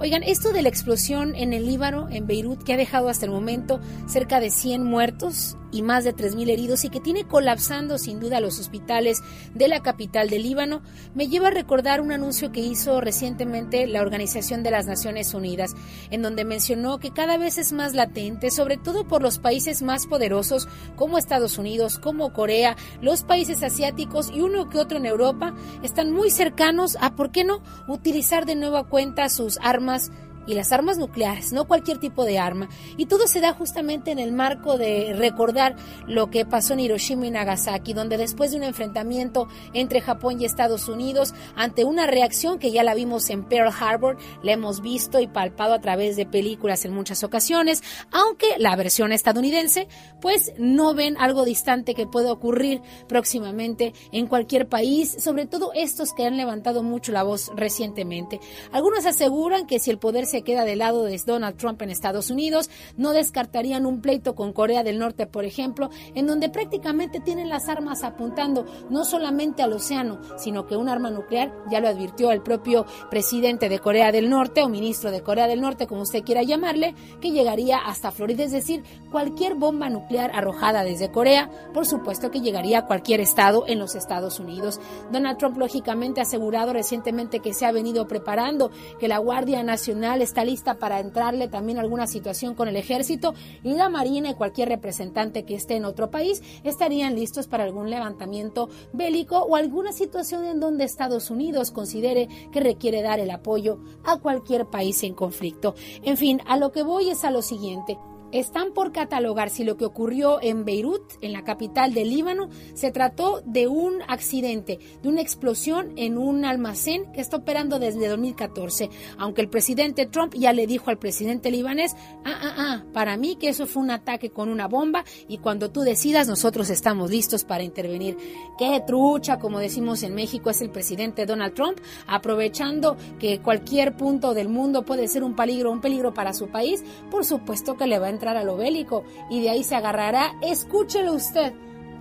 Oigan, 0.00 0.24
esto 0.24 0.52
de 0.52 0.62
la 0.62 0.68
explosión 0.68 1.36
en 1.36 1.52
el 1.52 1.66
Líbano, 1.66 2.08
en 2.10 2.26
Beirut, 2.26 2.64
que 2.64 2.72
ha 2.72 2.76
dejado 2.76 3.08
hasta 3.08 3.26
el 3.26 3.30
momento 3.30 3.78
cerca 4.08 4.40
de 4.40 4.50
100 4.50 4.82
muertos 4.82 5.56
y 5.72 5.82
más 5.82 6.04
de 6.04 6.14
3.000 6.14 6.50
heridos 6.50 6.84
y 6.84 6.90
que 6.90 7.00
tiene 7.00 7.24
colapsando 7.24 7.98
sin 7.98 8.20
duda 8.20 8.40
los 8.40 8.60
hospitales 8.60 9.22
de 9.54 9.66
la 9.66 9.82
capital 9.82 10.28
del 10.30 10.42
Líbano, 10.42 10.82
me 11.14 11.26
lleva 11.26 11.48
a 11.48 11.52
recordar 11.52 12.00
un 12.00 12.12
anuncio 12.12 12.52
que 12.52 12.60
hizo 12.60 13.00
recientemente 13.00 13.86
la 13.86 14.02
Organización 14.02 14.62
de 14.62 14.70
las 14.70 14.86
Naciones 14.86 15.34
Unidas, 15.34 15.74
en 16.10 16.22
donde 16.22 16.44
mencionó 16.44 16.98
que 16.98 17.10
cada 17.10 17.38
vez 17.38 17.58
es 17.58 17.72
más 17.72 17.94
latente, 17.94 18.50
sobre 18.50 18.76
todo 18.76 19.08
por 19.08 19.22
los 19.22 19.38
países 19.38 19.82
más 19.82 20.06
poderosos 20.06 20.68
como 20.94 21.18
Estados 21.18 21.58
Unidos, 21.58 21.98
como 21.98 22.32
Corea, 22.32 22.76
los 23.00 23.22
países 23.22 23.62
asiáticos 23.62 24.30
y 24.30 24.42
uno 24.42 24.68
que 24.68 24.78
otro 24.78 24.98
en 24.98 25.06
Europa, 25.06 25.54
están 25.82 26.12
muy 26.12 26.30
cercanos 26.30 26.96
a, 27.00 27.16
¿por 27.16 27.32
qué 27.32 27.44
no?, 27.44 27.62
utilizar 27.88 28.46
de 28.46 28.54
nueva 28.54 28.84
cuenta 28.84 29.28
sus 29.28 29.58
armas 29.62 30.10
y 30.46 30.54
las 30.54 30.72
armas 30.72 30.98
nucleares, 30.98 31.52
no 31.52 31.66
cualquier 31.66 31.98
tipo 31.98 32.24
de 32.24 32.38
arma. 32.38 32.68
Y 32.96 33.06
todo 33.06 33.26
se 33.26 33.40
da 33.40 33.52
justamente 33.52 34.10
en 34.10 34.18
el 34.18 34.32
marco 34.32 34.78
de 34.78 35.14
recordar 35.14 35.76
lo 36.06 36.30
que 36.30 36.44
pasó 36.44 36.74
en 36.74 36.80
Hiroshima 36.80 37.26
y 37.26 37.30
Nagasaki, 37.30 37.92
donde 37.92 38.16
después 38.16 38.50
de 38.50 38.56
un 38.58 38.64
enfrentamiento 38.64 39.48
entre 39.72 40.00
Japón 40.00 40.40
y 40.40 40.44
Estados 40.44 40.88
Unidos, 40.88 41.34
ante 41.54 41.84
una 41.84 42.06
reacción 42.06 42.58
que 42.58 42.72
ya 42.72 42.82
la 42.82 42.94
vimos 42.94 43.30
en 43.30 43.44
Pearl 43.44 43.72
Harbor, 43.78 44.16
la 44.42 44.52
hemos 44.52 44.80
visto 44.80 45.20
y 45.20 45.26
palpado 45.26 45.74
a 45.74 45.80
través 45.80 46.16
de 46.16 46.26
películas 46.26 46.84
en 46.84 46.92
muchas 46.92 47.22
ocasiones, 47.24 47.82
aunque 48.10 48.46
la 48.58 48.76
versión 48.76 49.12
estadounidense, 49.12 49.88
pues 50.20 50.52
no 50.58 50.94
ven 50.94 51.16
algo 51.18 51.44
distante 51.44 51.94
que 51.94 52.06
pueda 52.06 52.32
ocurrir 52.32 52.80
próximamente 53.08 53.92
en 54.12 54.26
cualquier 54.26 54.68
país, 54.68 55.16
sobre 55.18 55.46
todo 55.46 55.72
estos 55.74 56.12
que 56.12 56.24
han 56.24 56.36
levantado 56.36 56.82
mucho 56.82 57.12
la 57.12 57.22
voz 57.22 57.50
recientemente. 57.54 58.40
Algunos 58.72 59.06
aseguran 59.06 59.66
que 59.66 59.78
si 59.78 59.90
el 59.90 59.98
poder 59.98 60.26
se 60.32 60.42
queda 60.42 60.64
del 60.64 60.78
lado 60.78 61.04
de 61.04 61.20
Donald 61.26 61.58
Trump 61.58 61.82
en 61.82 61.90
Estados 61.90 62.30
Unidos, 62.30 62.70
no 62.96 63.12
descartarían 63.12 63.84
un 63.84 64.00
pleito 64.00 64.34
con 64.34 64.54
Corea 64.54 64.82
del 64.82 64.98
Norte, 64.98 65.26
por 65.26 65.44
ejemplo, 65.44 65.90
en 66.14 66.26
donde 66.26 66.48
prácticamente 66.48 67.20
tienen 67.20 67.50
las 67.50 67.68
armas 67.68 68.02
apuntando 68.02 68.64
no 68.88 69.04
solamente 69.04 69.62
al 69.62 69.74
océano, 69.74 70.20
sino 70.38 70.66
que 70.66 70.76
un 70.76 70.88
arma 70.88 71.10
nuclear, 71.10 71.52
ya 71.70 71.80
lo 71.80 71.88
advirtió 71.88 72.32
el 72.32 72.40
propio 72.40 72.86
presidente 73.10 73.68
de 73.68 73.78
Corea 73.78 74.10
del 74.10 74.30
Norte 74.30 74.62
o 74.62 74.70
ministro 74.70 75.10
de 75.10 75.22
Corea 75.22 75.46
del 75.46 75.60
Norte, 75.60 75.86
como 75.86 76.00
usted 76.00 76.24
quiera 76.24 76.42
llamarle, 76.42 76.94
que 77.20 77.30
llegaría 77.30 77.76
hasta 77.76 78.10
Florida, 78.10 78.44
es 78.44 78.52
decir, 78.52 78.82
cualquier 79.10 79.54
bomba 79.54 79.90
nuclear 79.90 80.30
arrojada 80.34 80.82
desde 80.82 81.12
Corea, 81.12 81.50
por 81.74 81.84
supuesto 81.84 82.30
que 82.30 82.40
llegaría 82.40 82.78
a 82.78 82.86
cualquier 82.86 83.20
estado 83.20 83.64
en 83.66 83.78
los 83.78 83.94
Estados 83.94 84.40
Unidos. 84.40 84.80
Donald 85.10 85.36
Trump 85.36 85.58
lógicamente 85.58 86.20
ha 86.20 86.24
asegurado 86.24 86.72
recientemente 86.72 87.40
que 87.40 87.52
se 87.52 87.66
ha 87.66 87.72
venido 87.72 88.08
preparando, 88.08 88.70
que 88.98 89.08
la 89.08 89.18
Guardia 89.18 89.62
Nacional 89.62 90.21
está 90.22 90.44
lista 90.44 90.78
para 90.78 91.00
entrarle 91.00 91.48
también 91.48 91.78
alguna 91.78 92.06
situación 92.06 92.54
con 92.54 92.68
el 92.68 92.76
ejército 92.76 93.34
y 93.62 93.74
la 93.74 93.88
Marina 93.88 94.30
y 94.30 94.34
cualquier 94.34 94.68
representante 94.68 95.44
que 95.44 95.54
esté 95.54 95.76
en 95.76 95.84
otro 95.84 96.10
país 96.10 96.42
estarían 96.64 97.14
listos 97.14 97.48
para 97.48 97.64
algún 97.64 97.90
levantamiento 97.90 98.68
bélico 98.92 99.38
o 99.38 99.56
alguna 99.56 99.92
situación 99.92 100.44
en 100.44 100.60
donde 100.60 100.84
Estados 100.84 101.30
Unidos 101.30 101.70
considere 101.70 102.28
que 102.52 102.60
requiere 102.60 103.02
dar 103.02 103.20
el 103.20 103.30
apoyo 103.30 103.78
a 104.04 104.18
cualquier 104.18 104.66
país 104.66 105.02
en 105.02 105.14
conflicto. 105.14 105.74
En 106.02 106.16
fin, 106.16 106.40
a 106.46 106.56
lo 106.56 106.72
que 106.72 106.82
voy 106.82 107.10
es 107.10 107.24
a 107.24 107.30
lo 107.30 107.42
siguiente 107.42 107.98
están 108.32 108.72
por 108.72 108.92
catalogar 108.92 109.50
si 109.50 109.64
lo 109.64 109.76
que 109.76 109.84
ocurrió 109.84 110.40
en 110.42 110.64
Beirut, 110.64 111.02
en 111.20 111.32
la 111.32 111.44
capital 111.44 111.94
del 111.94 112.10
Líbano, 112.10 112.48
se 112.74 112.90
trató 112.90 113.42
de 113.44 113.68
un 113.68 114.02
accidente, 114.08 114.78
de 115.02 115.08
una 115.08 115.20
explosión 115.20 115.92
en 115.96 116.18
un 116.18 116.44
almacén 116.44 117.12
que 117.12 117.20
está 117.20 117.36
operando 117.36 117.78
desde 117.78 118.08
2014. 118.08 118.90
Aunque 119.18 119.42
el 119.42 119.48
presidente 119.48 120.06
Trump 120.06 120.34
ya 120.34 120.52
le 120.52 120.66
dijo 120.66 120.90
al 120.90 120.98
presidente 120.98 121.50
libanés, 121.50 121.94
ah, 122.24 122.38
ah, 122.42 122.54
ah, 122.56 122.84
para 122.92 123.16
mí 123.16 123.36
que 123.36 123.48
eso 123.48 123.66
fue 123.66 123.82
un 123.82 123.90
ataque 123.90 124.30
con 124.30 124.48
una 124.48 124.66
bomba 124.66 125.04
y 125.28 125.38
cuando 125.38 125.70
tú 125.70 125.80
decidas 125.82 126.28
nosotros 126.28 126.70
estamos 126.70 127.10
listos 127.10 127.44
para 127.44 127.62
intervenir. 127.62 128.16
Qué 128.58 128.82
trucha, 128.86 129.38
como 129.38 129.58
decimos 129.58 130.02
en 130.02 130.14
México, 130.14 130.50
es 130.50 130.60
el 130.62 130.70
presidente 130.70 131.26
Donald 131.26 131.54
Trump, 131.54 131.78
aprovechando 132.06 132.96
que 133.18 133.40
cualquier 133.40 133.96
punto 133.96 134.34
del 134.34 134.48
mundo 134.48 134.84
puede 134.84 135.08
ser 135.08 135.22
un 135.22 135.34
peligro, 135.36 135.70
un 135.70 135.80
peligro 135.80 136.14
para 136.14 136.32
su 136.32 136.48
país, 136.48 136.82
por 137.10 137.24
supuesto 137.24 137.76
que 137.76 137.86
le 137.86 137.98
va 137.98 138.06
a 138.06 138.10
entrar 138.22 138.36
a 138.36 138.44
lo 138.44 138.56
bélico 138.56 139.02
y 139.28 139.40
de 139.42 139.50
ahí 139.50 139.64
se 139.64 139.74
agarrará. 139.74 140.36
Escúchelo 140.42 141.12
usted, 141.12 141.52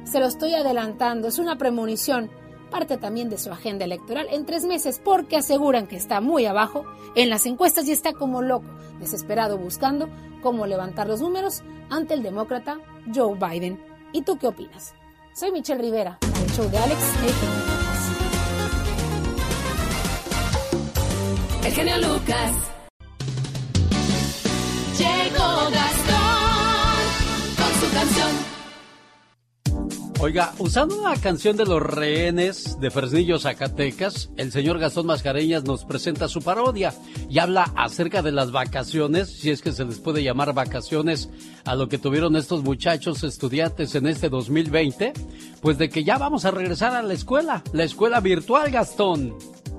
se 0.03 0.19
lo 0.19 0.27
estoy 0.27 0.53
adelantando, 0.53 1.27
es 1.27 1.39
una 1.39 1.57
premonición, 1.57 2.29
parte 2.69 2.97
también 2.97 3.31
de 3.31 3.39
su 3.39 3.51
agenda 3.51 3.85
electoral 3.85 4.27
en 4.29 4.45
tres 4.45 4.65
meses 4.65 5.01
porque 5.03 5.37
aseguran 5.37 5.87
que 5.87 5.95
está 5.95 6.21
muy 6.21 6.45
abajo 6.45 6.85
en 7.15 7.31
las 7.31 7.47
encuestas 7.47 7.87
y 7.87 7.91
está 7.91 8.13
como 8.13 8.43
loco, 8.43 8.67
desesperado 8.99 9.57
buscando 9.57 10.09
cómo 10.43 10.67
levantar 10.67 11.07
los 11.07 11.21
números 11.21 11.63
ante 11.89 12.13
el 12.13 12.21
demócrata 12.21 12.77
Joe 13.13 13.35
Biden. 13.35 13.83
¿Y 14.13 14.21
tú 14.21 14.37
qué 14.37 14.45
opinas? 14.45 14.93
Soy 15.33 15.51
Michelle 15.51 15.81
Rivera, 15.81 16.19
el 16.21 16.51
show 16.51 16.69
de 16.69 16.77
Alex, 16.77 16.99
el 21.65 21.73
genio 21.73 21.97
Lucas. 21.97 22.71
Con 25.37 25.47
su 25.47 25.90
canción. 27.91 28.61
Oiga, 30.23 30.53
usando 30.59 30.99
una 30.99 31.15
canción 31.15 31.57
de 31.57 31.65
los 31.65 31.81
rehenes 31.81 32.79
de 32.79 32.91
Fresnillo, 32.91 33.39
Zacatecas, 33.39 34.29
el 34.37 34.51
señor 34.51 34.77
Gastón 34.77 35.07
Mascareñas 35.07 35.63
nos 35.63 35.83
presenta 35.83 36.27
su 36.27 36.43
parodia 36.43 36.93
y 37.27 37.39
habla 37.39 37.73
acerca 37.75 38.21
de 38.21 38.31
las 38.31 38.51
vacaciones, 38.51 39.31
si 39.31 39.49
es 39.49 39.63
que 39.63 39.71
se 39.71 39.83
les 39.83 39.97
puede 39.97 40.21
llamar 40.21 40.53
vacaciones 40.53 41.29
a 41.65 41.73
lo 41.73 41.89
que 41.89 41.97
tuvieron 41.97 42.35
estos 42.35 42.63
muchachos 42.63 43.23
estudiantes 43.23 43.95
en 43.95 44.05
este 44.05 44.29
2020, 44.29 45.13
pues 45.59 45.79
de 45.79 45.89
que 45.89 46.03
ya 46.03 46.19
vamos 46.19 46.45
a 46.45 46.51
regresar 46.51 46.95
a 46.95 47.01
la 47.01 47.15
escuela, 47.15 47.63
la 47.73 47.83
escuela 47.83 48.19
virtual, 48.19 48.69
Gastón. 48.69 49.33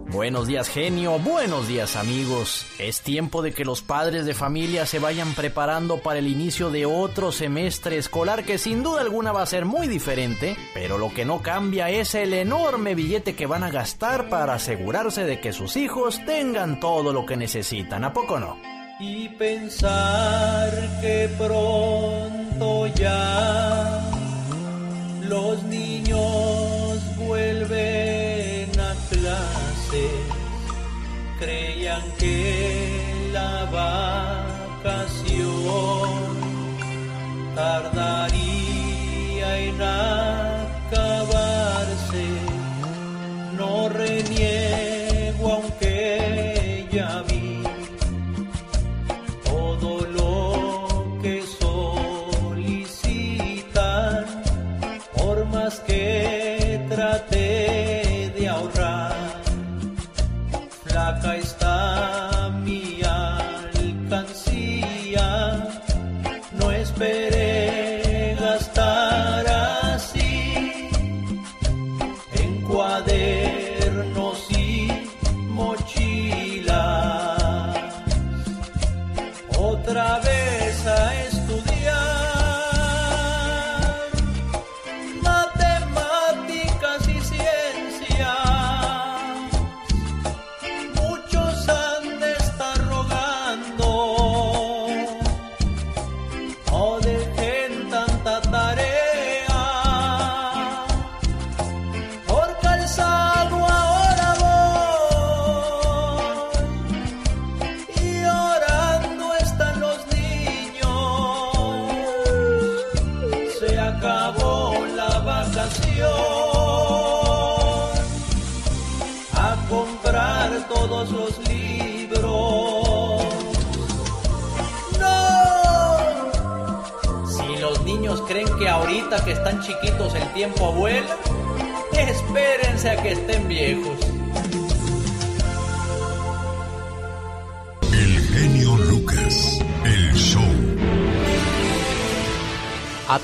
Buenos 0.09 0.47
días 0.47 0.69
genio, 0.69 1.19
buenos 1.19 1.69
días 1.69 1.97
amigos. 1.97 2.67
Es 2.79 3.01
tiempo 3.01 3.41
de 3.41 3.53
que 3.53 3.65
los 3.65 3.83
padres 3.83 4.27
de 4.27 4.35
familia 4.35 4.85
se 4.85 4.99
vayan 4.99 5.33
preparando 5.35 5.99
para 5.99 6.19
el 6.19 6.27
inicio 6.27 6.71
de 6.71 6.85
otro 6.87 7.33
semestre 7.33 7.97
escolar 7.97 8.45
que 8.45 8.59
sin 8.59 8.83
duda 8.83 9.01
alguna 9.01 9.33
va 9.33 9.43
a 9.43 9.47
ser 9.47 9.65
muy 9.65 9.89
diferente, 9.89 10.57
pero 10.75 10.99
lo 10.99 11.15
que 11.15 11.25
no 11.25 11.41
cambia 11.43 11.89
es 11.89 12.15
el 12.15 12.35
enorme 12.35 12.95
billete 12.95 13.35
que 13.35 13.47
van 13.47 13.65
a 13.65 13.71
gastar 13.71 14.29
para 14.29 14.55
asegurarse 14.55 15.25
de 15.25 15.41
que 15.41 15.53
sus 15.53 15.77
hijos 15.77 16.21
tengan 16.27 16.79
todo 16.81 17.13
lo 17.13 17.25
que 17.25 17.37
necesitan, 17.37 18.05
¿a 18.05 18.13
poco 18.13 18.39
no? 18.39 18.59
Y 19.01 19.29
pensar 19.31 20.71
que 21.01 21.31
pronto 21.39 22.87
ya 22.95 24.01
los 25.23 25.63
niños 25.65 27.17
vuelven 27.17 28.22
clase 29.93 30.09
creían 31.39 32.03
que 32.19 33.31
la 33.33 33.65
vacación 34.81 36.11
tardaría 37.55 39.59
en 39.59 39.83
acabarse. 40.91 42.27
No 43.59 43.89
reniego 43.89 44.92
Otra 79.93 80.19
vez 80.21 80.32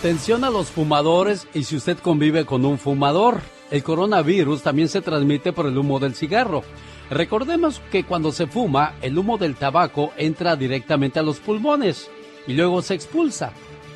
Atención 0.09 0.43
a 0.44 0.48
los 0.48 0.70
fumadores 0.70 1.47
y 1.52 1.64
si 1.64 1.76
usted 1.76 1.98
convive 1.98 2.47
con 2.47 2.64
un 2.64 2.78
fumador. 2.78 3.43
El 3.70 3.82
coronavirus 3.82 4.62
también 4.62 4.89
se 4.89 5.02
transmite 5.02 5.52
por 5.52 5.66
el 5.66 5.76
humo 5.76 5.98
del 5.98 6.14
cigarro. 6.14 6.62
Recordemos 7.10 7.82
que 7.93 8.05
cuando 8.05 8.32
se 8.32 8.47
fuma, 8.47 8.94
el 9.02 9.18
humo 9.18 9.36
del 9.36 9.55
tabaco 9.55 10.12
entra 10.16 10.56
directamente 10.56 11.18
a 11.18 11.22
los 11.22 11.40
pulmones 11.40 12.10
y 12.47 12.55
luego 12.55 12.80
se 12.80 12.94
expulsa. 12.94 13.52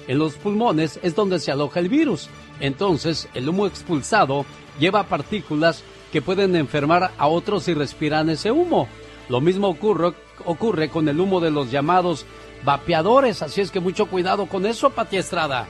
En 0.06 0.18
los 0.18 0.34
pulmones 0.34 1.00
es 1.02 1.14
donde 1.14 1.40
se 1.40 1.50
aloja 1.50 1.80
el 1.80 1.88
virus. 1.88 2.28
Entonces, 2.60 3.26
el 3.32 3.48
humo 3.48 3.66
expulsado 3.66 4.44
lleva 4.78 5.04
partículas 5.04 5.82
que 6.12 6.20
pueden 6.20 6.56
enfermar 6.56 7.12
a 7.16 7.26
otros 7.26 7.62
si 7.62 7.72
respiran 7.72 8.28
ese 8.28 8.52
humo. 8.52 8.86
Lo 9.30 9.40
mismo 9.40 9.68
ocurre, 9.68 10.90
con 10.90 11.08
el 11.08 11.18
humo 11.18 11.40
de 11.40 11.50
los 11.50 11.70
llamados 11.70 12.26
vapeadores, 12.64 13.40
así 13.40 13.62
es 13.62 13.70
que 13.70 13.80
mucho 13.80 14.04
cuidado 14.04 14.44
con 14.44 14.66
eso, 14.66 14.90
Pati 14.90 15.16
Estrada. 15.16 15.66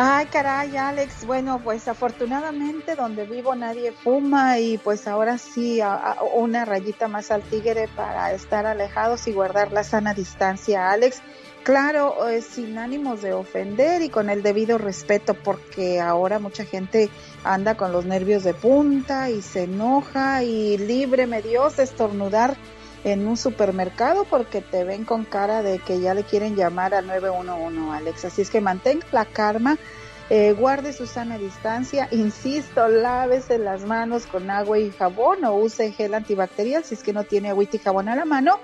Ay, 0.00 0.26
caray, 0.26 0.76
Alex. 0.76 1.26
Bueno, 1.26 1.60
pues 1.64 1.88
afortunadamente 1.88 2.94
donde 2.94 3.24
vivo 3.24 3.56
nadie 3.56 3.90
fuma 3.90 4.60
y 4.60 4.78
pues 4.78 5.08
ahora 5.08 5.38
sí 5.38 5.80
una 6.36 6.64
rayita 6.64 7.08
más 7.08 7.32
al 7.32 7.42
tigre 7.42 7.88
para 7.96 8.32
estar 8.32 8.64
alejados 8.64 9.26
y 9.26 9.32
guardar 9.32 9.72
la 9.72 9.82
sana 9.82 10.14
distancia, 10.14 10.92
Alex. 10.92 11.20
Claro, 11.64 12.28
eh, 12.28 12.42
sin 12.42 12.78
ánimos 12.78 13.22
de 13.22 13.32
ofender 13.32 14.00
y 14.02 14.08
con 14.08 14.30
el 14.30 14.44
debido 14.44 14.78
respeto, 14.78 15.34
porque 15.34 15.98
ahora 16.00 16.38
mucha 16.38 16.64
gente 16.64 17.10
anda 17.42 17.76
con 17.76 17.90
los 17.90 18.04
nervios 18.04 18.44
de 18.44 18.54
punta 18.54 19.30
y 19.30 19.42
se 19.42 19.64
enoja 19.64 20.44
y 20.44 20.78
líbreme 20.78 21.42
Dios 21.42 21.76
de 21.76 21.82
estornudar 21.82 22.56
en 23.04 23.26
un 23.26 23.36
supermercado 23.36 24.24
porque 24.24 24.60
te 24.60 24.84
ven 24.84 25.04
con 25.04 25.24
cara 25.24 25.62
de 25.62 25.78
que 25.78 26.00
ya 26.00 26.14
le 26.14 26.24
quieren 26.24 26.56
llamar 26.56 26.94
al 26.94 27.06
911, 27.06 27.90
Alex. 27.92 28.24
Así 28.24 28.42
es 28.42 28.50
que 28.50 28.60
mantenga 28.60 29.06
la 29.12 29.24
calma, 29.24 29.78
eh, 30.30 30.52
guarde 30.52 30.92
su 30.92 31.06
sana 31.06 31.38
distancia, 31.38 32.08
insisto, 32.10 32.86
lávese 32.88 33.58
las 33.58 33.84
manos 33.84 34.26
con 34.26 34.50
agua 34.50 34.78
y 34.78 34.90
jabón 34.90 35.44
o 35.44 35.54
use 35.54 35.92
gel 35.92 36.12
antibacterial 36.12 36.84
si 36.84 36.94
es 36.94 37.02
que 37.02 37.14
no 37.14 37.24
tiene 37.24 37.48
agüita 37.48 37.76
y 37.76 37.80
jabón 37.80 38.10
a 38.10 38.16
la 38.16 38.26
mano 38.26 38.60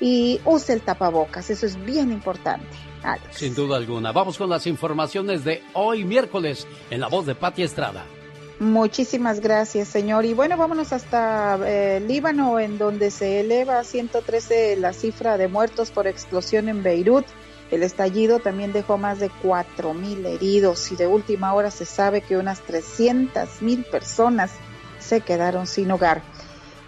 y 0.00 0.40
use 0.44 0.74
el 0.74 0.80
tapabocas, 0.80 1.50
eso 1.50 1.66
es 1.66 1.82
bien 1.84 2.12
importante. 2.12 2.68
Alex. 3.02 3.36
Sin 3.36 3.54
duda 3.54 3.76
alguna. 3.76 4.12
Vamos 4.12 4.38
con 4.38 4.48
las 4.48 4.66
informaciones 4.66 5.44
de 5.44 5.62
hoy 5.72 6.04
miércoles 6.04 6.66
en 6.90 7.00
la 7.00 7.08
voz 7.08 7.26
de 7.26 7.34
Pati 7.34 7.62
Estrada. 7.62 8.04
Muchísimas 8.60 9.40
gracias, 9.40 9.86
señor. 9.86 10.24
Y 10.24 10.34
bueno, 10.34 10.56
vámonos 10.56 10.92
hasta 10.92 11.58
eh, 11.64 12.00
Líbano, 12.00 12.58
en 12.58 12.76
donde 12.76 13.12
se 13.12 13.40
eleva 13.40 13.78
a 13.78 13.84
113 13.84 14.76
la 14.76 14.92
cifra 14.92 15.38
de 15.38 15.46
muertos 15.46 15.92
por 15.92 16.08
explosión 16.08 16.68
en 16.68 16.82
Beirut. 16.82 17.24
El 17.70 17.84
estallido 17.84 18.40
también 18.40 18.72
dejó 18.72 18.98
más 18.98 19.20
de 19.20 19.30
4.000 19.30 20.26
heridos 20.26 20.90
y 20.90 20.96
de 20.96 21.06
última 21.06 21.54
hora 21.54 21.70
se 21.70 21.84
sabe 21.84 22.20
que 22.20 22.36
unas 22.36 22.60
300.000 22.66 23.84
personas 23.88 24.50
se 24.98 25.20
quedaron 25.20 25.68
sin 25.68 25.92
hogar. 25.92 26.22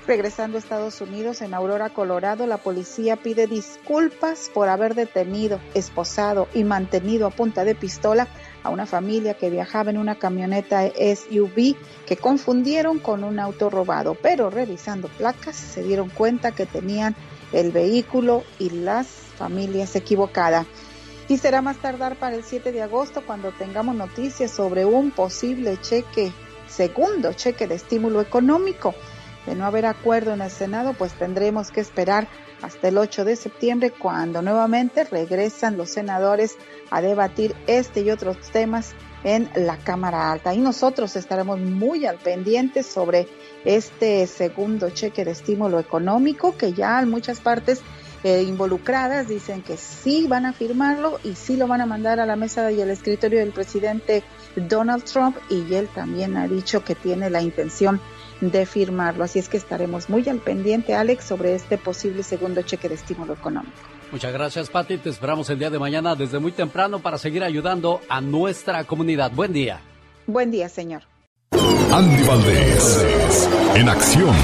Regresando 0.09 0.57
a 0.57 0.61
Estados 0.61 1.01
Unidos, 1.01 1.41
en 1.41 1.55
Aurora, 1.55 1.91
Colorado, 1.91 2.47
la 2.49 2.57
policía 2.57 3.17
pide 3.17 3.47
disculpas 3.47 4.51
por 4.53 4.69
haber 4.69 4.97
detenido, 4.97 5.61
esposado 5.75 6.49
y 6.53 6.65
mantenido 6.65 7.29
a 7.29 7.31
punta 7.31 7.65
de 7.65 7.77
pistola 7.77 8.27
a 8.63 8.71
una 8.71 8.87
familia 8.87 9.35
que 9.35 9.51
viajaba 9.51 9.91
en 9.91 9.99
una 9.99 10.17
camioneta 10.17 10.87
SUV 10.87 11.77
que 12.07 12.17
confundieron 12.17 12.99
con 12.99 13.25
un 13.25 13.39
auto 13.39 13.71
robado, 13.71 14.17
pero 14.21 14.51
revisando 14.51 15.09
placas 15.09 15.57
se 15.57 15.83
dieron 15.83 16.09
cuenta 16.11 16.53
que 16.53 16.67
tenían 16.67 17.15
el 17.53 17.73
vehículo 17.73 18.45
y 18.59 18.71
las 18.71 19.07
familias 19.07 19.97
equivocadas. 19.97 20.67
Y 21.29 21.39
será 21.39 21.63
más 21.63 21.79
tardar 21.79 22.17
para 22.17 22.35
el 22.35 22.43
7 22.43 22.73
de 22.73 22.83
agosto 22.83 23.23
cuando 23.25 23.53
tengamos 23.53 23.95
noticias 23.95 24.51
sobre 24.51 24.85
un 24.85 25.13
posible 25.13 25.79
cheque, 25.81 26.33
segundo 26.69 27.33
cheque 27.33 27.67
de 27.69 27.77
estímulo 27.77 28.21
económico. 28.21 28.95
De 29.47 29.55
no 29.55 29.65
haber 29.65 29.87
acuerdo 29.87 30.33
en 30.35 30.43
el 30.43 30.51
Senado, 30.51 30.93
pues 30.93 31.13
tendremos 31.13 31.71
que 31.71 31.81
esperar 31.81 32.29
hasta 32.63 32.89
el 32.89 32.99
8 32.99 33.25
de 33.25 33.37
septiembre 33.37 33.91
cuando 33.91 34.43
nuevamente 34.43 35.05
regresan 35.05 35.77
los 35.77 35.91
senadores 35.91 36.57
a 36.91 37.01
debatir 37.01 37.55
este 37.67 38.01
y 38.01 38.11
otros 38.11 38.39
temas 38.51 38.95
en 39.25 39.51
la 39.55 39.77
Cámara 39.77 40.33
Alta. 40.33 40.55
Y 40.55 40.59
nosotros 40.59 41.17
estaremos 41.17 41.59
muy 41.59 42.07
al 42.07 42.17
pendiente 42.19 42.83
sobre 42.83 43.29
este 43.65 44.27
segundo 44.27 44.91
cheque 44.91 45.25
de 45.25 45.33
estímulo 45.33 45.79
económico 45.79 46.57
que 46.57 46.73
ya 46.73 47.01
en 47.01 47.11
muchas 47.11 47.41
partes 47.41 47.83
eh, 48.23 48.43
involucradas 48.43 49.29
dicen 49.29 49.63
que 49.63 49.79
sí 49.79 50.27
van 50.27 50.45
a 50.45 50.53
firmarlo 50.53 51.19
y 51.25 51.35
sí 51.35 51.57
lo 51.57 51.67
van 51.67 51.81
a 51.81 51.87
mandar 51.87 52.21
a 52.21 52.27
la 52.27 52.37
mesa 52.37 52.71
y 52.71 52.83
al 52.83 52.91
escritorio 52.91 53.39
del 53.39 53.53
presidente 53.53 54.23
Donald 54.57 55.05
Trump 55.05 55.37
y 55.49 55.75
él 55.75 55.89
también 55.95 56.37
ha 56.37 56.47
dicho 56.47 56.85
que 56.85 56.95
tiene 56.95 57.31
la 57.31 57.41
intención 57.41 57.99
de 58.41 58.67
firmarlo. 58.67 59.25
Así 59.25 59.39
es 59.39 59.49
que 59.49 59.57
estaremos 59.57 60.09
muy 60.09 60.29
al 60.29 60.39
pendiente, 60.39 60.95
Alex, 60.95 61.25
sobre 61.25 61.55
este 61.55 61.79
posible 61.79 62.23
segundo 62.23 62.63
cheque 62.63 62.89
de 62.89 62.95
estímulo 62.95 63.35
económico. 63.35 63.73
Muchas 64.13 64.33
gracias, 64.33 64.69
Pati. 64.71 64.99
Te 64.99 65.11
esperamos 65.11 65.49
el 65.51 65.59
día 65.59 65.71
de 65.71 65.79
mañana 65.79 66.17
desde 66.17 66.39
muy 66.39 66.53
temprano 66.53 66.99
para 66.99 67.19
seguir 67.19 67.45
ayudando 67.45 68.01
a 68.09 68.21
nuestra 68.21 68.85
comunidad. 68.85 69.31
Buen 69.33 69.53
día. 69.53 69.81
Buen 70.27 70.51
día, 70.51 70.69
señor. 70.69 71.03
Andy 71.93 72.23
Valdés, 72.25 73.49
en 73.75 73.89
acción. 73.89 74.35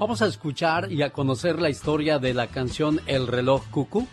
Vamos 0.00 0.22
a 0.22 0.26
escuchar 0.26 0.90
y 0.90 1.02
a 1.02 1.10
conocer 1.10 1.60
la 1.60 1.68
historia 1.68 2.18
de 2.18 2.32
la 2.32 2.46
canción 2.46 3.02
El 3.06 3.26
reloj 3.26 3.68
cucú. 3.70 4.08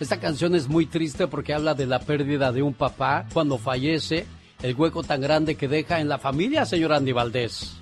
Esta 0.00 0.18
canción 0.18 0.54
es 0.54 0.68
muy 0.68 0.86
triste 0.86 1.28
porque 1.28 1.54
habla 1.54 1.74
de 1.74 1.86
la 1.86 2.00
pérdida 2.00 2.52
de 2.52 2.62
un 2.62 2.74
papá 2.74 3.26
cuando 3.32 3.58
fallece, 3.58 4.26
el 4.62 4.74
hueco 4.74 5.02
tan 5.02 5.20
grande 5.20 5.54
que 5.54 5.68
deja 5.68 6.00
en 6.00 6.08
la 6.08 6.18
familia, 6.18 6.64
señor 6.64 6.92
Andy 6.92 7.12
Valdés. 7.12 7.74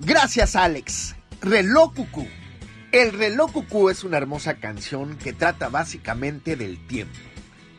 Gracias, 0.00 0.56
Alex. 0.56 1.16
Reloj 1.40 1.94
Cucú. 1.94 2.26
El 2.92 3.12
reloj 3.12 3.52
Cucú 3.52 3.90
es 3.90 4.04
una 4.04 4.18
hermosa 4.18 4.54
canción 4.54 5.16
que 5.16 5.32
trata 5.32 5.68
básicamente 5.68 6.56
del 6.56 6.86
tiempo. 6.86 7.18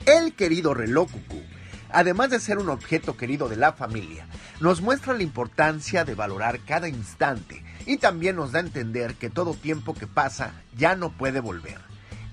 El 0.06 0.34
querido 0.34 0.74
reloj 0.74 1.12
Cucú, 1.12 1.42
además 1.90 2.30
de 2.30 2.40
ser 2.40 2.58
un 2.58 2.70
objeto 2.70 3.18
querido 3.18 3.50
de 3.50 3.58
la 3.58 3.74
familia, 3.74 4.28
nos 4.60 4.82
muestra 4.82 5.14
la 5.14 5.24
importancia 5.24 6.06
de 6.06 6.16
valorar 6.16 6.60
cada 6.66 6.88
instante 6.88 7.64
y 7.86 7.98
también 7.98 8.36
nos 8.36 8.52
da 8.52 8.60
a 8.60 8.64
entender 8.64 9.16
que 9.16 9.30
todo 9.30 9.54
tiempo 9.54 9.94
que 9.94 10.08
pasa 10.08 10.54
ya 10.76 10.96
no 10.96 11.12
puede 11.12 11.40
volver. 11.40 11.87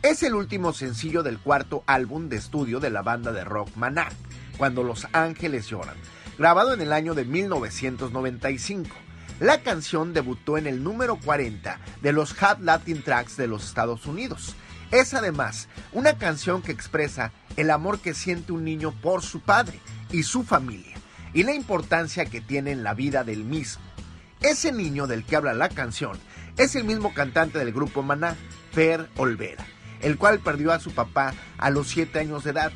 Es 0.04 0.22
el 0.22 0.34
último 0.34 0.74
sencillo 0.74 1.22
del 1.22 1.38
cuarto 1.38 1.82
álbum 1.86 2.28
de 2.28 2.36
estudio 2.36 2.78
de 2.78 2.90
la 2.90 3.00
banda 3.00 3.32
de 3.32 3.42
rock 3.42 3.74
Maná, 3.74 4.10
Cuando 4.58 4.82
los 4.82 5.08
Ángeles 5.12 5.66
Lloran, 5.68 5.96
grabado 6.36 6.74
en 6.74 6.82
el 6.82 6.92
año 6.92 7.14
de 7.14 7.24
1995. 7.24 8.94
La 9.40 9.62
canción 9.62 10.12
debutó 10.12 10.58
en 10.58 10.66
el 10.66 10.84
número 10.84 11.16
40 11.16 11.80
de 12.02 12.12
los 12.12 12.34
Hot 12.34 12.60
Latin 12.60 13.02
Tracks 13.02 13.38
de 13.38 13.46
los 13.46 13.64
Estados 13.64 14.04
Unidos. 14.04 14.54
Es 14.90 15.14
además 15.14 15.70
una 15.94 16.18
canción 16.18 16.60
que 16.60 16.72
expresa 16.72 17.32
el 17.56 17.70
amor 17.70 17.98
que 17.98 18.12
siente 18.12 18.52
un 18.52 18.62
niño 18.62 18.92
por 19.00 19.22
su 19.22 19.40
padre 19.40 19.80
y 20.12 20.24
su 20.24 20.42
familia 20.42 20.98
y 21.32 21.44
la 21.44 21.54
importancia 21.54 22.26
que 22.26 22.42
tiene 22.42 22.72
en 22.72 22.84
la 22.84 22.92
vida 22.92 23.24
del 23.24 23.42
mismo. 23.42 23.82
Ese 24.42 24.70
niño 24.70 25.06
del 25.06 25.24
que 25.24 25.36
habla 25.36 25.54
la 25.54 25.70
canción 25.70 26.18
es 26.58 26.76
el 26.76 26.84
mismo 26.84 27.14
cantante 27.14 27.58
del 27.58 27.72
grupo 27.72 28.02
Maná, 28.02 28.36
Fer 28.72 29.08
Olvera, 29.16 29.64
el 30.04 30.18
cual 30.18 30.38
perdió 30.38 30.72
a 30.72 30.78
su 30.78 30.92
papá 30.92 31.34
a 31.58 31.70
los 31.70 31.88
7 31.88 32.20
años 32.20 32.44
de 32.44 32.50
edad. 32.50 32.72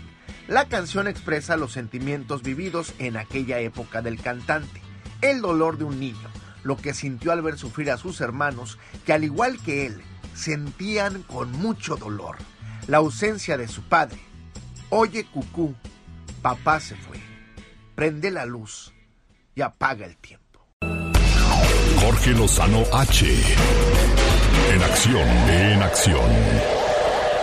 La 0.49 0.65
canción 0.65 1.07
expresa 1.07 1.57
los 1.57 1.73
sentimientos 1.73 2.43
vividos 2.43 2.95
en 2.99 3.17
aquella 3.17 3.61
época 3.61 4.03
del 4.03 4.21
cantante, 4.21 4.81
el 5.21 5.43
dolor 5.43 5.77
de 5.77 5.85
un 5.85 6.01
niño, 6.01 6.29
lo 6.65 6.77
que 6.77 6.95
sintió 6.95 7.33
al 7.33 7.43
ver 7.43 7.59
sufrir 7.59 7.91
a 7.91 7.99
sus 7.99 8.21
hermanos, 8.21 8.79
que 9.05 9.13
al 9.13 9.25
igual 9.25 9.59
que 9.63 9.87
él, 9.87 10.01
sentían 10.35 11.23
con 11.23 11.53
mucho 11.53 11.97
dolor 11.97 12.39
la 12.87 12.99
ausencia 12.99 13.59
de 13.59 13.69
su 13.69 13.83
padre. 13.83 14.19
Oye, 14.89 15.27
cucú, 15.27 15.75
papá 16.41 16.81
se 16.81 16.97
fue. 16.97 17.21
Prende 17.95 18.31
la 18.31 18.47
luz 18.47 18.95
y 19.55 19.61
apaga 19.61 20.07
el 20.07 20.17
tiempo. 20.17 20.67
Jorge 22.01 22.31
Lozano 22.31 22.85
H. 22.93 23.27
En 24.73 24.83
acción, 24.83 25.29
en 25.49 25.83
acción. 25.83 26.78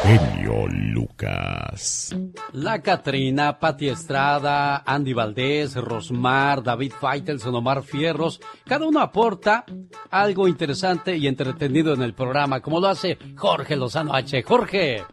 Genio 0.06 0.68
Lucas. 0.68 2.15
La 2.53 2.82
Catrina, 2.82 3.57
Pati 3.60 3.90
Estrada, 3.90 4.84
Andy 4.86 5.14
Valdés, 5.14 5.76
Rosmar, 5.76 6.61
David 6.61 6.94
Faitelson, 6.99 7.56
Omar 7.56 7.82
Fierros, 7.82 8.40
cada 8.65 8.86
uno 8.86 8.99
aporta 8.99 9.65
algo 10.11 10.48
interesante 10.48 11.18
y 11.18 11.27
entretenido 11.27 11.94
en 11.94 12.03
el 12.03 12.14
programa, 12.14 12.61
como 12.61 12.80
lo 12.80 12.88
hace 12.88 13.18
Jorge 13.36 13.76
Lozano 13.76 14.14
H. 14.14 14.44
Jorge. 14.44 15.03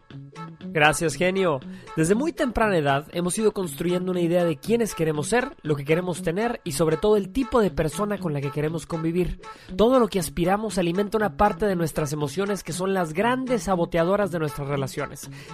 Gracias, 0.73 1.15
genio. 1.15 1.59
Desde 1.95 2.15
muy 2.15 2.33
temprana 2.33 2.75
edad 2.75 3.07
hemos 3.11 3.37
ido 3.37 3.51
construyendo 3.51 4.11
una 4.11 4.21
idea 4.21 4.43
de 4.43 4.57
quiénes 4.57 4.95
queremos 4.95 5.27
ser, 5.27 5.55
lo 5.61 5.75
que 5.75 5.85
queremos 5.85 6.23
tener 6.23 6.61
y 6.63 6.71
sobre 6.71 6.97
todo 6.97 7.15
el 7.15 7.31
tipo 7.31 7.61
de 7.61 7.69
persona 7.69 8.17
con 8.17 8.33
la 8.33 8.41
que 8.41 8.49
queremos 8.49 8.87
convivir. 8.87 9.39
Todo 9.77 9.99
lo 9.99 10.07
que 10.07 10.19
aspiramos 10.19 10.79
alimenta 10.79 11.17
una 11.17 11.37
parte 11.37 11.67
de 11.67 11.75
nuestras 11.75 12.11
emociones 12.13 12.63
que 12.63 12.73
son 12.73 12.95
las 12.95 13.13
grandes 13.13 13.63
saboteadoras 13.63 14.31
de 14.31 14.39
nuestras 14.39 14.67
relaciones. 14.67 14.82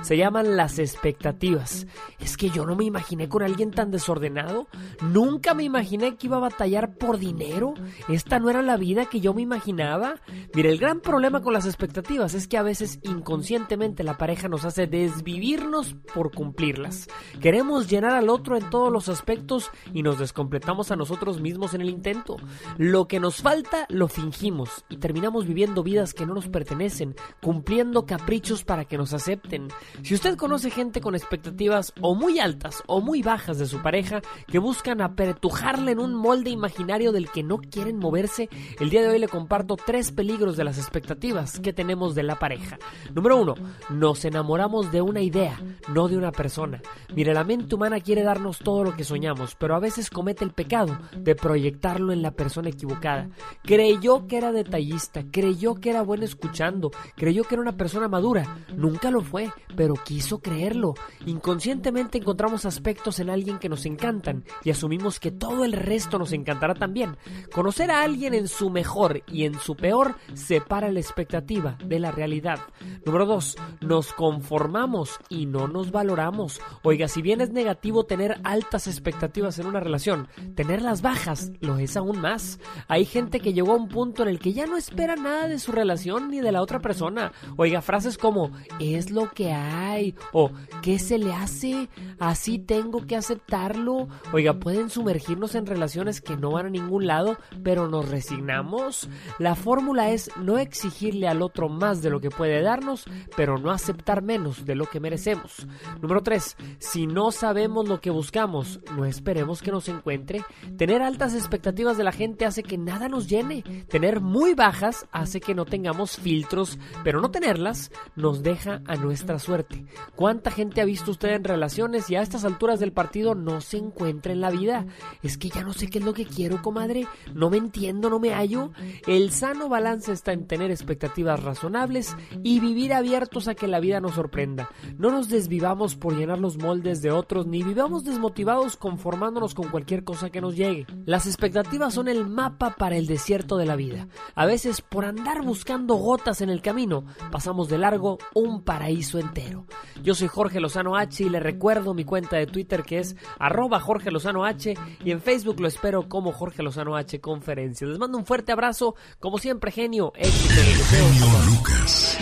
Se 0.02 0.18
llaman 0.18 0.58
las 0.58 0.80
expectativas. 0.80 1.88
Es 2.20 2.38
que 2.38 2.50
yo 2.50 2.66
no 2.66 2.76
me 2.76 2.86
imaginé 2.86 3.30
con 3.30 3.44
alguien 3.44 3.72
tan 3.72 3.92
desordenado. 3.92 4.68
Nunca 5.02 5.54
me 5.54 5.64
imaginé 5.64 6.16
que 6.16 6.28
iba 6.28 6.38
a 6.38 6.42
batallar 6.42 6.96
por 6.96 7.18
dinero. 7.20 7.74
Esta 8.08 8.40
no 8.40 8.50
era 8.50 8.62
la 8.62 8.78
vida 8.78 9.06
que 9.06 9.20
yo 9.20 9.34
me 9.34 9.42
imaginaba. 9.42 10.16
Mire, 10.54 10.70
el 10.70 10.80
gran 10.80 11.00
problema 11.02 11.42
con 11.42 11.54
las 11.54 11.66
expectativas 11.66 12.34
es 12.34 12.48
que 12.48 12.58
a 12.58 12.64
veces 12.64 13.00
inconscientemente 13.04 14.04
la 14.04 14.18
pareja 14.18 14.48
nos 14.48 14.66
hace 14.66 14.88
desvivirnos 14.88 15.96
por 16.14 16.32
cumplirlas. 16.32 17.08
Queremos 17.42 17.90
llenar 17.90 18.14
al 18.14 18.30
otro 18.30 18.58
en 18.58 18.70
todos 18.70 18.92
los 18.92 19.10
aspectos 19.10 19.72
y 19.94 20.04
nos 20.04 20.20
descompletamos 20.20 20.92
a 20.92 20.96
nosotros 20.96 21.42
mismos 21.42 21.74
en 21.74 21.82
el 21.82 21.90
intento. 21.90 22.38
Lo 22.78 23.08
que 23.08 23.20
nos 23.20 23.42
falta 23.42 23.86
lo 23.90 24.08
fingimos 24.08 24.86
y 24.90 24.98
terminamos 24.98 25.46
viviendo 25.46 25.84
vidas 25.84 26.14
que 26.14 26.26
no 26.26 26.34
nos 26.34 26.48
pertenecen, 26.48 27.16
cumpliendo 27.42 28.06
caprichos 28.06 28.64
para 28.64 28.86
que 28.86 28.98
nos 28.98 29.14
acepten. 29.20 29.68
Si 30.02 30.16
usted 30.16 30.36
conoce 30.36 30.72
gente 30.72 31.02
con 31.02 31.14
expectativas 31.14 31.94
o 32.02 32.16
muy 32.16 32.40
altas 32.40 32.84
o 32.88 33.02
muy 33.02 33.22
bajas 33.22 33.60
de 33.60 33.68
su 33.68 33.82
pareja 33.82 34.22
que 34.48 34.60
buscan 34.60 35.02
apertujarle 35.02 35.92
en 35.92 36.00
un 36.00 36.16
molde 36.16 36.50
imaginario 36.50 37.12
del 37.12 37.30
que 37.30 37.44
no 37.44 37.60
quieren 37.60 37.98
moverse, 37.98 38.50
el 38.80 38.90
día 38.90 39.02
de 39.02 39.10
hoy 39.10 39.20
le 39.20 39.28
comparto 39.28 39.78
tres 39.78 40.12
peligros 40.12 40.58
de 40.58 40.64
las 40.64 40.78
expectativas 40.78 41.60
que 41.60 41.74
tenemos 41.74 42.16
de 42.16 42.24
la 42.24 42.40
pareja. 42.40 42.80
Número 43.14 43.38
uno, 43.38 43.56
nos 43.90 44.26
enamoramos 44.26 44.92
de 44.92 45.02
una 45.02 45.22
idea, 45.22 45.62
no 45.94 46.08
de 46.08 46.18
una 46.18 46.32
persona. 46.32 46.82
Mire, 47.14 47.34
la 47.34 47.44
mente 47.44 47.76
humana 47.76 48.00
quiere 48.00 48.24
darnos 48.24 48.60
todo 48.60 48.84
lo 48.84 48.96
que 48.96 49.04
soñamos, 49.04 49.56
pero 49.56 49.76
a 49.76 49.80
veces 49.80 50.10
comete 50.10 50.44
el 50.44 50.52
pecado 50.52 50.98
de 51.16 51.36
proyectarlo 51.36 52.14
en 52.14 52.22
la 52.22 52.32
persona 52.32 52.70
equivocada. 52.70 53.30
Creyó 53.64 54.28
que 54.28 54.38
era 54.38 54.52
detallista, 54.52 55.24
creyó 55.32 55.76
que 55.76 55.90
era 55.90 56.02
bueno 56.02 56.26
escuchando, 56.26 56.92
creyó 57.16 57.44
que 57.44 57.56
era 57.56 57.62
una 57.62 57.78
persona 57.78 58.08
madura. 58.08 58.58
Nunca 58.76 59.09
lo 59.12 59.22
fue, 59.22 59.52
pero 59.76 59.94
quiso 59.96 60.40
creerlo. 60.40 60.94
Inconscientemente 61.26 62.18
encontramos 62.18 62.66
aspectos 62.66 63.20
en 63.20 63.30
alguien 63.30 63.60
que 63.60 63.70
nos 63.70 63.86
encantan 63.86 64.44
y 64.64 64.72
asumimos 64.72 65.20
que 65.20 65.32
todo 65.32 65.66
el 65.66 65.74
resto 65.74 66.20
nos 66.20 66.32
encantará 66.32 66.74
también. 66.76 67.18
Conocer 67.54 67.92
a 67.92 68.02
alguien 68.02 68.34
en 68.34 68.48
su 68.48 68.70
mejor 68.70 69.24
y 69.28 69.46
en 69.46 69.60
su 69.60 69.76
peor 69.76 70.16
separa 70.34 70.92
la 70.92 71.00
expectativa 71.00 71.78
de 71.84 72.00
la 72.00 72.12
realidad. 72.12 72.60
Número 73.06 73.26
2. 73.26 73.58
Nos 73.82 74.14
conformamos 74.14 75.20
y 75.30 75.46
no 75.46 75.68
nos 75.68 75.92
valoramos. 75.92 76.62
Oiga, 76.84 77.08
si 77.08 77.22
bien 77.22 77.42
es 77.42 77.52
negativo 77.52 78.06
tener 78.06 78.40
altas 78.44 78.88
expectativas 78.88 79.60
en 79.60 79.68
una 79.68 79.80
relación, 79.80 80.28
tenerlas 80.56 81.02
bajas 81.02 81.52
lo 81.60 81.78
es 81.78 81.98
aún 81.98 82.22
más. 82.22 82.60
Hay 82.88 83.06
gente 83.06 83.40
que 83.40 83.54
llegó 83.54 83.74
a 83.74 83.78
un 83.78 83.88
punto 83.88 84.24
en 84.24 84.30
el 84.30 84.40
que 84.40 84.54
ya 84.54 84.66
no 84.66 84.78
espera 84.78 85.16
nada 85.16 85.48
de 85.48 85.60
su 85.60 85.72
relación 85.72 86.30
ni 86.30 86.42
de 86.42 86.52
la 86.52 86.62
otra 86.62 86.80
persona. 86.80 87.32
Oiga, 87.58 87.82
frases 87.82 88.18
como 88.18 88.52
es 88.96 89.12
lo 89.12 89.30
que 89.32 89.52
hay 89.52 90.16
o 90.32 90.52
¿qué 90.82 91.00
se 91.00 91.18
le 91.18 91.34
hace? 91.34 91.90
Así 92.20 92.60
tengo 92.60 93.06
que 93.06 93.16
aceptarlo. 93.16 94.08
Oiga, 94.34 94.54
pueden 94.54 94.90
sumergirnos 94.90 95.56
en 95.56 95.66
relaciones 95.66 96.22
que 96.22 96.38
no 96.38 96.52
van 96.52 96.68
a 96.68 96.70
ningún 96.70 97.08
lado, 97.08 97.38
pero 97.64 97.88
nos 97.88 98.10
resignamos. 98.10 99.10
La 99.38 99.56
fórmula 99.56 100.10
es 100.10 100.32
no 100.38 100.58
exigirle 100.58 101.28
al 101.28 101.42
otro 101.42 101.70
más 101.70 102.02
de 102.02 102.10
lo 102.10 102.20
que 102.20 102.30
puede 102.30 102.62
darnos, 102.62 103.06
pero 103.36 103.58
no 103.58 103.72
aceptar 103.72 104.22
menos 104.22 104.66
de 104.66 104.76
lo 104.76 104.86
que 104.86 105.00
merecemos. 105.00 105.68
Número 106.02 106.22
3. 106.22 106.58
Si 106.80 107.08
no 107.08 107.32
sabemos 107.32 107.88
lo 107.88 108.02
que 108.02 108.10
buscamos, 108.10 108.80
no 108.96 109.06
esperemos 109.06 109.62
que 109.62 109.72
nos 109.72 109.88
encuentre. 109.90 110.44
Tener 110.78 111.02
altas 111.02 111.34
expectativas 111.34 111.98
de 111.98 112.04
la 112.04 112.12
gente 112.12 112.46
hace 112.46 112.64
que 112.64 112.78
nada 112.78 113.10
nos 113.10 113.28
llene. 113.28 113.64
Tener 113.90 114.22
muy 114.22 114.54
bajas 114.54 115.08
hace 115.12 115.40
que 115.40 115.56
no 115.56 115.66
tengamos 115.66 116.18
filtros, 116.18 116.78
pero 117.04 117.22
no 117.22 117.32
tenerlas 117.32 117.92
nos 118.16 118.44
deja 118.44 118.79
a 118.86 118.96
nuestra 118.96 119.40
suerte. 119.40 119.86
¿Cuánta 120.16 120.52
gente 120.52 120.82
ha 120.82 120.86
visto 120.86 121.12
usted 121.12 121.30
en 121.30 121.44
relaciones 121.44 122.10
y 122.10 122.16
a 122.16 122.22
estas 122.22 122.46
alturas 122.46 122.80
del 122.80 122.92
partido 122.92 123.36
no 123.36 123.62
se 123.62 123.78
encuentra 123.78 124.32
en 124.32 124.42
la 124.42 124.52
vida? 124.52 124.86
Es 125.24 125.38
que 125.38 125.50
ya 125.50 125.64
no 125.64 125.74
sé 125.74 125.88
qué 125.88 126.00
es 126.00 126.06
lo 126.06 126.14
que 126.14 126.26
quiero, 126.26 126.62
comadre. 126.62 127.08
No 127.34 127.50
me 127.50 127.58
entiendo, 127.58 128.10
no 128.10 128.20
me 128.20 128.34
hallo. 128.34 128.72
El 129.08 129.32
sano 129.32 129.70
balance 129.70 130.12
está 130.12 130.32
en 130.32 130.48
tener 130.48 130.72
expectativas 130.72 131.42
razonables 131.44 132.16
y 132.44 132.60
vivir 132.60 132.94
abiertos 132.94 133.48
a 133.48 133.56
que 133.56 133.68
la 133.68 133.80
vida 133.80 134.00
nos 134.00 134.16
sorprenda. 134.16 134.70
No 134.98 135.12
nos 135.12 135.30
desvivamos 135.30 135.96
por 135.96 136.16
llenar 136.16 136.40
los 136.40 136.58
moldes 136.58 137.02
de 137.02 137.12
otros 137.12 137.48
ni 137.48 137.64
vivamos 137.64 138.04
desmotivados 138.04 138.78
conformándonos 138.78 139.54
con 139.54 139.70
cualquier 139.70 140.04
cosa 140.04 140.30
que 140.30 140.42
nos 140.42 140.56
llegue. 140.56 140.86
Las 141.06 141.26
expectativas 141.26 141.94
son 141.94 142.08
el 142.08 142.28
mapa 142.28 142.76
para 142.78 142.98
el 142.98 143.08
desierto 143.08 143.58
de 143.58 143.66
la 143.66 143.76
vida. 143.76 144.08
A 144.36 144.46
veces 144.46 144.82
por 144.82 145.06
andar 145.06 145.44
buscando 145.44 145.96
gotas 145.96 146.42
en 146.42 146.50
el 146.50 146.62
camino 146.62 147.06
pasamos 147.32 147.70
de 147.70 147.78
largo 147.78 148.18
un 148.34 148.62
paraíso 148.70 149.18
entero. 149.18 149.66
Yo 150.04 150.14
soy 150.14 150.28
Jorge 150.28 150.60
Lozano 150.60 150.96
H 150.96 151.24
y 151.24 151.30
le 151.30 151.40
recuerdo 151.40 151.96
mi 151.96 152.06
cuenta 152.06 152.38
de 152.38 152.46
Twitter 152.46 152.84
que 152.84 153.00
es 153.00 153.16
arroba 153.40 153.80
Jorge 153.80 154.12
Lozano 154.12 154.46
H 154.46 154.76
y 155.04 155.10
en 155.10 155.22
Facebook 155.22 155.60
lo 155.60 155.68
espero 155.68 156.08
como 156.08 156.32
Jorge 156.34 156.62
Lozano 156.62 156.96
H 156.96 157.20
Conferencias. 157.20 157.90
Les 157.90 157.98
mando 157.98 158.20
un 158.20 158.28
fuerte 158.28 158.52
abrazo, 158.52 158.94
como 159.20 159.40
siempre 159.40 159.72
genio, 159.72 160.14
éxito 160.16 160.62
el 160.62 160.78
deseo. 160.78 161.08
Lucas. 161.48 162.16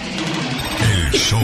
El 0.80 1.20
show. 1.20 1.42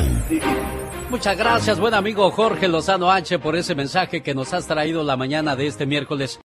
Muchas 1.10 1.38
gracias, 1.38 1.82
buen 1.82 1.96
amigo 1.96 2.32
Jorge 2.32 2.70
Lozano 2.70 3.12
H, 3.12 3.40
por 3.40 3.58
ese 3.58 3.76
mensaje 3.76 4.24
que 4.24 4.34
nos 4.34 4.54
has 4.54 4.68
traído 4.68 5.04
la 5.04 5.18
mañana 5.18 5.58
de 5.58 5.68
este 5.68 5.86
miércoles. 5.86 6.40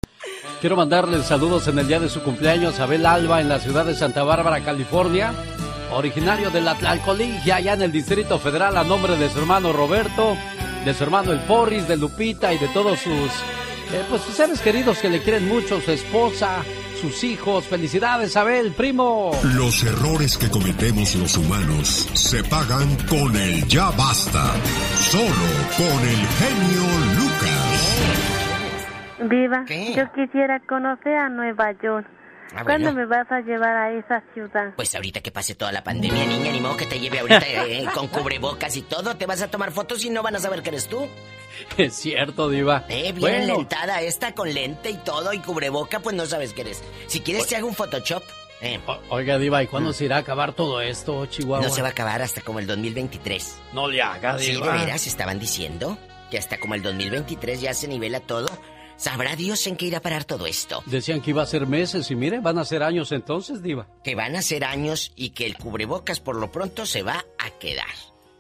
Quiero 0.62 0.78
mandarle 0.78 1.22
saludos 1.24 1.68
en 1.68 1.78
el 1.78 1.90
día 1.90 2.00
de 2.00 2.08
su 2.08 2.24
cumpleaños 2.24 2.80
a 2.80 2.84
Abel 2.84 3.06
Alba 3.06 3.42
en 3.42 3.50
la 3.50 3.60
ciudad 3.60 3.86
de 3.86 3.96
Santa 3.96 4.24
Bárbara, 4.24 4.64
California. 4.64 5.34
Originario 5.92 6.50
de 6.50 6.62
la 6.62 6.76
Tlalcolingia, 6.76 7.58
allá 7.58 7.74
en 7.74 7.84
el 7.84 7.92
Distrito 7.92 8.40
Federal, 8.40 8.78
a 8.78 8.84
nombre 8.84 9.18
de 9.18 9.30
su 9.30 9.40
hermano 9.40 9.72
Roberto, 9.74 10.36
de 10.84 10.94
su 10.94 11.04
hermano 11.04 11.32
El 11.32 11.40
Porris, 11.42 11.88
de 11.88 11.98
Lupita 11.98 12.54
y 12.54 12.58
de 12.58 12.68
todos 12.70 13.00
sus, 13.00 13.32
eh, 13.94 14.04
pues, 14.10 14.22
sus 14.22 14.36
seres 14.36 14.62
queridos 14.62 15.00
que 15.00 15.10
le 15.10 15.22
quieren 15.22 15.48
mucho, 15.48 15.80
su 15.82 15.92
esposa, 15.92 16.64
sus 17.00 17.24
hijos. 17.24 17.66
Felicidades, 17.66 18.36
Abel, 18.36 18.72
primo. 18.72 19.32
Los 19.56 19.84
errores 19.84 20.38
que 20.38 20.50
cometemos 20.50 21.16
los 21.16 21.38
humanos 21.38 22.10
se 22.14 22.44
pagan 22.44 22.96
con 23.08 23.36
el 23.36 23.68
ya 23.68 23.92
basta. 23.92 24.54
Solo 25.00 25.48
con 25.78 26.02
el 26.08 26.28
genio 26.40 26.84
Lucas. 27.18 27.76
Viva, 29.30 29.66
yo 29.96 30.12
quisiera 30.14 30.60
conocer 30.68 31.16
a 31.16 31.30
Nueva 31.30 31.72
York. 31.82 32.06
Ah, 32.56 32.64
¿Cuándo 32.64 32.94
bueno. 32.94 33.00
me 33.02 33.06
vas 33.06 33.30
a 33.32 33.42
llevar 33.42 33.76
a 33.76 33.92
esa 33.92 34.24
ciudad? 34.34 34.74
Pues 34.76 34.94
ahorita 34.96 35.22
que 35.22 35.32
pase 35.32 35.56
toda 35.56 35.72
la 35.72 35.84
pandemia, 35.84 36.26
niña, 36.26 36.52
ni 36.52 36.60
modo 36.62 36.78
que 36.78 36.86
te 36.86 37.00
lleve 37.00 37.20
ahorita 37.20 37.46
eh, 37.66 37.86
con 37.94 38.08
cubrebocas 38.08 38.76
y 38.78 38.82
todo. 38.84 39.16
Te 39.18 39.26
vas 39.26 39.42
a 39.42 39.50
tomar 39.50 39.72
fotos 39.72 40.04
y 40.06 40.10
no 40.10 40.24
van 40.24 40.36
a 40.36 40.40
saber 40.40 40.62
que 40.64 40.70
eres 40.70 40.88
tú. 40.88 41.06
Es 41.78 41.94
cierto, 41.96 42.50
Diva. 42.50 42.84
Eh, 42.90 43.14
bien 43.14 43.20
Bueno. 43.20 43.58
lentada 43.58 44.02
esta 44.02 44.34
con 44.34 44.54
lente 44.54 44.90
y 44.90 44.96
todo 44.98 45.32
y 45.34 45.40
cubreboca, 45.40 46.00
pues 46.02 46.16
no 46.16 46.26
sabes 46.26 46.52
que 46.54 46.62
eres. 46.62 46.84
Si 47.08 47.22
quieres 47.22 47.48
te 47.48 47.56
hago 47.56 47.68
un 47.68 47.76
Photoshop. 47.76 48.24
Eh, 48.62 48.80
Oiga, 49.10 49.38
Diva, 49.38 49.62
¿y 49.64 49.68
cuándo 49.68 49.94
se 49.94 50.06
irá 50.06 50.16
a 50.18 50.20
acabar 50.20 50.54
todo 50.54 50.82
esto, 50.82 51.26
Chihuahua? 51.28 51.66
no 51.66 51.74
se 51.74 51.82
va 51.82 51.90
a 51.90 51.92
acabar 51.92 52.22
hasta 52.22 52.42
como 52.42 52.60
el 52.60 52.68
2023. 52.68 53.58
No 53.74 53.88
le 53.88 54.02
haga, 54.02 54.38
Sí, 54.40 54.48
de 54.48 54.52
Diva. 54.54 54.74
veras, 54.74 55.08
estaban 55.08 55.40
diciendo 55.40 55.98
que 56.32 56.38
hasta 56.38 56.58
como 56.58 56.74
el 56.76 56.82
2023 56.82 57.62
ya 57.62 57.74
se 57.74 57.88
nivela 57.88 58.20
todo. 58.22 58.48
¿Sabrá 58.98 59.36
Dios 59.36 59.68
en 59.68 59.76
qué 59.76 59.88
irá 59.88 59.98
a 59.98 60.02
parar 60.02 60.24
todo 60.24 60.48
esto? 60.48 60.82
Decían 60.86 61.22
que 61.22 61.32
iba 61.32 61.44
a 61.44 61.46
ser 61.46 61.68
meses 61.68 62.10
y 62.12 62.16
mire, 62.16 62.40
van 62.40 62.58
a 62.58 62.66
ser 62.66 62.82
años 62.82 63.12
entonces, 63.12 63.62
Diva. 63.62 63.88
Que 64.04 64.16
van 64.16 64.36
a 64.36 64.42
ser 64.42 64.64
años 64.64 65.12
y 65.16 65.32
que 65.32 65.46
el 65.46 65.58
cubrebocas 65.58 66.20
por 66.20 66.38
lo 66.38 66.52
pronto 66.52 66.86
se 66.86 67.04
va 67.04 67.26
a 67.38 67.50
quedar. 67.60 67.86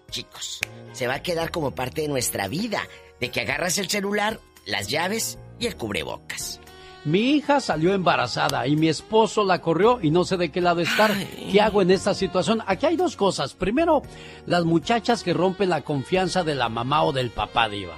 Chicos, 0.09 0.61
se 0.93 1.07
va 1.07 1.15
a 1.15 1.23
quedar 1.23 1.51
como 1.51 1.71
parte 1.71 2.01
de 2.01 2.07
nuestra 2.07 2.47
vida. 2.47 2.87
De 3.19 3.31
que 3.31 3.41
agarras 3.41 3.77
el 3.77 3.89
celular, 3.89 4.39
las 4.65 4.87
llaves 4.87 5.37
y 5.59 5.67
el 5.67 5.75
cubrebocas. 5.75 6.59
Mi 7.03 7.31
hija 7.31 7.59
salió 7.59 7.93
embarazada 7.93 8.65
y 8.65 8.75
mi 8.75 8.89
esposo 8.89 9.43
la 9.43 9.61
corrió 9.61 9.99
y 10.01 10.09
no 10.09 10.25
sé 10.25 10.37
de 10.37 10.51
qué 10.51 10.59
lado 10.59 10.81
estar. 10.81 11.13
¿Qué 11.51 11.61
hago 11.61 11.81
en 11.81 11.91
esta 11.91 12.15
situación? 12.15 12.63
Aquí 12.65 12.87
hay 12.87 12.95
dos 12.95 13.15
cosas. 13.15 13.53
Primero, 13.53 14.01
las 14.47 14.65
muchachas 14.65 15.21
que 15.21 15.33
rompen 15.33 15.69
la 15.69 15.81
confianza 15.81 16.43
de 16.43 16.55
la 16.55 16.67
mamá 16.67 17.03
o 17.03 17.13
del 17.13 17.29
papá, 17.29 17.69
Diva. 17.69 17.97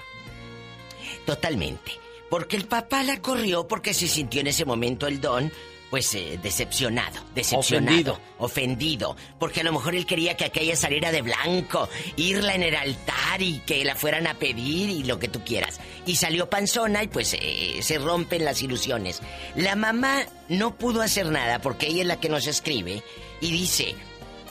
Totalmente. 1.25 2.06
Porque 2.29 2.57
el 2.57 2.65
papá 2.65 3.03
la 3.03 3.21
corrió 3.21 3.67
porque 3.67 3.93
se 3.93 4.07
sintió 4.07 4.41
en 4.41 4.47
ese 4.47 4.65
momento 4.65 5.07
el 5.07 5.21
don 5.21 5.51
pues 5.89 6.13
eh, 6.15 6.39
decepcionado, 6.41 7.21
decepcionado, 7.33 8.19
ofendido. 8.39 9.15
porque 9.39 9.61
a 9.61 9.63
lo 9.63 9.71
mejor 9.71 9.95
él 9.95 10.05
quería 10.05 10.35
que 10.35 10.45
aquella 10.45 10.75
saliera 10.75 11.11
de 11.11 11.21
blanco, 11.21 11.87
irla 12.17 12.55
en 12.55 12.63
el 12.63 12.75
altar 12.75 13.41
y 13.41 13.59
que 13.59 13.85
la 13.85 13.95
fueran 13.95 14.27
a 14.27 14.33
pedir 14.33 14.89
y 14.89 15.03
lo 15.03 15.17
que 15.19 15.29
tú 15.29 15.43
quieras. 15.43 15.79
Y 16.05 16.17
salió 16.17 16.49
panzona 16.49 17.03
y 17.03 17.07
pues 17.07 17.35
eh, 17.39 17.79
se 17.81 17.99
rompen 17.99 18.43
las 18.43 18.61
ilusiones. 18.61 19.21
La 19.55 19.75
mamá 19.75 20.25
no 20.49 20.75
pudo 20.75 21.01
hacer 21.01 21.27
nada 21.27 21.59
porque 21.59 21.87
ella 21.87 22.01
es 22.01 22.07
la 22.07 22.19
que 22.19 22.29
nos 22.29 22.47
escribe 22.47 23.01
y 23.39 23.51
dice, 23.51 23.95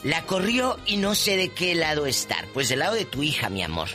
la 0.03 0.23
corrió 0.23 0.77
y 0.85 0.97
no 0.97 1.13
sé 1.13 1.37
de 1.37 1.49
qué 1.49 1.75
lado 1.75 2.07
estar. 2.07 2.45
Pues 2.53 2.69
del 2.69 2.79
lado 2.79 2.95
de 2.95 3.05
tu 3.05 3.21
hija, 3.23 3.49
mi 3.49 3.61
amor. 3.61 3.89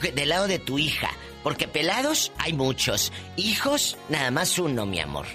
Del 0.00 0.28
lado 0.28 0.48
de 0.48 0.58
tu 0.58 0.78
hija. 0.78 1.10
Porque 1.42 1.68
pelados 1.68 2.32
hay 2.38 2.52
muchos. 2.52 3.12
Hijos, 3.36 3.96
nada 4.08 4.30
más 4.30 4.58
uno, 4.58 4.86
mi 4.86 5.00
amor. 5.00 5.26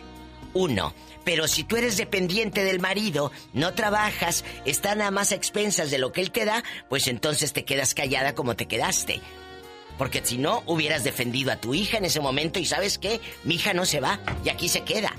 Uno. 0.54 0.94
Pero 1.24 1.48
si 1.48 1.64
tú 1.64 1.76
eres 1.76 1.98
dependiente 1.98 2.64
del 2.64 2.80
marido, 2.80 3.32
no 3.54 3.74
trabajas, 3.74 4.46
está 4.64 4.94
nada 4.94 5.10
más 5.10 5.32
a 5.32 5.36
expensas 5.36 5.90
de 5.90 5.98
lo 5.98 6.12
que 6.12 6.22
él 6.22 6.32
te 6.32 6.46
da, 6.46 6.64
pues 6.88 7.08
entonces 7.08 7.52
te 7.52 7.66
quedas 7.66 7.96
callada 7.96 8.36
como 8.36 8.56
te 8.56 8.68
quedaste. 8.68 9.22
Porque 9.98 10.22
si 10.24 10.38
no, 10.38 10.62
hubieras 10.68 11.04
defendido 11.04 11.52
a 11.52 11.56
tu 11.56 11.74
hija 11.74 11.98
en 11.98 12.06
ese 12.06 12.20
momento 12.20 12.60
y 12.60 12.66
sabes 12.66 13.00
qué, 13.00 13.22
mi 13.44 13.56
hija 13.56 13.74
no 13.74 13.86
se 13.86 14.02
va 14.02 14.20
y 14.44 14.50
aquí 14.50 14.70
se 14.70 14.84
queda. 14.84 15.14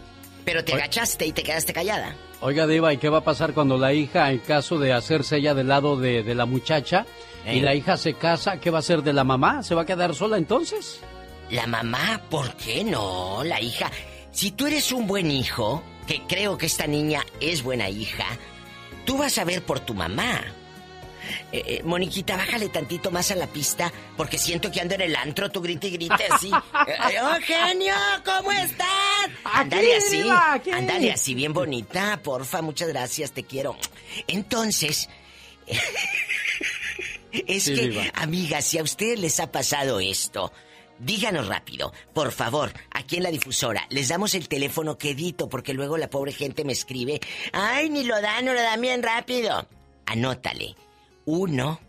Pero 0.45 0.65
te 0.65 0.75
agachaste 0.75 1.27
y 1.27 1.33
te 1.33 1.43
quedaste 1.43 1.73
callada. 1.73 2.15
Oiga, 2.41 2.69
Diva, 2.69 2.93
¿y 2.93 2.99
qué 2.99 3.09
va 3.09 3.19
a 3.19 3.25
pasar 3.25 3.53
cuando 3.53 3.79
la 3.79 3.93
hija, 3.93 4.31
en 4.31 4.39
caso 4.39 4.79
de 4.79 4.93
hacerse 4.93 5.39
ella 5.39 5.55
del 5.55 5.69
lado 5.69 5.97
de, 5.97 6.23
de 6.23 6.35
la 6.37 6.47
muchacha, 6.47 7.05
y 7.47 7.61
la 7.61 7.75
hija 7.75 7.97
se 7.97 8.15
casa, 8.15 8.59
¿qué 8.61 8.71
va 8.71 8.79
a 8.79 8.81
hacer 8.81 9.03
de 9.03 9.13
la 9.13 9.25
mamá? 9.25 9.63
¿Se 9.63 9.75
va 9.75 9.83
a 9.83 9.87
quedar 9.87 10.15
sola 10.15 10.37
entonces? 10.37 11.01
La 11.51 11.67
mamá, 11.67 12.21
¿por 12.29 12.57
qué 12.57 12.83
no? 12.83 13.45
La 13.45 13.61
hija. 13.61 13.91
Si 14.33 14.51
tú 14.51 14.67
eres 14.67 14.91
un 14.93 15.07
buen 15.07 15.31
hijo, 15.31 15.83
que 16.07 16.23
creo 16.27 16.59
que 16.59 16.67
esta 16.67 16.87
niña 16.87 17.25
es 17.41 17.63
buena 17.63 17.89
hija, 17.89 18.27
tú 19.05 19.17
vas 19.19 19.39
a 19.39 19.45
ver 19.45 19.63
por 19.63 19.81
tu 19.81 19.95
mamá. 19.95 20.43
Eh, 21.53 21.63
eh, 21.67 21.83
Moniquita, 21.85 22.37
bájale 22.37 22.69
tantito 22.69 23.11
más 23.11 23.31
a 23.31 23.37
la 23.37 23.47
pista, 23.47 23.93
porque 24.17 24.39
siento 24.39 24.71
que 24.71 24.81
ando 24.81 24.95
en 24.95 25.03
el 25.03 25.17
antro, 25.17 25.51
tú 25.51 25.61
grite 25.61 25.89
y 25.89 25.93
grite 25.93 26.25
así. 26.31 26.51
Eh, 26.87 27.17
¡Oh, 27.21 27.37
genio! 27.43 27.95
¿Cómo 28.25 28.53
estás? 28.53 28.87
Ándale 29.45 29.97
así. 29.97 30.25
Ándale 30.73 31.13
así, 31.13 31.35
bien 31.35 31.53
bonita, 31.53 32.21
porfa, 32.23 32.63
muchas 32.63 32.89
gracias, 32.89 33.33
te 33.33 33.45
quiero. 33.45 33.77
Entonces. 34.29 35.09
Es 37.47 37.65
Sí, 37.65 37.75
que, 37.75 37.89
diva. 37.89 38.05
amigas, 38.15 38.65
si 38.65 38.79
a 38.79 38.83
ustedes 38.83 39.19
les 39.19 39.39
ha 39.41 39.51
pasado 39.53 40.01
esto, 40.01 40.53
díganos 40.99 41.47
rápido, 41.49 41.93
por 42.15 42.33
favor, 42.33 42.73
aquí 42.91 43.17
en 43.17 43.23
la 43.25 43.31
difusora, 43.31 43.87
les 43.91 44.09
damos 44.09 44.35
el 44.35 44.49
teléfono 44.49 44.97
quedito, 44.99 45.49
porque 45.49 45.75
luego 45.75 45.97
la 45.99 46.09
pobre 46.11 46.33
gente 46.33 46.65
me 46.65 46.73
escribe, 46.73 47.21
ay, 47.53 47.91
ni 47.91 48.05
lo 48.05 48.21
dan, 48.21 48.45
no 48.47 48.53
lo 48.55 48.61
dan 48.63 48.81
bien 48.81 49.03
rápido. 49.03 49.69
Anótale, 50.07 50.75
1 51.27 51.81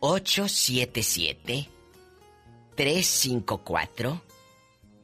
877 0.00 1.68
354 2.76 4.22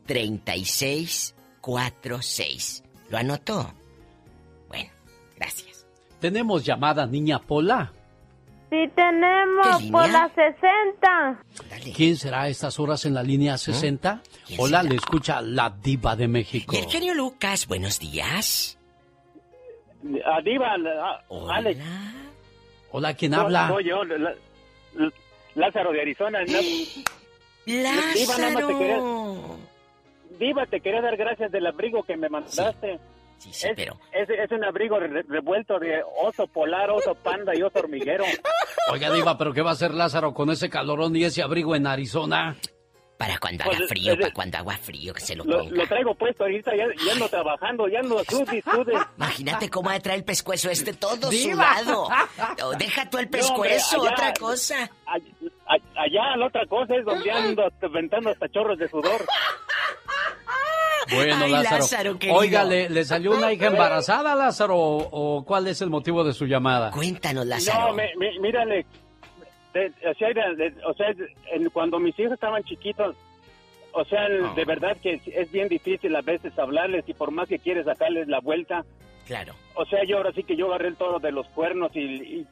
3646. 0.06 2.84
¿Lo 3.10 3.18
anotó? 3.18 3.74
Bueno, 4.68 4.90
gracias. 5.36 5.84
Tenemos 6.20 6.64
llamada 6.64 7.06
niña 7.06 7.38
Pola. 7.40 7.92
Sí 8.70 8.76
tenemos 8.94 9.78
¿Qué 9.82 9.90
por 9.90 10.08
la 10.10 10.30
60. 10.34 11.42
¿Quién 11.96 12.16
será 12.16 12.42
a 12.42 12.48
estas 12.48 12.78
horas 12.78 13.04
en 13.06 13.14
la 13.14 13.22
línea 13.22 13.56
60? 13.56 14.22
Hola, 14.58 14.82
le 14.82 14.96
escucha 14.96 15.40
la 15.40 15.70
diva 15.70 16.14
de 16.16 16.28
México. 16.28 16.76
El 16.76 16.84
genio 16.86 17.14
Lucas, 17.14 17.66
buenos 17.66 17.98
días. 17.98 18.78
A 20.24 20.40
Diva, 20.42 20.74
a- 20.74 21.24
Alex. 21.54 21.80
Hola, 22.92 23.14
¿quién 23.14 23.34
habla? 23.34 23.68
Soy 23.68 23.84
yo, 23.84 24.04
la- 24.04 24.34
la- 24.94 25.12
Lázaro 25.54 25.90
de 25.92 26.00
Arizona. 26.02 26.40
No- 26.44 26.60
Diva, 27.64 28.38
nada 28.38 28.50
más 28.52 28.66
te 28.66 28.78
quería, 28.78 28.98
Diva, 30.38 30.66
te 30.66 30.80
quería 30.80 31.00
dar 31.02 31.16
gracias 31.16 31.50
del 31.50 31.66
abrigo 31.66 32.02
que 32.04 32.16
me 32.16 32.28
mandaste. 32.28 32.94
Sí, 32.96 33.00
es, 33.46 33.66
pero- 33.76 33.98
es, 34.12 34.28
es 34.28 34.50
un 34.50 34.64
abrigo 34.64 34.98
re- 34.98 35.22
revuelto 35.28 35.78
de 35.78 36.02
oso 36.22 36.46
polar, 36.46 36.90
oso 36.90 37.14
panda 37.14 37.54
y 37.54 37.62
oso 37.62 37.78
hormiguero. 37.78 38.24
Oiga, 38.92 39.10
diva, 39.12 39.36
¿pero 39.38 39.52
qué 39.52 39.62
va 39.62 39.70
a 39.70 39.72
hacer 39.74 39.92
Lázaro 39.94 40.32
con 40.34 40.50
ese 40.50 40.68
calorón 40.70 41.14
y 41.16 41.24
ese 41.24 41.42
abrigo 41.42 41.74
en 41.76 41.86
Arizona? 41.86 42.56
Para 43.18 43.36
cuando 43.38 43.64
Pues, 43.64 43.76
haga 43.78 43.88
frío, 43.88 44.12
eh, 44.12 44.16
para 44.16 44.32
cuando 44.32 44.58
haga 44.58 44.76
frío, 44.78 45.12
que 45.12 45.20
se 45.20 45.34
lo 45.34 45.42
Lo, 45.44 45.58
ponga. 45.58 45.74
lo 45.76 45.86
traigo 45.88 46.14
puesto 46.14 46.44
ahorita, 46.44 46.70
ya, 46.76 46.84
ya 47.04 47.12
ando 47.14 47.28
trabajando, 47.28 47.88
ya 47.88 47.98
ando 47.98 48.22
sude, 48.22 48.62
sude. 48.62 48.92
Imagínate 49.16 49.68
cómo 49.68 49.88
va 49.88 49.96
a 49.96 50.00
traer 50.00 50.20
el 50.20 50.24
pescuezo 50.24 50.70
este 50.70 50.92
todo 50.92 51.28
Diva. 51.28 51.74
sudado. 51.78 52.08
No, 52.60 52.70
deja 52.78 53.10
tú 53.10 53.18
el 53.18 53.24
No, 53.24 53.28
hombre, 53.28 53.40
pescuezo, 53.40 54.02
allá- 54.02 54.12
otra 54.12 54.32
cosa. 54.34 54.90
A- 55.06 55.18
Allá 56.00 56.36
la 56.36 56.46
otra 56.46 56.64
cosa 56.66 56.94
es 56.96 57.04
donde 57.04 57.30
ando 57.30 57.68
aventando 57.82 58.30
hasta 58.30 58.48
chorros 58.48 58.78
de 58.78 58.88
sudor. 58.88 59.26
Bueno, 61.14 61.36
Ay, 61.44 61.50
Lázaro. 61.52 61.78
Lázaro. 61.78 62.18
Oiga, 62.32 62.64
¿le, 62.64 62.88
le 62.88 63.04
salió 63.04 63.32
una 63.36 63.52
hija 63.52 63.66
embarazada, 63.68 64.34
Lázaro? 64.34 64.76
¿O, 64.76 65.36
o 65.38 65.44
cuál 65.44 65.66
es 65.68 65.80
el 65.82 65.90
motivo 65.90 66.24
de 66.24 66.32
su 66.32 66.46
llamada? 66.46 66.90
Cuéntanos, 66.90 67.46
No, 67.46 67.92
me, 67.94 68.10
me- 68.16 68.38
mírale, 68.40 68.84
de- 69.74 69.92
o 70.10 70.14
sea, 70.14 70.28
de- 70.28 70.56
de- 70.56 70.74
o 70.84 70.94
sea, 70.94 71.08
en- 71.52 71.70
cuando 71.70 71.98
mis 71.98 72.18
hijos 72.18 72.32
estaban 72.32 72.62
chiquitos, 72.64 73.16
o 73.92 74.04
sea, 74.04 74.24
Ah. 74.26 74.52
de 74.54 74.64
verdad 74.64 74.96
que 75.02 75.14
es, 75.14 75.22
es 75.26 75.50
bien 75.50 75.68
difícil 75.68 76.14
a 76.14 76.20
veces 76.22 76.56
hablarles 76.58 77.08
y 77.08 77.14
por 77.14 77.30
más 77.30 77.48
que 77.48 77.58
quieres 77.58 77.86
sacarles 77.86 78.28
la 78.28 78.40
vuelta, 78.40 78.84
Claro. 79.26 79.54
o 79.74 79.84
sea, 79.86 80.04
yo 80.04 80.18
ahora 80.18 80.32
sí 80.32 80.42
que 80.42 80.56
yo 80.56 80.66
agarré 80.66 80.88
el 80.88 80.96
toro 80.96 81.18
de 81.18 81.32
los 81.32 81.46
cuernos 81.48 81.90
y, 81.94 82.00
y- 82.00 82.46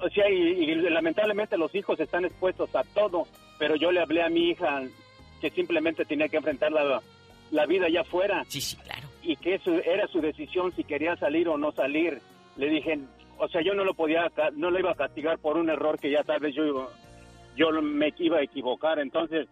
o 0.00 0.08
sea, 0.10 0.28
y, 0.30 0.34
y 0.34 0.74
lamentablemente 0.90 1.56
los 1.56 1.74
hijos 1.74 1.98
están 2.00 2.24
expuestos 2.24 2.74
a 2.76 2.82
todo, 2.94 3.26
pero 3.58 3.76
yo 3.76 3.90
le 3.90 4.00
hablé 4.00 4.22
a 4.22 4.28
mi 4.28 4.50
hija 4.50 4.82
que 5.40 5.50
simplemente 5.50 6.04
tenía 6.04 6.28
que 6.28 6.36
enfrentar 6.36 6.70
la, 7.50 7.66
vida 7.66 7.86
allá 7.86 8.02
afuera. 8.02 8.44
Sí, 8.48 8.60
sí, 8.60 8.76
claro. 8.76 9.08
Y 9.22 9.36
que 9.36 9.54
eso 9.54 9.72
era 9.72 10.06
su 10.08 10.20
decisión 10.20 10.72
si 10.74 10.84
quería 10.84 11.16
salir 11.16 11.48
o 11.48 11.58
no 11.58 11.72
salir. 11.72 12.20
Le 12.56 12.68
dije, 12.68 12.98
o 13.38 13.48
sea, 13.48 13.62
yo 13.62 13.74
no 13.74 13.84
lo 13.84 13.94
podía, 13.94 14.30
no 14.54 14.70
lo 14.70 14.78
iba 14.78 14.92
a 14.92 14.96
castigar 14.96 15.38
por 15.38 15.56
un 15.56 15.68
error 15.68 15.98
que 15.98 16.10
ya 16.10 16.22
tal 16.22 16.40
vez 16.40 16.54
yo, 16.54 16.90
yo 17.56 17.70
me 17.82 18.12
iba 18.18 18.38
a 18.38 18.42
equivocar. 18.42 18.98
Entonces, 18.98 19.48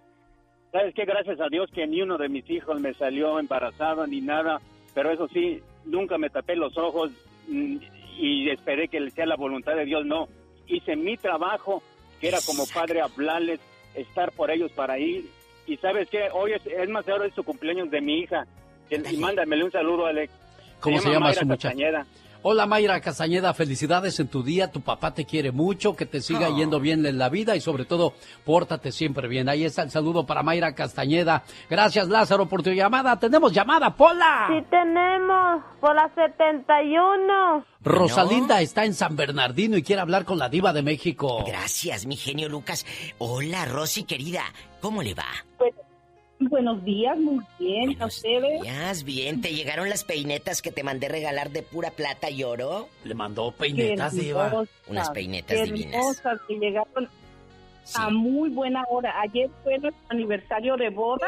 ¿sabes 0.72 0.94
qué? 0.94 1.04
Gracias 1.04 1.40
a 1.40 1.48
Dios 1.48 1.70
que 1.72 1.86
ni 1.86 2.02
uno 2.02 2.18
de 2.18 2.28
mis 2.28 2.48
hijos 2.50 2.80
me 2.80 2.94
salió 2.94 3.38
embarazado 3.38 4.06
ni 4.06 4.20
nada, 4.20 4.60
pero 4.94 5.10
eso 5.10 5.28
sí, 5.28 5.60
nunca 5.84 6.18
me 6.18 6.30
tapé 6.30 6.56
los 6.56 6.76
ojos 6.78 7.10
mm, 7.48 7.76
y 8.18 8.48
esperé 8.50 8.88
que 8.88 9.10
sea 9.10 9.26
la 9.26 9.36
voluntad 9.36 9.74
de 9.74 9.84
Dios. 9.84 10.06
No, 10.06 10.28
hice 10.66 10.96
mi 10.96 11.16
trabajo, 11.16 11.82
que 12.20 12.28
era 12.28 12.38
como 12.46 12.66
padre 12.66 13.00
hablarles, 13.00 13.60
estar 13.94 14.32
por 14.32 14.50
ellos 14.50 14.72
para 14.72 14.98
ir. 14.98 15.28
Y 15.66 15.76
sabes 15.78 16.08
qué, 16.10 16.28
hoy 16.32 16.52
es, 16.52 16.66
es 16.66 16.88
más, 16.88 17.08
ahora 17.08 17.26
es 17.26 17.34
su 17.34 17.42
cumpleaños 17.44 17.90
de 17.90 18.00
mi 18.00 18.20
hija. 18.20 18.46
Que- 18.88 19.02
Y 19.10 19.16
mándamele 19.16 19.64
un 19.64 19.72
saludo, 19.72 20.06
Alex. 20.06 20.32
¿Cómo 20.80 20.98
se 21.00 21.08
llama 21.08 21.26
Mayra 21.26 21.40
su 21.40 21.46
muchacha? 21.46 21.74
Hola 22.46 22.66
Mayra 22.66 23.00
Castañeda, 23.00 23.54
felicidades 23.54 24.20
en 24.20 24.28
tu 24.28 24.42
día, 24.42 24.70
tu 24.70 24.82
papá 24.82 25.14
te 25.14 25.24
quiere 25.24 25.50
mucho, 25.50 25.96
que 25.96 26.04
te 26.04 26.20
siga 26.20 26.50
Oh. 26.50 26.56
yendo 26.58 26.78
bien 26.78 27.06
en 27.06 27.16
la 27.16 27.30
vida 27.30 27.56
y 27.56 27.60
sobre 27.62 27.86
todo, 27.86 28.12
pórtate 28.44 28.92
siempre 28.92 29.28
bien. 29.28 29.48
Ahí 29.48 29.64
está 29.64 29.80
el 29.82 29.90
saludo 29.90 30.26
para 30.26 30.42
Mayra 30.42 30.74
Castañeda. 30.74 31.42
Gracias 31.70 32.06
Lázaro 32.08 32.44
por 32.46 32.62
tu 32.62 32.70
llamada. 32.70 33.18
Tenemos 33.18 33.50
llamada, 33.50 33.96
Pola. 33.96 34.48
Sí 34.50 34.62
tenemos 34.68 35.62
por 35.80 35.94
la 35.94 36.10
71. 36.14 37.64
Rosalinda 37.82 38.60
está 38.60 38.84
en 38.84 38.92
San 38.92 39.16
Bernardino 39.16 39.78
y 39.78 39.82
quiere 39.82 40.02
hablar 40.02 40.26
con 40.26 40.38
la 40.38 40.50
diva 40.50 40.74
de 40.74 40.82
México. 40.82 41.44
Gracias, 41.46 42.04
mi 42.04 42.16
genio 42.16 42.50
Lucas. 42.50 42.84
Hola, 43.16 43.64
Rosy, 43.64 44.04
querida. 44.04 44.42
¿Cómo 44.82 45.02
le 45.02 45.14
va? 45.14 45.24
Buenos 46.48 46.84
días, 46.84 47.16
muy 47.18 47.44
bien. 47.58 48.00
¿A 48.00 48.06
ustedes? 48.06 48.62
Ya, 48.62 48.92
bien. 49.04 49.40
¿Te 49.40 49.54
llegaron 49.54 49.88
las 49.88 50.04
peinetas 50.04 50.62
que 50.62 50.70
te 50.72 50.82
mandé 50.82 51.08
regalar 51.08 51.50
de 51.50 51.62
pura 51.62 51.90
plata 51.90 52.30
y 52.30 52.42
oro? 52.44 52.88
Le 53.04 53.14
mandó 53.14 53.52
peinetas, 53.52 54.14
diva. 54.14 54.64
Unas 54.86 55.10
peinetas 55.10 55.56
qué 55.56 55.64
divinas. 55.64 55.94
hermosas, 55.94 56.38
que 56.48 56.54
llegaron 56.58 57.08
a 57.94 58.10
muy 58.10 58.50
buena 58.50 58.84
hora. 58.88 59.20
Ayer 59.20 59.50
fue 59.62 59.78
nuestro 59.78 60.02
aniversario 60.08 60.76
de 60.76 60.90
boda. 60.90 61.26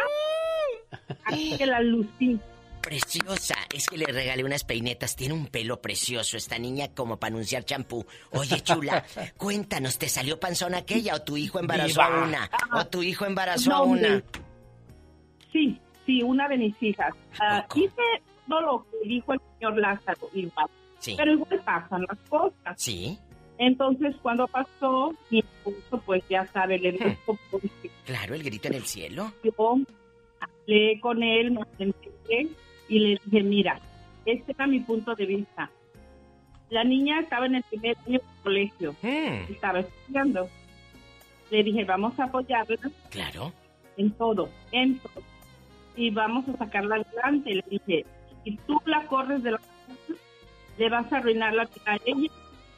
Así 1.24 1.56
que 1.56 1.66
la 1.66 1.80
lucí. 1.80 2.38
Preciosa. 2.80 3.56
Es 3.74 3.88
que 3.88 3.98
le 3.98 4.06
regalé 4.06 4.44
unas 4.44 4.62
peinetas. 4.62 5.16
Tiene 5.16 5.34
un 5.34 5.48
pelo 5.48 5.82
precioso 5.82 6.36
esta 6.36 6.56
niña 6.58 6.88
como 6.94 7.16
para 7.18 7.34
anunciar 7.34 7.64
champú. 7.64 8.06
Oye, 8.30 8.60
chula, 8.60 9.04
cuéntanos, 9.36 9.98
¿te 9.98 10.08
salió 10.08 10.38
panzón 10.38 10.74
aquella 10.74 11.16
o 11.16 11.22
tu 11.22 11.36
hijo 11.36 11.58
embarazó 11.58 12.02
a 12.02 12.24
una? 12.24 12.48
¿O 12.74 12.86
tu 12.86 13.02
hijo 13.02 13.26
embarazó 13.26 13.70
No, 13.70 13.76
a 13.76 13.82
una? 13.82 14.22
Sí, 15.56 15.80
sí, 16.04 16.22
una 16.22 16.48
de 16.48 16.58
mis 16.58 16.82
hijas. 16.82 17.14
Ah, 17.40 17.64
hice 17.74 18.02
todo 18.46 18.60
lo 18.60 18.86
que 18.90 19.08
dijo 19.08 19.32
el 19.32 19.40
señor 19.54 19.78
Lázaro, 19.78 20.28
igual. 20.34 20.66
Sí. 20.98 21.14
Pero 21.16 21.32
igual 21.32 21.62
pasan 21.64 22.04
las 22.06 22.18
cosas. 22.28 22.74
Sí. 22.76 23.18
Entonces, 23.56 24.14
cuando 24.20 24.46
pasó, 24.48 25.14
mi 25.30 25.38
esposo, 25.38 26.02
pues 26.04 26.22
ya 26.28 26.44
sabe, 26.48 26.78
le 26.78 26.92
dijo, 26.92 27.38
pues, 27.50 27.64
Claro, 28.04 28.34
el 28.34 28.42
grito 28.42 28.68
en 28.68 28.74
el 28.74 28.82
cielo. 28.84 29.32
yo 29.42 29.52
hablé 30.40 31.00
con 31.00 31.22
él, 31.22 31.52
me 31.52 31.62
senté 31.78 32.48
y 32.90 32.98
le 32.98 33.18
dije, 33.24 33.42
mira, 33.42 33.80
este 34.26 34.52
era 34.52 34.66
mi 34.66 34.80
punto 34.80 35.14
de 35.14 35.24
vista. 35.24 35.70
La 36.68 36.84
niña 36.84 37.20
estaba 37.20 37.46
en 37.46 37.54
el 37.54 37.62
primer 37.62 37.96
año 38.06 38.18
de 38.18 38.42
colegio, 38.42 38.94
estaba 39.48 39.80
estudiando. 39.80 40.48
Le 41.50 41.62
dije, 41.62 41.84
vamos 41.84 42.18
a 42.20 42.24
apoyarla. 42.24 42.76
Claro. 43.10 43.52
En 43.96 44.10
todo, 44.10 44.50
en 44.72 44.98
todo. 44.98 45.22
Y 45.96 46.10
vamos 46.10 46.48
a 46.48 46.56
sacarla 46.58 46.96
adelante. 46.96 47.54
Le 47.54 47.64
dije, 47.70 48.06
si 48.44 48.56
tú 48.66 48.80
la 48.84 49.06
corres 49.06 49.42
de 49.42 49.52
la 49.52 49.58
casa, 49.58 50.20
le 50.78 50.90
vas 50.90 51.12
a 51.12 51.16
arruinar 51.16 51.54
la 51.54 51.64
vida 51.64 51.82
a 51.86 51.98
ella 52.04 52.30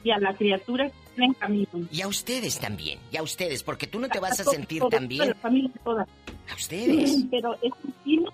y 0.04 0.10
a 0.10 0.18
la 0.18 0.34
criatura 0.34 0.88
que 0.88 0.94
tiene 1.14 1.26
en 1.26 1.34
camino. 1.34 1.88
Y 1.90 2.00
a 2.02 2.08
ustedes 2.08 2.58
también, 2.58 2.98
y 3.10 3.16
a 3.16 3.22
ustedes, 3.22 3.62
porque 3.62 3.86
tú 3.86 3.98
no 3.98 4.08
te 4.08 4.20
vas 4.20 4.38
a 4.40 4.44
sentir 4.44 4.82
tan 4.90 5.08
bien. 5.08 5.28
La 5.28 5.34
familia 5.34 5.70
toda. 5.82 6.06
A 6.50 6.54
ustedes. 6.54 7.24
Pero 7.30 7.54
es 7.54 7.72
destino. 7.82 8.30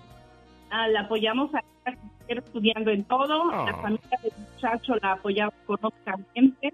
Ah, 0.69 0.87
la 0.87 1.01
apoyamos 1.01 1.53
a 1.53 1.59
ella 1.59 1.97
estudiando 2.27 2.91
en 2.91 3.03
todo. 3.03 3.51
La 3.51 3.75
familia 3.77 4.19
del 4.21 4.31
muchacho 4.53 4.95
la 5.01 5.13
apoyamos 5.13 5.53
económicamente. 5.63 6.71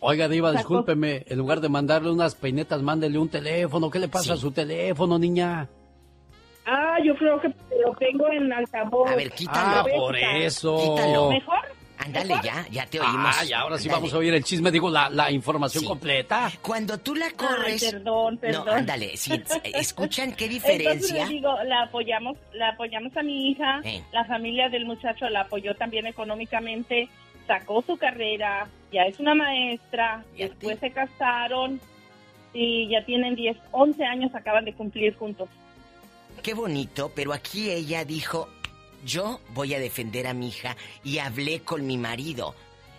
Oiga, 0.00 0.28
Diva, 0.28 0.52
discúlpeme. 0.52 1.24
En 1.26 1.38
lugar 1.38 1.60
de 1.60 1.68
mandarle 1.68 2.10
unas 2.10 2.34
peinetas, 2.34 2.82
mándele 2.82 3.18
un 3.18 3.28
teléfono. 3.28 3.90
¿Qué 3.90 3.98
le 3.98 4.08
pasa 4.08 4.34
a 4.34 4.36
su 4.36 4.52
teléfono, 4.52 5.18
niña? 5.18 5.68
Ah, 6.66 6.96
yo 7.04 7.14
creo 7.16 7.40
que 7.40 7.48
lo 7.84 7.92
tengo 7.98 8.28
en 8.30 8.52
altavoz. 8.52 9.10
A 9.10 9.16
ver, 9.16 9.30
quítalo. 9.32 9.80
Ah, 9.80 9.84
por 9.96 10.16
eso. 10.16 10.76
Quítalo. 10.76 11.30
¿Mejor? 11.30 11.58
Ándale, 11.98 12.34
ya, 12.42 12.66
ya 12.70 12.84
te 12.86 12.98
oímos. 12.98 13.36
Ah, 13.40 13.44
ya, 13.44 13.60
ahora 13.60 13.78
sí 13.78 13.84
Ándale. 13.88 14.00
vamos 14.00 14.14
a 14.14 14.18
oír 14.18 14.34
el 14.34 14.42
chisme, 14.42 14.72
digo, 14.72 14.90
la, 14.90 15.08
la 15.08 15.30
información 15.30 15.82
Sí. 15.82 15.88
completa. 15.88 16.50
Cuando 16.60 16.98
tú 16.98 17.14
la 17.14 17.30
corres. 17.30 17.80
Ay, 17.82 17.90
perdón, 17.92 18.38
perdón. 18.38 18.66
No, 18.66 18.72
ándale, 18.72 19.16
sí, 19.16 19.32
escuchan 19.74 20.32
qué 20.34 20.46
Entonces 20.46 20.48
diferencia. 20.48 21.26
le 21.26 21.32
digo, 21.34 21.54
la 21.64 21.82
apoyamos, 21.82 22.36
la 22.54 22.70
apoyamos 22.70 23.16
a 23.16 23.22
mi 23.22 23.50
hija, 23.50 23.80
Eh. 23.84 24.02
la 24.12 24.24
familia 24.24 24.68
del 24.68 24.84
muchacho 24.84 25.28
la 25.28 25.42
apoyó 25.42 25.76
también 25.76 26.06
económicamente, 26.06 27.08
sacó 27.46 27.82
su 27.82 27.96
carrera, 27.96 28.66
ya 28.92 29.02
es 29.02 29.20
una 29.20 29.34
maestra, 29.36 30.24
después 30.36 30.80
se 30.80 30.90
casaron 30.90 31.80
y 32.52 32.88
ya 32.88 33.04
tienen 33.04 33.36
10, 33.36 33.56
11 33.70 34.04
años 34.04 34.34
acaban 34.34 34.64
de 34.64 34.72
cumplir 34.74 35.14
juntos. 35.16 35.48
Qué 36.42 36.54
bonito, 36.54 37.12
pero 37.14 37.32
aquí 37.32 37.70
ella 37.70 38.04
dijo, 38.04 38.48
yo 39.04 39.40
voy 39.54 39.74
a 39.74 39.78
defender 39.78 40.26
a 40.26 40.34
mi 40.34 40.48
hija 40.48 40.76
y 41.04 41.18
hablé 41.18 41.62
con 41.62 41.86
mi 41.86 41.96
marido. 41.96 42.56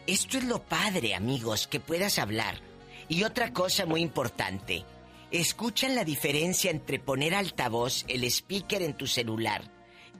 Esto 0.07 0.37
es 0.37 0.45
lo 0.45 0.63
padre, 0.63 1.13
amigos, 1.13 1.67
que 1.67 1.81
puedas 1.81 2.19
hablar. 2.19 2.61
Y 3.09 3.23
otra 3.23 3.51
cosa 3.51 3.85
muy 3.85 4.01
importante, 4.01 4.85
escuchan 5.29 5.93
la 5.93 6.05
diferencia 6.05 6.71
entre 6.71 6.99
poner 6.99 7.35
altavoz, 7.35 8.05
el 8.07 8.23
speaker 8.23 8.81
en 8.81 8.95
tu 8.95 9.07
celular, 9.07 9.69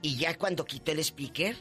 y 0.02 0.16
ya 0.16 0.36
cuando 0.36 0.66
quito 0.66 0.92
el 0.92 0.98
speaker, 0.98 1.56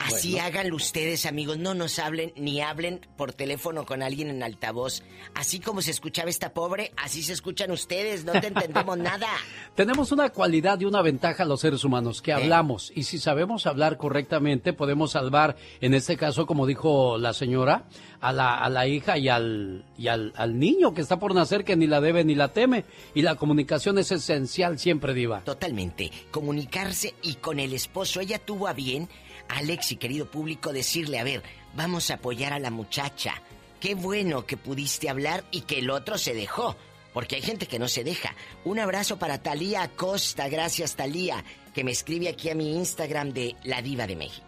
así 0.00 0.32
Bueno. 0.32 0.46
háganlo 0.46 0.76
ustedes, 0.76 1.26
amigos, 1.26 1.58
no 1.58 1.74
nos 1.74 1.98
hablen 1.98 2.32
ni 2.36 2.60
hablen 2.60 3.00
por 3.16 3.32
teléfono 3.32 3.86
con 3.86 4.02
alguien 4.02 4.30
en 4.30 4.42
altavoz. 4.42 5.02
Así 5.34 5.60
como 5.60 5.82
se 5.82 5.92
escuchaba 5.92 6.30
esta 6.30 6.52
pobre, 6.52 6.92
así 6.96 7.22
se 7.22 7.32
escuchan 7.32 7.70
ustedes, 7.70 8.24
no 8.24 8.32
te 8.32 8.48
entendemos 8.48 8.98
nada. 8.98 9.28
Tenemos 9.74 10.10
una 10.10 10.30
cualidad 10.30 10.80
y 10.80 10.86
una 10.86 11.02
ventaja 11.02 11.44
los 11.44 11.60
seres 11.60 11.84
humanos, 11.84 12.22
que 12.22 12.32
hablamos. 12.32 12.92
Y 12.94 13.04
si 13.04 13.18
sabemos 13.18 13.66
hablar 13.66 13.96
correctamente, 13.96 14.72
podemos 14.72 15.12
salvar, 15.12 15.56
en 15.80 15.94
este 15.94 16.16
caso, 16.16 16.46
como 16.46 16.66
dijo 16.66 17.18
la 17.18 17.32
señora, 17.32 17.84
a 18.20 18.32
la, 18.32 18.54
a 18.56 18.68
la 18.68 18.86
hija 18.86 19.16
y, 19.18 19.28
al, 19.28 19.84
y 19.96 20.08
al, 20.08 20.32
al 20.36 20.58
niño 20.58 20.92
que 20.94 21.00
está 21.00 21.18
por 21.18 21.34
nacer, 21.34 21.64
que 21.64 21.76
ni 21.76 21.86
la 21.86 22.00
debe 22.00 22.24
ni 22.24 22.34
la 22.34 22.48
teme. 22.48 22.84
Y 23.14 23.22
la 23.22 23.36
comunicación 23.36 23.98
es 23.98 24.10
esencial 24.12 24.78
siempre, 24.78 25.14
Diva. 25.14 25.40
Totalmente. 25.42 26.10
Comunicarse 26.30 27.14
y 27.22 27.34
con 27.34 27.60
el 27.60 27.72
esposo. 27.72 28.20
Ella 28.20 28.38
tuvo 28.38 28.66
a 28.66 28.72
bien, 28.72 29.08
Alex 29.56 29.92
y 29.92 29.96
querido 29.96 30.30
público, 30.30 30.72
decirle, 30.72 31.18
a 31.18 31.24
ver, 31.24 31.42
vamos 31.74 32.10
a 32.10 32.14
apoyar 32.14 32.52
a 32.52 32.58
la 32.58 32.70
muchacha. 32.70 33.42
Qué 33.80 33.94
bueno 33.94 34.46
que 34.46 34.56
pudiste 34.56 35.08
hablar 35.08 35.44
y 35.50 35.62
que 35.62 35.78
el 35.78 35.90
otro 35.90 36.18
se 36.18 36.34
dejó. 36.34 36.76
Porque 37.12 37.36
hay 37.36 37.42
gente 37.42 37.66
que 37.66 37.78
no 37.78 37.88
se 37.88 38.04
deja. 38.04 38.34
Un 38.64 38.78
abrazo 38.78 39.18
para 39.18 39.42
Talía 39.42 39.82
Acosta. 39.82 40.48
Gracias, 40.48 40.94
Talía, 40.94 41.44
que 41.74 41.82
me 41.82 41.90
escribe 41.90 42.28
aquí 42.28 42.50
a 42.50 42.54
mi 42.54 42.76
Instagram 42.76 43.32
de 43.32 43.56
La 43.64 43.82
Diva 43.82 44.06
de 44.06 44.16
México. 44.16 44.46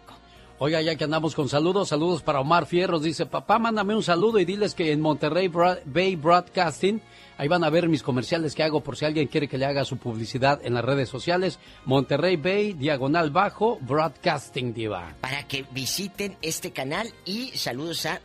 Oiga, 0.59 0.81
ya 0.81 0.95
que 0.95 1.03
andamos 1.03 1.35
con 1.35 1.49
saludos, 1.49 1.89
saludos 1.89 2.21
para 2.21 2.39
Omar 2.39 2.65
Fierros. 2.65 3.03
Dice, 3.03 3.25
papá, 3.25 3.59
mándame 3.59 3.95
un 3.95 4.03
saludo 4.03 4.39
y 4.39 4.45
diles 4.45 4.75
que 4.75 4.93
en 4.93 5.01
Monterrey 5.01 5.49
Bay 5.85 6.15
Broadcasting, 6.15 7.01
ahí 7.37 7.47
van 7.47 7.63
a 7.63 7.69
ver 7.69 7.87
mis 7.87 8.03
comerciales 8.03 8.55
que 8.55 8.63
hago 8.63 8.81
por 8.81 8.97
si 8.97 9.05
alguien 9.05 9.27
quiere 9.27 9.47
que 9.47 9.57
le 9.57 9.65
haga 9.65 9.85
su 9.85 9.97
publicidad 9.97 10.59
en 10.63 10.73
las 10.73 10.85
redes 10.85 11.09
sociales. 11.09 11.59
Monterrey 11.85 12.35
Bay, 12.37 12.73
diagonal 12.73 13.31
bajo, 13.31 13.77
Broadcasting 13.81 14.73
Diva. 14.73 15.13
Para 15.21 15.47
que 15.47 15.65
visiten 15.71 16.37
este 16.41 16.71
canal 16.71 17.13
y 17.25 17.49
saludos 17.49 18.05
a 18.05 18.19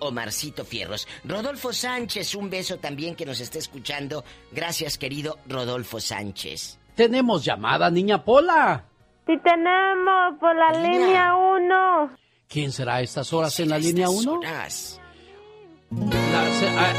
Omarcito 0.00 0.64
Fierros. 0.64 1.06
Rodolfo 1.24 1.72
Sánchez, 1.72 2.34
un 2.34 2.50
beso 2.50 2.78
también 2.78 3.14
que 3.14 3.26
nos 3.26 3.40
está 3.40 3.58
escuchando. 3.58 4.24
Gracias, 4.50 4.98
querido 4.98 5.38
Rodolfo 5.46 6.00
Sánchez. 6.00 6.78
Tenemos 6.94 7.44
llamada, 7.44 7.90
niña 7.90 8.24
Pola. 8.24 8.84
Sí 9.26 9.34
tenemos 9.44 10.38
por 10.40 10.56
la 10.56 10.72
línea 10.80 11.34
1. 11.34 12.16
¿Quién 12.48 12.72
será 12.72 12.96
a 12.96 13.00
estas 13.00 13.32
horas 13.32 13.58
en 13.60 13.68
la 13.68 13.78
línea 13.78 14.10
1? 14.10 14.40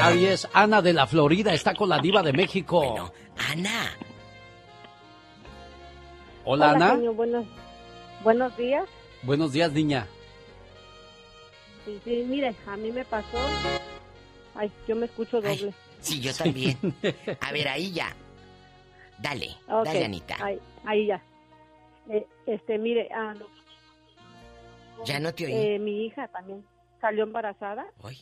Ahí 0.01 0.25
es 0.25 0.47
Ana 0.53 0.81
de 0.81 0.91
la 0.93 1.07
Florida, 1.07 1.53
está 1.53 1.73
con 1.73 1.87
la 1.89 1.99
diva 1.99 2.21
de 2.21 2.33
México. 2.33 3.11
Ana. 3.49 3.91
Hola, 6.43 6.71
Ana. 6.71 6.89
genio, 6.91 7.13
buenos, 7.13 7.45
buenos 8.23 8.55
días. 8.57 8.85
Buenos 9.23 9.53
días, 9.53 9.71
niña. 9.71 10.07
Sí, 11.85 11.99
sí, 12.03 12.25
mire, 12.27 12.53
a 12.67 12.75
mí 12.77 12.91
me 12.91 13.05
pasó. 13.05 13.37
Ay, 14.55 14.69
yo 14.87 14.95
me 14.95 15.05
escucho 15.05 15.39
doble. 15.39 15.73
Sí, 16.01 16.19
yo 16.19 16.33
también. 16.33 16.77
A 17.39 17.51
ver, 17.51 17.67
ahí 17.69 17.91
ya. 17.93 18.13
Dale, 19.19 19.55
Ok, 19.69 19.85
dale, 19.85 20.05
Anita. 20.05 20.35
Ahí, 20.43 20.59
ahí 20.85 21.05
ya. 21.07 21.21
Eh, 22.09 22.25
este, 22.47 22.77
mire, 22.79 23.07
ah, 23.13 23.35
no, 23.37 23.45
Ya 25.05 25.19
no 25.19 25.33
te 25.33 25.45
oí. 25.45 25.53
eh, 25.53 25.79
mi 25.79 26.05
hija 26.05 26.27
también 26.27 26.65
salió 26.99 27.23
embarazada. 27.23 27.85
Ay. 28.03 28.17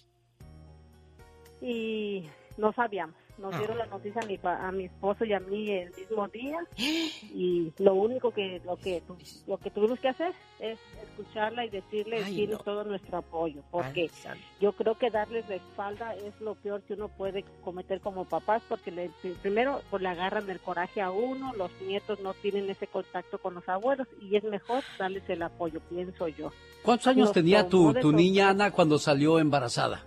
Y 1.61 2.26
no 2.57 2.72
sabíamos. 2.73 3.15
Nos 3.38 3.53
Ah. 3.56 3.57
dieron 3.60 3.77
la 3.77 3.86
noticia 3.86 4.22
a 4.22 4.26
mi, 4.26 4.38
pa- 4.38 4.68
a 4.68 4.69
mi 4.73 4.84
esposo 4.86 5.23
y 5.23 5.31
a 5.31 5.40
mí 5.40 5.72
el 5.72 5.94
mismo 5.95 6.27
día. 6.27 6.60
Y 7.34 7.72
lo 7.77 7.94
único 7.94 8.31
que 8.31 8.61
lo 8.65 8.76
que 8.76 9.02
lo 9.48 9.57
que 9.57 9.69
tuvimos 9.72 9.98
que 9.99 10.10
hacer 10.10 10.34
es 10.60 10.77
escucharla 11.02 11.64
y 11.64 11.69
decirle 11.69 12.22
Ay, 12.23 12.48
no. 12.48 12.57
todo 12.57 12.84
nuestro 12.84 13.19
apoyo, 13.19 13.61
porque 13.72 14.10
Ay, 14.27 14.40
yo 14.60 14.73
creo 14.73 14.98
que 14.98 15.10
darles 15.10 15.48
la 15.48 15.56
espalda 15.56 16.15
es 16.15 16.34
lo 16.41 16.56
peor 16.56 16.81
que 16.81 16.95
uno 16.95 17.07
puede 17.07 17.45
cometer 17.64 18.02
como 18.02 18.26
papás, 18.26 18.61
porque 18.68 18.91
le, 18.91 19.10
primero 19.41 19.81
pues 19.90 20.02
le 20.03 20.10
agarran 20.10 20.49
el 20.49 20.60
coraje 20.60 20.99
a 21.02 21.11
uno, 21.11 21.53
los 21.56 21.72
nietos 21.81 22.19
no 22.19 22.34
tienen 22.34 22.69
ese 22.69 22.88
contacto 22.88 23.38
con 23.38 23.53
los 23.53 23.69
abuelos 23.69 24.07
y 24.22 24.36
es 24.36 24.44
mejor 24.44 24.84
darles 24.98 25.23
el 25.30 25.44
apoyo, 25.44 25.80
pienso 25.90 26.27
yo. 26.27 26.52
¿Cuántos 26.84 27.07
años 27.07 27.27
Nos 27.27 27.34
tenía 27.34 27.69
tu, 27.69 27.94
tu 27.94 28.11
niña. 28.11 28.49
Ana 28.49 28.72
cuando 28.72 28.98
salió 28.99 29.40
embarazada? 29.40 30.03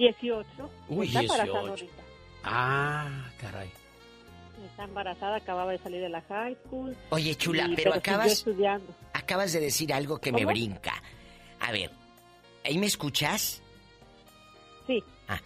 18. 0.00 0.48
Uy, 0.88 1.06
está 1.08 1.20
embarazada 1.20 1.60
18. 1.60 1.68
ahorita. 1.70 2.02
Ah, 2.44 3.30
caray. 3.38 3.70
Está 4.70 4.84
embarazada, 4.84 5.36
acababa 5.36 5.72
de 5.72 5.78
salir 5.78 6.00
de 6.00 6.08
la 6.08 6.22
high 6.22 6.56
school. 6.66 6.96
Oye, 7.10 7.34
chula, 7.34 7.66
y- 7.68 7.76
pero 7.76 7.94
acabas, 7.94 8.32
estudiando. 8.32 8.94
acabas 9.12 9.52
de 9.52 9.60
decir 9.60 9.92
algo 9.92 10.18
que 10.18 10.32
me 10.32 10.44
brinca. 10.46 10.94
A 11.60 11.70
ver, 11.72 11.90
¿ahí 12.64 12.78
me 12.78 12.86
escuchas? 12.86 13.62
Sí. 14.86 15.02
Ah, 15.28 15.40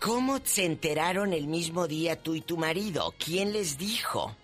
¿Cómo 0.00 0.38
se 0.42 0.64
enteraron 0.64 1.32
el 1.32 1.46
mismo 1.46 1.86
día 1.86 2.16
tú 2.20 2.34
y 2.34 2.40
tu 2.40 2.56
marido? 2.56 3.14
¿Quién 3.18 3.52
les 3.52 3.76
dijo? 3.78 4.34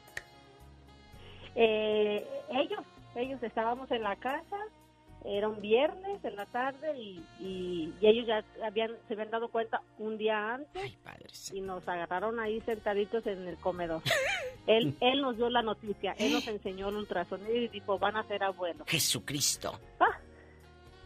Eh, 1.55 2.25
ellos, 2.51 2.81
ellos 3.17 3.43
estábamos 3.43 3.91
en 3.91 4.03
la 4.03 4.15
casa, 4.17 4.57
era 5.29 5.49
un 5.49 5.61
viernes 5.61 6.25
en 6.25 6.37
la 6.37 6.47
tarde 6.47 6.97
y, 6.99 7.23
y- 7.41 7.95
y 8.01 8.07
ellos 8.07 8.27
ya 8.27 8.43
habían, 8.67 8.93
se 9.07 9.15
habían 9.15 9.31
dado 9.31 9.49
cuenta 9.49 9.83
un 9.99 10.17
día 10.17 10.55
antes 10.55 10.93
y 11.53 11.61
nos 11.61 11.87
agarraron 11.87 12.41
ahí 12.41 12.61
sentaditos 12.63 13.27
en 13.27 13.47
el 13.47 13.57
comedor. 13.59 14.03
él, 14.67 14.97
él 15.01 15.21
nos 15.21 15.37
dio 15.37 15.51
la 15.51 15.63
noticia, 15.63 16.15
él 16.19 16.33
nos 16.33 16.47
enseñó 16.49 16.89
el 16.89 16.97
ultrasonido 16.97 17.55
y 17.57 17.69
dijo, 17.69 17.99
van 17.99 18.17
a 18.17 18.25
ser 18.25 18.43
abuelos. 18.43 18.87
Jesucristo. 18.89 19.79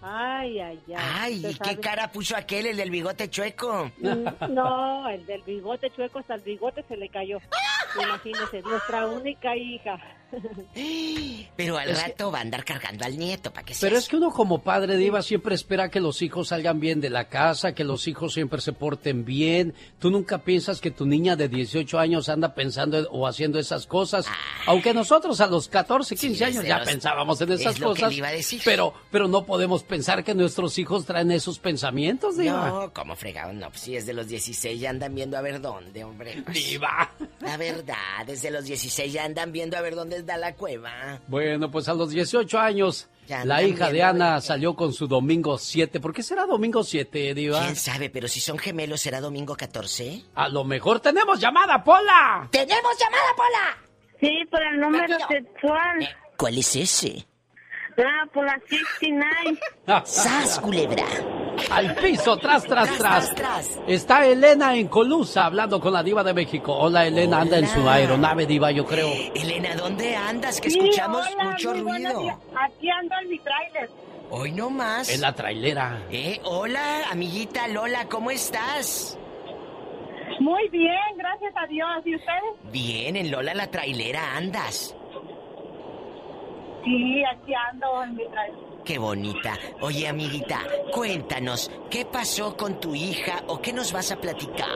Ay, 0.04 0.58
ay, 0.58 0.82
ay. 0.88 0.94
Ay, 0.96 1.34
Usted 1.46 1.50
¿y 1.50 1.58
qué 1.76 1.80
cara 1.80 2.10
puso 2.10 2.36
aquel, 2.36 2.66
el 2.66 2.76
del 2.76 2.90
bigote 2.90 3.30
chueco? 3.30 3.88
Mm, 3.98 4.52
No, 4.52 5.08
el 5.08 5.24
del 5.26 5.42
bigote 5.42 5.90
chueco 5.90 6.18
hasta 6.18 6.34
el 6.34 6.40
bigote 6.40 6.82
se 6.88 6.96
le 6.96 7.08
cayó. 7.08 7.38
Imagínese, 8.02 8.62
nuestra 8.62 9.06
única 9.06 9.54
hija. 9.56 9.98
Pero 11.56 11.76
al 11.78 11.90
Es 11.90 11.98
que- 11.98 12.08
rato 12.08 12.32
va 12.32 12.38
a 12.38 12.40
andar 12.42 12.64
cargando 12.64 13.04
al 13.04 13.16
nieto 13.18 13.52
para 13.52 13.64
que 13.64 13.74
Pero 13.80 13.96
es 13.96 14.08
que 14.08 14.16
uno 14.16 14.30
como 14.30 14.62
padre 14.62 14.96
diva 14.96 15.22
siempre 15.22 15.54
espera 15.54 15.90
que 15.90 16.00
los 16.00 16.22
hijos 16.22 16.48
salgan 16.48 16.80
bien 16.80 17.00
de 17.00 17.10
la 17.10 17.28
casa, 17.28 17.74
que 17.74 17.84
los 17.84 18.08
hijos 18.08 18.32
siempre 18.34 18.60
se 18.60 18.72
porten 18.72 19.24
bien. 19.24 19.74
Tú 19.98 20.10
nunca 20.10 20.38
piensas 20.38 20.80
que 20.80 20.90
tu 20.90 21.06
niña 21.06 21.36
de 21.36 21.48
18 21.48 21.98
años 21.98 22.28
anda 22.28 22.54
pensando 22.54 22.98
en- 22.98 23.06
o 23.10 23.26
haciendo 23.26 23.58
esas 23.58 23.86
cosas. 23.86 24.26
Aunque 24.66 24.94
nosotros 24.94 25.40
a 25.40 25.46
los 25.46 25.68
14, 25.68 26.16
15 26.16 26.44
años 26.44 26.64
ya 26.64 26.78
los- 26.78 26.88
pensábamos 26.88 27.40
en 27.40 27.52
es 27.52 27.60
esas 27.60 27.76
que 27.76 27.82
cosas. 27.82 28.10
le 28.10 28.18
iba 28.18 28.28
a 28.28 28.32
decir. 28.32 28.60
Pero, 28.64 28.94
pero 29.10 29.28
no 29.28 29.44
podemos 29.44 29.82
pensar 29.82 30.24
que 30.24 30.34
nuestros 30.34 30.78
hijos 30.78 31.04
traen 31.04 31.30
esos 31.30 31.58
pensamientos, 31.58 32.36
diva. 32.38 32.68
No, 32.68 32.92
¿cómo 32.92 33.14
fregados? 33.16 33.54
No, 33.54 33.68
pues 33.68 33.80
si 33.82 33.96
es 33.96 34.06
de 34.06 34.14
los 34.14 34.26
16 34.28 34.80
ya 34.80 34.90
andan 34.90 35.14
viendo 35.14 35.36
a 35.36 35.40
ver 35.42 35.60
dónde, 35.60 36.04
hombre. 36.04 36.42
Diva. 36.52 37.10
La 37.40 37.56
verdad, 37.56 37.96
desde 38.26 38.50
los 38.50 38.64
16 38.64 39.12
ya 39.12 39.24
andan 39.24 39.52
viendo 39.52 39.76
a 39.76 39.80
ver 39.80 39.94
dónde 39.94 40.21
la 40.26 40.54
cueva. 40.54 41.20
Bueno, 41.28 41.70
pues 41.70 41.88
a 41.88 41.94
los 41.94 42.10
18 42.10 42.58
años, 42.58 43.08
Ya 43.26 43.44
la 43.44 43.62
hija 43.62 43.90
de 43.90 44.02
Ana 44.02 44.40
salió 44.40 44.74
con 44.74 44.92
su 44.92 45.06
domingo 45.06 45.58
7. 45.58 46.00
¿Por 46.00 46.12
qué 46.12 46.22
será 46.22 46.46
domingo 46.46 46.82
7, 46.84 47.34
diva? 47.34 47.60
¿Quién 47.60 47.76
sabe? 47.76 48.10
Pero 48.10 48.28
si 48.28 48.40
son 48.40 48.58
gemelos, 48.58 49.00
¿será 49.00 49.20
domingo 49.20 49.54
14? 49.56 50.22
A 50.34 50.48
lo 50.48 50.64
mejor 50.64 51.00
tenemos 51.00 51.38
llamada, 51.40 51.82
Pola. 51.84 52.48
¡Tenemos 52.50 52.92
llamada, 52.98 53.34
Pola! 53.36 53.78
Sí, 54.20 54.44
por 54.50 54.62
el 54.62 54.80
número 54.80 55.16
sexual. 55.28 56.16
¿Cuál 56.36 56.58
es 56.58 56.76
ese? 56.76 57.26
Ah, 57.98 58.26
por 58.32 58.44
la 58.44 58.60
69. 58.68 59.60
¡Sas, 60.04 60.58
culebra! 60.60 61.04
Al 61.70 61.94
piso, 61.96 62.36
tras, 62.36 62.64
tras, 62.64 62.98
Tras, 63.34 63.80
Está 63.86 64.26
Elena 64.26 64.74
en 64.74 64.88
Colusa 64.88 65.46
hablando 65.46 65.80
con 65.80 65.92
la 65.92 66.02
diva 66.02 66.22
de 66.24 66.34
México. 66.34 66.74
Hola, 66.74 67.06
Elena, 67.06 67.40
anda 67.42 67.58
en 67.58 67.66
su 67.66 67.88
aeronave, 67.88 68.46
diva, 68.46 68.70
yo 68.70 68.84
creo. 68.84 69.08
Elena, 69.34 69.74
¿dónde 69.76 70.14
andas? 70.16 70.60
Que 70.60 70.70
Sí, 70.70 70.78
escuchamos 70.78 71.26
hola, 71.34 71.44
mucho 71.50 71.72
ruido. 71.74 72.20
Aquí 72.54 72.88
ando 72.90 73.14
en 73.22 73.28
mi 73.28 73.38
tráiler. 73.40 73.90
Hoy 74.30 74.52
no 74.52 74.70
más. 74.70 75.10
En 75.10 75.20
la 75.20 75.34
trailera. 75.34 76.06
Eh, 76.10 76.40
hola, 76.44 77.10
amiguita 77.10 77.68
Lola, 77.68 78.06
¿cómo 78.08 78.30
estás? 78.30 79.18
Muy 80.40 80.68
bien, 80.70 80.96
gracias 81.16 81.52
a 81.56 81.66
Dios. 81.66 81.88
¿Y 82.04 82.16
ustedes? 82.16 82.72
Bien, 82.72 83.16
en 83.16 83.30
Lola 83.30 83.54
la 83.54 83.66
trailera 83.70 84.36
andas. 84.36 84.96
Sí, 86.84 87.22
aquí 87.24 87.52
ando 87.70 88.02
en 88.04 88.14
mi 88.16 88.24
tráiler. 88.28 88.71
Qué 88.84 88.98
bonita. 88.98 89.54
Oye, 89.80 90.08
amiguita, 90.08 90.60
cuéntanos, 90.92 91.70
¿qué 91.90 92.04
pasó 92.04 92.56
con 92.56 92.80
tu 92.80 92.94
hija 92.94 93.42
o 93.46 93.60
qué 93.60 93.72
nos 93.72 93.92
vas 93.92 94.10
a 94.10 94.16
platicar? 94.16 94.66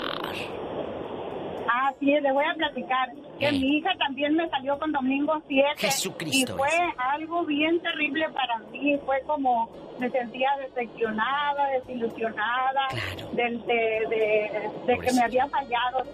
Ah, 1.68 1.92
sí, 1.98 2.06
le 2.06 2.32
voy 2.32 2.44
a 2.44 2.54
platicar. 2.54 3.08
Que 3.38 3.48
Eh. 3.48 3.52
mi 3.52 3.76
hija 3.78 3.90
también 3.98 4.34
me 4.34 4.48
salió 4.48 4.78
con 4.78 4.92
domingo 4.92 5.34
7. 5.48 5.68
Jesucristo 5.76 6.54
Y 6.54 6.56
fue 6.56 6.68
algo 6.96 7.44
bien 7.44 7.80
terrible 7.80 8.28
para 8.30 8.58
mí. 8.70 8.96
Fue 9.04 9.20
como 9.26 9.68
me 9.98 10.08
sentía 10.10 10.48
decepcionada, 10.60 11.66
desilusionada 11.70 12.86
del- 13.32 13.60
de, 13.66 13.74
de, 14.08 14.70
de 14.86 14.98
que 15.00 15.12
me 15.12 15.22
había 15.22 15.46
fallado. 15.48 16.04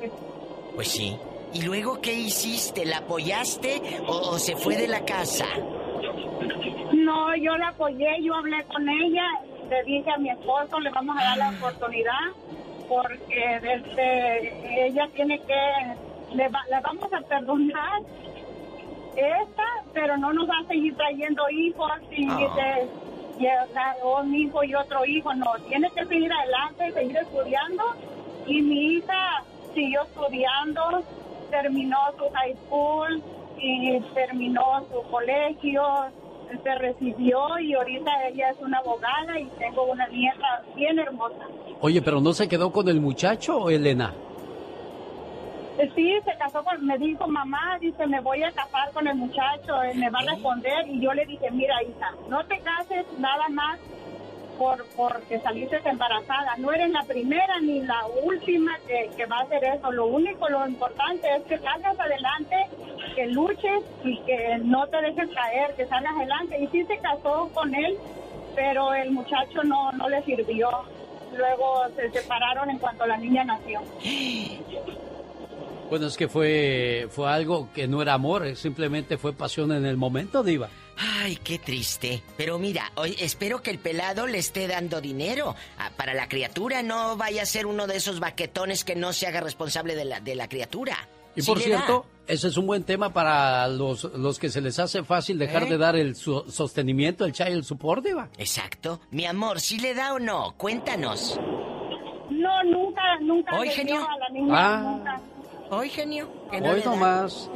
Pues 0.75 0.89
sí. 0.89 1.17
¿Y 1.53 1.63
luego 1.63 2.01
qué 2.01 2.15
hiciste? 2.15 2.87
¿La 2.87 2.99
apoyaste 2.99 3.83
o, 4.07 4.13
o 4.31 4.39
se 4.39 4.57
fue 4.57 4.77
de 4.77 4.89
la 4.89 5.05
casa? 5.05 5.45
No, 6.93 7.35
yo 7.37 7.57
la 7.57 7.69
apoyé, 7.69 8.23
yo 8.23 8.35
hablé 8.35 8.63
con 8.65 8.89
ella, 8.89 9.25
le 9.69 9.83
dije 9.85 10.11
a 10.11 10.19
mi 10.19 10.31
esposo, 10.31 10.79
le 10.81 10.91
vamos 10.91 11.17
a 11.19 11.25
dar 11.25 11.39
la 11.39 11.51
oportunidad 11.51 12.21
porque 12.89 13.57
este, 13.63 14.87
ella 14.87 15.09
tiene 15.15 15.39
que, 15.41 16.35
le, 16.35 16.49
va- 16.49 16.65
le 16.71 16.81
vamos 16.81 17.13
a 17.13 17.21
perdonar 17.23 18.03
esta, 19.17 19.65
pero 19.93 20.17
no 20.17 20.33
nos 20.33 20.49
va 20.49 20.59
a 20.63 20.67
seguir 20.69 20.97
trayendo 20.97 21.49
hijos 21.51 21.91
y 22.11 22.27
de, 22.27 22.89
y, 23.39 23.47
un 24.05 24.35
hijo 24.35 24.65
y 24.65 24.75
otro 24.75 25.05
hijo, 25.05 25.35
no, 25.35 25.47
tiene 25.69 25.91
que 25.91 26.05
seguir 26.07 26.33
adelante, 26.33 26.93
seguir 26.93 27.17
estudiando 27.17 27.83
y 28.47 28.63
mi 28.63 28.81
hija 28.95 29.43
siguió 29.75 30.03
estudiando, 30.03 31.03
terminó 31.51 31.99
su 32.19 32.29
high 32.35 32.57
school 32.67 33.23
y 33.59 34.01
terminó 34.15 34.85
su 34.93 35.03
colegio, 35.11 35.83
se 36.63 36.75
recibió 36.77 37.59
y 37.59 37.75
ahorita 37.75 38.11
ella 38.29 38.51
es 38.51 38.59
una 38.61 38.79
abogada 38.79 39.39
y 39.39 39.47
tengo 39.59 39.85
una 39.85 40.07
nieta 40.09 40.63
bien 40.75 40.99
hermosa. 40.99 41.47
Oye, 41.81 42.03
pero 42.03 42.21
¿no 42.21 42.33
se 42.33 42.49
quedó 42.49 42.71
con 42.73 42.89
el 42.89 43.01
muchacho, 43.01 43.71
Elena? 43.71 44.13
Eh, 45.79 45.91
Sí, 45.95 46.13
se 46.25 46.37
casó 46.39 46.63
con, 46.63 46.85
me 46.87 46.99
dijo 46.99 47.27
mamá, 47.27 47.79
dice, 47.81 48.07
me 48.07 48.21
voy 48.21 48.43
a 48.43 48.53
casar 48.53 48.93
con 48.93 49.07
el 49.09 49.17
muchacho, 49.17 49.83
él 49.83 49.99
me 49.99 50.11
va 50.11 50.21
a 50.21 50.35
responder 50.35 50.87
y 50.89 51.01
yo 51.01 51.13
le 51.13 51.25
dije, 51.27 51.51
mira 51.51 51.83
hija, 51.83 52.11
no 52.29 52.45
te 52.47 52.59
cases 52.61 53.07
nada 53.19 53.49
más 53.49 53.79
por 54.63 54.85
porque 54.97 55.41
saliste 55.41 55.81
embarazada, 55.85 56.55
no 56.59 56.73
eres 56.73 56.91
la 56.91 57.03
primera 57.03 57.59
ni 57.61 57.83
la 57.83 58.07
última 58.23 58.79
que, 58.87 59.11
que 59.17 59.27
va 59.27 59.39
a 59.39 59.43
hacer 59.43 59.65
eso, 59.65 59.91
lo 59.91 60.07
único, 60.07 60.49
lo 60.49 60.67
importante 60.69 61.27
es 61.37 61.43
que 61.45 61.59
salgas 61.59 61.99
adelante, 61.99 62.57
que 63.17 63.27
luches 63.27 63.83
y 64.05 64.19
que 64.21 64.59
no 64.63 64.87
te 64.87 64.99
dejes 65.03 65.31
caer, 65.35 65.75
que 65.75 65.87
salgas 65.87 66.15
adelante 66.15 66.63
y 66.63 66.69
sí 66.69 66.85
se 66.85 66.97
casó 66.99 67.51
con 67.53 67.75
él, 67.75 67.99
pero 68.55 68.95
el 68.95 69.11
muchacho 69.11 69.65
no, 69.65 69.91
no 69.93 70.09
le 70.09 70.23
sirvió, 70.23 70.69
luego 71.37 71.83
se 71.97 72.11
separaron 72.11 72.71
en 72.71 72.79
cuanto 72.79 73.05
la 73.05 73.17
niña 73.17 73.43
nació. 73.43 73.81
Bueno, 75.91 76.07
es 76.07 76.17
que 76.17 76.29
fue, 76.29 77.09
fue 77.11 77.29
algo 77.29 77.69
que 77.75 77.89
no 77.89 78.01
era 78.01 78.15
amor, 78.15 78.55
simplemente 78.55 79.19
fue 79.19 79.33
pasión 79.33 79.73
en 79.73 79.85
el 79.85 79.97
momento, 79.97 80.45
diva. 80.45 80.69
Ay, 80.99 81.37
qué 81.37 81.59
triste. 81.59 82.23
Pero 82.37 82.59
mira, 82.59 82.93
hoy 82.97 83.17
espero 83.19 83.63
que 83.63 83.71
el 83.71 83.79
pelado 83.79 84.27
le 84.27 84.39
esté 84.39 84.69
dando 84.69 85.01
dinero 85.01 85.55
ah, 85.79 85.91
para 85.97 86.15
la 86.15 86.29
criatura. 86.29 86.83
No 86.83 87.17
vaya 87.17 87.43
a 87.43 87.47
ser 87.47 87.67
uno 87.67 87.87
de 87.87 87.97
esos 87.97 88.21
baquetones 88.21 88.85
que 88.85 88.95
no 88.95 89.13
se 89.13 89.27
haga 89.27 89.41
responsable 89.41 89.95
de 89.97 90.05
la, 90.05 90.21
de 90.21 90.35
la 90.35 90.49
criatura. 90.49 90.97
Y 91.35 91.41
Sí 91.43 91.47
por 91.51 91.61
cierto, 91.61 92.05
ese 92.27 92.49
es 92.49 92.57
un 92.59 92.67
buen 92.67 92.85
tema 92.85 93.11
para 93.13 93.67
los, 93.69 94.05
los 94.05 94.39
que 94.39 94.51
se 94.51 94.61
les 94.61 94.79
hace 94.79 95.03
fácil 95.03 95.39
dejar 95.39 95.63
¿Eh? 95.65 95.71
de 95.71 95.79
dar 95.79 95.97
el 95.97 96.15
so- 96.15 96.45
sostenimiento, 96.51 97.25
el 97.25 97.33
child 97.33 97.65
support, 97.65 98.05
diva. 98.05 98.29
Exacto. 98.37 99.01
Mi 99.11 99.25
amor, 99.25 99.61
¿sí 99.61 99.79
le 99.79 99.95
da 99.95 100.13
o 100.13 100.19
no? 100.19 100.55
Cuéntanos. 100.59 101.41
No, 102.31 102.63
nunca, 102.65 103.03
nunca 103.21 103.59
Hoy, 103.59 103.69
genio. 103.71 104.07
a 104.07 104.19
la 104.19 104.29
niña, 104.31 104.55
Ah. 104.55 104.81
nunca. 104.83 105.21
Hoy, 105.75 105.89
genio. 105.89 106.29
que 106.51 106.61
no 106.61 106.71
Hoy 106.71 106.83
nomás. 106.85 107.51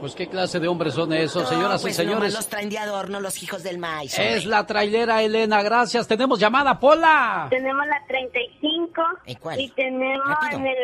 Pues 0.00 0.14
qué 0.14 0.26
clase 0.28 0.58
de 0.60 0.66
hombres 0.66 0.94
son 0.94 1.12
esos, 1.12 1.42
No, 1.42 1.48
señoras 1.50 1.82
pues 1.82 1.92
y 1.92 1.96
señores. 1.98 2.18
nomás 2.18 2.32
los 2.34 2.46
traen 2.48 2.70
de 2.70 2.78
adorno 2.78 3.20
los 3.20 3.42
hijos 3.42 3.62
del 3.62 3.76
maíz. 3.76 4.18
Es 4.18 4.46
la 4.46 4.64
trailera 4.64 5.22
Elena, 5.22 5.62
gracias. 5.62 6.08
Tenemos 6.08 6.38
llamada, 6.38 6.80
Pola. 6.80 7.48
Tenemos 7.50 7.86
la 7.86 8.02
35 8.08 9.02
¿En 9.26 9.38
cuál? 9.38 9.60
y 9.60 9.68
tenemos 9.72 10.26
Rápido. 10.26 10.58
en, 10.60 10.66
el, 10.68 10.76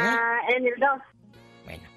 ah, 0.00 0.38
en 0.56 0.66
el 0.66 0.74
2. 0.78 0.88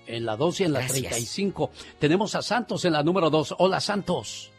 En 0.08 0.26
la 0.26 0.36
2 0.36 0.60
y 0.60 0.64
en 0.64 0.74
la 0.74 0.80
Gracias. 0.80 1.02
35. 1.04 1.70
Tenemos 2.00 2.34
a 2.34 2.42
Santos 2.42 2.84
en 2.86 2.94
la 2.94 3.04
número 3.04 3.30
2. 3.30 3.54
Hola, 3.60 3.80
Santos. 3.80 4.52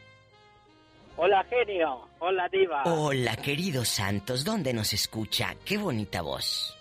Hola, 1.17 1.45
genio. 1.51 2.03
Hola, 2.21 2.49
diva. 2.53 2.85
Hola, 2.85 3.35
querido 3.37 3.85
Santos, 3.85 4.45
¿dónde 4.45 4.73
nos 4.73 4.93
escucha? 4.93 5.57
Qué 5.65 5.77
bonita 5.77 6.23
voz. 6.23 6.77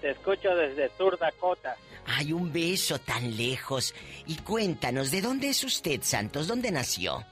Te 0.00 0.10
escucho 0.10 0.54
desde 0.54 0.90
Sur 0.96 1.18
Dakota. 1.18 1.76
Ay, 2.06 2.32
un 2.32 2.52
beso 2.52 2.98
tan 3.00 3.36
lejos. 3.36 3.94
Y 4.26 4.36
cuéntanos, 4.36 5.10
¿de 5.10 5.20
dónde 5.20 5.48
es 5.50 5.62
usted, 5.64 6.00
Santos? 6.02 6.46
¿Dónde 6.46 6.70
nació? 6.70 7.24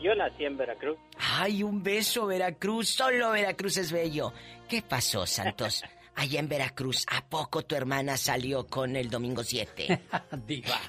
Yo 0.00 0.14
nací 0.14 0.44
en 0.44 0.56
Veracruz. 0.56 0.96
Ay, 1.18 1.62
un 1.64 1.82
beso, 1.82 2.26
Veracruz. 2.26 2.88
Solo 2.90 3.32
Veracruz 3.32 3.76
es 3.78 3.90
bello. 3.90 4.32
¿Qué 4.68 4.80
pasó, 4.82 5.26
Santos? 5.26 5.82
Allá 6.14 6.40
en 6.40 6.48
Veracruz, 6.48 7.04
¿a 7.10 7.24
poco 7.24 7.64
tu 7.64 7.74
hermana 7.76 8.16
salió 8.16 8.66
con 8.66 8.96
el 8.96 9.08
domingo 9.10 9.42
7? 9.44 10.00
Diva. 10.46 10.80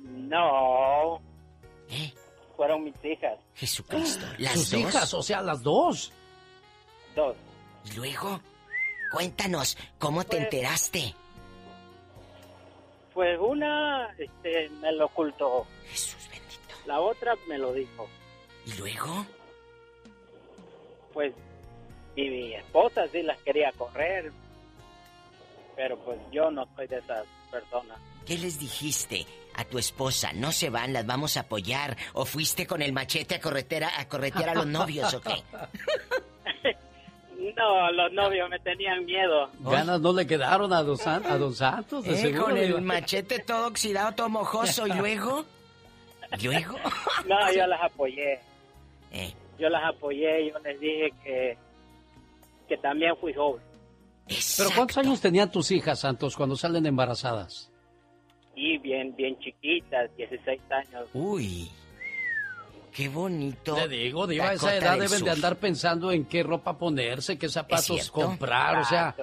No. 0.00 1.20
¿Eh? 1.90 2.12
Fueron 2.56 2.84
mis 2.84 2.94
hijas. 3.04 3.38
Jesucristo. 3.54 4.24
¿Las 4.38 4.52
Sus 4.54 4.70
dos? 4.70 4.80
hijas, 4.80 5.14
o 5.14 5.22
sea, 5.22 5.42
las 5.42 5.62
dos. 5.62 6.12
Dos. 7.14 7.36
¿Y 7.90 7.96
luego? 7.96 8.40
Cuéntanos, 9.16 9.78
¿cómo 9.98 10.24
te 10.24 10.36
Pues- 10.36 10.42
enteraste? 10.42 11.14
Pues 13.14 13.38
una 13.40 14.14
este, 14.18 14.68
me 14.68 14.92
lo 14.92 15.06
ocultó. 15.06 15.66
Jesús 15.88 16.28
bendito. 16.30 16.74
La 16.84 17.00
otra 17.00 17.34
me 17.48 17.56
lo 17.56 17.72
dijo. 17.72 18.06
¿Y 18.66 18.72
luego? 18.74 19.24
Pues 21.14 21.32
y 22.14 22.28
mi 22.28 22.54
esposa 22.56 23.06
sí 23.10 23.22
las 23.22 23.40
quería 23.40 23.72
correr. 23.72 24.30
Pero 25.76 25.98
pues 26.00 26.18
yo 26.30 26.50
no 26.50 26.68
soy 26.76 26.86
de 26.86 26.98
esas 26.98 27.24
personas. 27.50 27.98
¿Qué 28.26 28.36
les 28.36 28.58
dijiste 28.58 29.24
a 29.54 29.64
tu 29.64 29.78
esposa? 29.78 30.34
No 30.34 30.52
se 30.52 30.68
van, 30.68 30.92
las 30.92 31.06
vamos 31.06 31.38
a 31.38 31.40
apoyar. 31.40 31.96
¿O 32.12 32.26
fuiste 32.26 32.66
con 32.66 32.82
el 32.82 32.92
machete 32.92 33.36
a 33.36 33.40
corretear 33.40 33.84
a, 33.84 34.06
corretear 34.08 34.50
a 34.50 34.54
los 34.56 34.66
novios 34.66 35.14
o 35.14 35.22
qué? 35.22 35.42
No, 37.54 37.90
los 37.92 38.12
novios 38.12 38.48
me 38.50 38.58
tenían 38.60 39.04
miedo. 39.04 39.50
Ganas 39.60 40.00
no 40.00 40.12
le 40.12 40.26
quedaron 40.26 40.72
a 40.72 40.82
Don, 40.82 40.96
San- 40.96 41.24
a 41.26 41.36
don 41.38 41.54
Santos, 41.54 42.04
de 42.04 42.14
Eh, 42.14 42.16
seguro. 42.16 42.44
con 42.46 42.56
el 42.56 42.80
machete 42.82 43.40
todo 43.40 43.66
oxidado, 43.68 44.12
todo 44.14 44.28
mojoso, 44.28 44.86
y 44.86 44.92
luego. 44.92 45.44
¿Luego? 46.42 46.76
No, 47.26 47.52
yo 47.52 47.66
las 47.66 47.82
apoyé. 47.82 48.40
Eh. 49.12 49.32
Yo 49.58 49.68
las 49.68 49.84
apoyé, 49.84 50.50
yo 50.50 50.58
les 50.60 50.80
dije 50.80 51.10
que, 51.24 51.58
que 52.68 52.76
también 52.78 53.16
fui 53.16 53.32
joven. 53.32 53.62
Pero 54.56 54.70
¿cuántos 54.74 54.98
años 54.98 55.20
tenían 55.20 55.50
tus 55.50 55.70
hijas, 55.70 56.00
Santos, 56.00 56.36
cuando 56.36 56.56
salen 56.56 56.84
embarazadas? 56.86 57.70
Y 58.56 58.78
bien, 58.78 59.14
bien 59.14 59.38
chiquitas, 59.38 60.10
16 60.16 60.60
años. 60.70 61.08
Uy, 61.14 61.70
qué 62.96 63.08
bonito. 63.08 63.74
Te 63.74 63.88
digo, 63.88 64.26
Diva, 64.26 64.48
a 64.48 64.52
esa 64.54 64.74
edad 64.74 64.98
deben 64.98 65.22
de 65.22 65.30
andar 65.30 65.56
pensando 65.56 66.10
en 66.12 66.24
qué 66.24 66.42
ropa 66.42 66.78
ponerse, 66.78 67.38
qué 67.38 67.48
zapatos 67.48 68.10
comprar, 68.10 68.78
o 68.78 68.84
sea... 68.84 69.14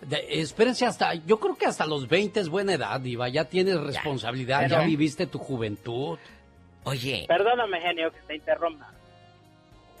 de- 0.00 0.40
espérense 0.40 0.84
hasta, 0.84 1.14
yo 1.14 1.38
creo 1.38 1.54
que 1.56 1.66
hasta 1.66 1.86
los 1.86 2.08
20 2.08 2.40
es 2.40 2.48
buena 2.48 2.74
edad, 2.74 3.00
Diva, 3.00 3.28
ya 3.28 3.44
tienes 3.44 3.80
responsabilidad, 3.80 4.62
ya, 4.62 4.78
Pero- 4.78 4.84
viviste 4.88 5.26
tu 5.26 5.38
juventud. 5.38 6.18
Oye. 6.84 7.24
Perdóname, 7.28 7.80
genio, 7.80 8.10
que 8.12 8.20
te 8.26 8.34
interrumpa. 8.34 8.90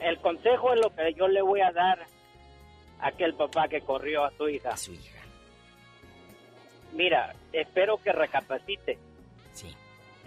El 0.00 0.18
consejo 0.18 0.74
es 0.74 0.80
lo 0.80 0.90
que 0.94 1.14
yo 1.14 1.28
le 1.28 1.40
voy 1.40 1.60
a 1.62 1.70
dar 1.72 2.00
a 3.00 3.06
aquel 3.08 3.32
papá 3.34 3.68
que 3.68 3.80
corrió 3.80 4.24
a 4.24 4.30
su 4.36 4.48
hija. 4.48 4.70
A 4.70 4.76
su 4.76 4.92
hija. 4.92 5.22
Mira, 6.92 7.34
espero 7.52 7.96
que 7.98 8.12
recapacite. 8.12 8.98
Sí. 9.52 9.74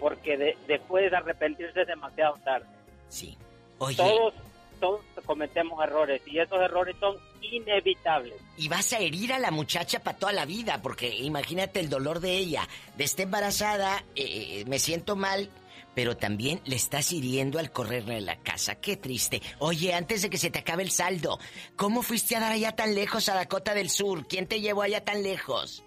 Porque 0.00 0.36
de- 0.36 0.56
después 0.66 1.10
de 1.10 1.16
arrepentirse 1.16 1.80
es 1.82 1.86
demasiado 1.86 2.34
tarde. 2.44 2.66
Sí. 3.08 3.36
Oye. 3.78 3.96
Todos, 3.96 4.34
todos 4.80 5.00
cometemos 5.24 5.82
errores 5.82 6.22
y 6.26 6.38
esos 6.38 6.60
errores 6.60 6.96
son 7.00 7.16
inevitables. 7.40 8.34
Y 8.56 8.68
vas 8.68 8.92
a 8.92 8.98
herir 8.98 9.32
a 9.32 9.38
la 9.38 9.50
muchacha 9.50 10.00
para 10.00 10.18
toda 10.18 10.32
la 10.32 10.44
vida, 10.44 10.80
porque 10.82 11.08
imagínate 11.16 11.80
el 11.80 11.88
dolor 11.88 12.20
de 12.20 12.36
ella. 12.36 12.68
De 12.96 13.04
estar 13.04 13.24
embarazada, 13.24 14.04
eh, 14.14 14.60
eh, 14.60 14.64
me 14.66 14.78
siento 14.78 15.16
mal, 15.16 15.50
pero 15.94 16.16
también 16.16 16.60
le 16.64 16.76
estás 16.76 17.12
hiriendo 17.12 17.58
al 17.58 17.72
correrle 17.72 18.16
de 18.16 18.20
la 18.20 18.36
casa. 18.36 18.76
Qué 18.76 18.96
triste. 18.96 19.42
Oye, 19.58 19.94
antes 19.94 20.22
de 20.22 20.30
que 20.30 20.38
se 20.38 20.50
te 20.50 20.60
acabe 20.60 20.82
el 20.82 20.90
saldo, 20.90 21.38
¿cómo 21.76 22.02
fuiste 22.02 22.36
a 22.36 22.40
dar 22.40 22.52
allá 22.52 22.72
tan 22.72 22.94
lejos 22.94 23.28
a 23.28 23.34
Dakota 23.34 23.74
del 23.74 23.90
Sur? 23.90 24.26
¿Quién 24.28 24.46
te 24.46 24.60
llevó 24.60 24.82
allá 24.82 25.04
tan 25.04 25.22
lejos? 25.22 25.84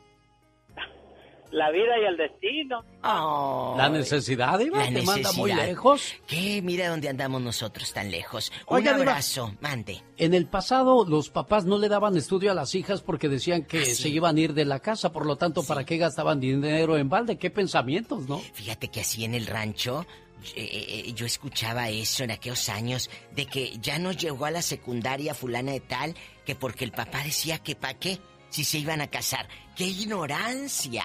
La 1.52 1.70
vida 1.70 2.00
y 2.02 2.06
el 2.06 2.16
destino. 2.18 2.84
La 3.78 3.90
necesidad, 3.90 4.58
Diva, 4.58 4.80
La 4.80 4.86
te 4.86 5.02
manda 5.02 5.32
muy 5.34 5.52
necesidad. 5.52 5.68
lejos. 5.68 6.14
¿Qué? 6.26 6.62
Mira 6.62 6.88
dónde 6.90 7.10
andamos 7.10 7.42
nosotros 7.42 7.92
tan 7.92 8.10
lejos. 8.10 8.52
Un 8.68 8.82
Diva. 8.84 8.96
abrazo, 8.96 9.54
mande. 9.60 10.02
En 10.18 10.34
el 10.34 10.48
pasado, 10.48 11.06
los 11.06 11.30
papás 11.30 11.66
no 11.66 11.78
le 11.78 11.90
daban 11.90 12.16
estudio 12.16 12.52
a 12.52 12.54
las 12.56 12.74
hijas 12.76 13.02
porque 13.02 13.28
decían 13.28 13.64
Ah, 13.64 13.68
que 13.68 13.86
se 13.86 14.08
iban 14.10 14.38
a 14.38 14.40
ir 14.40 14.54
de 14.54 14.64
la 14.66 14.80
casa, 14.80 15.12
por 15.12 15.26
lo 15.26 15.36
tanto, 15.36 15.64
¿para 15.64 15.84
qué 15.84 15.98
gastaban 15.98 16.40
dinero 16.40 16.98
en 16.98 17.10
balde? 17.10 17.38
¿Qué 17.38 17.50
pensamientos, 17.50 18.30
no? 18.30 18.40
Fíjate 18.54 18.88
que 18.88 19.02
así 19.02 19.26
en 19.26 19.34
el 19.36 19.46
rancho, 19.48 20.06
eh, 20.56 21.04
eh, 21.08 21.14
yo 21.14 21.26
escuchaba 21.26 21.90
eso 21.90 22.24
en 22.24 22.32
aquellos 22.32 22.70
años, 22.70 23.10
de 23.36 23.46
que 23.46 23.78
ya 23.80 24.00
no 24.00 24.12
llegó 24.14 24.46
a 24.46 24.52
la 24.52 24.62
secundaria 24.62 25.34
fulana 25.34 25.74
de 25.74 25.82
tal, 25.82 26.16
que 26.46 26.56
porque 26.56 26.86
el 26.86 26.92
papá 26.92 27.24
decía 27.26 27.60
que 27.60 27.76
pa' 27.76 27.96
qué, 27.96 28.20
si 28.50 28.64
se 28.64 28.78
iban 28.80 29.02
a 29.02 29.08
casar. 29.08 29.48
¡Qué 29.76 29.86
ignorancia! 29.86 31.04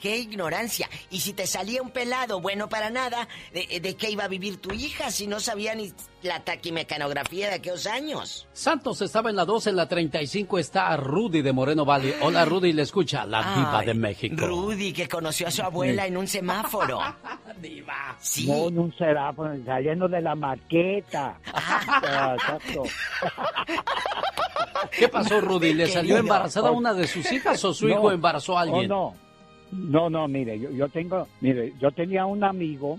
¡Qué 0.00 0.18
ignorancia! 0.18 0.88
Y 1.10 1.20
si 1.20 1.32
te 1.32 1.46
salía 1.46 1.82
un 1.82 1.90
pelado 1.90 2.40
bueno 2.40 2.68
para 2.68 2.90
nada, 2.90 3.28
¿de, 3.52 3.80
de 3.80 3.96
qué 3.96 4.10
iba 4.10 4.24
a 4.24 4.28
vivir 4.28 4.60
tu 4.60 4.72
hija 4.72 5.10
si 5.10 5.26
no 5.26 5.40
sabía 5.40 5.74
ni 5.74 5.92
la 6.22 6.40
taquimecanografía 6.40 7.48
de 7.48 7.54
aquellos 7.56 7.86
años? 7.86 8.46
Santos 8.52 9.00
estaba 9.02 9.30
en 9.30 9.36
la 9.36 9.44
12, 9.44 9.70
en 9.70 9.76
la 9.76 9.88
35 9.88 10.58
está 10.58 10.96
Rudy 10.96 11.42
de 11.42 11.52
Moreno 11.52 11.84
Valley. 11.84 12.14
Hola, 12.20 12.44
Rudy, 12.56 12.72
le 12.72 12.82
escucha 12.82 13.24
la 13.26 13.54
diva 13.54 13.78
Ay, 13.78 13.86
de 13.86 13.94
México. 13.94 14.46
Rudy, 14.46 14.92
que 14.92 15.08
conoció 15.08 15.48
a 15.48 15.50
su 15.50 15.62
abuela 15.62 16.06
en 16.06 16.16
un 16.16 16.26
semáforo. 16.26 17.00
diva. 17.60 18.16
Sí. 18.20 18.46
No, 18.46 18.68
en 18.68 18.78
un 18.78 18.96
seráfono, 18.96 19.54
saliendo 19.64 20.08
de 20.08 20.20
la 20.20 20.34
maqueta. 20.34 21.38
Exacto. 21.46 22.82
¿Qué 24.98 25.08
pasó, 25.08 25.40
Rudy? 25.40 25.72
¿Le 25.74 25.88
salió 25.88 26.18
embarazada 26.18 26.70
una 26.70 26.92
de 26.92 27.06
sus 27.06 27.30
hijas 27.32 27.62
o 27.64 27.72
su 27.72 27.86
No, 27.88 27.94
hijo 27.94 28.12
embarazó 28.12 28.58
a 28.58 28.62
alguien? 28.62 28.90
Oh, 28.92 29.12
no. 29.12 29.25
No, 29.72 30.08
no, 30.10 30.28
mire, 30.28 30.58
yo, 30.58 30.70
yo 30.70 30.88
tengo, 30.88 31.26
mire, 31.40 31.72
yo 31.80 31.90
tenía 31.90 32.24
un 32.26 32.42
amigo 32.44 32.98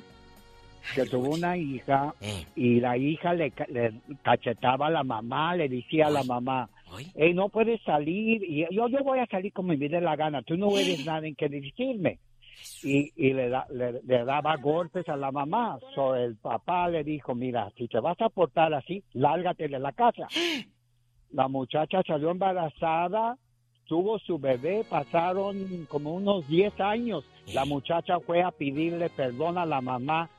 que 0.95 1.05
tuvo 1.05 1.29
una 1.35 1.57
hija 1.57 2.13
Eh. 2.21 2.45
y 2.55 2.79
la 2.79 2.97
hija 2.97 3.33
le, 3.33 3.51
ca- 3.51 3.67
le 3.69 3.93
cachetaba 4.23 4.87
a 4.87 4.91
la 4.91 5.03
mamá, 5.03 5.55
le 5.55 5.67
decía 5.69 6.07
a 6.07 6.11
la 6.11 6.23
mamá, 6.23 6.69
hey, 7.15 7.33
no 7.33 7.49
puedes 7.49 7.81
salir, 7.83 8.41
y 8.43 8.65
yo, 8.73 8.87
yo 8.87 9.03
voy 9.03 9.19
a 9.19 9.25
salir 9.27 9.51
como 9.53 9.69
me 9.69 9.77
dé 9.77 9.99
la 10.01 10.15
gana, 10.15 10.41
tú 10.43 10.55
no 10.57 10.77
eres 10.77 11.05
nada 11.05 11.25
en 11.27 11.35
que 11.35 11.49
decirme. 11.49 12.19
Y, 12.83 13.11
y 13.15 13.33
le, 13.33 13.49
da- 13.49 13.65
le, 13.71 14.01
le 14.03 14.23
daba 14.23 14.55
golpes 14.57 15.07
a 15.09 15.15
la 15.17 15.31
mamá. 15.31 15.79
So, 15.95 16.15
el 16.15 16.35
papá 16.37 16.87
le 16.89 17.03
dijo, 17.03 17.33
mira, 17.33 17.71
si 17.77 17.87
te 17.87 17.99
vas 17.99 18.19
a 18.21 18.29
portar 18.29 18.73
así, 18.73 19.03
lárgate 19.13 19.67
de 19.67 19.79
la 19.79 19.91
casa. 19.93 20.27
La 21.31 21.49
muchacha 21.49 22.01
salió 22.07 22.31
embarazada, 22.31 23.37
tuvo 23.87 24.19
su 24.19 24.37
bebé, 24.37 24.85
pasaron 24.89 25.85
como 25.89 26.13
unos 26.13 26.47
10 26.47 26.79
años. 26.79 27.23
La 27.53 27.65
muchacha 27.65 28.19
fue 28.19 28.43
a 28.43 28.51
pedirle 28.51 29.09
perdón 29.09 29.57
a 29.57 29.65
la 29.65 29.81
mamá 29.81 30.29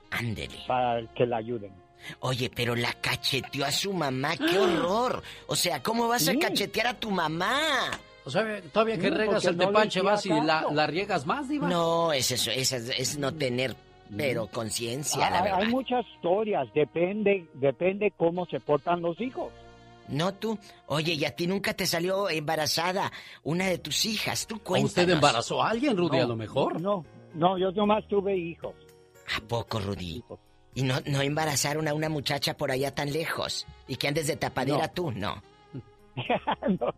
para 0.66 1.02
que 1.14 1.26
la 1.26 1.38
ayuden. 1.38 1.72
Oye, 2.20 2.50
pero 2.54 2.76
la 2.76 2.92
cacheteó 2.92 3.64
a 3.64 3.72
su 3.72 3.92
mamá, 3.92 4.36
qué 4.36 4.58
horror. 4.58 5.22
O 5.46 5.56
sea, 5.56 5.82
¿cómo 5.82 6.06
vas 6.08 6.28
a 6.28 6.32
Sí. 6.32 6.38
cachetear 6.38 6.86
a 6.88 6.94
tu 6.94 7.10
mamá? 7.10 7.58
O 8.24 8.30
sea, 8.30 8.60
todavía 8.72 8.96
que 8.96 9.08
Sí, 9.08 9.10
regas 9.10 9.44
el 9.46 9.56
no 9.56 9.72
vas 9.72 10.26
y 10.26 10.28
la, 10.30 10.86
riegas 10.86 11.26
más, 11.26 11.48
diva. 11.48 11.66
No, 11.68 12.12
es 12.12 12.30
eso, 12.30 12.50
es, 12.50 12.72
es 12.72 13.18
no 13.18 13.32
tener, 13.34 13.74
pero 14.16 14.46
conciencia, 14.48 15.30
la 15.30 15.38
Hay- 15.38 15.42
verdad. 15.44 15.58
hay 15.62 15.68
muchas 15.68 16.06
historias, 16.14 16.68
depende, 16.74 17.46
depende 17.54 18.12
cómo 18.16 18.44
se 18.46 18.60
portan 18.60 19.00
los 19.00 19.18
hijos. 19.20 19.50
No 20.08 20.34
tú. 20.34 20.58
Oye, 20.86 21.12
y 21.14 21.24
a 21.24 21.34
ti 21.36 21.46
nunca 21.46 21.74
te 21.74 21.86
salió 21.86 22.28
embarazada 22.30 23.12
una 23.42 23.66
de 23.66 23.78
tus 23.78 24.04
hijas. 24.06 24.46
Tú 24.46 24.56
¿O 24.56 24.58
cuéntanos. 24.60 24.90
usted 24.90 25.08
embarazó 25.10 25.62
a 25.62 25.70
alguien, 25.70 25.96
Rudy, 25.96 26.16
No, 26.18 26.24
a 26.24 26.26
lo 26.28 26.36
mejor? 26.36 26.80
No, 26.80 27.04
no, 27.34 27.58
yo 27.58 27.70
nomás 27.72 28.06
tuve 28.08 28.36
hijos. 28.36 28.74
¿A 29.36 29.40
poco, 29.46 29.78
Rudy? 29.80 30.22
¿Y 30.74 30.82
no, 30.82 30.96
no 31.06 31.20
embarazaron 31.20 31.88
a 31.88 31.94
una 31.94 32.08
muchacha 32.08 32.56
por 32.56 32.70
allá 32.70 32.94
tan 32.94 33.12
lejos? 33.12 33.66
¿Y 33.86 33.96
que 33.96 34.08
andes 34.08 34.26
de 34.26 34.36
tapadera 34.36 34.86
No. 34.86 34.92
tú? 34.92 35.10
No. 35.12 35.42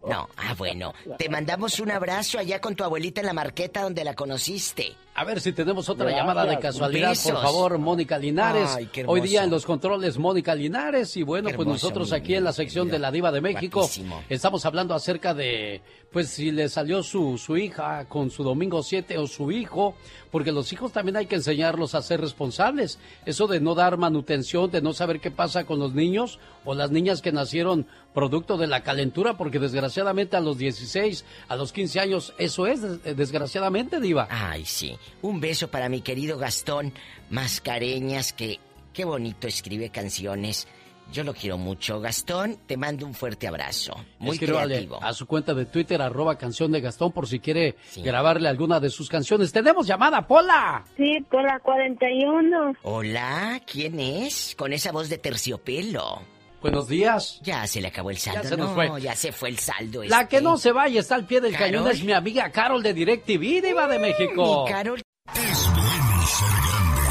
No, 0.09 0.29
ah, 0.39 0.55
bueno. 0.57 0.95
Te 1.19 1.29
mandamos 1.29 1.79
un 1.81 1.91
abrazo 1.91 2.39
allá 2.39 2.59
con 2.61 2.75
tu 2.75 2.85
abuelita 2.85 3.21
en 3.21 3.27
la 3.27 3.33
marqueta 3.35 3.83
donde 3.83 4.03
la 4.05 4.15
conociste. 4.15 4.95
A 5.21 5.25
ver 5.25 5.39
si 5.39 5.53
tenemos 5.53 5.87
otra 5.91 6.07
Gracias. 6.07 6.23
llamada 6.27 6.47
de 6.47 6.59
casualidad, 6.59 7.11
Besos. 7.11 7.33
por 7.33 7.43
favor, 7.43 7.77
Mónica 7.77 8.17
Linares. 8.19 8.71
Ay. 8.75 8.89
Hoy 9.07 9.21
día 9.21 9.45
en 9.45 9.51
los 9.51 9.67
controles, 9.67 10.17
Mónica 10.17 10.55
Linares. 10.55 11.15
Y 11.19 11.25
bueno, 11.25 11.51
pues 11.55 11.69
nosotros 11.69 12.13
aquí 12.15 12.37
en 12.37 12.45
la 12.45 12.55
sección 12.55 12.89
de 12.89 12.99
la 12.99 13.11
Diva 13.11 13.31
de 13.31 13.43
México 13.43 13.81
Guapísimo. 13.81 14.23
estamos 14.31 14.65
hablando 14.65 14.95
acerca 14.95 15.35
de, 15.35 15.83
pues 16.11 16.31
si 16.31 16.51
le 16.53 16.71
salió 16.71 17.03
su, 17.03 17.37
su 17.37 17.59
hija 17.59 18.07
con 18.09 18.31
su 18.31 18.43
domingo 18.43 18.83
7 18.83 19.19
o 19.19 19.27
su 19.27 19.53
hijo, 19.53 19.95
porque 20.31 20.53
los 20.53 20.73
hijos 20.73 20.91
también 20.91 21.19
hay 21.19 21.27
que 21.27 21.35
enseñarlos 21.35 21.95
a 21.95 22.01
ser 22.01 22.23
responsables. 22.23 22.99
Eso 23.27 23.47
de 23.47 23.61
no 23.61 23.75
dar 23.75 23.99
manutención, 23.99 24.71
de 24.71 24.81
no 24.81 24.95
saber 24.95 25.21
qué 25.21 25.31
pasa 25.31 25.65
con 25.67 25.79
los 25.81 25.93
niños 25.93 26.39
o 26.65 26.75
las 26.75 26.91
niñas 26.91 27.21
que 27.21 27.31
nacieron 27.31 27.87
producto 28.15 28.57
de 28.57 28.67
la 28.67 28.83
calentura, 28.83 29.37
porque 29.37 29.59
desgraciadamente 29.59 30.37
a 30.37 30.41
los 30.41 30.57
16, 30.59 31.25
a 31.49 31.57
los 31.57 31.73
15 31.73 32.01
años, 32.01 32.33
eso 32.39 32.67
es, 32.67 32.81
des- 32.83 33.17
desgraciadamente, 33.17 34.01
Diva. 34.01 34.27
Ay, 34.31 34.65
sí. 34.65 34.97
Un 35.23 35.41
beso 35.41 35.71
para 35.71 35.89
mi 35.89 36.01
querido 36.01 36.39
Gastón 36.39 36.93
Mascareñas, 37.31 38.33
que 38.33 38.59
qué 38.93 39.05
bonito 39.05 39.47
escribe 39.47 39.91
canciones. 39.91 40.67
Yo 41.13 41.25
lo 41.25 41.35
quiero 41.35 41.59
mucho. 41.59 42.01
Gastón, 42.01 42.57
te 42.67 42.77
mando 42.77 43.05
un 43.05 43.15
fuerte 43.15 43.49
abrazo. 43.49 43.95
Muy 44.21 44.39
creativo. 44.39 45.03
a 45.03 45.13
su 45.13 45.27
cuenta 45.27 45.55
de 45.55 45.67
Twitter, 45.67 46.01
arroba 46.01 46.39
canción 46.39 46.71
de 46.71 46.81
Gastón, 46.81 47.11
por 47.11 47.27
si 47.27 47.41
quiere 47.41 47.75
grabarle 47.97 48.49
alguna 48.49 48.79
de 48.79 48.91
sus 48.91 49.09
canciones. 49.09 49.53
¡Tenemos 49.53 49.87
llamada, 49.89 50.27
Pola! 50.27 50.85
Sí, 50.97 51.19
por 51.29 51.43
la 51.43 51.59
41. 51.59 52.75
Hola, 52.83 53.61
¿quién 53.67 53.99
es? 53.99 54.55
Con 54.57 54.73
esa 54.73 54.93
voz 54.93 55.09
de 55.09 55.19
terciopelo. 55.19 56.23
Buenos 56.61 56.89
días. 56.89 57.41
Ya 57.43 57.67
se 57.67 57.81
le 57.81 57.89
acabó 57.89 58.11
el 58.11 58.19
saldo. 58.19 58.43
se 58.49 58.57
nos 58.57 58.69
no, 58.69 58.75
fue. 58.75 59.01
ya 59.01 59.17
se 59.17 59.33
fue 59.33 59.49
el 59.49 59.59
saldo. 59.59 60.05
La 60.05 60.23
este. 60.23 60.37
que 60.37 60.43
no 60.43 60.59
se 60.59 60.73
vaya 60.73 61.01
está 61.01 61.15
al 61.15 61.25
pie 61.25 61.41
del 61.41 61.53
¿Carol? 61.53 61.71
cañón 61.71 61.89
es 61.91 62.03
mi 62.05 62.13
amiga 62.13 62.51
Carol 62.51 62.83
de 62.83 62.93
DirecTV, 62.93 63.63
Diva 63.63 63.87
de 63.89 63.99
México. 63.99 64.65
Mi 64.67 64.71
Carol. 64.73 65.01
Es 65.35 65.67
bueno 65.73 66.27
ser 66.27 66.49
grande. 66.69 67.11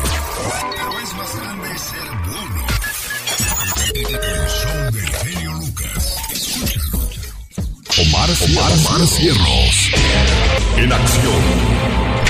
Pero 0.75 0.99
es 0.99 1.13
más 1.15 1.35
grande 1.41 1.77
ser 1.79 2.09
bueno. 2.27 2.67
El 3.95 4.47
show 4.49 4.91
del 4.91 5.07
genio 5.15 5.51
Lucas. 5.53 6.17
Escúchalo. 6.31 6.99
Omar, 8.01 8.29
Omar, 8.29 8.71
Omar 8.71 9.07
Cierros. 9.07 9.91
En 10.77 10.93
acción. 10.93 11.43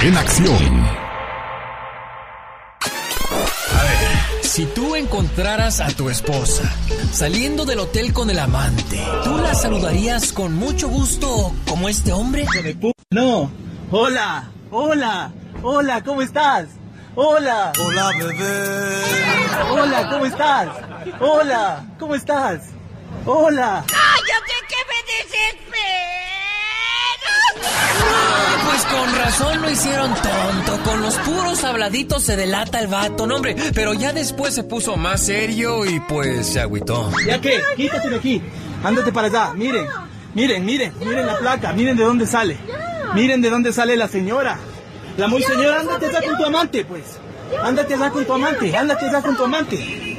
En 0.03 0.17
acción. 0.17 1.08
Si 4.49 4.65
tú 4.65 4.95
encontraras 4.95 5.79
a 5.79 5.89
tu 5.89 6.09
esposa 6.09 6.63
saliendo 7.11 7.65
del 7.65 7.77
hotel 7.77 8.11
con 8.13 8.31
el 8.31 8.39
amante, 8.39 8.99
¿tú 9.23 9.37
la 9.37 9.53
saludarías 9.53 10.33
con 10.33 10.55
mucho 10.55 10.89
gusto 10.89 11.53
como 11.67 11.87
este 11.87 12.11
hombre? 12.11 12.47
No. 13.11 13.51
Hola, 13.91 14.49
hola, 14.71 15.31
hola, 15.61 16.03
¿cómo 16.03 16.23
estás? 16.23 16.65
Hola. 17.13 17.73
Hola, 17.79 18.09
bebé. 18.17 19.03
Hola, 19.69 20.09
¿cómo 20.09 20.25
estás? 20.25 20.67
Hola, 21.19 21.85
¿cómo 21.99 22.15
estás? 22.15 22.61
Hola. 23.27 23.85
¡Cállate 23.85 24.55
que 24.67 24.77
me 24.89 24.97
desesperas! 25.13 25.69
Pues 28.79 28.93
con 28.93 29.13
razón 29.13 29.61
lo 29.61 29.69
hicieron 29.69 30.13
tonto. 30.13 30.83
Con 30.89 31.01
los 31.01 31.15
puros 31.17 31.63
habladitos 31.65 32.23
se 32.23 32.37
delata 32.37 32.79
el 32.79 32.87
vato, 32.87 33.27
no 33.27 33.35
hombre. 33.35 33.57
Pero 33.75 33.93
ya 33.93 34.13
después 34.13 34.53
se 34.55 34.63
puso 34.63 34.95
más 34.95 35.21
serio 35.21 35.83
y 35.83 35.99
pues 35.99 36.47
se 36.47 36.61
agüitó. 36.61 37.11
¿Ya 37.27 37.41
qué? 37.41 37.61
Quítate 37.75 38.09
de 38.09 38.15
aquí. 38.15 38.41
Ándate 38.81 39.11
para 39.11 39.27
allá. 39.27 39.53
Miren, 39.53 39.85
miren, 40.33 40.63
miren, 40.63 40.93
miren 40.99 41.25
la 41.25 41.37
placa. 41.39 41.73
Miren 41.73 41.97
de 41.97 42.05
dónde 42.05 42.25
sale. 42.25 42.57
Miren 43.15 43.41
de 43.41 43.49
dónde 43.49 43.73
sale 43.73 43.97
la 43.97 44.07
señora. 44.07 44.57
La 45.17 45.27
muy 45.27 45.43
señora, 45.43 45.81
ándate 45.81 46.05
allá 46.05 46.21
con 46.21 46.37
tu 46.37 46.45
amante, 46.45 46.85
pues. 46.85 47.03
Ándate 47.61 47.95
allá 47.95 48.09
con 48.11 48.25
tu 48.25 48.33
amante. 48.33 48.77
Ándate 48.77 49.09
allá 49.09 49.21
con 49.21 49.35
tu 49.35 49.43
amante. 49.43 50.17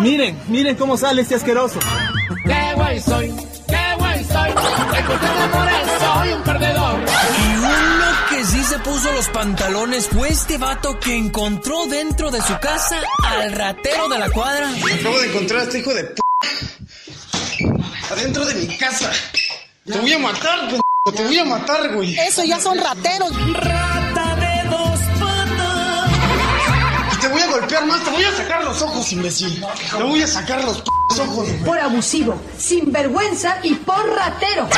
Miren, 0.00 0.38
miren 0.48 0.76
cómo 0.76 0.98
sale 0.98 1.22
este 1.22 1.36
asqueroso. 1.36 1.78
¡Qué 2.44 2.72
guay 2.74 3.00
soy! 3.00 3.34
¡Qué 3.66 3.94
guay 3.96 4.22
soy! 4.24 4.50
¡Que 4.50 5.14
usted 5.14 5.28
se 5.28 5.44
enamore, 5.44 5.72
soy 5.98 6.32
un 6.34 6.42
perdedor! 6.42 7.09
Se 8.70 8.78
puso 8.78 9.12
los 9.12 9.28
pantalones 9.30 10.06
fue 10.06 10.28
este 10.28 10.56
vato 10.56 11.00
que 11.00 11.16
encontró 11.16 11.86
dentro 11.86 12.30
de 12.30 12.40
su 12.40 12.56
casa 12.60 13.00
al 13.24 13.50
ratero 13.50 14.08
de 14.08 14.16
la 14.16 14.30
cuadra. 14.30 14.70
Acabo 14.70 15.18
de 15.18 15.26
encontrar 15.26 15.60
a 15.62 15.62
este 15.64 15.80
hijo 15.80 15.92
de 15.92 16.04
p. 16.04 16.20
Adentro 18.12 18.44
de 18.44 18.54
mi 18.54 18.78
casa. 18.78 19.10
Te 19.84 19.98
voy 19.98 20.12
a 20.12 20.20
matar, 20.20 20.60
pendejo. 20.60 20.82
Te 21.16 21.24
voy 21.24 21.38
a 21.38 21.44
matar, 21.46 21.92
güey. 21.94 22.16
Eso 22.16 22.44
ya 22.44 22.60
son 22.60 22.78
rateros. 22.78 23.32
Rata 23.54 24.29
a 27.50 27.58
golpear 27.58 27.86
más. 27.86 28.04
Te 28.04 28.10
voy 28.10 28.24
a 28.24 28.36
sacar 28.36 28.64
los 28.64 28.82
ojos, 28.82 29.12
imbécil. 29.12 29.64
Te 29.96 30.02
voy 30.02 30.22
a 30.22 30.26
sacar 30.26 30.64
los 30.64 30.78
p 30.78 30.90
ojos. 31.20 31.48
Por 31.64 31.78
abusivo, 31.78 32.40
sinvergüenza 32.56 33.58
y 33.62 33.74
por 33.74 34.08
ratero. 34.08 34.68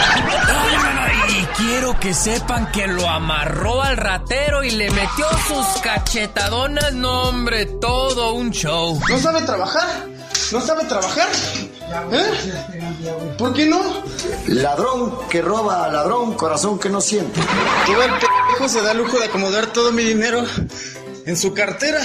Y 1.29 1.45
quiero 1.63 1.99
que 2.01 2.15
sepan 2.15 2.71
que 2.73 2.87
lo 2.87 3.09
amarró 3.09 3.83
al 3.83 3.97
ratero 3.97 4.65
y 4.65 4.71
le 4.71 4.91
metió 4.91 5.27
sus 5.47 5.83
cachetadonas. 5.83 6.95
No, 6.95 7.29
hombre, 7.29 7.67
todo 7.67 8.33
un 8.33 8.51
show. 8.51 8.99
¿No 9.09 9.19
sabe 9.19 9.43
trabajar? 9.43 10.07
¿No 10.53 10.61
sabe 10.61 10.85
trabajar? 10.85 11.29
¿Eh? 12.13 13.35
¿Por 13.37 13.53
qué 13.53 13.67
no? 13.67 13.81
Ladrón 14.49 15.29
que 15.29 15.43
roba 15.43 15.85
a 15.85 15.89
ladrón, 15.89 16.35
corazón 16.35 16.79
que 16.79 16.89
no 16.89 17.01
siente. 17.01 17.41
Todo 17.87 18.03
el 18.03 18.11
pendejo 18.11 18.69
se 18.69 18.83
da 18.83 18.95
lujo 18.95 19.19
de 19.19 19.27
acomodar 19.27 19.67
todo 19.69 19.93
mi 19.93 20.03
dinero 20.03 20.45
en 21.27 21.37
su 21.37 21.53
cartera. 21.53 22.01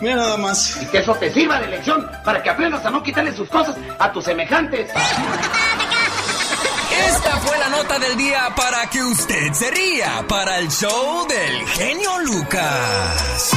Mira 0.00 0.16
nada 0.16 0.36
más. 0.36 0.80
Y 0.82 0.86
que 0.86 0.98
eso 0.98 1.14
te 1.14 1.32
sirva 1.32 1.60
de 1.60 1.68
lección 1.68 2.08
para 2.24 2.42
que 2.42 2.50
aprendas 2.50 2.84
a 2.84 2.90
no 2.90 3.02
quitarle 3.02 3.34
sus 3.34 3.48
cosas 3.48 3.76
a 3.98 4.12
tus 4.12 4.24
semejantes. 4.24 4.90
Esta 7.08 7.36
fue 7.38 7.58
la 7.58 7.68
nota 7.68 7.98
del 7.98 8.16
día 8.16 8.48
para 8.56 8.88
que 8.88 9.02
usted 9.02 9.52
se 9.52 9.70
ría 9.70 10.24
para 10.28 10.58
el 10.58 10.68
show 10.68 11.26
del 11.28 11.66
genio 11.68 12.18
Lucas. 12.20 13.52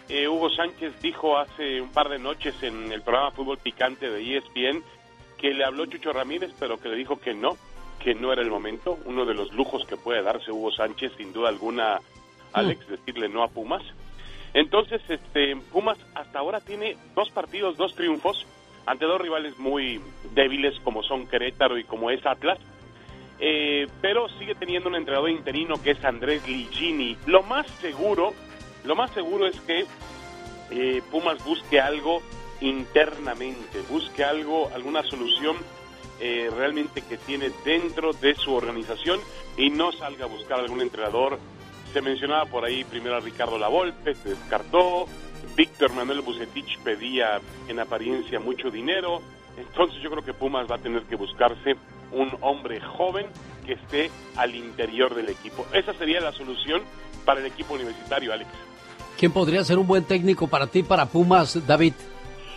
eh, 0.08 0.28
Hugo 0.28 0.50
Sánchez 0.50 1.02
dijo 1.02 1.36
hace 1.36 1.80
un 1.80 1.88
par 1.88 2.08
de 2.08 2.20
noches 2.20 2.54
en 2.62 2.92
el 2.92 3.02
programa 3.02 3.32
Fútbol 3.32 3.58
Picante 3.58 4.08
de 4.08 4.36
ESPN 4.36 4.84
que 5.36 5.52
le 5.52 5.64
habló 5.64 5.84
Chucho 5.86 6.12
Ramírez, 6.12 6.52
pero 6.56 6.78
que 6.78 6.90
le 6.90 6.94
dijo 6.94 7.18
que 7.18 7.34
no, 7.34 7.56
que 7.98 8.14
no 8.14 8.32
era 8.32 8.40
el 8.40 8.48
momento. 8.48 9.00
Uno 9.04 9.24
de 9.24 9.34
los 9.34 9.52
lujos 9.52 9.84
que 9.84 9.96
puede 9.96 10.22
darse 10.22 10.52
Hugo 10.52 10.70
Sánchez, 10.70 11.10
sin 11.16 11.32
duda 11.32 11.48
alguna, 11.48 11.98
Alex, 12.52 12.86
decirle 12.86 13.28
no 13.28 13.42
a 13.42 13.48
Pumas. 13.48 13.82
Entonces, 14.54 15.02
este, 15.08 15.56
Pumas 15.72 15.98
hasta 16.14 16.38
ahora 16.38 16.60
tiene 16.60 16.96
dos 17.16 17.30
partidos, 17.30 17.76
dos 17.76 17.96
triunfos 17.96 18.46
ante 18.86 19.06
dos 19.06 19.20
rivales 19.20 19.58
muy 19.58 20.00
débiles 20.36 20.78
como 20.84 21.02
son 21.02 21.26
Querétaro 21.26 21.78
y 21.78 21.82
como 21.82 22.12
es 22.12 22.24
Atlas. 22.24 22.60
Eh, 23.40 23.88
pero 24.02 24.28
sigue 24.38 24.54
teniendo 24.54 24.90
un 24.90 24.96
entrenador 24.96 25.30
interino 25.30 25.82
que 25.82 25.92
es 25.92 26.04
Andrés 26.04 26.46
Ligini. 26.46 27.16
Lo 27.26 27.42
más 27.42 27.66
seguro, 27.80 28.34
lo 28.84 28.94
más 28.94 29.10
seguro 29.12 29.46
es 29.46 29.58
que 29.62 29.86
eh, 30.70 31.02
Pumas 31.10 31.42
busque 31.44 31.80
algo 31.80 32.22
internamente, 32.60 33.80
busque 33.88 34.24
algo, 34.24 34.70
alguna 34.74 35.02
solución 35.02 35.56
eh, 36.20 36.50
realmente 36.54 37.00
que 37.00 37.16
tiene 37.16 37.50
dentro 37.64 38.12
de 38.12 38.34
su 38.34 38.52
organización 38.52 39.18
y 39.56 39.70
no 39.70 39.90
salga 39.90 40.26
a 40.26 40.28
buscar 40.28 40.60
algún 40.60 40.82
entrenador. 40.82 41.38
Se 41.94 42.02
mencionaba 42.02 42.44
por 42.44 42.64
ahí 42.64 42.84
primero 42.84 43.16
a 43.16 43.20
Ricardo 43.20 43.58
Lavolpe, 43.58 44.14
se 44.14 44.30
descartó. 44.30 45.06
Víctor 45.56 45.92
Manuel 45.94 46.20
Bucetich 46.20 46.78
pedía 46.80 47.40
en 47.68 47.80
apariencia 47.80 48.38
mucho 48.38 48.70
dinero. 48.70 49.22
Entonces 49.56 50.00
yo 50.02 50.10
creo 50.10 50.24
que 50.24 50.34
Pumas 50.34 50.70
va 50.70 50.76
a 50.76 50.78
tener 50.78 51.02
que 51.02 51.16
buscarse 51.16 51.76
un 52.12 52.30
hombre 52.40 52.80
joven 52.80 53.26
que 53.66 53.74
esté 53.74 54.10
al 54.36 54.54
interior 54.54 55.14
del 55.14 55.28
equipo. 55.28 55.66
Esa 55.72 55.92
sería 55.94 56.20
la 56.20 56.32
solución 56.32 56.82
para 57.24 57.40
el 57.40 57.46
equipo 57.46 57.74
universitario, 57.74 58.32
Alex. 58.32 58.50
¿Quién 59.18 59.32
podría 59.32 59.62
ser 59.64 59.78
un 59.78 59.86
buen 59.86 60.04
técnico 60.04 60.48
para 60.48 60.66
ti, 60.66 60.82
para 60.82 61.06
Pumas, 61.06 61.66
David? 61.66 61.92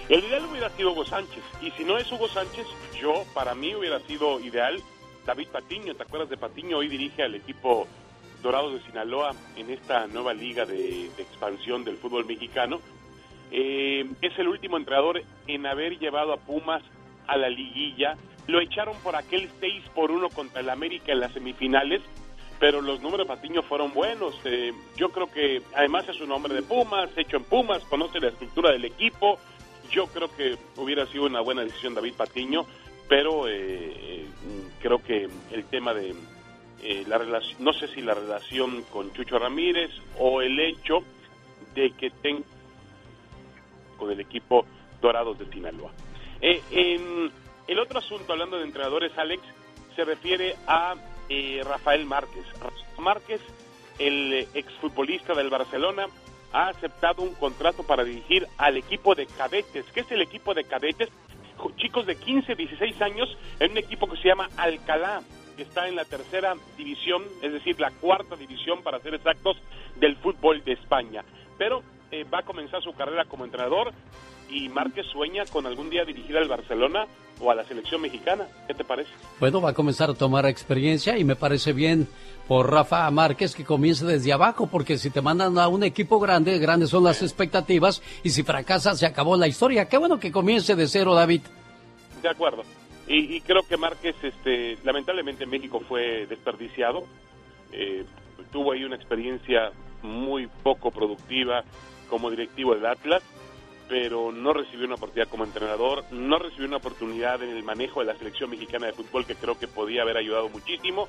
El 0.09 0.23
ideal 0.23 0.45
hubiera 0.49 0.69
sido 0.69 0.91
Hugo 0.91 1.05
Sánchez. 1.05 1.43
Y 1.61 1.71
si 1.71 1.83
no 1.83 1.97
es 1.97 2.11
Hugo 2.11 2.27
Sánchez, 2.29 2.65
yo, 2.99 3.23
para 3.33 3.53
mí 3.55 3.75
hubiera 3.75 3.99
sido 4.01 4.39
ideal 4.39 4.81
David 5.25 5.47
Patiño. 5.49 5.95
¿Te 5.95 6.03
acuerdas 6.03 6.29
de 6.29 6.37
Patiño? 6.37 6.77
Hoy 6.77 6.87
dirige 6.87 7.23
al 7.23 7.35
equipo 7.35 7.87
Dorados 8.41 8.73
de 8.73 8.81
Sinaloa 8.81 9.33
en 9.55 9.69
esta 9.69 10.07
nueva 10.07 10.33
liga 10.33 10.65
de, 10.65 11.09
de 11.15 11.23
expansión 11.23 11.83
del 11.83 11.97
fútbol 11.97 12.25
mexicano. 12.25 12.79
Eh, 13.55 14.05
es 14.21 14.37
el 14.39 14.47
último 14.47 14.77
entrenador 14.77 15.21
en 15.47 15.65
haber 15.67 15.99
llevado 15.99 16.33
a 16.33 16.37
Pumas 16.37 16.81
a 17.27 17.37
la 17.37 17.49
liguilla. 17.49 18.17
Lo 18.47 18.59
echaron 18.59 18.97
por 19.03 19.15
aquel 19.15 19.47
6 19.59 19.83
por 19.93 20.11
1 20.11 20.29
contra 20.29 20.61
el 20.61 20.69
América 20.69 21.11
en 21.11 21.19
las 21.19 21.33
semifinales, 21.33 22.01
pero 22.59 22.81
los 22.81 23.01
números 23.01 23.27
de 23.27 23.33
Patiño 23.35 23.61
fueron 23.61 23.93
buenos. 23.93 24.35
Eh, 24.43 24.73
yo 24.97 25.09
creo 25.09 25.27
que 25.27 25.61
además 25.75 26.09
es 26.09 26.19
un 26.19 26.31
hombre 26.31 26.55
de 26.55 26.63
Pumas, 26.63 27.09
hecho 27.15 27.37
en 27.37 27.43
Pumas, 27.43 27.83
conoce 27.83 28.19
la 28.19 28.29
estructura 28.29 28.71
del 28.71 28.85
equipo. 28.85 29.37
Yo 29.91 30.07
creo 30.07 30.35
que 30.35 30.57
hubiera 30.77 31.05
sido 31.05 31.25
una 31.25 31.41
buena 31.41 31.63
decisión 31.63 31.93
David 31.93 32.15
Patiño, 32.15 32.65
pero 33.07 33.47
eh, 33.47 33.53
eh, 33.53 34.27
creo 34.81 34.97
que 34.97 35.29
el 35.51 35.65
tema 35.65 35.93
de 35.93 36.15
eh, 36.81 37.05
la 37.07 37.17
relación, 37.17 37.63
no 37.63 37.71
sé 37.71 37.87
si 37.87 38.01
la 38.01 38.13
relación 38.13 38.83
con 38.91 39.13
Chucho 39.13 39.39
Ramírez 39.39 39.91
o 40.19 40.41
el 40.41 40.59
hecho 40.59 41.03
de 41.75 41.91
que 41.91 42.09
tenga 42.09 42.43
con 44.03 44.11
el 44.11 44.19
equipo 44.19 44.65
Dorados 45.01 45.39
de 45.39 45.45
Sinaloa. 45.45 45.91
Eh, 46.41 46.61
en 46.71 47.31
el 47.67 47.79
otro 47.79 47.99
asunto, 47.99 48.33
hablando 48.33 48.57
de 48.57 48.65
entrenadores, 48.65 49.17
Alex, 49.17 49.41
se 49.95 50.03
refiere 50.03 50.55
a 50.67 50.95
eh, 51.29 51.61
Rafael 51.63 52.05
Márquez. 52.05 52.45
Rafael 52.59 52.83
Márquez, 52.99 53.41
el 53.99 54.45
exfutbolista 54.53 55.33
del 55.33 55.49
Barcelona, 55.49 56.07
ha 56.51 56.67
aceptado 56.67 57.23
un 57.23 57.33
contrato 57.35 57.83
para 57.83 58.03
dirigir 58.03 58.45
al 58.57 58.75
equipo 58.75 59.15
de 59.15 59.25
cadetes. 59.25 59.85
¿Qué 59.93 60.01
es 60.01 60.11
el 60.11 60.21
equipo 60.21 60.53
de 60.53 60.65
cadetes? 60.65 61.09
Chicos 61.77 62.05
de 62.05 62.17
15, 62.17 62.55
16 62.55 63.01
años 63.01 63.37
en 63.61 63.71
un 63.71 63.77
equipo 63.77 64.09
que 64.09 64.17
se 64.17 64.27
llama 64.27 64.49
Alcalá, 64.57 65.21
que 65.55 65.63
está 65.63 65.87
en 65.87 65.95
la 65.95 66.03
tercera 66.03 66.55
división, 66.77 67.23
es 67.41 67.53
decir, 67.53 67.79
la 67.79 67.91
cuarta 67.91 68.35
división, 68.35 68.83
para 68.83 68.99
ser 68.99 69.13
exactos, 69.13 69.55
del 69.95 70.17
fútbol 70.17 70.61
de 70.65 70.73
España. 70.73 71.23
Pero 71.57 71.83
eh, 72.13 72.25
va 72.31 72.39
a 72.39 72.43
comenzar 72.43 72.79
su 72.83 72.93
carrera 72.93 73.25
como 73.25 73.43
entrenador 73.43 73.91
y 74.47 74.69
Márquez 74.69 75.07
sueña 75.07 75.45
con 75.51 75.65
algún 75.65 75.89
día 75.89 76.05
dirigir 76.05 76.37
al 76.37 76.47
Barcelona 76.47 77.07
o 77.39 77.49
a 77.49 77.55
la 77.55 77.65
selección 77.65 78.01
mexicana. 78.01 78.47
¿Qué 78.67 78.75
te 78.75 78.83
parece? 78.83 79.09
Bueno, 79.39 79.59
va 79.59 79.71
a 79.71 79.73
comenzar 79.73 80.11
a 80.11 80.13
tomar 80.13 80.45
experiencia 80.45 81.17
y 81.17 81.23
me 81.23 81.35
parece 81.35 81.73
bien 81.73 82.07
por 82.47 82.69
Rafa 82.69 83.09
Márquez 83.09 83.55
que 83.55 83.65
comience 83.65 84.05
desde 84.05 84.31
abajo, 84.31 84.67
porque 84.67 84.99
si 84.99 85.09
te 85.09 85.21
mandan 85.21 85.57
a 85.57 85.67
un 85.67 85.83
equipo 85.83 86.19
grande, 86.19 86.59
grandes 86.59 86.91
son 86.91 87.03
las 87.03 87.23
expectativas 87.23 88.03
y 88.23 88.29
si 88.29 88.43
fracasa 88.43 88.93
se 88.93 89.07
acabó 89.07 89.35
la 89.35 89.47
historia. 89.47 89.89
Qué 89.89 89.97
bueno 89.97 90.19
que 90.19 90.31
comience 90.31 90.75
de 90.75 90.87
cero, 90.87 91.15
David. 91.15 91.41
De 92.21 92.29
acuerdo. 92.29 92.61
Y, 93.07 93.37
y 93.37 93.41
creo 93.41 93.63
que 93.67 93.75
Márquez, 93.75 94.15
este, 94.21 94.77
lamentablemente 94.83 95.45
en 95.45 95.49
México 95.49 95.79
fue 95.79 96.27
desperdiciado. 96.27 97.05
Eh, 97.71 98.05
tuvo 98.51 98.73
ahí 98.73 98.83
una 98.83 98.97
experiencia 98.97 99.71
muy 100.03 100.47
poco 100.61 100.91
productiva 100.91 101.63
como 102.09 102.29
directivo 102.29 102.75
del 102.75 102.85
Atlas, 102.85 103.23
pero 103.87 104.31
no 104.31 104.53
recibió 104.53 104.85
una 104.85 104.95
oportunidad 104.95 105.29
como 105.29 105.43
entrenador, 105.43 106.03
no 106.11 106.37
recibió 106.39 106.67
una 106.67 106.77
oportunidad 106.77 107.43
en 107.43 107.49
el 107.49 107.63
manejo 107.63 107.99
de 107.99 108.07
la 108.07 108.17
selección 108.17 108.49
mexicana 108.49 108.87
de 108.87 108.93
fútbol 108.93 109.25
que 109.25 109.35
creo 109.35 109.57
que 109.59 109.67
podía 109.67 110.01
haber 110.01 110.17
ayudado 110.17 110.49
muchísimo. 110.49 111.07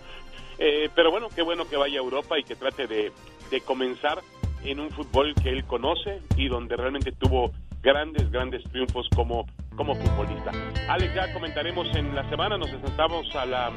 Eh, 0.59 0.89
pero 0.95 1.11
bueno, 1.11 1.29
qué 1.35 1.43
bueno 1.43 1.69
que 1.69 1.77
vaya 1.77 1.99
a 1.99 2.03
Europa 2.03 2.39
y 2.39 2.45
que 2.45 2.57
trate 2.57 2.87
de, 2.87 3.13
de 3.51 3.61
comenzar 3.61 4.21
en 4.65 4.81
un 4.81 4.91
fútbol 4.91 5.35
que 5.43 5.51
él 5.51 5.65
conoce 5.65 6.21
y 6.37 6.49
donde 6.49 6.77
realmente 6.77 7.13
tuvo 7.13 7.53
grandes, 7.83 8.31
grandes 8.31 8.65
triunfos 8.65 9.09
como, 9.15 9.47
como 9.77 9.95
futbolista. 9.95 10.51
Alex, 10.89 11.15
ya 11.15 11.33
comentaremos 11.33 11.87
en 11.95 12.15
la 12.15 12.29
semana, 12.31 12.57
nos 12.57 12.71
sentamos 12.71 13.35
a 13.37 13.45
la 13.45 13.71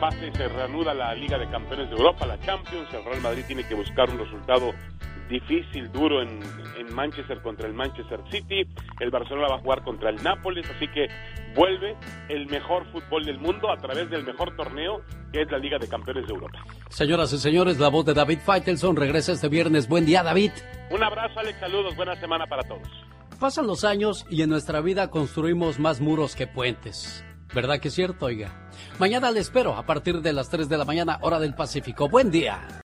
fase, 0.00 0.32
se 0.32 0.48
reanuda 0.48 0.94
la 0.94 1.14
Liga 1.14 1.38
de 1.38 1.48
Campeones 1.50 1.90
de 1.90 1.96
Europa, 1.96 2.26
la 2.26 2.40
Champions, 2.40 2.92
el 2.92 3.04
Real 3.04 3.20
Madrid 3.20 3.44
tiene 3.46 3.66
que 3.66 3.74
buscar 3.74 4.10
un 4.10 4.18
resultado 4.18 4.72
difícil, 5.28 5.90
duro 5.92 6.22
en, 6.22 6.40
en 6.78 6.94
Manchester 6.94 7.40
contra 7.42 7.66
el 7.66 7.74
Manchester 7.74 8.20
City, 8.30 8.66
el 9.00 9.10
Barcelona 9.10 9.48
va 9.48 9.56
a 9.56 9.60
jugar 9.60 9.82
contra 9.82 10.10
el 10.10 10.22
Nápoles, 10.22 10.68
así 10.70 10.88
que 10.88 11.08
vuelve 11.54 11.96
el 12.28 12.46
mejor 12.46 12.90
fútbol 12.92 13.24
del 13.24 13.38
mundo 13.38 13.70
a 13.70 13.76
través 13.76 14.10
del 14.10 14.24
mejor 14.24 14.54
torneo 14.56 15.02
que 15.32 15.42
es 15.42 15.50
la 15.50 15.58
Liga 15.58 15.78
de 15.78 15.88
Campeones 15.88 16.26
de 16.26 16.32
Europa. 16.32 16.64
Señoras 16.90 17.32
y 17.32 17.38
señores, 17.38 17.80
la 17.80 17.88
voz 17.88 18.06
de 18.06 18.14
David 18.14 18.38
Faitelson 18.44 18.94
regresa 18.94 19.32
este 19.32 19.48
viernes. 19.48 19.88
Buen 19.88 20.06
día, 20.06 20.22
David. 20.22 20.52
Un 20.90 21.02
abrazo, 21.02 21.40
Alex, 21.40 21.58
saludos, 21.58 21.96
buena 21.96 22.14
semana 22.20 22.46
para 22.46 22.62
todos. 22.62 22.88
Pasan 23.40 23.66
los 23.66 23.82
años 23.82 24.26
y 24.30 24.42
en 24.42 24.50
nuestra 24.50 24.80
vida 24.80 25.10
construimos 25.10 25.80
más 25.80 26.00
muros 26.00 26.36
que 26.36 26.46
puentes. 26.46 27.24
¿Verdad 27.52 27.80
que 27.80 27.88
es 27.88 27.94
cierto, 27.94 28.26
oiga? 28.26 28.68
Mañana 29.00 29.30
le 29.32 29.40
espero 29.40 29.74
a 29.74 29.84
partir 29.84 30.22
de 30.22 30.32
las 30.32 30.50
3 30.50 30.68
de 30.68 30.78
la 30.78 30.84
mañana, 30.84 31.18
hora 31.20 31.40
del 31.40 31.54
Pacífico. 31.54 32.08
Buen 32.08 32.30
día. 32.30 32.82